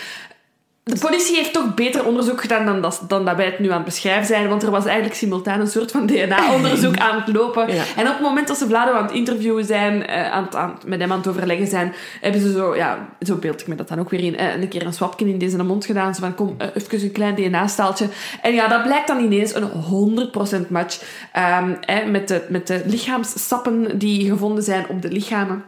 De 0.91 0.99
politie 0.99 1.35
heeft 1.35 1.53
toch 1.53 1.73
beter 1.73 2.05
onderzoek 2.05 2.41
gedaan 2.41 2.65
dan 2.65 2.81
dat, 2.81 3.03
dan 3.07 3.25
dat 3.25 3.35
wij 3.35 3.45
het 3.45 3.59
nu 3.59 3.69
aan 3.69 3.75
het 3.75 3.85
beschrijven 3.85 4.25
zijn, 4.25 4.49
want 4.49 4.63
er 4.63 4.71
was 4.71 4.85
eigenlijk 4.85 5.15
simultaan 5.15 5.59
een 5.59 5.67
soort 5.67 5.91
van 5.91 6.05
DNA-onderzoek 6.05 6.97
aan 7.07 7.21
het 7.21 7.35
lopen. 7.35 7.73
Ja. 7.73 7.83
En 7.95 8.07
op 8.07 8.13
het 8.13 8.21
moment 8.21 8.47
dat 8.47 8.57
ze 8.57 8.67
Vlado 8.67 8.91
aan 8.91 9.03
het 9.03 9.11
interviewen 9.11 9.65
zijn, 9.65 10.05
eh, 10.05 10.31
aan 10.31 10.43
het, 10.43 10.55
aan, 10.55 10.77
met 10.85 10.99
hem 10.99 11.11
aan 11.11 11.17
het 11.17 11.27
overleggen 11.27 11.67
zijn, 11.67 11.93
hebben 12.21 12.41
ze 12.41 12.51
zo, 12.51 12.75
ja, 12.75 13.07
zo 13.19 13.35
beeld 13.35 13.61
ik 13.61 13.67
me 13.67 13.75
dat 13.75 13.87
dan 13.87 13.99
ook 13.99 14.09
weer 14.09 14.23
in, 14.23 14.37
eh, 14.37 14.61
een 14.61 14.67
keer 14.67 14.85
een 14.85 14.93
swapje 14.93 15.29
in 15.29 15.37
deze 15.37 15.63
mond 15.63 15.85
gedaan. 15.85 16.15
Zo 16.15 16.21
van, 16.21 16.35
kom, 16.35 16.55
eh, 16.57 16.67
even 16.73 17.03
een 17.03 17.11
klein 17.11 17.35
DNA-staaltje. 17.35 18.07
En 18.41 18.53
ja, 18.53 18.67
dat 18.67 18.83
blijkt 18.83 19.07
dan 19.07 19.23
ineens 19.23 19.55
een 19.55 19.63
100% 19.63 20.69
match 20.69 21.01
ehm, 21.31 21.73
hè, 21.81 22.05
met, 22.05 22.27
de, 22.27 22.45
met 22.49 22.67
de 22.67 22.81
lichaamssappen 22.85 23.97
die 23.97 24.29
gevonden 24.29 24.63
zijn 24.63 24.85
op 24.89 25.01
de 25.01 25.11
lichamen. 25.11 25.63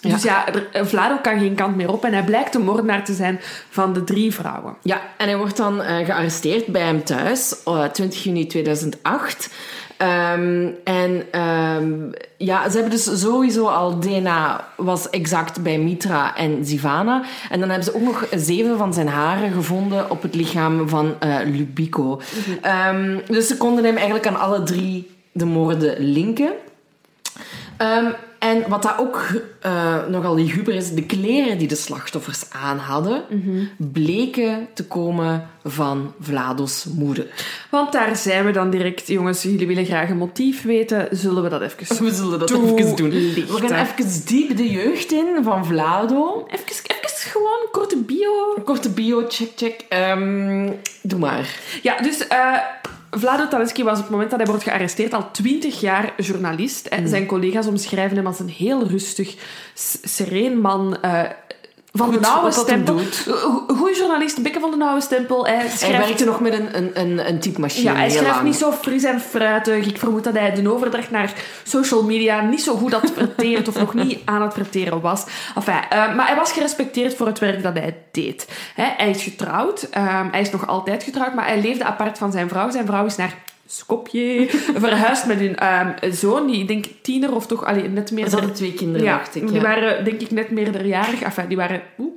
Ja. 0.00 0.10
Dus 0.12 0.22
ja, 0.22 0.44
er- 0.72 0.86
Vlado 0.86 1.16
kan 1.22 1.38
geen 1.38 1.54
kant 1.54 1.76
meer 1.76 1.92
op 1.92 2.04
en 2.04 2.12
hij 2.12 2.24
blijkt 2.24 2.52
de 2.52 2.58
moordenaar 2.58 3.04
te 3.04 3.12
zijn 3.14 3.40
van 3.70 3.92
de 3.92 4.04
drie 4.04 4.34
vrouwen. 4.34 4.76
Ja, 4.82 5.00
en 5.16 5.26
hij 5.28 5.36
wordt 5.36 5.56
dan 5.56 5.82
eh, 5.82 6.04
gearresteerd 6.06 6.66
bij 6.66 6.82
hem 6.82 7.04
thuis, 7.04 7.54
eh, 7.64 7.84
20 7.84 8.22
juni 8.24 8.46
2008. 8.46 9.50
Ehm, 9.96 10.68
en 10.84 11.22
ehm, 11.30 11.92
ja, 12.36 12.68
ze 12.68 12.72
hebben 12.78 12.90
dus 12.90 13.20
sowieso 13.20 13.66
al 13.66 14.00
DNA 14.00 14.68
was 14.76 15.10
exact 15.10 15.62
bij 15.62 15.78
Mitra 15.78 16.36
en 16.36 16.64
Zivana. 16.64 17.22
En 17.50 17.60
dan 17.60 17.68
hebben 17.68 17.86
ze 17.86 17.94
ook 17.94 18.02
nog 18.02 18.26
zeven 18.30 18.78
van 18.78 18.94
zijn 18.94 19.08
haren 19.08 19.52
gevonden 19.52 20.10
op 20.10 20.22
het 20.22 20.34
lichaam 20.34 20.88
van 20.88 21.14
eh, 21.20 21.36
Lubico. 21.44 22.20
Ehm, 22.62 23.18
dus 23.28 23.46
ze 23.46 23.56
konden 23.56 23.84
hem 23.84 23.94
eigenlijk 23.96 24.26
aan 24.26 24.38
alle 24.38 24.62
drie 24.62 25.10
de 25.32 25.44
moorden 25.44 25.94
linken. 25.98 26.52
En 28.46 28.68
wat 28.68 28.82
dat 28.82 28.98
ook 28.98 29.26
eh, 29.60 30.06
nogal 30.06 30.34
liguber 30.34 30.74
is, 30.74 30.90
de 30.90 31.06
kleren 31.06 31.58
die 31.58 31.68
de 31.68 31.74
slachtoffers 31.74 32.44
aan 32.50 32.78
hadden, 32.78 33.24
bleken 33.76 34.68
te 34.74 34.84
komen 34.84 35.48
van 35.64 36.14
Vlado's 36.20 36.84
moeder. 36.84 37.26
Want 37.70 37.92
daar 37.92 38.16
zijn 38.16 38.44
we 38.44 38.50
dan 38.50 38.70
direct, 38.70 39.06
jongens. 39.06 39.42
Jullie 39.42 39.66
willen 39.66 39.84
graag 39.84 40.10
een 40.10 40.16
motief 40.16 40.62
weten. 40.62 41.08
Zullen 41.10 41.42
we 41.42 41.48
dat 41.48 41.62
even 41.62 41.96
We 42.06 42.14
zullen 42.14 42.38
dat 42.38 42.50
even 42.50 42.96
doen. 42.96 43.10
We 43.10 43.46
gaan 43.48 43.86
even 43.86 44.24
diep 44.26 44.56
de 44.56 44.70
jeugd 44.70 45.12
in 45.12 45.26
van 45.42 45.66
Vlado. 45.66 46.46
Even, 46.50 46.66
even 46.66 47.30
gewoon 47.30 47.58
een 47.62 47.70
korte 47.70 47.96
bio. 47.96 48.62
Korte 48.64 48.90
bio, 48.90 49.24
check, 49.28 49.50
check. 49.56 49.84
Ehm, 49.88 50.70
doe 51.02 51.18
maar. 51.18 51.60
Ja, 51.82 51.96
dus 51.96 52.26
eh, 52.26 52.56
Vlado 53.18 53.48
Taleski 53.48 53.82
was 53.82 53.96
op 53.96 54.02
het 54.02 54.10
moment 54.10 54.30
dat 54.30 54.38
hij 54.38 54.48
wordt 54.48 54.62
gearresteerd 54.62 55.12
al 55.12 55.30
twintig 55.30 55.80
jaar 55.80 56.12
journalist. 56.16 56.86
En 56.86 57.08
zijn 57.08 57.26
collega's 57.26 57.66
omschrijven 57.66 58.16
hem 58.16 58.26
als 58.26 58.40
een 58.40 58.48
heel 58.48 58.86
rustig, 58.86 59.34
sereen 60.04 60.60
man... 60.60 61.00
eh, 61.00 61.22
van 61.96 62.12
Goed, 62.12 62.22
de 62.22 62.28
hem 62.42 62.52
stempel. 62.52 62.94
doet. 62.94 63.26
Goede 63.76 63.96
journalist, 63.96 64.42
bekken 64.42 64.60
van 64.60 64.78
de 64.78 64.84
oude 64.84 65.00
stempel. 65.00 65.46
Hij 65.46 65.56
Hij 65.56 65.68
schrijft 65.68 65.98
werkte 66.06 66.24
nog 66.24 66.40
met 66.40 66.52
een, 66.52 66.76
een, 66.76 66.90
een, 67.00 67.28
een 67.28 67.38
typemachine. 67.40 67.90
Ja, 67.90 67.96
hij 67.96 68.10
schrijft 68.10 68.30
lang. 68.30 68.42
niet 68.42 68.56
zo 68.56 68.72
fris 68.72 69.04
en 69.04 69.20
fruitig. 69.20 69.86
Ik 69.86 69.98
vermoed 69.98 70.24
dat 70.24 70.34
hij 70.34 70.54
de 70.54 70.72
overdracht 70.72 71.10
naar 71.10 71.32
social 71.64 72.02
media 72.02 72.40
niet 72.40 72.62
zo 72.62 72.74
goed 72.76 72.92
had 72.92 73.10
verteerd 73.14 73.68
of 73.68 73.78
nog 73.78 73.94
niet 73.94 74.18
aan 74.24 74.42
het 74.42 74.54
verteren 74.54 75.00
was. 75.00 75.24
Enfin, 75.54 75.74
eh, 75.90 76.14
maar 76.14 76.26
hij 76.26 76.36
was 76.36 76.52
gerespecteerd 76.52 77.14
voor 77.14 77.26
het 77.26 77.38
werk 77.38 77.62
dat 77.62 77.74
hij 77.78 77.96
deed. 78.12 78.48
Hij 78.74 79.10
is 79.10 79.22
getrouwd. 79.22 79.82
ehm, 79.90 80.28
hij 80.30 80.40
is 80.40 80.50
nog 80.50 80.66
altijd 80.66 81.02
getrouwd, 81.02 81.34
maar 81.34 81.46
hij 81.46 81.60
leefde 81.60 81.84
apart 81.84 82.18
van 82.18 82.32
zijn 82.32 82.48
vrouw. 82.48 82.70
Zijn 82.70 82.86
vrouw 82.86 83.04
is 83.04 83.16
naar 83.16 83.34
Skopje 83.66 84.46
verhuisd 84.84 85.26
met 85.26 85.38
hun 85.38 85.56
ehm, 85.56 86.12
zoon, 86.12 86.46
die 86.46 86.60
ik 86.60 86.68
denk 86.68 86.84
tiener 87.02 87.34
of 87.34 87.46
toch 87.46 87.64
allee, 87.64 87.88
net 87.88 88.10
meer... 88.12 88.28
Ze 88.28 88.34
hadden 88.36 88.54
twee 88.54 88.72
kinderen, 88.74 89.06
ja, 89.06 89.16
dacht 89.16 89.34
ik. 89.34 89.46
die 89.46 89.56
ja. 89.56 89.62
waren 89.62 90.04
denk 90.04 90.20
ik 90.20 90.30
net 90.30 90.50
meerderjarig. 90.50 91.22
Enfin, 91.22 91.48
die 91.48 91.56
waren... 91.56 91.82
Oeh. 91.98 92.10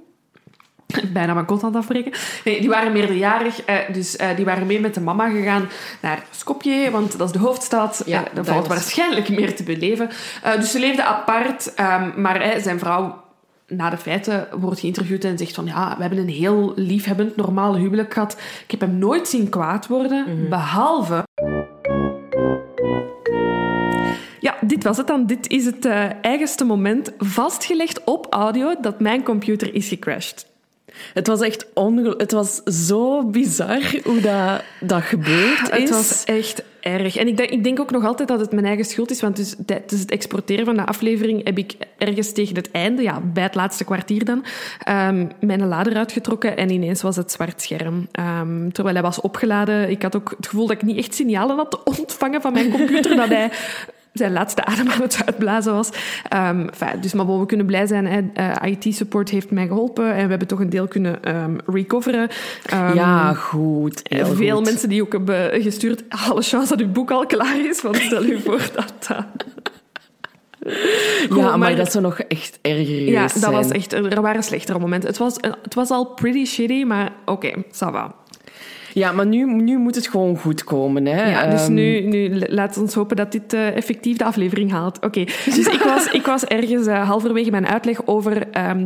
Bijna 1.14 1.34
mijn 1.34 1.46
kont 1.46 1.64
aan 1.64 1.70
het 1.70 1.78
afbreken. 1.78 2.12
Nee, 2.44 2.60
die 2.60 2.70
waren 2.70 2.92
meerderjarig, 2.92 3.62
eh, 3.62 3.76
dus 3.94 4.16
eh, 4.16 4.36
die 4.36 4.46
waren 4.46 4.68
mee 4.68 4.80
met 4.80 4.94
de 4.94 5.02
mama 5.02 5.30
gegaan 5.30 5.70
naar 6.02 6.24
Skopje, 6.32 6.92
want 6.92 7.18
dat 7.18 7.28
is 7.28 7.34
de 7.34 7.40
hoofdstad. 7.40 8.04
Ja, 8.06 8.18
Eh, 8.20 8.26
daar 8.26 8.34
daar 8.36 8.46
valt 8.54 8.68
was- 8.68 8.78
waarschijnlijk 8.78 9.30
meer 9.30 9.56
te 9.56 9.64
beleven. 9.64 10.10
Dus 10.56 10.72
ze 10.72 10.80
leefden 10.80 11.06
apart, 11.06 11.74
ehm, 11.74 12.22
maar 12.22 12.54
zijn 12.62 12.80
vrouw 12.80 13.22
na 13.68 13.90
de 13.90 13.98
feiten 13.98 14.48
wordt 14.60 14.80
geïnterviewd 14.80 15.24
en 15.24 15.38
zegt 15.38 15.54
van 15.56 15.66
ja, 15.66 15.94
we 15.96 16.02
hebben 16.02 16.20
een 16.20 16.30
heel 16.30 16.72
liefhebbend, 16.76 17.36
normaal 17.36 17.76
huwelijk 17.76 18.14
gehad. 18.14 18.38
Ik 18.64 18.72
heb 18.72 18.80
hem 18.80 18.98
nooit 18.98 19.28
zien 19.28 19.50
kwaad 19.50 19.88
worden, 19.88 20.26
Mhm. 20.40 20.50
behalve... 20.50 21.24
Ja, 24.40 24.58
dit 24.62 24.84
was 24.84 24.98
het 24.98 25.08
dan. 25.08 25.26
Dit 25.26 25.50
is 25.50 25.66
het 25.66 25.86
eh, 25.86 26.06
eigenste 26.22 26.64
moment 26.64 27.12
vastgelegd 27.18 28.04
op 28.04 28.28
audio 28.30 28.76
dat 28.82 29.00
mijn 29.00 29.24
computer 29.24 29.74
is 29.74 29.88
gecrashed. 29.88 30.48
Het 31.14 31.28
was 31.28 31.42
echt 31.42 31.66
ongelooflijk. 31.74 32.22
Het 32.22 32.32
was 32.32 32.56
zo 32.64 33.26
bizar 33.26 33.82
hoe 34.04 34.22
dat, 34.22 34.64
dat 34.80 35.02
gebeurd 35.02 35.70
is. 35.72 35.80
Het 35.80 35.90
was 35.90 36.24
echt 36.24 36.64
erg. 36.80 37.16
En 37.16 37.28
ik 37.28 37.38
denk, 37.38 37.50
ik 37.50 37.64
denk 37.64 37.80
ook 37.80 37.92
nog 37.92 38.06
altijd 38.06 38.28
dat 38.28 38.40
het 38.40 38.52
mijn 38.52 38.66
eigen 38.66 38.86
schuld 38.86 39.12
is, 39.12 39.22
want 39.22 39.36
dus 39.36 39.56
tijdens 39.66 40.02
het 40.02 40.12
exporteren 40.12 40.66
van 40.66 40.76
de 40.76 40.86
aflevering 40.86 41.44
heb 41.44 41.58
ik 41.58 41.74
ergens 41.98 42.32
tegen 42.32 42.56
het 42.56 42.72
einde, 42.72 43.02
ja, 43.02 43.22
bij 43.22 43.44
het 43.44 43.56
laatste 43.56 43.84
kwartier 43.84 44.26
dan, 44.26 44.46
ehm, 44.84 45.28
mijn 45.40 45.68
lader 45.68 45.96
uitgetrokken 45.96 46.58
en 46.58 46.70
ineens 46.70 47.02
was 47.02 47.16
het 47.16 47.32
zwart 47.32 47.62
scherm. 47.62 48.08
Ehm, 48.12 48.70
terwijl 48.70 48.96
hij 48.96 49.04
was 49.04 49.22
opgeladen. 49.22 49.90
Ik 49.90 50.02
had 50.02 50.16
ook 50.16 50.34
het 50.38 50.48
gevoel 50.48 50.68
dat 50.68 50.76
ik 50.76 50.84
niet 50.84 50.98
echt 50.98 51.16
signalen 51.16 51.56
had 51.56 51.84
ontvangen 51.84 52.42
van 52.42 52.54
mijn 52.54 52.72
computer, 52.72 53.16
dat 53.26 53.28
hij 53.28 53.52
zijn 54.14 54.32
laatste 54.32 54.66
adem 54.72 54.90
aan 54.90 55.02
het 55.02 55.22
uitblazen 55.26 55.74
was. 55.74 55.90
Ehm, 56.30 56.60
enfin, 56.68 57.02
dus 57.02 57.14
maar 57.14 57.40
we 57.40 57.46
kunnen 57.46 57.66
blij 57.66 57.88
zijn. 57.88 58.06
hè. 58.08 58.22
Eh, 58.34 58.72
IT-support 58.72 59.30
heeft 59.30 59.52
mij 59.52 59.68
geholpen 59.68 60.14
en 60.14 60.24
we 60.24 60.30
hebben 60.30 60.48
toch 60.48 60.60
een 60.60 60.70
deel 60.70 60.88
kunnen 60.88 61.24
ehm, 61.24 61.58
recoveren. 61.66 62.30
Ehm, 62.66 62.94
ja, 62.96 63.34
goed. 63.34 64.02
Veel 64.34 64.56
goed. 64.56 64.66
mensen 64.66 64.90
die 64.90 65.02
ook 65.02 65.12
hebben 65.12 65.62
gestuurd, 65.62 66.04
alle 66.30 66.42
chance 66.42 66.68
dat 66.78 66.86
uw 66.86 66.92
boek 66.92 67.12
al 67.12 67.26
klaar 67.26 67.66
is, 67.66 67.82
want 67.82 67.96
stel 67.96 68.24
u 68.24 68.40
voor 68.42 68.62
dat 68.76 68.94
dat... 69.08 69.26
Goed, 71.30 71.38
Ja, 71.38 71.44
maar, 71.48 71.58
maar- 71.58 71.76
dat 71.76 71.92
zou 71.92 72.04
nog 72.04 72.20
echt 72.20 72.60
erger 72.62 73.10
Ja, 73.10 73.22
dat 73.22 73.32
zijn. 73.32 73.52
was 73.52 73.70
echt... 73.70 73.94
Er 73.94 74.22
waren 74.22 74.44
slechtere 74.44 74.80
momenten. 74.80 75.10
Het 75.10 75.18
was, 75.18 75.36
het 75.62 75.74
was 75.74 75.90
al 75.90 76.06
pretty 76.06 76.46
shitty, 76.46 76.84
maar 76.84 77.12
oké, 77.26 77.52
ça 77.56 77.92
va. 77.92 78.16
Ja, 78.94 79.12
maar 79.12 79.26
nu, 79.26 79.46
nu 79.54 79.78
moet 79.78 79.96
het 79.96 80.08
gewoon 80.08 80.38
goed 80.38 80.64
komen. 80.64 81.06
Hè? 81.06 81.30
Ja, 81.32 81.48
dus 81.50 81.62
Ehm, 81.62 81.74
nu, 81.74 82.02
nu 82.02 82.40
laat 82.48 82.78
ons 82.78 82.94
hopen 82.94 83.16
dat 83.16 83.32
dit 83.32 83.54
eh, 83.54 83.76
effectief 83.76 84.18
de 84.18 84.24
aflevering 84.24 84.72
haalt. 84.72 85.00
Oké, 85.06 85.24
dus 85.56 85.68
ik 85.68 85.82
was, 85.82 86.08
ik 86.12 86.26
was 86.26 86.46
ergens 86.46 86.88
eh, 86.88 87.08
halverwege 87.08 87.52
mijn 87.52 87.68
uitleg 87.68 88.08
over... 88.08 88.50
ehm, 88.52 88.86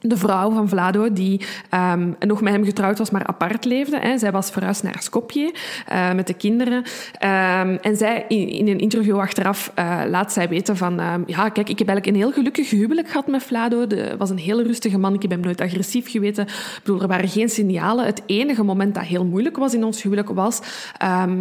de 0.00 0.16
vrouw 0.16 0.50
van 0.50 0.68
Vlado, 0.68 1.12
die 1.12 1.40
ehm, 1.70 2.12
nog 2.18 2.40
met 2.40 2.52
hem 2.52 2.64
getrouwd 2.64 2.98
was, 2.98 3.10
maar 3.10 3.26
apart 3.26 3.64
leefde. 3.64 3.98
Hè. 3.98 4.18
Zij 4.18 4.32
was 4.32 4.50
verhuisd 4.50 4.82
naar 4.82 4.96
Skopje 4.98 5.54
eh, 5.86 6.12
met 6.12 6.26
de 6.26 6.34
kinderen. 6.34 6.82
Ehm, 7.18 7.76
en 7.80 7.96
zij, 7.96 8.24
in, 8.28 8.48
in 8.48 8.68
een 8.68 8.78
interview 8.78 9.18
achteraf, 9.18 9.72
eh, 9.74 10.00
laat 10.08 10.32
zij 10.32 10.48
weten 10.48 10.76
van... 10.76 11.00
ehm, 11.00 11.22
ja, 11.26 11.48
kijk, 11.48 11.68
ik 11.68 11.78
heb 11.78 11.88
eigenlijk 11.88 12.06
een 12.06 12.22
heel 12.22 12.32
gelukkig 12.32 12.70
huwelijk 12.70 13.08
gehad 13.08 13.26
met 13.26 13.42
Vlado. 13.42 13.80
Het 13.80 14.16
was 14.18 14.30
een 14.30 14.38
heel 14.38 14.62
rustige 14.62 14.98
man. 14.98 15.14
Ik 15.14 15.22
heb 15.22 15.30
hem 15.30 15.40
nooit 15.40 15.60
agressief 15.60 16.10
geweten. 16.10 16.44
Ik 16.46 16.80
bedoel, 16.82 17.00
er 17.00 17.08
waren 17.08 17.28
geen 17.28 17.48
signalen. 17.48 18.06
Het 18.06 18.22
enige 18.26 18.64
moment 18.64 18.94
dat 18.94 19.04
heel 19.04 19.24
moeilijk 19.24 19.56
was 19.56 19.74
in 19.74 19.84
ons 19.84 20.02
huwelijk 20.02 20.28
was... 20.28 20.60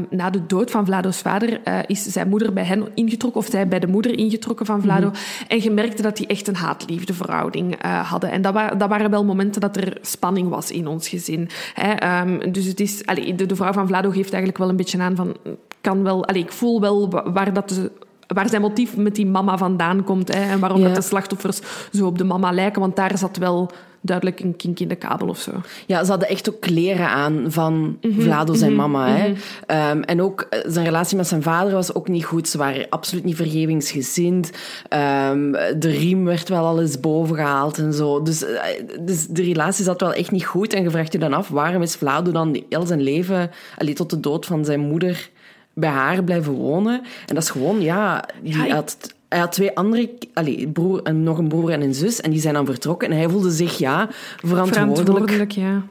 na 0.10 0.30
de 0.30 0.46
dood 0.46 0.72
van 0.72 0.86
Vlado's 0.86 1.22
vader 1.22 1.62
eh, 1.64 1.80
is 1.88 2.04
zijn 2.04 2.30
moeder 2.30 2.54
bij 2.54 2.64
hen 2.64 2.88
ingetrokken, 2.94 3.42
of 3.42 3.48
zij 3.50 3.68
bij 3.68 3.80
de 3.80 3.88
moeder 3.88 4.18
ingetrokken 4.18 4.66
van 4.66 4.82
Vlado. 4.82 5.12
En 5.48 5.64
je 5.64 5.72
merkte 5.72 6.02
dat 6.02 6.18
die 6.18 6.28
echt 6.28 6.48
een 6.48 6.56
haat-liefde 6.56 7.14
verhouding 7.14 7.76
eh, 7.76 8.10
hadden. 8.10 8.32
En 8.32 8.42
dat, 8.54 8.62
wa- 8.64 8.76
dat 8.76 8.90
waren 8.90 9.10
wel 9.10 9.26
momenten 9.26 9.62
dat 9.62 9.78
er 9.78 9.98
spanning 10.02 10.50
was 10.50 10.72
in 10.72 10.88
ons 10.88 11.08
gezin. 11.10 11.50
Hè. 11.74 11.92
Ehm, 11.92 12.52
dus 12.52 12.66
het 12.66 12.80
is, 12.80 13.06
allee, 13.06 13.36
de, 13.36 13.46
de 13.46 13.56
vrouw 13.56 13.74
van 13.74 13.88
Vlado 13.88 14.10
geeft 14.10 14.30
eigenlijk 14.34 14.58
wel 14.58 14.70
een 14.70 14.76
beetje 14.76 15.00
aan 15.02 15.16
van... 15.16 15.36
Kan 15.82 16.04
wel, 16.04 16.26
allee, 16.26 16.42
ik 16.42 16.52
voel 16.52 16.82
wel 16.82 17.10
wa- 17.10 17.32
waar 17.32 17.54
dat... 17.54 17.70
De, 17.70 17.92
waar 18.28 18.50
zijn 18.50 18.62
motief 18.62 18.98
met 18.98 19.16
die 19.16 19.26
mama 19.26 19.58
vandaan 19.58 20.04
komt 20.04 20.34
hè, 20.34 20.42
en 20.52 20.60
waarom 20.60 20.80
Ja. 20.80 20.86
dat 20.88 20.96
de 20.96 21.02
slachtoffers 21.02 21.60
zo 21.92 22.06
op 22.06 22.18
de 22.18 22.24
mama 22.24 22.52
lijken. 22.52 22.82
Want 22.82 22.96
daar 22.96 23.18
zat 23.18 23.38
wel 23.38 23.70
duidelijk 24.08 24.40
een 24.40 24.56
kink 24.56 24.80
in 24.80 24.88
de 24.88 24.96
kabel 24.96 25.28
of 25.28 25.40
zo. 25.40 25.52
Ja, 25.86 26.04
ze 26.04 26.10
hadden 26.10 26.30
echt 26.30 26.50
ook 26.50 26.60
kleren 26.60 27.08
aan 27.10 27.46
van 27.48 27.98
Mhm, 28.02 28.22
Vlado, 28.22 28.54
zijn 28.54 28.76
mama. 28.76 29.08
Hè. 29.08 29.34
Ehm, 29.66 30.02
en 30.02 30.22
ook 30.22 30.42
eh, 30.42 30.60
zijn 30.66 30.86
relatie 30.86 31.18
met 31.18 31.28
zijn 31.28 31.42
vader 31.44 31.74
was 31.74 31.94
ook 31.94 32.08
niet 32.08 32.26
goed. 32.26 32.48
Ze 32.48 32.58
waren 32.58 32.86
absoluut 32.90 33.24
niet 33.24 33.36
vergevingsgezind. 33.36 34.52
Ehm, 34.90 35.52
de 35.78 35.90
riem 35.90 36.26
werd 36.26 36.50
wel 36.50 36.66
al 36.66 36.82
eens 36.82 37.00
bovengehaald 37.00 37.78
en 37.78 37.94
zo. 37.94 38.22
Dus, 38.22 38.44
eh, 38.46 38.62
dus 39.02 39.28
de 39.28 39.44
relatie 39.44 39.84
zat 39.84 40.02
wel 40.02 40.14
echt 40.14 40.32
niet 40.32 40.46
goed. 40.46 40.74
En 40.74 40.84
je 40.84 40.90
vraagt 40.90 41.12
je 41.14 41.20
dan 41.20 41.34
af, 41.34 41.48
waarom 41.48 41.82
is 41.82 41.96
Vlado 41.96 42.32
dan 42.32 42.64
heel 42.70 42.86
zijn 42.86 43.02
leven, 43.02 43.52
allee, 43.78 43.94
tot 43.94 44.10
de 44.10 44.20
dood 44.20 44.46
van 44.46 44.66
zijn 44.66 44.80
moeder, 44.80 45.30
bij 45.74 45.90
haar 45.90 46.24
blijven 46.24 46.54
wonen? 46.54 47.02
En 47.28 47.36
dat 47.36 47.44
is 47.44 47.50
gewoon, 47.50 47.82
ja, 47.82 48.24
die 48.44 48.58
Ja, 48.58 48.66
ik- 48.66 48.72
had... 48.72 49.16
Hij 49.30 49.40
had 49.40 49.52
twee 49.52 49.76
andere, 49.76 50.10
allee, 50.34 50.68
broer, 50.68 51.04
en 51.04 51.24
nog 51.24 51.38
een 51.38 51.48
broer 51.48 51.70
en 51.70 51.82
een 51.82 51.94
zus, 51.94 52.22
en 52.22 52.32
die 52.32 52.40
zijn 52.42 52.54
dan 52.54 52.66
vertrokken. 52.66 53.12
En 53.12 53.18
hij 53.18 53.30
voelde 53.30 53.52
zich, 53.52 53.78
ja, 53.78 54.10
verantwoordelijk 54.38 54.98
Verantwoordelijk, 54.98 55.52
ja. 55.52 55.84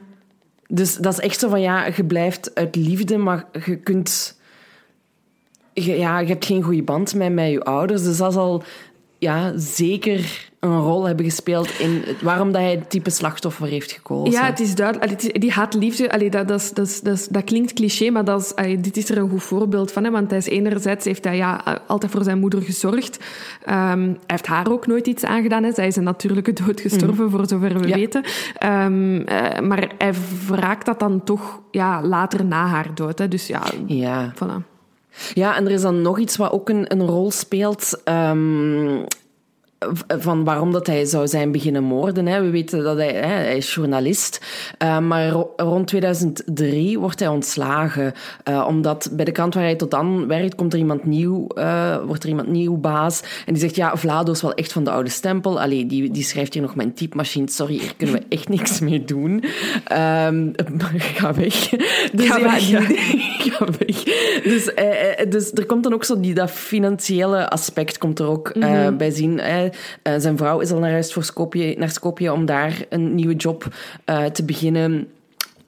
dus 0.67 0.95
dat 0.95 1.13
is 1.13 1.19
echt 1.19 1.39
zo 1.39 1.49
van, 1.49 1.61
ja, 1.61 1.85
je 1.95 2.03
blijft 2.03 2.55
uit 2.55 2.75
liefde, 2.75 3.17
maar 3.17 3.45
je 3.65 3.75
kunt... 3.75 4.35
Je, 5.73 5.97
ja, 5.97 6.19
je 6.19 6.27
hebt 6.27 6.45
geen 6.45 6.61
goede 6.63 6.83
band 6.83 7.15
met, 7.15 7.33
met 7.33 7.49
je 7.49 7.63
ouders. 7.63 8.03
Dus 8.03 8.17
dat 8.17 8.33
zal 8.33 8.63
ja, 9.19 9.53
zeker 9.55 10.45
een 10.59 10.79
rol 10.79 11.05
hebben 11.05 11.25
gespeeld 11.25 11.79
in 11.79 12.03
waarom 12.21 12.51
dat 12.51 12.61
hij 12.61 12.71
het 12.71 12.89
type 12.89 13.09
slachtoffer 13.09 13.67
heeft 13.67 13.91
gekozen. 13.91 14.31
Ja, 14.33 14.45
het 14.45 14.59
is 14.59 14.75
duidelijk. 14.75 15.05
allee, 15.05 15.15
het 15.23 15.33
is- 15.35 15.41
die 15.41 15.51
haat-liefde, 15.51 16.11
allee, 16.11 16.29
dat, 16.29 16.47
dat, 16.47 16.71
dat, 17.03 17.27
dat, 17.31 17.43
klinkt 17.43 17.73
cliché, 17.73 18.09
maar 18.09 18.23
dat 18.25 18.41
is, 18.41 18.55
allee, 18.55 18.79
dit 18.79 18.97
is 18.97 19.09
er 19.09 19.17
een 19.17 19.29
goed 19.29 19.43
voorbeeld 19.43 19.91
van. 19.91 20.03
Hè, 20.03 20.11
want 20.11 20.29
hij 20.29 20.39
is 20.39 20.45
enerzijds 20.47 21.05
heeft 21.05 21.23
hij 21.23 21.35
ja, 21.35 21.81
altijd 21.87 22.11
voor 22.11 22.23
zijn 22.23 22.39
moeder 22.39 22.61
gezorgd. 22.61 23.19
Ehm, 23.65 24.01
hij 24.01 24.15
heeft 24.25 24.45
haar 24.47 24.71
ook 24.71 24.87
nooit 24.87 25.07
iets 25.07 25.23
aangedaan. 25.23 25.63
Hè. 25.63 25.71
Zij 25.71 25.87
is 25.87 25.95
een 25.95 26.03
natuurlijke 26.03 26.53
dood 26.53 26.81
gestorven, 26.81 27.29
voor 27.31 27.47
zover 27.47 27.79
we 27.79 27.87
Ja. 27.87 27.95
weten. 27.95 28.23
Ehm, 28.57 29.15
eh, 29.21 29.59
maar 29.59 29.91
hij 29.97 30.13
wraakt 30.47 30.85
dat 30.85 30.99
dan 30.99 31.23
toch 31.23 31.61
ja, 31.71 32.01
later 32.03 32.45
na 32.45 32.65
haar 32.67 32.87
dood. 32.95 33.19
Hè. 33.19 33.27
Dus 33.27 33.47
ja, 33.47 33.63
Ja. 33.85 34.33
voilà. 34.35 34.75
Ja, 35.33 35.55
en 35.55 35.65
er 35.65 35.71
is 35.71 35.81
dan 35.81 36.01
nog 36.01 36.19
iets 36.19 36.37
wat 36.37 36.51
ook 36.51 36.69
een, 36.69 36.91
een 36.91 37.07
rol 37.07 37.31
speelt. 37.31 38.01
ehm, 38.03 39.03
van 40.07 40.43
waarom 40.43 40.71
dat 40.71 40.87
hij 40.87 41.05
zou 41.05 41.27
zijn 41.27 41.51
beginnen 41.51 41.83
moorden. 41.83 42.25
Hè. 42.25 42.41
We 42.41 42.49
weten 42.49 42.83
dat 42.83 42.97
hij, 42.97 43.13
hè, 43.13 43.27
hij 43.27 43.57
is 43.57 43.73
journalist. 43.73 44.39
Eh, 44.77 44.99
maar 44.99 45.29
ro- 45.29 45.53
rond 45.55 45.87
2003 45.87 46.99
wordt 46.99 47.19
hij 47.19 47.27
ontslagen. 47.29 48.13
eh, 48.43 48.65
omdat 48.67 49.09
bij 49.11 49.25
de 49.25 49.31
kant 49.31 49.53
waar 49.53 49.63
hij 49.63 49.75
tot 49.75 49.91
dan 49.91 50.27
werkt, 50.27 50.55
komt 50.55 50.73
er 50.73 50.79
iemand 50.79 51.05
nieuw, 51.05 51.47
eh, 51.47 51.97
wordt 52.05 52.23
er 52.23 52.29
iemand 52.29 52.47
nieuw 52.47 52.77
baas. 52.77 53.21
En 53.45 53.53
die 53.53 53.61
zegt, 53.61 53.75
ja, 53.75 53.95
Vlado 53.97 54.31
is 54.31 54.41
wel 54.41 54.53
echt 54.53 54.71
van 54.71 54.83
de 54.83 54.89
oude 54.91 55.09
stempel. 55.09 55.61
Allee, 55.61 55.85
die, 55.85 56.11
die 56.11 56.23
schrijft 56.23 56.53
hier 56.53 56.61
nog 56.63 56.75
mijn 56.75 56.93
typemachine. 56.93 57.49
Sorry, 57.49 57.73
hier 57.73 57.93
kunnen 57.97 58.15
we 58.15 58.21
echt 58.29 58.49
niks 58.49 58.79
mee 58.79 59.03
doen. 59.05 59.43
Ga 61.17 61.33
weg. 61.33 61.69
Dus 62.11 62.27
Ga 62.27 62.37
ja, 62.37 62.43
weg, 62.43 62.69
ja. 62.69 62.81
ga 63.51 63.65
weg. 63.77 64.03
Dus, 64.43 64.71
dus 65.29 65.51
er 65.51 65.65
komt 65.65 65.83
dan 65.83 65.93
ook 65.93 66.03
zo 66.03 66.19
die, 66.19 66.33
dat 66.33 66.51
financiële 66.51 67.49
aspect 67.49 67.97
komt 67.97 68.19
er 68.19 68.27
ook 68.27 68.55
Mhm. 68.55 68.97
bij 68.97 69.09
zien. 69.11 69.39
Eh, 70.01 70.13
zijn 70.17 70.37
vrouw 70.37 70.59
is 70.59 70.71
al 70.71 70.79
naar 70.79 70.91
huis 70.91 71.13
voor 71.13 71.23
Skopje, 71.23 71.75
naar 71.77 71.89
Skopje 71.89 72.33
om 72.33 72.45
daar 72.45 72.85
een 72.89 73.15
nieuwe 73.15 73.35
job 73.35 73.67
eh, 74.05 74.25
te 74.25 74.43
beginnen. 74.43 75.07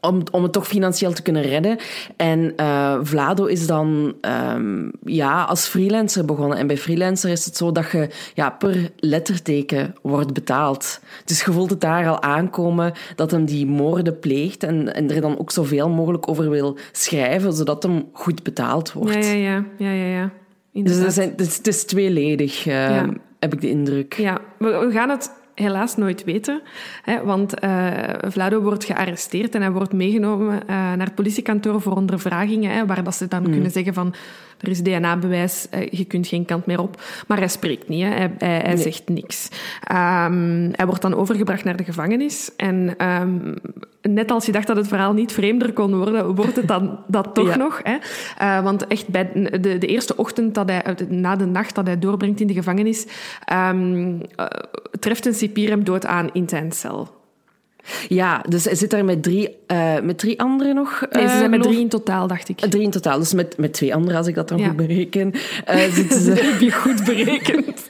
Om, 0.01 0.23
om 0.31 0.43
het 0.43 0.51
toch 0.51 0.67
financieel 0.67 1.13
te 1.13 1.21
kunnen 1.21 1.41
redden. 1.41 1.77
En 2.17 2.53
eh, 2.55 2.99
Vlado 3.01 3.45
is 3.45 3.67
dan 3.67 4.15
ehm, 4.21 4.89
ja, 5.03 5.43
als 5.43 5.67
freelancer 5.67 6.25
begonnen. 6.25 6.57
En 6.57 6.67
bij 6.67 6.77
freelancer 6.77 7.29
is 7.29 7.45
het 7.45 7.57
zo 7.57 7.71
dat 7.71 7.91
je 7.91 8.09
ja, 8.33 8.49
per 8.49 8.91
letterteken 8.99 9.95
wordt 10.01 10.33
betaald. 10.33 10.99
Dus 11.25 11.43
je 11.43 11.51
voelt 11.51 11.69
het 11.69 11.81
daar 11.81 12.07
al 12.07 12.21
aankomen 12.21 12.93
dat 13.15 13.31
hem 13.31 13.45
die 13.45 13.65
moorden 13.65 14.19
pleegt. 14.19 14.63
En, 14.63 14.95
en 14.95 15.11
er 15.11 15.21
dan 15.21 15.39
ook 15.39 15.51
zoveel 15.51 15.89
mogelijk 15.89 16.29
over 16.29 16.49
wil 16.49 16.77
schrijven, 16.91 17.53
zodat 17.53 17.83
hem 17.83 18.09
goed 18.13 18.43
betaald 18.43 18.91
wordt. 18.93 19.25
Ja, 19.25 19.31
ja, 19.31 19.49
ja. 19.49 19.65
ja, 19.77 19.91
ja, 19.91 20.05
ja. 20.05 20.31
Dus 20.71 20.81
Inderdaad. 20.81 21.05
het, 21.05 21.13
zijn, 21.13 21.29
het, 21.29 21.41
is, 21.41 21.57
het 21.57 21.67
is 21.67 21.83
tweeledig, 21.83 22.67
eh, 22.67 22.89
Ja. 22.89 23.09
Heb 23.39 23.53
ik 23.53 23.61
de 23.61 23.69
indruk. 23.69 24.13
Ja, 24.13 24.41
we, 24.57 24.89
gaan 24.91 25.09
het 25.09 25.31
helaas 25.53 25.95
nooit 25.95 26.23
weten. 26.23 26.61
Hè, 27.03 27.23
want 27.23 27.59
eh, 27.59 27.93
Vlado 28.27 28.61
wordt 28.61 28.83
gearresteerd 28.83 29.55
en 29.55 29.61
hij 29.61 29.71
wordt 29.71 29.93
meegenomen 29.93 30.61
eh, 30.61 30.67
naar 30.67 31.05
het 31.05 31.15
politiekantoor 31.15 31.81
voor 31.81 31.95
ondervragingen. 31.95 32.71
Hè, 32.71 32.85
waar 32.85 33.03
dat 33.03 33.15
ze 33.15 33.27
dan 33.27 33.43
kunnen 33.51 33.71
zeggen 33.71 33.93
van, 33.93 34.13
er 34.61 34.67
is 34.69 34.81
DNA-bewijs, 34.83 35.67
eh, 35.69 35.89
je 35.91 36.05
kunt 36.05 36.27
geen 36.27 36.45
kant 36.45 36.65
meer 36.65 36.81
op. 36.81 37.01
Maar 37.27 37.37
hij 37.37 37.47
spreekt 37.47 37.87
niet, 37.89 38.03
hè, 38.03 38.09
hij, 38.09 38.31
hij, 38.37 38.49
hij 38.59 38.73
Nee. 38.73 38.77
zegt 38.83 39.09
niks. 39.09 39.49
Ehm, 39.83 40.69
hij 40.71 40.85
wordt 40.85 41.01
dan 41.01 41.15
overgebracht 41.15 41.63
naar 41.63 41.75
de 41.77 41.83
gevangenis. 41.83 42.51
En 42.55 42.93
ehm, 42.97 43.53
net 44.01 44.31
als 44.31 44.45
je 44.45 44.51
dacht 44.51 44.67
dat 44.67 44.75
het 44.75 44.87
verhaal 44.87 45.13
niet 45.13 45.31
vreemder 45.31 45.73
kon 45.73 45.95
worden, 45.95 46.35
wordt 46.35 46.55
het 46.55 46.67
dan 46.67 46.99
dat 47.07 47.33
toch 47.33 47.47
Ja. 47.47 47.55
nog. 47.57 47.79
Hè? 47.83 47.97
Eh, 48.37 48.63
want 48.63 48.87
echt 48.87 49.07
bij 49.07 49.29
de, 49.33 49.77
de 49.77 49.87
eerste 49.87 50.15
ochtend, 50.15 50.55
dat 50.55 50.69
hij, 50.69 50.81
eh, 50.83 51.07
na 51.07 51.35
de 51.35 51.45
nacht 51.45 51.75
dat 51.75 51.85
hij 51.85 51.99
doorbrengt 51.99 52.39
in 52.39 52.47
de 52.47 52.53
gevangenis, 52.53 53.07
ehm, 53.45 54.19
eh, 54.35 54.45
treft 54.99 55.25
een 55.25 55.33
cipier 55.33 55.69
hem 55.69 55.83
dood 55.83 56.05
aan 56.05 56.29
in 56.33 56.49
zijn 56.49 56.71
cel. 56.71 57.17
Ja, 58.07 58.43
dus 58.49 58.65
hij 58.65 58.75
zit 58.75 58.89
daar 58.89 59.05
met 59.05 59.23
drie, 59.23 59.57
eh, 59.67 59.99
met 60.03 60.17
drie 60.17 60.39
anderen 60.41 60.75
nog. 60.75 61.05
Nee, 61.11 61.23
ze 61.27 61.29
eh, 61.31 61.37
zijn 61.37 61.49
met 61.49 61.59
geloof- 61.59 61.65
drie 61.73 61.83
in 61.83 61.89
totaal, 61.89 62.27
dacht 62.27 62.49
ik. 62.49 62.59
Drie 62.59 62.83
in 62.83 62.89
totaal, 62.91 63.19
dus 63.19 63.33
met, 63.33 63.57
met 63.57 63.73
twee 63.73 63.95
anderen, 63.95 64.17
als 64.17 64.27
ik 64.27 64.35
dat 64.35 64.47
dan 64.47 64.57
Ja. 64.57 64.67
goed 64.67 64.75
bereken. 64.75 65.31
eh, 65.65 65.77
zitten, 65.97 66.21
ze, 66.21 66.31
heb 66.31 66.59
je 66.59 66.71
goed 66.71 67.03
berekend. 67.05 67.87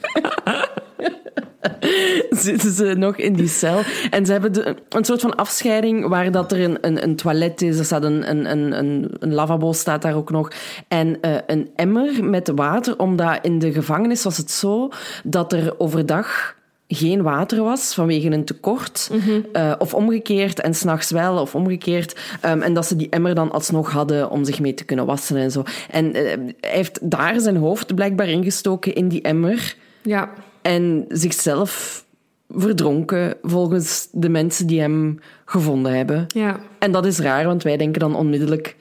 zitten 2.30 2.72
ze 2.72 2.84
nog 2.96 3.16
in 3.16 3.32
die 3.32 3.48
cel. 3.48 3.80
En 4.10 4.26
ze 4.26 4.32
hebben 4.32 4.52
de, 4.52 4.76
een 4.88 5.04
soort 5.04 5.20
van 5.20 5.36
afscheiding 5.36 6.08
waar 6.08 6.30
dat 6.32 6.52
er 6.52 6.60
een, 6.60 6.78
een, 6.80 7.02
een 7.02 7.16
toilet 7.16 7.62
is. 7.62 7.78
Er 7.78 7.84
staat 7.84 8.02
een, 8.04 8.30
een, 8.30 8.50
een, 8.50 8.72
een, 9.18 9.34
lavabo 9.34 9.72
staat 9.72 10.02
daar 10.02 10.14
ook 10.16 10.30
nog. 10.30 10.50
En 10.88 11.20
eh, 11.20 11.34
een 11.46 11.70
emmer 11.76 12.24
met 12.24 12.52
water, 12.54 12.98
omdat 12.98 13.38
in 13.42 13.58
de 13.58 13.72
gevangenis 13.72 14.22
was 14.24 14.36
het 14.36 14.50
zo 14.50 14.88
dat 15.24 15.52
er 15.52 15.74
overdag 15.78 16.54
geen 16.92 17.22
water 17.22 17.62
was 17.62 17.94
vanwege 17.94 18.30
een 18.30 18.44
tekort. 18.44 19.10
Eh, 19.52 19.72
of 19.78 19.94
omgekeerd 19.94 20.60
en 20.60 20.74
s'nachts 20.74 21.10
wel, 21.10 21.40
of 21.40 21.54
omgekeerd. 21.54 22.20
Ehm, 22.40 22.60
en 22.62 22.74
dat 22.74 22.86
ze 22.86 22.96
die 22.96 23.08
emmer 23.08 23.34
dan 23.34 23.50
alsnog 23.50 23.90
hadden 23.92 24.30
om 24.30 24.44
zich 24.44 24.60
mee 24.60 24.74
te 24.74 24.84
kunnen 24.84 25.06
wassen 25.06 25.36
en 25.36 25.50
zo. 25.50 25.62
En 25.90 26.14
eh, 26.14 26.22
hij 26.22 26.54
heeft 26.60 26.98
daar 27.10 27.40
zijn 27.40 27.56
hoofd 27.56 27.94
blijkbaar 27.94 28.28
ingestoken 28.28 28.94
in 28.94 29.08
die 29.08 29.22
emmer. 29.22 29.76
Ja, 30.02 30.30
En 30.62 31.04
zichzelf 31.08 32.04
verdronken 32.48 33.34
volgens 33.42 34.08
de 34.12 34.28
mensen 34.28 34.66
die 34.66 34.80
hem 34.80 35.18
gevonden 35.44 35.92
hebben. 35.92 36.26
ja. 36.28 36.60
En 36.78 36.92
dat 36.92 37.06
is 37.06 37.18
raar, 37.18 37.44
want 37.44 37.62
wij 37.62 37.76
denken 37.76 38.00
dan 38.00 38.14
onmiddellijk... 38.16 38.76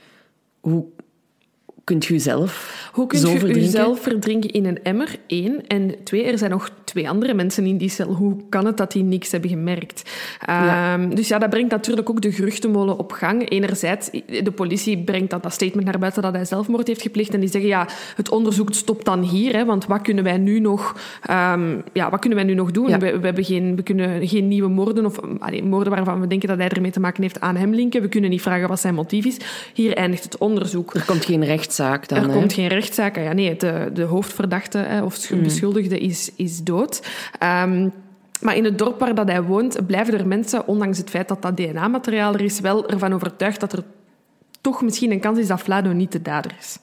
Hoe 0.59 0.85
kunt 1.89 2.05
je 2.05 2.13
jezelf 2.13 2.89
Hoe 2.93 3.07
kun 3.07 3.19
zo 3.19 3.31
je 3.31 3.37
verdrinken? 3.37 3.63
jezelf 3.63 4.01
verdrinken 4.01 4.49
in 4.49 4.65
een 4.65 4.83
emmer? 4.83 5.15
Eén. 5.27 5.67
En 5.67 5.95
twee, 6.03 6.23
er 6.23 6.37
zijn 6.37 6.51
nog 6.51 6.69
twee 6.83 7.09
andere 7.09 7.33
mensen 7.33 7.65
in 7.65 7.77
die 7.77 7.89
cel. 7.89 8.13
Hoe 8.13 8.35
kan 8.49 8.65
het 8.65 8.77
dat 8.77 8.91
die 8.91 9.03
niks 9.03 9.31
hebben 9.31 9.49
gemerkt? 9.49 10.11
Ja. 10.45 10.93
Ehm, 10.93 11.15
dus 11.15 11.27
ja, 11.27 11.37
dat 11.37 11.49
brengt 11.49 11.71
natuurlijk 11.71 12.09
ook 12.09 12.21
de 12.21 12.31
geruchtenmolen 12.31 12.97
op 12.97 13.11
gang. 13.11 13.49
Enerzijds, 13.49 14.09
de 14.43 14.51
politie 14.51 14.97
brengt 14.97 15.29
dat, 15.29 15.43
dat 15.43 15.53
statement 15.53 15.85
naar 15.85 15.99
buiten 15.99 16.21
dat 16.21 16.33
hij 16.33 16.45
zelfmoord 16.45 16.87
heeft 16.87 17.01
gepleegd. 17.01 17.33
En 17.33 17.39
die 17.39 17.49
zeggen, 17.49 17.69
ja, 17.69 17.87
het 18.15 18.29
onderzoek 18.29 18.73
stopt 18.73 19.05
dan 19.05 19.23
hier. 19.23 19.55
Hè, 19.55 19.65
want 19.65 19.85
wat 19.85 20.01
kunnen 20.01 20.23
wij 20.23 20.37
nu 20.37 20.59
nog, 20.59 20.95
ehm, 21.21 21.77
ja, 21.93 22.09
wat 22.09 22.19
kunnen 22.19 22.37
wij 22.37 22.47
nu 22.47 22.53
nog 22.53 22.71
doen? 22.71 22.89
Ja. 22.89 22.97
We, 22.97 23.19
we, 23.19 23.25
hebben 23.25 23.43
geen, 23.43 23.75
we 23.75 23.83
kunnen 23.83 24.27
geen 24.27 24.47
nieuwe 24.47 24.69
moorden 24.69 25.05
of 25.05 25.19
allee, 25.39 25.63
moorden 25.63 25.93
waarvan 25.93 26.21
we 26.21 26.27
denken 26.27 26.47
dat 26.47 26.57
hij 26.57 26.69
ermee 26.69 26.91
te 26.91 26.99
maken 26.99 27.21
heeft 27.23 27.39
aan 27.39 27.55
hem 27.55 27.73
linken. 27.73 28.01
We 28.01 28.09
kunnen 28.09 28.29
niet 28.29 28.41
vragen 28.41 28.67
wat 28.67 28.79
zijn 28.79 28.93
motief 28.93 29.25
is. 29.25 29.37
Hier 29.73 29.95
eindigt 29.95 30.23
het 30.23 30.37
onderzoek. 30.37 30.93
Er 30.93 31.05
komt 31.05 31.25
geen 31.25 31.43
rechtszaak 31.79 32.07
dan. 32.07 32.17
Er 32.17 32.33
hè? 32.33 32.39
komt 32.39 32.53
geen 32.53 32.67
rechtszaak. 32.67 33.17
Ah 33.17 33.23
Ja, 33.23 33.33
nee, 33.33 33.55
de, 33.55 33.89
de 33.93 34.03
hoofdverdachte 34.03 34.77
hè, 34.77 35.03
of 35.03 35.15
sch- 35.15 35.41
beschuldigde 35.43 35.99
is, 35.99 36.31
is 36.35 36.63
dood. 36.63 37.01
Ehm, 37.39 37.89
maar 38.41 38.55
in 38.55 38.63
het 38.63 38.77
dorp 38.77 38.99
waar 38.99 39.15
dat 39.15 39.27
hij 39.27 39.43
woont, 39.43 39.85
blijven 39.85 40.13
er 40.13 40.27
mensen, 40.27 40.67
ondanks 40.67 40.97
het 40.97 41.09
feit 41.09 41.27
dat 41.27 41.41
dat 41.41 41.57
DNA-materiaal 41.57 42.33
er 42.33 42.41
is, 42.41 42.59
wel 42.59 42.89
ervan 42.89 43.13
overtuigd 43.13 43.59
dat 43.59 43.73
er 43.73 43.83
toch 44.61 44.81
misschien 44.81 45.11
een 45.11 45.19
kans 45.19 45.39
is 45.39 45.47
dat 45.47 45.59
Vlado 45.61 45.91
niet 45.91 46.11
de 46.11 46.21
dader 46.21 46.51
is. 46.59 46.77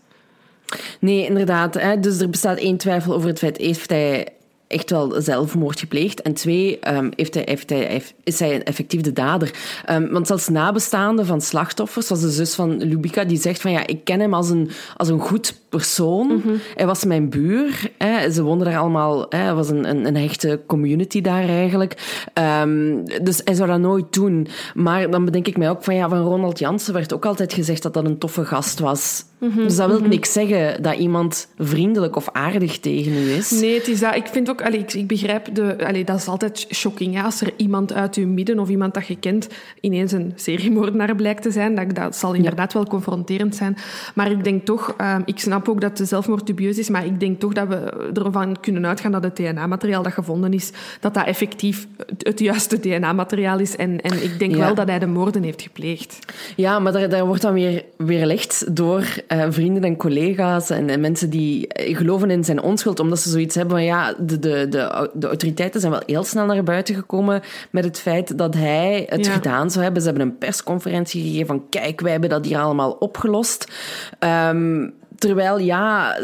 Nee, 1.01 1.27
inderdaad. 1.27 1.75
Hè. 1.75 2.01
Dus 2.01 2.21
er 2.21 2.31
bestaat 2.31 2.59
één 2.59 2.77
twijfel 2.77 3.15
over 3.15 3.29
het 3.29 3.39
feit, 3.39 3.57
heeft 3.57 3.91
hij 3.91 4.29
echt 4.69 4.91
wel 4.91 5.21
zelfmoord 5.21 5.81
gepleegd? 5.81 6.23
En 6.23 6.35
twee, 6.35 6.79
ehm, 6.79 7.11
heeft 7.17 7.35
hij, 7.35 7.43
heeft 7.47 7.71
hij, 7.71 8.03
is 8.25 8.39
hij 8.39 8.63
effectief 8.63 9.01
de 9.01 9.13
dader? 9.13 9.51
Ehm, 9.85 10.09
want 10.13 10.27
zelfs 10.27 10.49
nabestaanden 10.49 11.27
van 11.27 11.41
slachtoffers, 11.41 12.07
zoals 12.07 12.23
de 12.23 12.31
zus 12.31 12.55
van 12.55 12.77
Lubica, 12.77 13.25
die 13.25 13.39
zegt 13.39 13.61
van 13.61 13.71
ja, 13.71 13.87
ik 13.87 14.05
ken 14.05 14.21
hem 14.21 14.35
als 14.35 14.51
een, 14.51 14.71
als 14.97 15.09
een 15.09 15.21
goed 15.21 15.61
persoon. 15.69 16.43
Hij 16.75 16.87
was 16.87 17.05
mijn 17.05 17.29
buur. 17.29 17.91
Hè. 17.99 18.31
Ze 18.31 18.43
woonden 18.43 18.67
daar 18.67 18.79
allemaal. 18.79 19.27
Hè. 19.29 19.39
Het 19.39 19.55
was 19.55 19.69
een, 19.69 19.89
een, 19.89 20.07
een 20.07 20.17
hechte 20.17 20.61
community 20.67 21.21
daar 21.21 21.49
eigenlijk. 21.49 22.23
Ehm, 22.33 23.05
dus 23.23 23.41
hij 23.45 23.55
zou 23.55 23.69
dat 23.69 23.81
nooit 23.81 24.13
doen. 24.13 24.49
Maar 24.75 25.11
dan 25.11 25.25
bedenk 25.25 25.47
ik 25.47 25.57
mij 25.57 25.71
ook 25.71 25.85
van 25.85 25.95
ja, 25.95 26.09
van 26.09 26.23
Ronald 26.23 26.59
Jansen 26.59 26.93
werd 26.93 27.15
ook 27.15 27.27
altijd 27.27 27.53
gezegd 27.53 27.83
dat 27.83 27.95
dat 27.95 28.05
een 28.05 28.19
toffe 28.19 28.45
gast 28.45 28.79
was. 28.79 29.25
Dus 29.39 29.77
dat 29.77 29.89
wil 29.89 30.01
niks 30.01 30.33
zeggen 30.33 30.83
dat 30.83 30.95
iemand 30.97 31.49
vriendelijk 31.59 32.17
of 32.17 32.29
aardig 32.33 32.79
tegen 32.79 33.13
u 33.13 33.31
is. 33.31 33.51
Nee, 33.51 33.75
het 33.75 33.89
is 33.89 34.01
dat. 34.01 34.15
Ik 34.15 34.27
vind 34.27 34.51
ook, 34.51 34.63
allee, 34.63 34.79
ik, 34.79 34.93
ik 34.93 35.07
begrijp 35.07 35.55
de, 35.55 35.87
allee, 35.87 36.05
dat 36.05 36.17
is 36.19 36.29
altijd 36.29 36.67
shocking. 36.75 37.15
Ja, 37.15 37.23
als 37.23 37.41
er 37.41 37.53
iemand 37.57 37.93
uit 37.93 38.15
uw 38.15 38.27
midden 38.27 38.59
of 38.59 38.69
iemand 38.69 38.95
dat 38.95 39.07
je 39.07 39.17
kent 39.17 39.49
ineens 39.81 40.13
een 40.13 40.33
seriemoordenaar 40.35 41.15
blijkt 41.17 41.43
te 41.43 41.51
zijn, 41.51 41.75
dat, 41.75 41.95
dat 41.95 42.17
zal 42.17 42.35
inderdaad 42.35 42.73
wel 42.73 42.85
confronterend 42.87 43.55
zijn. 43.57 43.77
Maar 44.15 44.31
ik 44.31 44.45
denk 44.45 44.65
toch, 44.65 44.95
ehm, 44.97 45.23
ik 45.25 45.39
snap 45.39 45.69
ook 45.69 45.81
dat 45.81 45.97
de 45.97 46.05
zelfmoord 46.05 46.47
dubieus 46.47 46.79
is, 46.79 46.89
maar 46.89 47.07
ik 47.07 47.21
denk 47.21 47.41
toch 47.41 47.53
dat 47.53 47.69
we 47.69 48.11
ervan 48.25 48.61
kunnen 48.61 48.87
uitgaan 48.87 49.13
dat 49.13 49.23
het 49.23 49.37
DNA-materiaal 49.37 50.03
dat 50.03 50.13
gevonden 50.13 50.53
is, 50.53 50.71
dat 51.01 51.15
dat 51.15 51.27
effectief 51.27 51.87
het, 52.07 52.27
het 52.27 52.39
juiste 52.41 52.81
DNA-materiaal 52.81 53.59
is. 53.59 53.77
En, 53.77 54.01
en 54.01 54.23
ik 54.23 54.39
denk 54.39 54.53
Ja. 54.55 54.59
wel 54.59 54.75
dat 54.75 54.89
hij 54.89 54.99
de 54.99 55.07
moorden 55.07 55.43
heeft 55.43 55.63
gepleegd. 55.63 56.19
Ja, 56.57 56.79
maar 56.79 56.93
daar, 56.93 57.09
daar 57.09 57.27
wordt 57.27 57.43
dan 57.43 57.53
weer 57.53 57.85
weerlegd 57.97 58.77
door 58.77 59.05
eh, 59.27 59.47
vrienden 59.49 59.85
en 59.85 59.97
collega's 59.97 60.71
en, 60.71 60.89
en 60.89 61.01
mensen 61.01 61.31
die 61.31 61.69
eh, 61.69 61.97
geloven 61.97 62.31
in 62.31 62.45
zijn 62.45 62.63
onschuld, 62.63 63.01
omdat 63.01 63.19
ze 63.21 63.29
zoiets 63.31 63.55
hebben 63.55 63.77
van 63.77 63.85
ja, 63.85 64.15
de, 64.19 64.39
de, 64.39 64.67
de, 64.69 65.11
de 65.15 65.27
autoriteiten 65.27 65.81
zijn 65.81 65.93
wel 65.93 66.03
heel 66.07 66.25
snel 66.25 66.47
naar 66.47 66.63
buiten 66.63 66.95
gekomen 66.95 67.43
met 67.71 67.85
het 67.85 67.99
feit 67.99 68.39
dat 68.39 68.55
hij 68.55 69.07
het 69.09 69.27
Ja. 69.27 69.33
gedaan 69.33 69.71
zou 69.71 69.85
hebben. 69.85 70.03
Ze 70.03 70.09
hebben 70.09 70.27
een 70.27 70.39
persconferentie 70.39 71.23
gegeven 71.23 71.47
van 71.47 71.69
kijk, 71.71 72.01
wij 72.01 72.13
hebben 72.13 72.31
dat 72.31 72.45
hier 72.47 72.59
allemaal 72.59 72.93
opgelost. 72.93 73.73
Ehm, 74.19 74.89
Terwijl, 75.19 75.59
ja, 75.59 76.15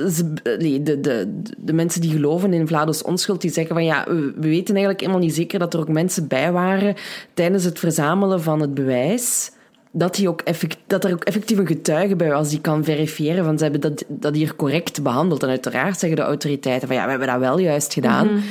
de, 0.42 0.98
de, 1.00 1.40
de 1.58 1.72
mensen 1.72 2.00
die 2.00 2.10
geloven 2.10 2.52
in 2.52 2.66
Vlado's 2.66 3.02
onschuld, 3.02 3.40
die 3.40 3.50
zeggen 3.50 3.74
van 3.74 3.84
ja, 3.84 4.04
we 4.06 4.32
weten 4.48 4.74
eigenlijk 4.74 5.00
helemaal 5.00 5.20
niet 5.20 5.34
zeker 5.34 5.58
dat 5.58 5.74
er 5.74 5.80
ook 5.80 5.88
mensen 5.88 6.28
bij 6.28 6.52
waren 6.52 6.94
tijdens 7.34 7.64
het 7.64 7.78
verzamelen 7.78 8.42
van 8.42 8.60
het 8.60 8.74
bewijs. 8.74 9.50
Dat, 9.92 10.14
die 10.14 10.28
ook 10.28 10.40
effect, 10.40 10.78
dat 10.86 11.04
er 11.04 11.12
ook 11.12 11.24
effectief 11.24 11.58
een 11.58 11.66
getuige 11.66 12.16
bij 12.16 12.30
was 12.30 12.48
die 12.48 12.60
kan 12.60 12.84
verifiëren 12.84 13.44
van 13.44 13.58
ze 13.58 13.62
hebben 13.62 13.80
dat, 13.80 14.04
dat 14.08 14.34
hier 14.34 14.56
correct 14.56 15.02
behandeld. 15.02 15.42
En 15.42 15.48
uiteraard 15.48 15.98
zeggen 15.98 16.18
de 16.18 16.24
autoriteiten 16.24 16.88
van 16.88 16.96
ja, 16.96 17.04
we 17.04 17.10
hebben 17.10 17.28
dat 17.28 17.38
wel 17.38 17.58
juist 17.58 17.92
gedaan. 17.92 18.42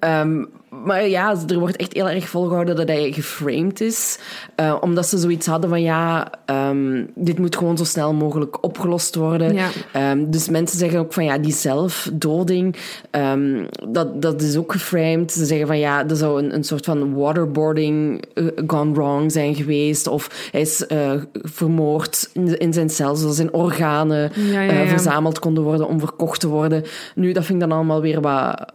Ehm, 0.00 0.44
maar 0.86 1.08
ja, 1.08 1.34
er 1.48 1.58
wordt 1.58 1.76
echt 1.76 1.92
heel 1.92 2.08
erg 2.08 2.28
volgehouden 2.28 2.76
dat 2.76 2.88
hij 2.88 3.12
geframed 3.12 3.80
is. 3.80 4.18
eh, 4.54 4.76
omdat 4.80 5.06
ze 5.06 5.18
zoiets 5.18 5.46
hadden 5.46 5.70
van 5.70 5.82
ja, 5.82 6.30
ehm, 6.44 7.04
dit 7.14 7.38
moet 7.38 7.56
gewoon 7.56 7.76
zo 7.76 7.84
snel 7.84 8.14
mogelijk 8.14 8.64
opgelost 8.64 9.14
worden. 9.14 9.54
Ja. 9.54 9.68
Ehm, 9.92 10.30
dus 10.30 10.48
mensen 10.48 10.78
zeggen 10.78 10.98
ook 10.98 11.12
van 11.12 11.24
ja, 11.24 11.38
die 11.38 11.52
zelfdoding, 11.52 12.76
ehm, 13.10 13.64
dat, 13.88 14.22
dat 14.22 14.42
is 14.42 14.56
ook 14.56 14.72
geframed. 14.72 15.32
Ze 15.32 15.44
zeggen 15.44 15.66
van 15.66 15.78
ja, 15.78 16.08
er 16.08 16.16
zou 16.16 16.42
een, 16.42 16.54
een 16.54 16.64
soort 16.64 16.84
van 16.84 17.14
waterboarding 17.14 18.24
eh, 18.34 18.44
gone 18.66 18.92
wrong 18.92 19.32
zijn 19.32 19.54
geweest. 19.54 20.06
Of 20.06 20.48
hij 20.52 20.60
is 20.60 20.86
eh, 20.86 21.12
vermoord 21.32 22.30
in, 22.32 22.58
in 22.58 22.72
zijn 22.72 22.90
cel, 22.90 23.16
zodat 23.16 23.34
zijn 23.34 23.52
organen 23.52 24.30
Ja, 24.34 24.60
ja, 24.60 24.72
ja. 24.72 24.86
verzameld 24.86 25.38
konden 25.38 25.62
worden 25.64 25.88
om 25.88 25.98
verkocht 26.00 26.40
te 26.40 26.48
worden. 26.48 26.84
Nu, 27.14 27.32
dat 27.32 27.44
vind 27.44 27.62
ik 27.62 27.68
dan 27.68 27.76
allemaal 27.78 28.00
weer 28.00 28.20
wat... 28.20 28.72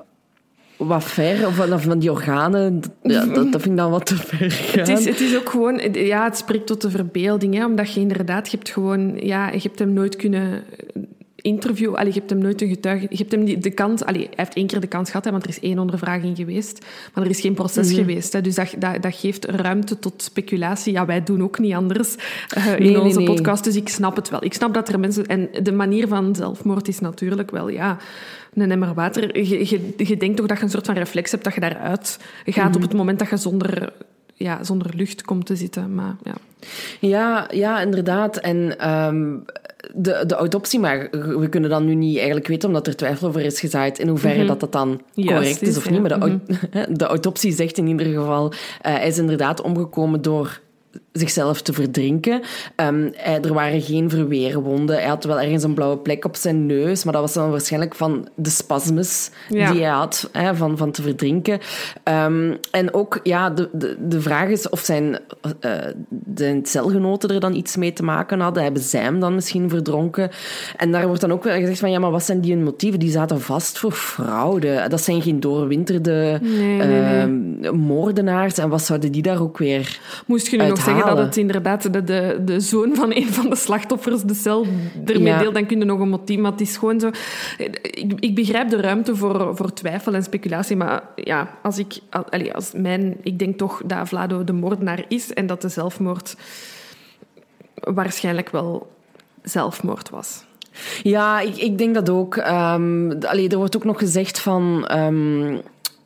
Wat 0.87 1.03
ver, 1.03 1.47
of 1.47 1.55
van, 1.55 1.81
van 1.81 1.99
die 1.99 2.11
organen, 2.11 2.81
ja, 3.03 3.25
dat, 3.25 3.51
dat 3.51 3.61
vind 3.61 3.65
ik 3.65 3.77
dan 3.77 3.91
wat 3.91 4.05
te 4.05 4.15
ver 4.15 4.51
gaan. 4.51 4.79
Het 4.85 4.87
is, 4.87 5.05
het 5.05 5.19
is 5.19 5.37
ook 5.37 5.49
gewoon, 5.49 5.79
ja, 5.93 6.23
het 6.23 6.37
spreekt 6.37 6.67
tot 6.67 6.81
de 6.81 6.89
verbeelding, 6.89 7.53
hè, 7.55 7.65
omdat 7.65 7.93
je 7.93 7.99
inderdaad, 7.99 8.51
je 8.51 8.57
hebt 8.57 8.69
gewoon, 8.69 9.17
ja, 9.19 9.49
je 9.51 9.59
hebt 9.61 9.79
hem 9.79 9.93
nooit 9.93 10.15
kunnen 10.15 10.63
interviewen, 11.35 11.97
allee, 11.97 12.13
je 12.13 12.19
hebt 12.19 12.29
hem 12.29 12.39
nooit 12.39 12.61
een 12.61 12.67
getuige, 12.67 13.05
je 13.09 13.17
hebt 13.17 13.31
hem 13.31 13.61
de 13.61 13.71
kans, 13.71 14.03
allee, 14.03 14.21
hij 14.21 14.31
heeft 14.35 14.53
één 14.53 14.67
keer 14.67 14.79
de 14.79 14.87
kans 14.87 15.09
gehad, 15.09 15.25
hè, 15.25 15.31
want 15.31 15.43
er 15.43 15.49
is 15.49 15.59
één 15.59 15.79
ondervraging 15.79 16.37
geweest, 16.37 16.85
maar 17.13 17.23
er 17.23 17.29
is 17.29 17.41
geen 17.41 17.53
proces 17.53 17.87
Mhm. 17.87 17.95
geweest, 17.95 18.33
hè, 18.33 18.41
dus 18.41 18.55
dat, 18.55 18.73
dat, 18.79 19.01
dat 19.01 19.15
geeft 19.15 19.45
ruimte 19.45 19.99
tot 19.99 20.23
speculatie. 20.23 20.93
Ja, 20.93 21.05
wij 21.05 21.23
doen 21.23 21.43
ook 21.43 21.59
niet 21.59 21.73
anders 21.73 22.15
eh, 22.49 22.75
in 22.75 22.83
Nee, 22.83 23.01
onze 23.01 23.17
nee. 23.17 23.27
podcast, 23.27 23.63
dus 23.63 23.75
ik 23.75 23.89
snap 23.89 24.15
het 24.15 24.29
wel. 24.29 24.43
Ik 24.43 24.53
snap 24.53 24.73
dat 24.73 24.89
er 24.89 24.99
mensen, 24.99 25.25
en 25.25 25.49
de 25.63 25.71
manier 25.71 26.07
van 26.07 26.35
zelfmoord 26.35 26.87
is 26.87 26.99
natuurlijk 26.99 27.51
wel, 27.51 27.69
ja, 27.69 27.97
een 28.53 28.71
emmer 28.71 28.93
water. 28.93 29.37
Je, 29.37 29.69
je, 29.69 29.93
je 29.97 30.17
denkt 30.17 30.37
toch 30.37 30.47
dat 30.47 30.57
je 30.57 30.63
een 30.63 30.69
soort 30.69 30.85
van 30.85 30.95
reflex 30.95 31.31
hebt 31.31 31.43
dat 31.43 31.53
je 31.53 31.59
daaruit 31.59 32.19
gaat 32.45 32.67
Mhm. 32.67 32.75
op 32.75 32.81
het 32.81 32.93
moment 32.93 33.19
dat 33.19 33.29
je 33.29 33.37
zonder, 33.37 33.93
ja, 34.33 34.63
zonder 34.63 34.91
lucht 34.95 35.21
komt 35.23 35.45
te 35.45 35.55
zitten. 35.55 35.95
Maar 35.95 36.15
ja. 36.23 36.33
Ja, 36.99 37.47
ja, 37.51 37.81
inderdaad. 37.81 38.37
En 38.37 38.79
ehm, 38.79 39.37
de, 39.93 40.23
de 40.27 40.35
autopsie, 40.35 40.79
maar 40.79 41.07
we 41.11 41.47
kunnen 41.49 41.69
dan 41.69 41.85
nu 41.85 41.95
niet 41.95 42.15
eigenlijk 42.17 42.47
weten, 42.47 42.67
omdat 42.67 42.87
er 42.87 42.95
twijfel 42.95 43.27
over 43.27 43.41
is 43.41 43.59
gezaaid, 43.59 43.99
in 43.99 44.07
hoeverre 44.07 44.45
dat 44.45 44.59
dat 44.59 44.71
dan 44.71 45.01
correct 45.15 45.61
is, 45.61 45.67
is, 45.69 45.77
of 45.77 45.85
ja. 45.85 45.91
niet. 45.91 46.01
Maar 46.01 46.19
de, 46.19 46.39
de 46.97 47.05
autopsie 47.05 47.51
zegt 47.53 47.77
in 47.77 47.87
ieder 47.87 48.05
geval, 48.05 48.51
eh, 48.81 48.93
hij 48.93 49.07
is 49.07 49.17
inderdaad 49.17 49.61
omgekomen 49.61 50.21
door 50.21 50.59
zichzelf 51.11 51.61
te 51.61 51.73
verdrinken. 51.73 52.41
Ehm, 52.75 53.09
hij- 53.15 53.41
er 53.41 53.53
waren 53.53 53.81
geen 53.81 54.09
verweerwonden. 54.09 54.95
Hij 54.95 55.07
had 55.07 55.23
wel 55.23 55.39
ergens 55.41 55.63
een 55.63 55.73
blauwe 55.73 55.97
plek 55.97 56.25
op 56.25 56.35
zijn 56.35 56.65
neus, 56.65 57.03
maar 57.03 57.13
dat 57.13 57.21
was 57.21 57.33
dan 57.33 57.51
waarschijnlijk 57.51 57.95
van 57.95 58.27
de 58.35 58.49
spasmus 58.49 59.29
Ja. 59.49 59.71
die 59.71 59.81
hij 59.81 59.91
had 59.91 60.29
hè, 60.31 60.55
van, 60.55 60.77
van 60.77 60.91
te 60.91 61.01
verdrinken. 61.01 61.59
Ehm, 62.03 62.53
en 62.71 62.93
ook, 62.93 63.19
ja, 63.23 63.49
de, 63.49 63.69
de, 63.73 63.97
de 64.07 64.21
vraag 64.21 64.49
is 64.49 64.69
of 64.69 64.79
zijn, 64.79 65.19
eh, 65.59 65.71
zijn 66.35 66.65
celgenoten 66.65 67.29
er 67.29 67.39
dan 67.39 67.55
iets 67.55 67.75
mee 67.75 67.93
te 67.93 68.03
maken 68.03 68.39
hadden. 68.39 68.63
Hebben 68.63 68.81
zij 68.81 69.01
hem 69.01 69.19
dan 69.19 69.35
misschien 69.35 69.69
verdronken? 69.69 70.29
En 70.77 70.91
daar 70.91 71.05
wordt 71.07 71.21
dan 71.21 71.31
ook 71.31 71.43
wel 71.43 71.59
gezegd 71.59 71.79
van, 71.79 71.91
ja, 71.91 71.99
maar 71.99 72.11
wat 72.11 72.23
zijn 72.23 72.41
die 72.41 72.53
hun 72.53 72.63
motieven? 72.63 72.99
Die 72.99 73.11
zaten 73.11 73.41
vast 73.41 73.79
voor 73.79 73.91
fraude. 73.91 74.85
Dat 74.87 75.01
zijn 75.01 75.21
geen 75.21 75.39
doorwinterde 75.39 76.39
Nee, 76.41 76.77
nee, 76.77 76.87
nee. 76.87 77.19
ehm, 77.19 77.75
moordenaars. 77.75 78.57
En 78.57 78.69
wat 78.69 78.81
zouden 78.83 79.11
die 79.11 79.21
daar 79.21 79.41
ook 79.41 79.57
weer... 79.57 79.99
Moest 80.25 80.47
je 80.47 80.57
nu 80.57 80.67
nog 80.67 80.81
zeggen 80.81 81.00
dat 81.05 81.17
het 81.17 81.37
inderdaad 81.37 81.93
de, 81.93 82.03
de, 82.03 82.41
de 82.45 82.59
zoon 82.59 82.95
van 82.95 83.15
een 83.15 83.27
van 83.33 83.49
de 83.49 83.55
slachtoffers 83.55 84.21
de 84.21 84.33
cel 84.33 84.65
ermee 85.05 85.33
Ja. 85.33 85.39
deelt, 85.39 85.53
dan 85.53 85.65
kun 85.65 85.79
je 85.79 85.85
nog 85.85 85.99
een 85.99 86.09
motief. 86.09 86.39
Maar 86.39 86.51
het 86.51 86.61
is 86.61 86.77
gewoon 86.77 86.99
zo... 86.99 87.09
Ik, 87.81 88.13
ik 88.19 88.35
begrijp 88.35 88.69
de 88.69 88.81
ruimte 88.81 89.15
voor, 89.15 89.55
voor 89.55 89.73
twijfel 89.73 90.13
en 90.13 90.23
speculatie, 90.23 90.75
maar 90.75 91.03
ja, 91.15 91.57
als 91.63 91.77
ik... 91.77 91.99
Allee, 92.09 92.53
als 92.53 92.71
mijn, 92.75 93.17
ik 93.21 93.39
denk 93.39 93.57
toch 93.57 93.81
dat 93.85 94.07
Vlado 94.07 94.43
de 94.43 94.53
moordenaar 94.53 95.05
is 95.07 95.33
en 95.33 95.47
dat 95.47 95.61
de 95.61 95.69
zelfmoord 95.69 96.35
waarschijnlijk 97.75 98.49
wel 98.49 98.91
zelfmoord 99.43 100.09
was. 100.09 100.43
Ja, 101.03 101.39
ik, 101.39 101.57
ik 101.57 101.77
denk 101.77 101.93
dat 101.95 102.09
ook. 102.09 102.35
Ehm 102.37 103.11
allee, 103.21 103.49
er 103.49 103.57
wordt 103.57 103.75
ook 103.75 103.83
nog 103.83 103.97
gezegd 103.99 104.39
van, 104.39 104.87
ehm, 104.87 105.57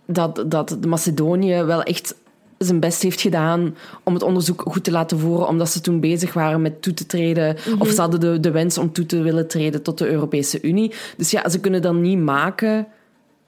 dat, 0.06 0.44
dat 0.48 0.78
de 0.80 0.88
Macedonië 0.88 1.64
wel 1.64 1.84
echt 1.84 2.16
zijn 2.58 2.80
best 2.80 3.02
heeft 3.02 3.22
gedaan 3.22 3.76
om 4.04 4.14
het 4.14 4.24
onderzoek 4.24 4.62
goed 4.62 4.84
te 4.84 4.92
laten 4.92 5.20
voeren, 5.20 5.48
omdat 5.48 5.70
ze 5.70 5.82
toen 5.82 6.00
bezig 6.00 6.34
waren 6.34 6.62
met 6.62 6.82
toe 6.82 6.94
te 6.94 7.06
treden, 7.06 7.58
of 7.80 7.90
ze 7.90 8.02
hadden 8.02 8.20
de, 8.20 8.40
de 8.40 8.52
wens 8.52 8.78
om 8.78 8.92
toe 8.92 9.06
te 9.06 9.22
willen 9.22 9.48
treden 9.48 9.82
tot 9.82 9.98
de 9.98 10.08
Europese 10.08 10.62
Unie. 10.62 10.94
Dus 11.18 11.32
ja, 11.32 11.50
ze 11.50 11.60
kunnen 11.60 11.82
dan 11.82 12.02
niet 12.02 12.20
maken 12.20 12.88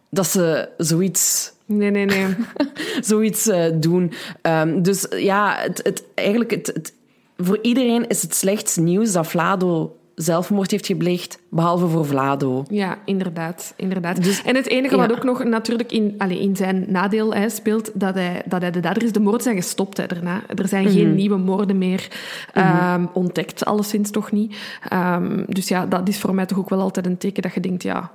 dat 0.09 0.27
ze 0.27 0.69
zoiets 0.77 1.55
Nee, 1.67 1.91
nee, 1.91 2.05
nee. 2.05 2.35
zoiets 3.01 3.47
eh, 3.47 3.65
doen. 3.75 4.13
Ehm, 4.41 4.81
dus 4.81 5.07
ja, 5.09 5.57
het, 5.59 5.79
het, 5.83 6.03
eigenlijk 6.13 6.51
het, 6.51 6.67
het, 6.67 6.93
voor 7.37 7.59
iedereen 7.61 8.07
is 8.07 8.21
het 8.21 8.35
slechts 8.35 8.75
nieuws 8.75 9.11
dat 9.11 9.27
Vlado 9.27 9.96
zelfmoord 10.17 10.71
heeft 10.71 10.85
gepleegd, 10.85 11.39
behalve 11.49 11.87
voor 11.87 12.05
Vlado. 12.05 12.65
Ja, 12.69 12.97
inderdaad. 13.05 13.73
inderdaad. 13.75 14.41
en 14.45 14.55
het 14.55 14.67
enige 14.67 14.97
wat 14.97 15.11
ook 15.11 15.23
nog 15.23 15.43
natuurlijk 15.43 15.91
in, 15.91 16.15
allez, 16.17 16.39
in 16.39 16.55
zijn 16.55 16.85
nadeel 16.87 17.33
hè, 17.33 17.49
speelt, 17.49 17.91
dat 17.93 18.13
hij, 18.13 18.41
dat 18.45 18.61
hij 18.61 18.71
de 18.71 18.79
dader 18.79 19.03
is, 19.03 19.11
de 19.11 19.19
moorden 19.19 19.41
zijn 19.41 19.55
gestopt 19.55 19.97
hè, 19.97 20.05
daarna. 20.05 20.41
Er 20.55 20.67
zijn 20.67 20.89
geen 20.89 21.15
nieuwe 21.15 21.37
moorden 21.37 21.77
meer 21.77 22.07
ehm, 22.53 23.05
ontdekt, 23.13 23.65
alleszins 23.65 24.11
toch 24.11 24.31
niet. 24.31 24.55
Ehm, 24.89 25.43
dus 25.47 25.67
ja, 25.67 25.85
dat 25.85 26.07
is 26.07 26.19
voor 26.19 26.35
mij 26.35 26.45
toch 26.45 26.57
ook 26.57 26.69
wel 26.69 26.81
altijd 26.81 27.05
een 27.05 27.17
teken 27.17 27.41
dat 27.41 27.53
je 27.53 27.59
denkt, 27.59 27.83
ja... 27.83 28.11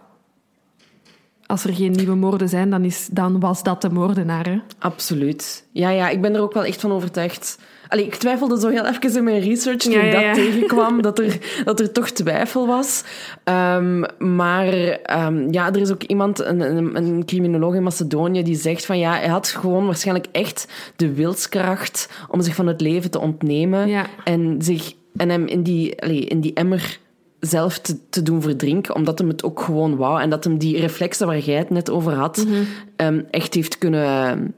Als 1.46 1.64
er 1.64 1.74
geen 1.74 1.92
nieuwe 1.92 2.14
moorden 2.14 2.48
zijn, 2.48 2.70
dan, 2.70 2.84
is, 2.84 3.08
dan 3.12 3.40
was 3.40 3.62
dat 3.62 3.82
de 3.82 3.90
moordenaar. 3.90 4.46
Hè? 4.46 4.58
Absoluut. 4.78 5.66
Ja, 5.72 5.88
ja, 5.88 6.08
ik 6.08 6.20
ben 6.20 6.34
er 6.34 6.40
ook 6.40 6.52
wel 6.52 6.64
echt 6.64 6.80
van 6.80 6.92
overtuigd. 6.92 7.58
Allee, 7.92 8.04
ik 8.06 8.14
twijfelde 8.14 8.60
zo 8.60 8.68
heel 8.68 8.86
even 8.86 9.16
in 9.16 9.24
mijn 9.24 9.40
research 9.40 9.76
toen 9.78 9.92
ik 9.92 10.12
ja, 10.12 10.20
dat 10.20 10.34
tegenkwam, 10.34 11.02
dat 11.02 11.18
er, 11.18 11.38
dat 11.64 11.80
er 11.80 11.92
toch 11.92 12.10
twijfel 12.10 12.66
was. 12.66 13.04
Ehm, 13.44 14.04
maar 14.18 14.68
ehm, 15.02 15.52
ja, 15.52 15.72
er 15.72 15.80
is 15.80 15.90
ook 15.90 16.02
iemand, 16.02 16.40
een, 16.44 16.60
een, 16.60 16.96
een 16.96 17.24
criminoloog 17.24 17.74
in 17.74 17.82
Macedonië, 17.82 18.42
die 18.42 18.56
zegt 18.56 18.86
van 18.86 18.98
ja, 18.98 19.12
hij 19.12 19.28
had 19.28 19.48
gewoon 19.48 19.86
waarschijnlijk 19.86 20.26
echt 20.32 20.68
de 20.96 21.12
wilskracht 21.14 22.08
om 22.28 22.42
zich 22.42 22.54
van 22.54 22.66
het 22.66 22.80
leven 22.80 23.10
te 23.10 23.20
ontnemen 23.20 23.88
en, 24.24 24.56
zich, 24.58 24.92
en 25.16 25.28
hem 25.28 25.46
in 25.46 25.62
die, 25.62 26.02
allee, 26.02 26.20
in 26.24 26.40
die 26.40 26.54
emmer 26.54 26.98
zelf 27.40 27.78
te, 27.78 27.96
te 28.10 28.22
doen 28.22 28.42
verdrinken, 28.42 28.94
omdat 28.94 29.18
hem 29.18 29.28
het 29.28 29.44
ook 29.44 29.60
gewoon 29.60 29.96
wou 29.96 30.20
en 30.20 30.30
dat 30.30 30.44
hem 30.44 30.58
die 30.58 30.80
reflexen 30.80 31.26
waar 31.26 31.38
jij 31.38 31.58
het 31.58 31.70
net 31.70 31.90
over 31.90 32.12
had, 32.12 32.44
Mhm. 32.46 32.62
ehm, 32.96 33.20
echt 33.30 33.54
heeft 33.54 33.78
kunnen 33.78 34.54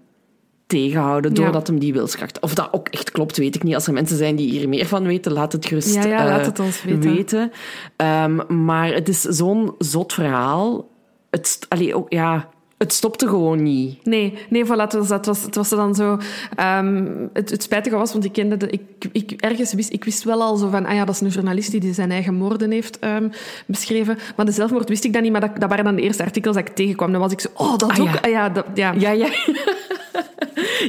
tegenhouden 0.74 1.34
Ja. 1.34 1.42
doordat 1.42 1.66
hem 1.66 1.78
die 1.78 1.92
wilskracht... 1.92 2.40
Of 2.40 2.54
dat 2.54 2.68
ook 2.72 2.88
echt 2.88 3.10
klopt, 3.10 3.36
weet 3.36 3.54
ik 3.54 3.62
niet. 3.62 3.74
Als 3.74 3.86
er 3.86 3.92
mensen 3.92 4.16
zijn 4.16 4.36
die 4.36 4.50
hier 4.50 4.68
meer 4.68 4.86
van 4.86 5.04
weten, 5.06 5.32
laat 5.32 5.52
het 5.52 5.66
gerust 5.66 5.94
Ja, 5.94 6.04
ja, 6.06 6.24
laat 6.24 6.40
eh, 6.40 6.46
het 6.46 6.60
ons 6.60 6.82
weten. 6.84 7.52
Ehm, 7.96 8.64
maar 8.64 8.92
het 8.92 9.08
is 9.08 9.20
zo'n 9.20 9.74
zot 9.78 10.12
verhaal. 10.12 10.88
Het, 11.30 11.58
allee, 11.68 11.94
ook, 11.94 12.12
ja, 12.12 12.48
het 12.78 12.92
stopte 12.92 13.28
gewoon 13.28 13.62
niet. 13.62 14.04
Nee, 14.06 14.38
nee, 14.48 14.64
voilà, 14.64 14.68
het 14.76 14.92
was, 14.92 15.08
het 15.08 15.26
was, 15.26 15.42
het 15.42 15.54
was 15.54 15.68
dan 15.68 15.94
zo... 15.94 16.18
ehm, 16.56 17.04
het, 17.32 17.50
het 17.50 17.62
spijtige 17.62 17.96
was, 17.96 18.12
want 18.12 18.24
ik 18.24 18.32
kende... 18.32 18.56
De, 18.56 18.68
ik, 18.70 18.82
ik, 19.12 19.30
ergens 19.30 19.72
wist, 19.74 19.92
ik 19.92 20.04
wist 20.04 20.24
wel 20.24 20.42
al 20.42 20.56
zo 20.56 20.68
van... 20.68 20.86
Ah 20.86 20.94
ja, 20.94 21.04
dat 21.04 21.14
is 21.14 21.20
een 21.20 21.28
journalist 21.28 21.80
die 21.80 21.94
zijn 21.94 22.10
eigen 22.10 22.34
moorden 22.34 22.70
heeft 22.70 22.98
ehm, 22.98 23.28
beschreven. 23.66 24.18
Maar 24.36 24.46
de 24.46 24.52
zelfmoord 24.52 24.88
wist 24.88 25.05
ik 25.05 25.12
dan 25.12 25.22
niet, 25.22 25.32
maar 25.32 25.40
dat, 25.40 25.51
dat 25.60 25.68
waren 25.68 25.84
dan 25.84 25.94
de 25.96 26.02
eerste 26.02 26.22
artikels 26.24 26.56
dat 26.56 26.68
ik 26.68 26.74
tegenkwam. 26.74 27.12
Dan 27.12 27.20
was 27.20 27.32
ik 27.32 27.40
zo... 27.40 27.48
Oh, 27.55 27.76
dat 27.76 27.90
Ah, 27.90 28.01
ook... 28.01 28.06
ja. 28.06 28.18
ah 28.22 28.30
ja, 28.30 28.48
dat, 28.48 28.66
ja. 28.74 28.92
Ja, 28.98 29.10
ja. 29.10 29.28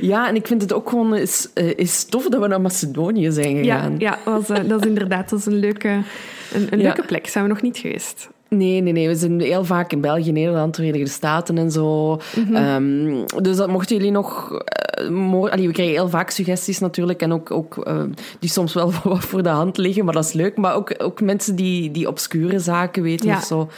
ja, 0.02 0.28
en 0.28 0.36
ik 0.36 0.48
vind 0.48 0.62
het 0.62 0.74
ook 0.74 0.90
gewoon 0.90 1.16
is, 1.16 1.50
eh, 1.54 1.78
is 1.78 2.04
tof 2.06 2.30
dat 2.30 2.42
we 2.42 2.48
naar 2.48 2.62
Macedonië 2.62 3.32
zijn 3.32 3.64
Ja, 3.64 3.76
gegaan. 3.76 3.96
ja 3.98 4.18
was, 4.26 4.50
eh, 4.50 4.68
dat 4.68 4.82
is 4.82 4.88
inderdaad 4.88 5.30
dat 5.30 5.40
is 5.40 5.46
een 5.46 5.60
leuke, 5.60 5.90
een, 6.54 6.68
een 6.70 6.80
Ja. 6.80 6.84
leuke 6.84 7.04
plek. 7.06 7.28
Zijn 7.28 7.44
we 7.44 7.50
nog 7.50 7.62
niet 7.62 7.78
geweest. 7.78 8.30
Nee, 8.50 8.82
nee, 8.82 8.94
nee. 8.94 9.08
We 9.08 9.16
zijn 9.16 9.40
heel 9.40 9.64
vaak 9.66 9.92
in 9.92 10.02
België, 10.02 10.32
Nederland, 10.32 10.76
Verenigde 10.76 11.10
Staten 11.10 11.58
en 11.58 11.72
zo. 11.72 12.20
Mhm. 12.36 12.56
Ehm, 12.56 13.42
dus 13.44 13.58
dat 13.58 13.70
mochten 13.70 13.96
jullie 13.96 14.12
nog... 14.12 14.52
eh, 14.54 15.52
Allee, 15.52 15.68
we 15.68 15.74
krijgen 15.74 15.96
heel 15.96 16.10
vaak 16.10 16.30
suggesties 16.30 16.80
natuurlijk. 16.80 17.22
En 17.22 17.34
ook, 17.34 17.52
ook 17.52 17.88
die 18.40 18.50
soms 18.50 18.74
wel 18.74 18.92
wat 19.04 19.26
voor 19.26 19.44
de 19.44 19.50
hand 19.50 19.78
liggen, 19.78 20.06
maar 20.06 20.14
dat 20.14 20.26
is 20.26 20.34
leuk. 20.34 20.58
Maar 20.58 20.76
ook, 20.76 20.94
ook 20.98 21.22
mensen 21.22 21.56
die, 21.56 21.92
die 21.92 22.08
obscure 22.08 22.60
zaken 22.60 23.04
weten 23.04 23.28
Ja. 23.28 23.38
of 23.38 23.44
zo. 23.44 23.70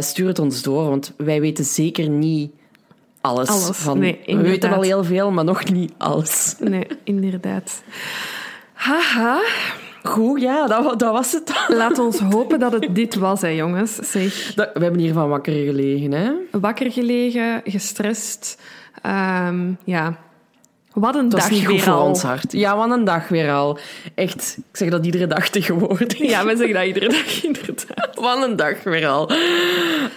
stuur 0.00 0.26
het 0.28 0.38
ons 0.38 0.62
door, 0.62 0.88
want 0.88 1.12
wij 1.16 1.40
weten 1.40 1.64
zeker 1.64 2.08
niet 2.08 2.50
alles. 3.20 3.48
Alles, 3.48 3.76
van, 3.76 3.98
nee, 3.98 4.20
we 4.26 4.36
weten 4.36 4.72
al 4.72 4.82
heel 4.82 5.04
veel, 5.04 5.30
maar 5.30 5.44
nog 5.44 5.70
niet 5.70 5.92
alles. 5.96 6.56
Nee, 6.58 6.86
inderdaad. 7.04 7.82
Haha. 8.72 9.40
Goed, 10.02 10.40
ja, 10.40 10.66
dat, 10.66 10.98
dat 10.98 11.12
was 11.12 11.32
het. 11.32 11.64
Laat 11.68 11.98
ons 11.98 12.18
hopen 12.18 12.58
dat 12.58 12.72
het 12.72 12.94
dit 12.94 13.14
was, 13.14 13.40
hè, 13.40 13.48
jongens. 13.48 13.94
Zeg. 13.94 14.52
We 14.54 14.70
hebben 14.72 14.98
hiervan 14.98 15.28
wakker 15.28 15.52
gelegen, 15.52 16.12
hè? 16.12 16.32
wakker 16.50 16.92
gelegen, 16.92 17.60
gestrest. 17.64 18.62
Ehm, 19.02 19.72
ja, 19.84 20.18
wat 21.00 21.14
een 21.14 21.28
Dat 21.28 21.40
dag 21.40 21.50
is 21.50 21.56
niet 21.56 21.66
goed 21.66 21.74
weer 21.74 21.84
voor 21.84 21.92
al. 21.92 22.06
ons 22.06 22.22
hart. 22.22 22.52
Ja, 22.52 22.76
wat 22.76 22.90
een 22.90 23.04
dag 23.04 23.28
weer 23.28 23.52
al. 23.52 23.78
Echt, 24.14 24.54
ik 24.70 24.76
zeg 24.76 24.88
dat 24.90 25.04
iedere 25.06 25.26
dag 25.26 25.48
tegenwoordig. 25.58 26.18
Ja, 26.18 26.44
we 26.44 26.56
zeggen 26.56 26.74
dat 26.74 26.84
iedere 26.84 27.08
dag 27.08 27.42
inderdaad. 27.44 28.08
Wat 28.14 28.44
een 28.48 28.56
dag 28.56 28.82
weer 28.84 29.06
al. 29.08 29.30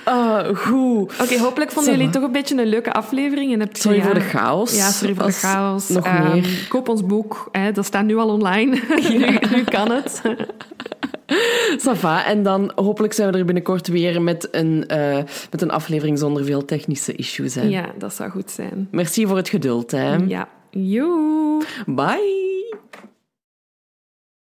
Ah, 0.03 0.55
goed. 0.57 1.13
Oké, 1.21 1.37
hopelijk 1.39 1.71
vonden 1.71 1.93
jullie 1.93 2.09
toch 2.09 2.23
een 2.23 2.31
beetje 2.31 2.57
een 2.57 2.65
leuke 2.67 2.91
aflevering. 2.93 3.53
En 3.53 3.59
heb 3.59 3.75
je- 3.75 3.81
Sorry 3.81 3.97
ja, 3.97 4.03
voor 4.03 4.13
de 4.13 4.19
chaos. 4.19 4.75
Ja, 4.75 4.89
sorry 4.91 5.15
voor 5.15 5.25
de 5.25 5.31
chaos. 5.31 5.87
Nog 5.89 6.05
Ehm, 6.05 6.31
meer. 6.31 6.65
Koop 6.69 6.89
ons 6.89 7.05
boek, 7.05 7.47
hè, 7.51 7.71
dat 7.71 7.85
staat 7.85 8.05
nu 8.05 8.17
al 8.17 8.29
online. 8.29 8.79
nu, 9.09 9.37
nu 9.55 9.63
kan 9.63 9.91
het. 9.91 10.21
Ça 11.77 11.91
va. 11.99 12.25
En 12.25 12.43
dan 12.43 12.71
hopelijk 12.75 13.13
zijn 13.13 13.31
we 13.31 13.37
er 13.37 13.45
binnenkort 13.45 13.87
weer 13.87 14.21
met 14.21 14.47
een, 14.51 14.87
eh, 14.87 15.17
met 15.51 15.61
een 15.61 15.71
aflevering 15.71 16.19
zonder 16.19 16.45
veel 16.45 16.65
technische 16.65 17.15
issues. 17.15 17.55
Hè. 17.55 17.61
Ja, 17.61 17.85
dat 17.97 18.13
zou 18.13 18.29
goed 18.29 18.51
zijn. 18.51 18.87
Merci 18.91 19.27
voor 19.27 19.37
het 19.37 19.49
geduld. 19.49 19.91
Hè. 19.91 20.15
Ja. 20.15 20.47
You. 20.73 21.65
Bye. 21.87 22.71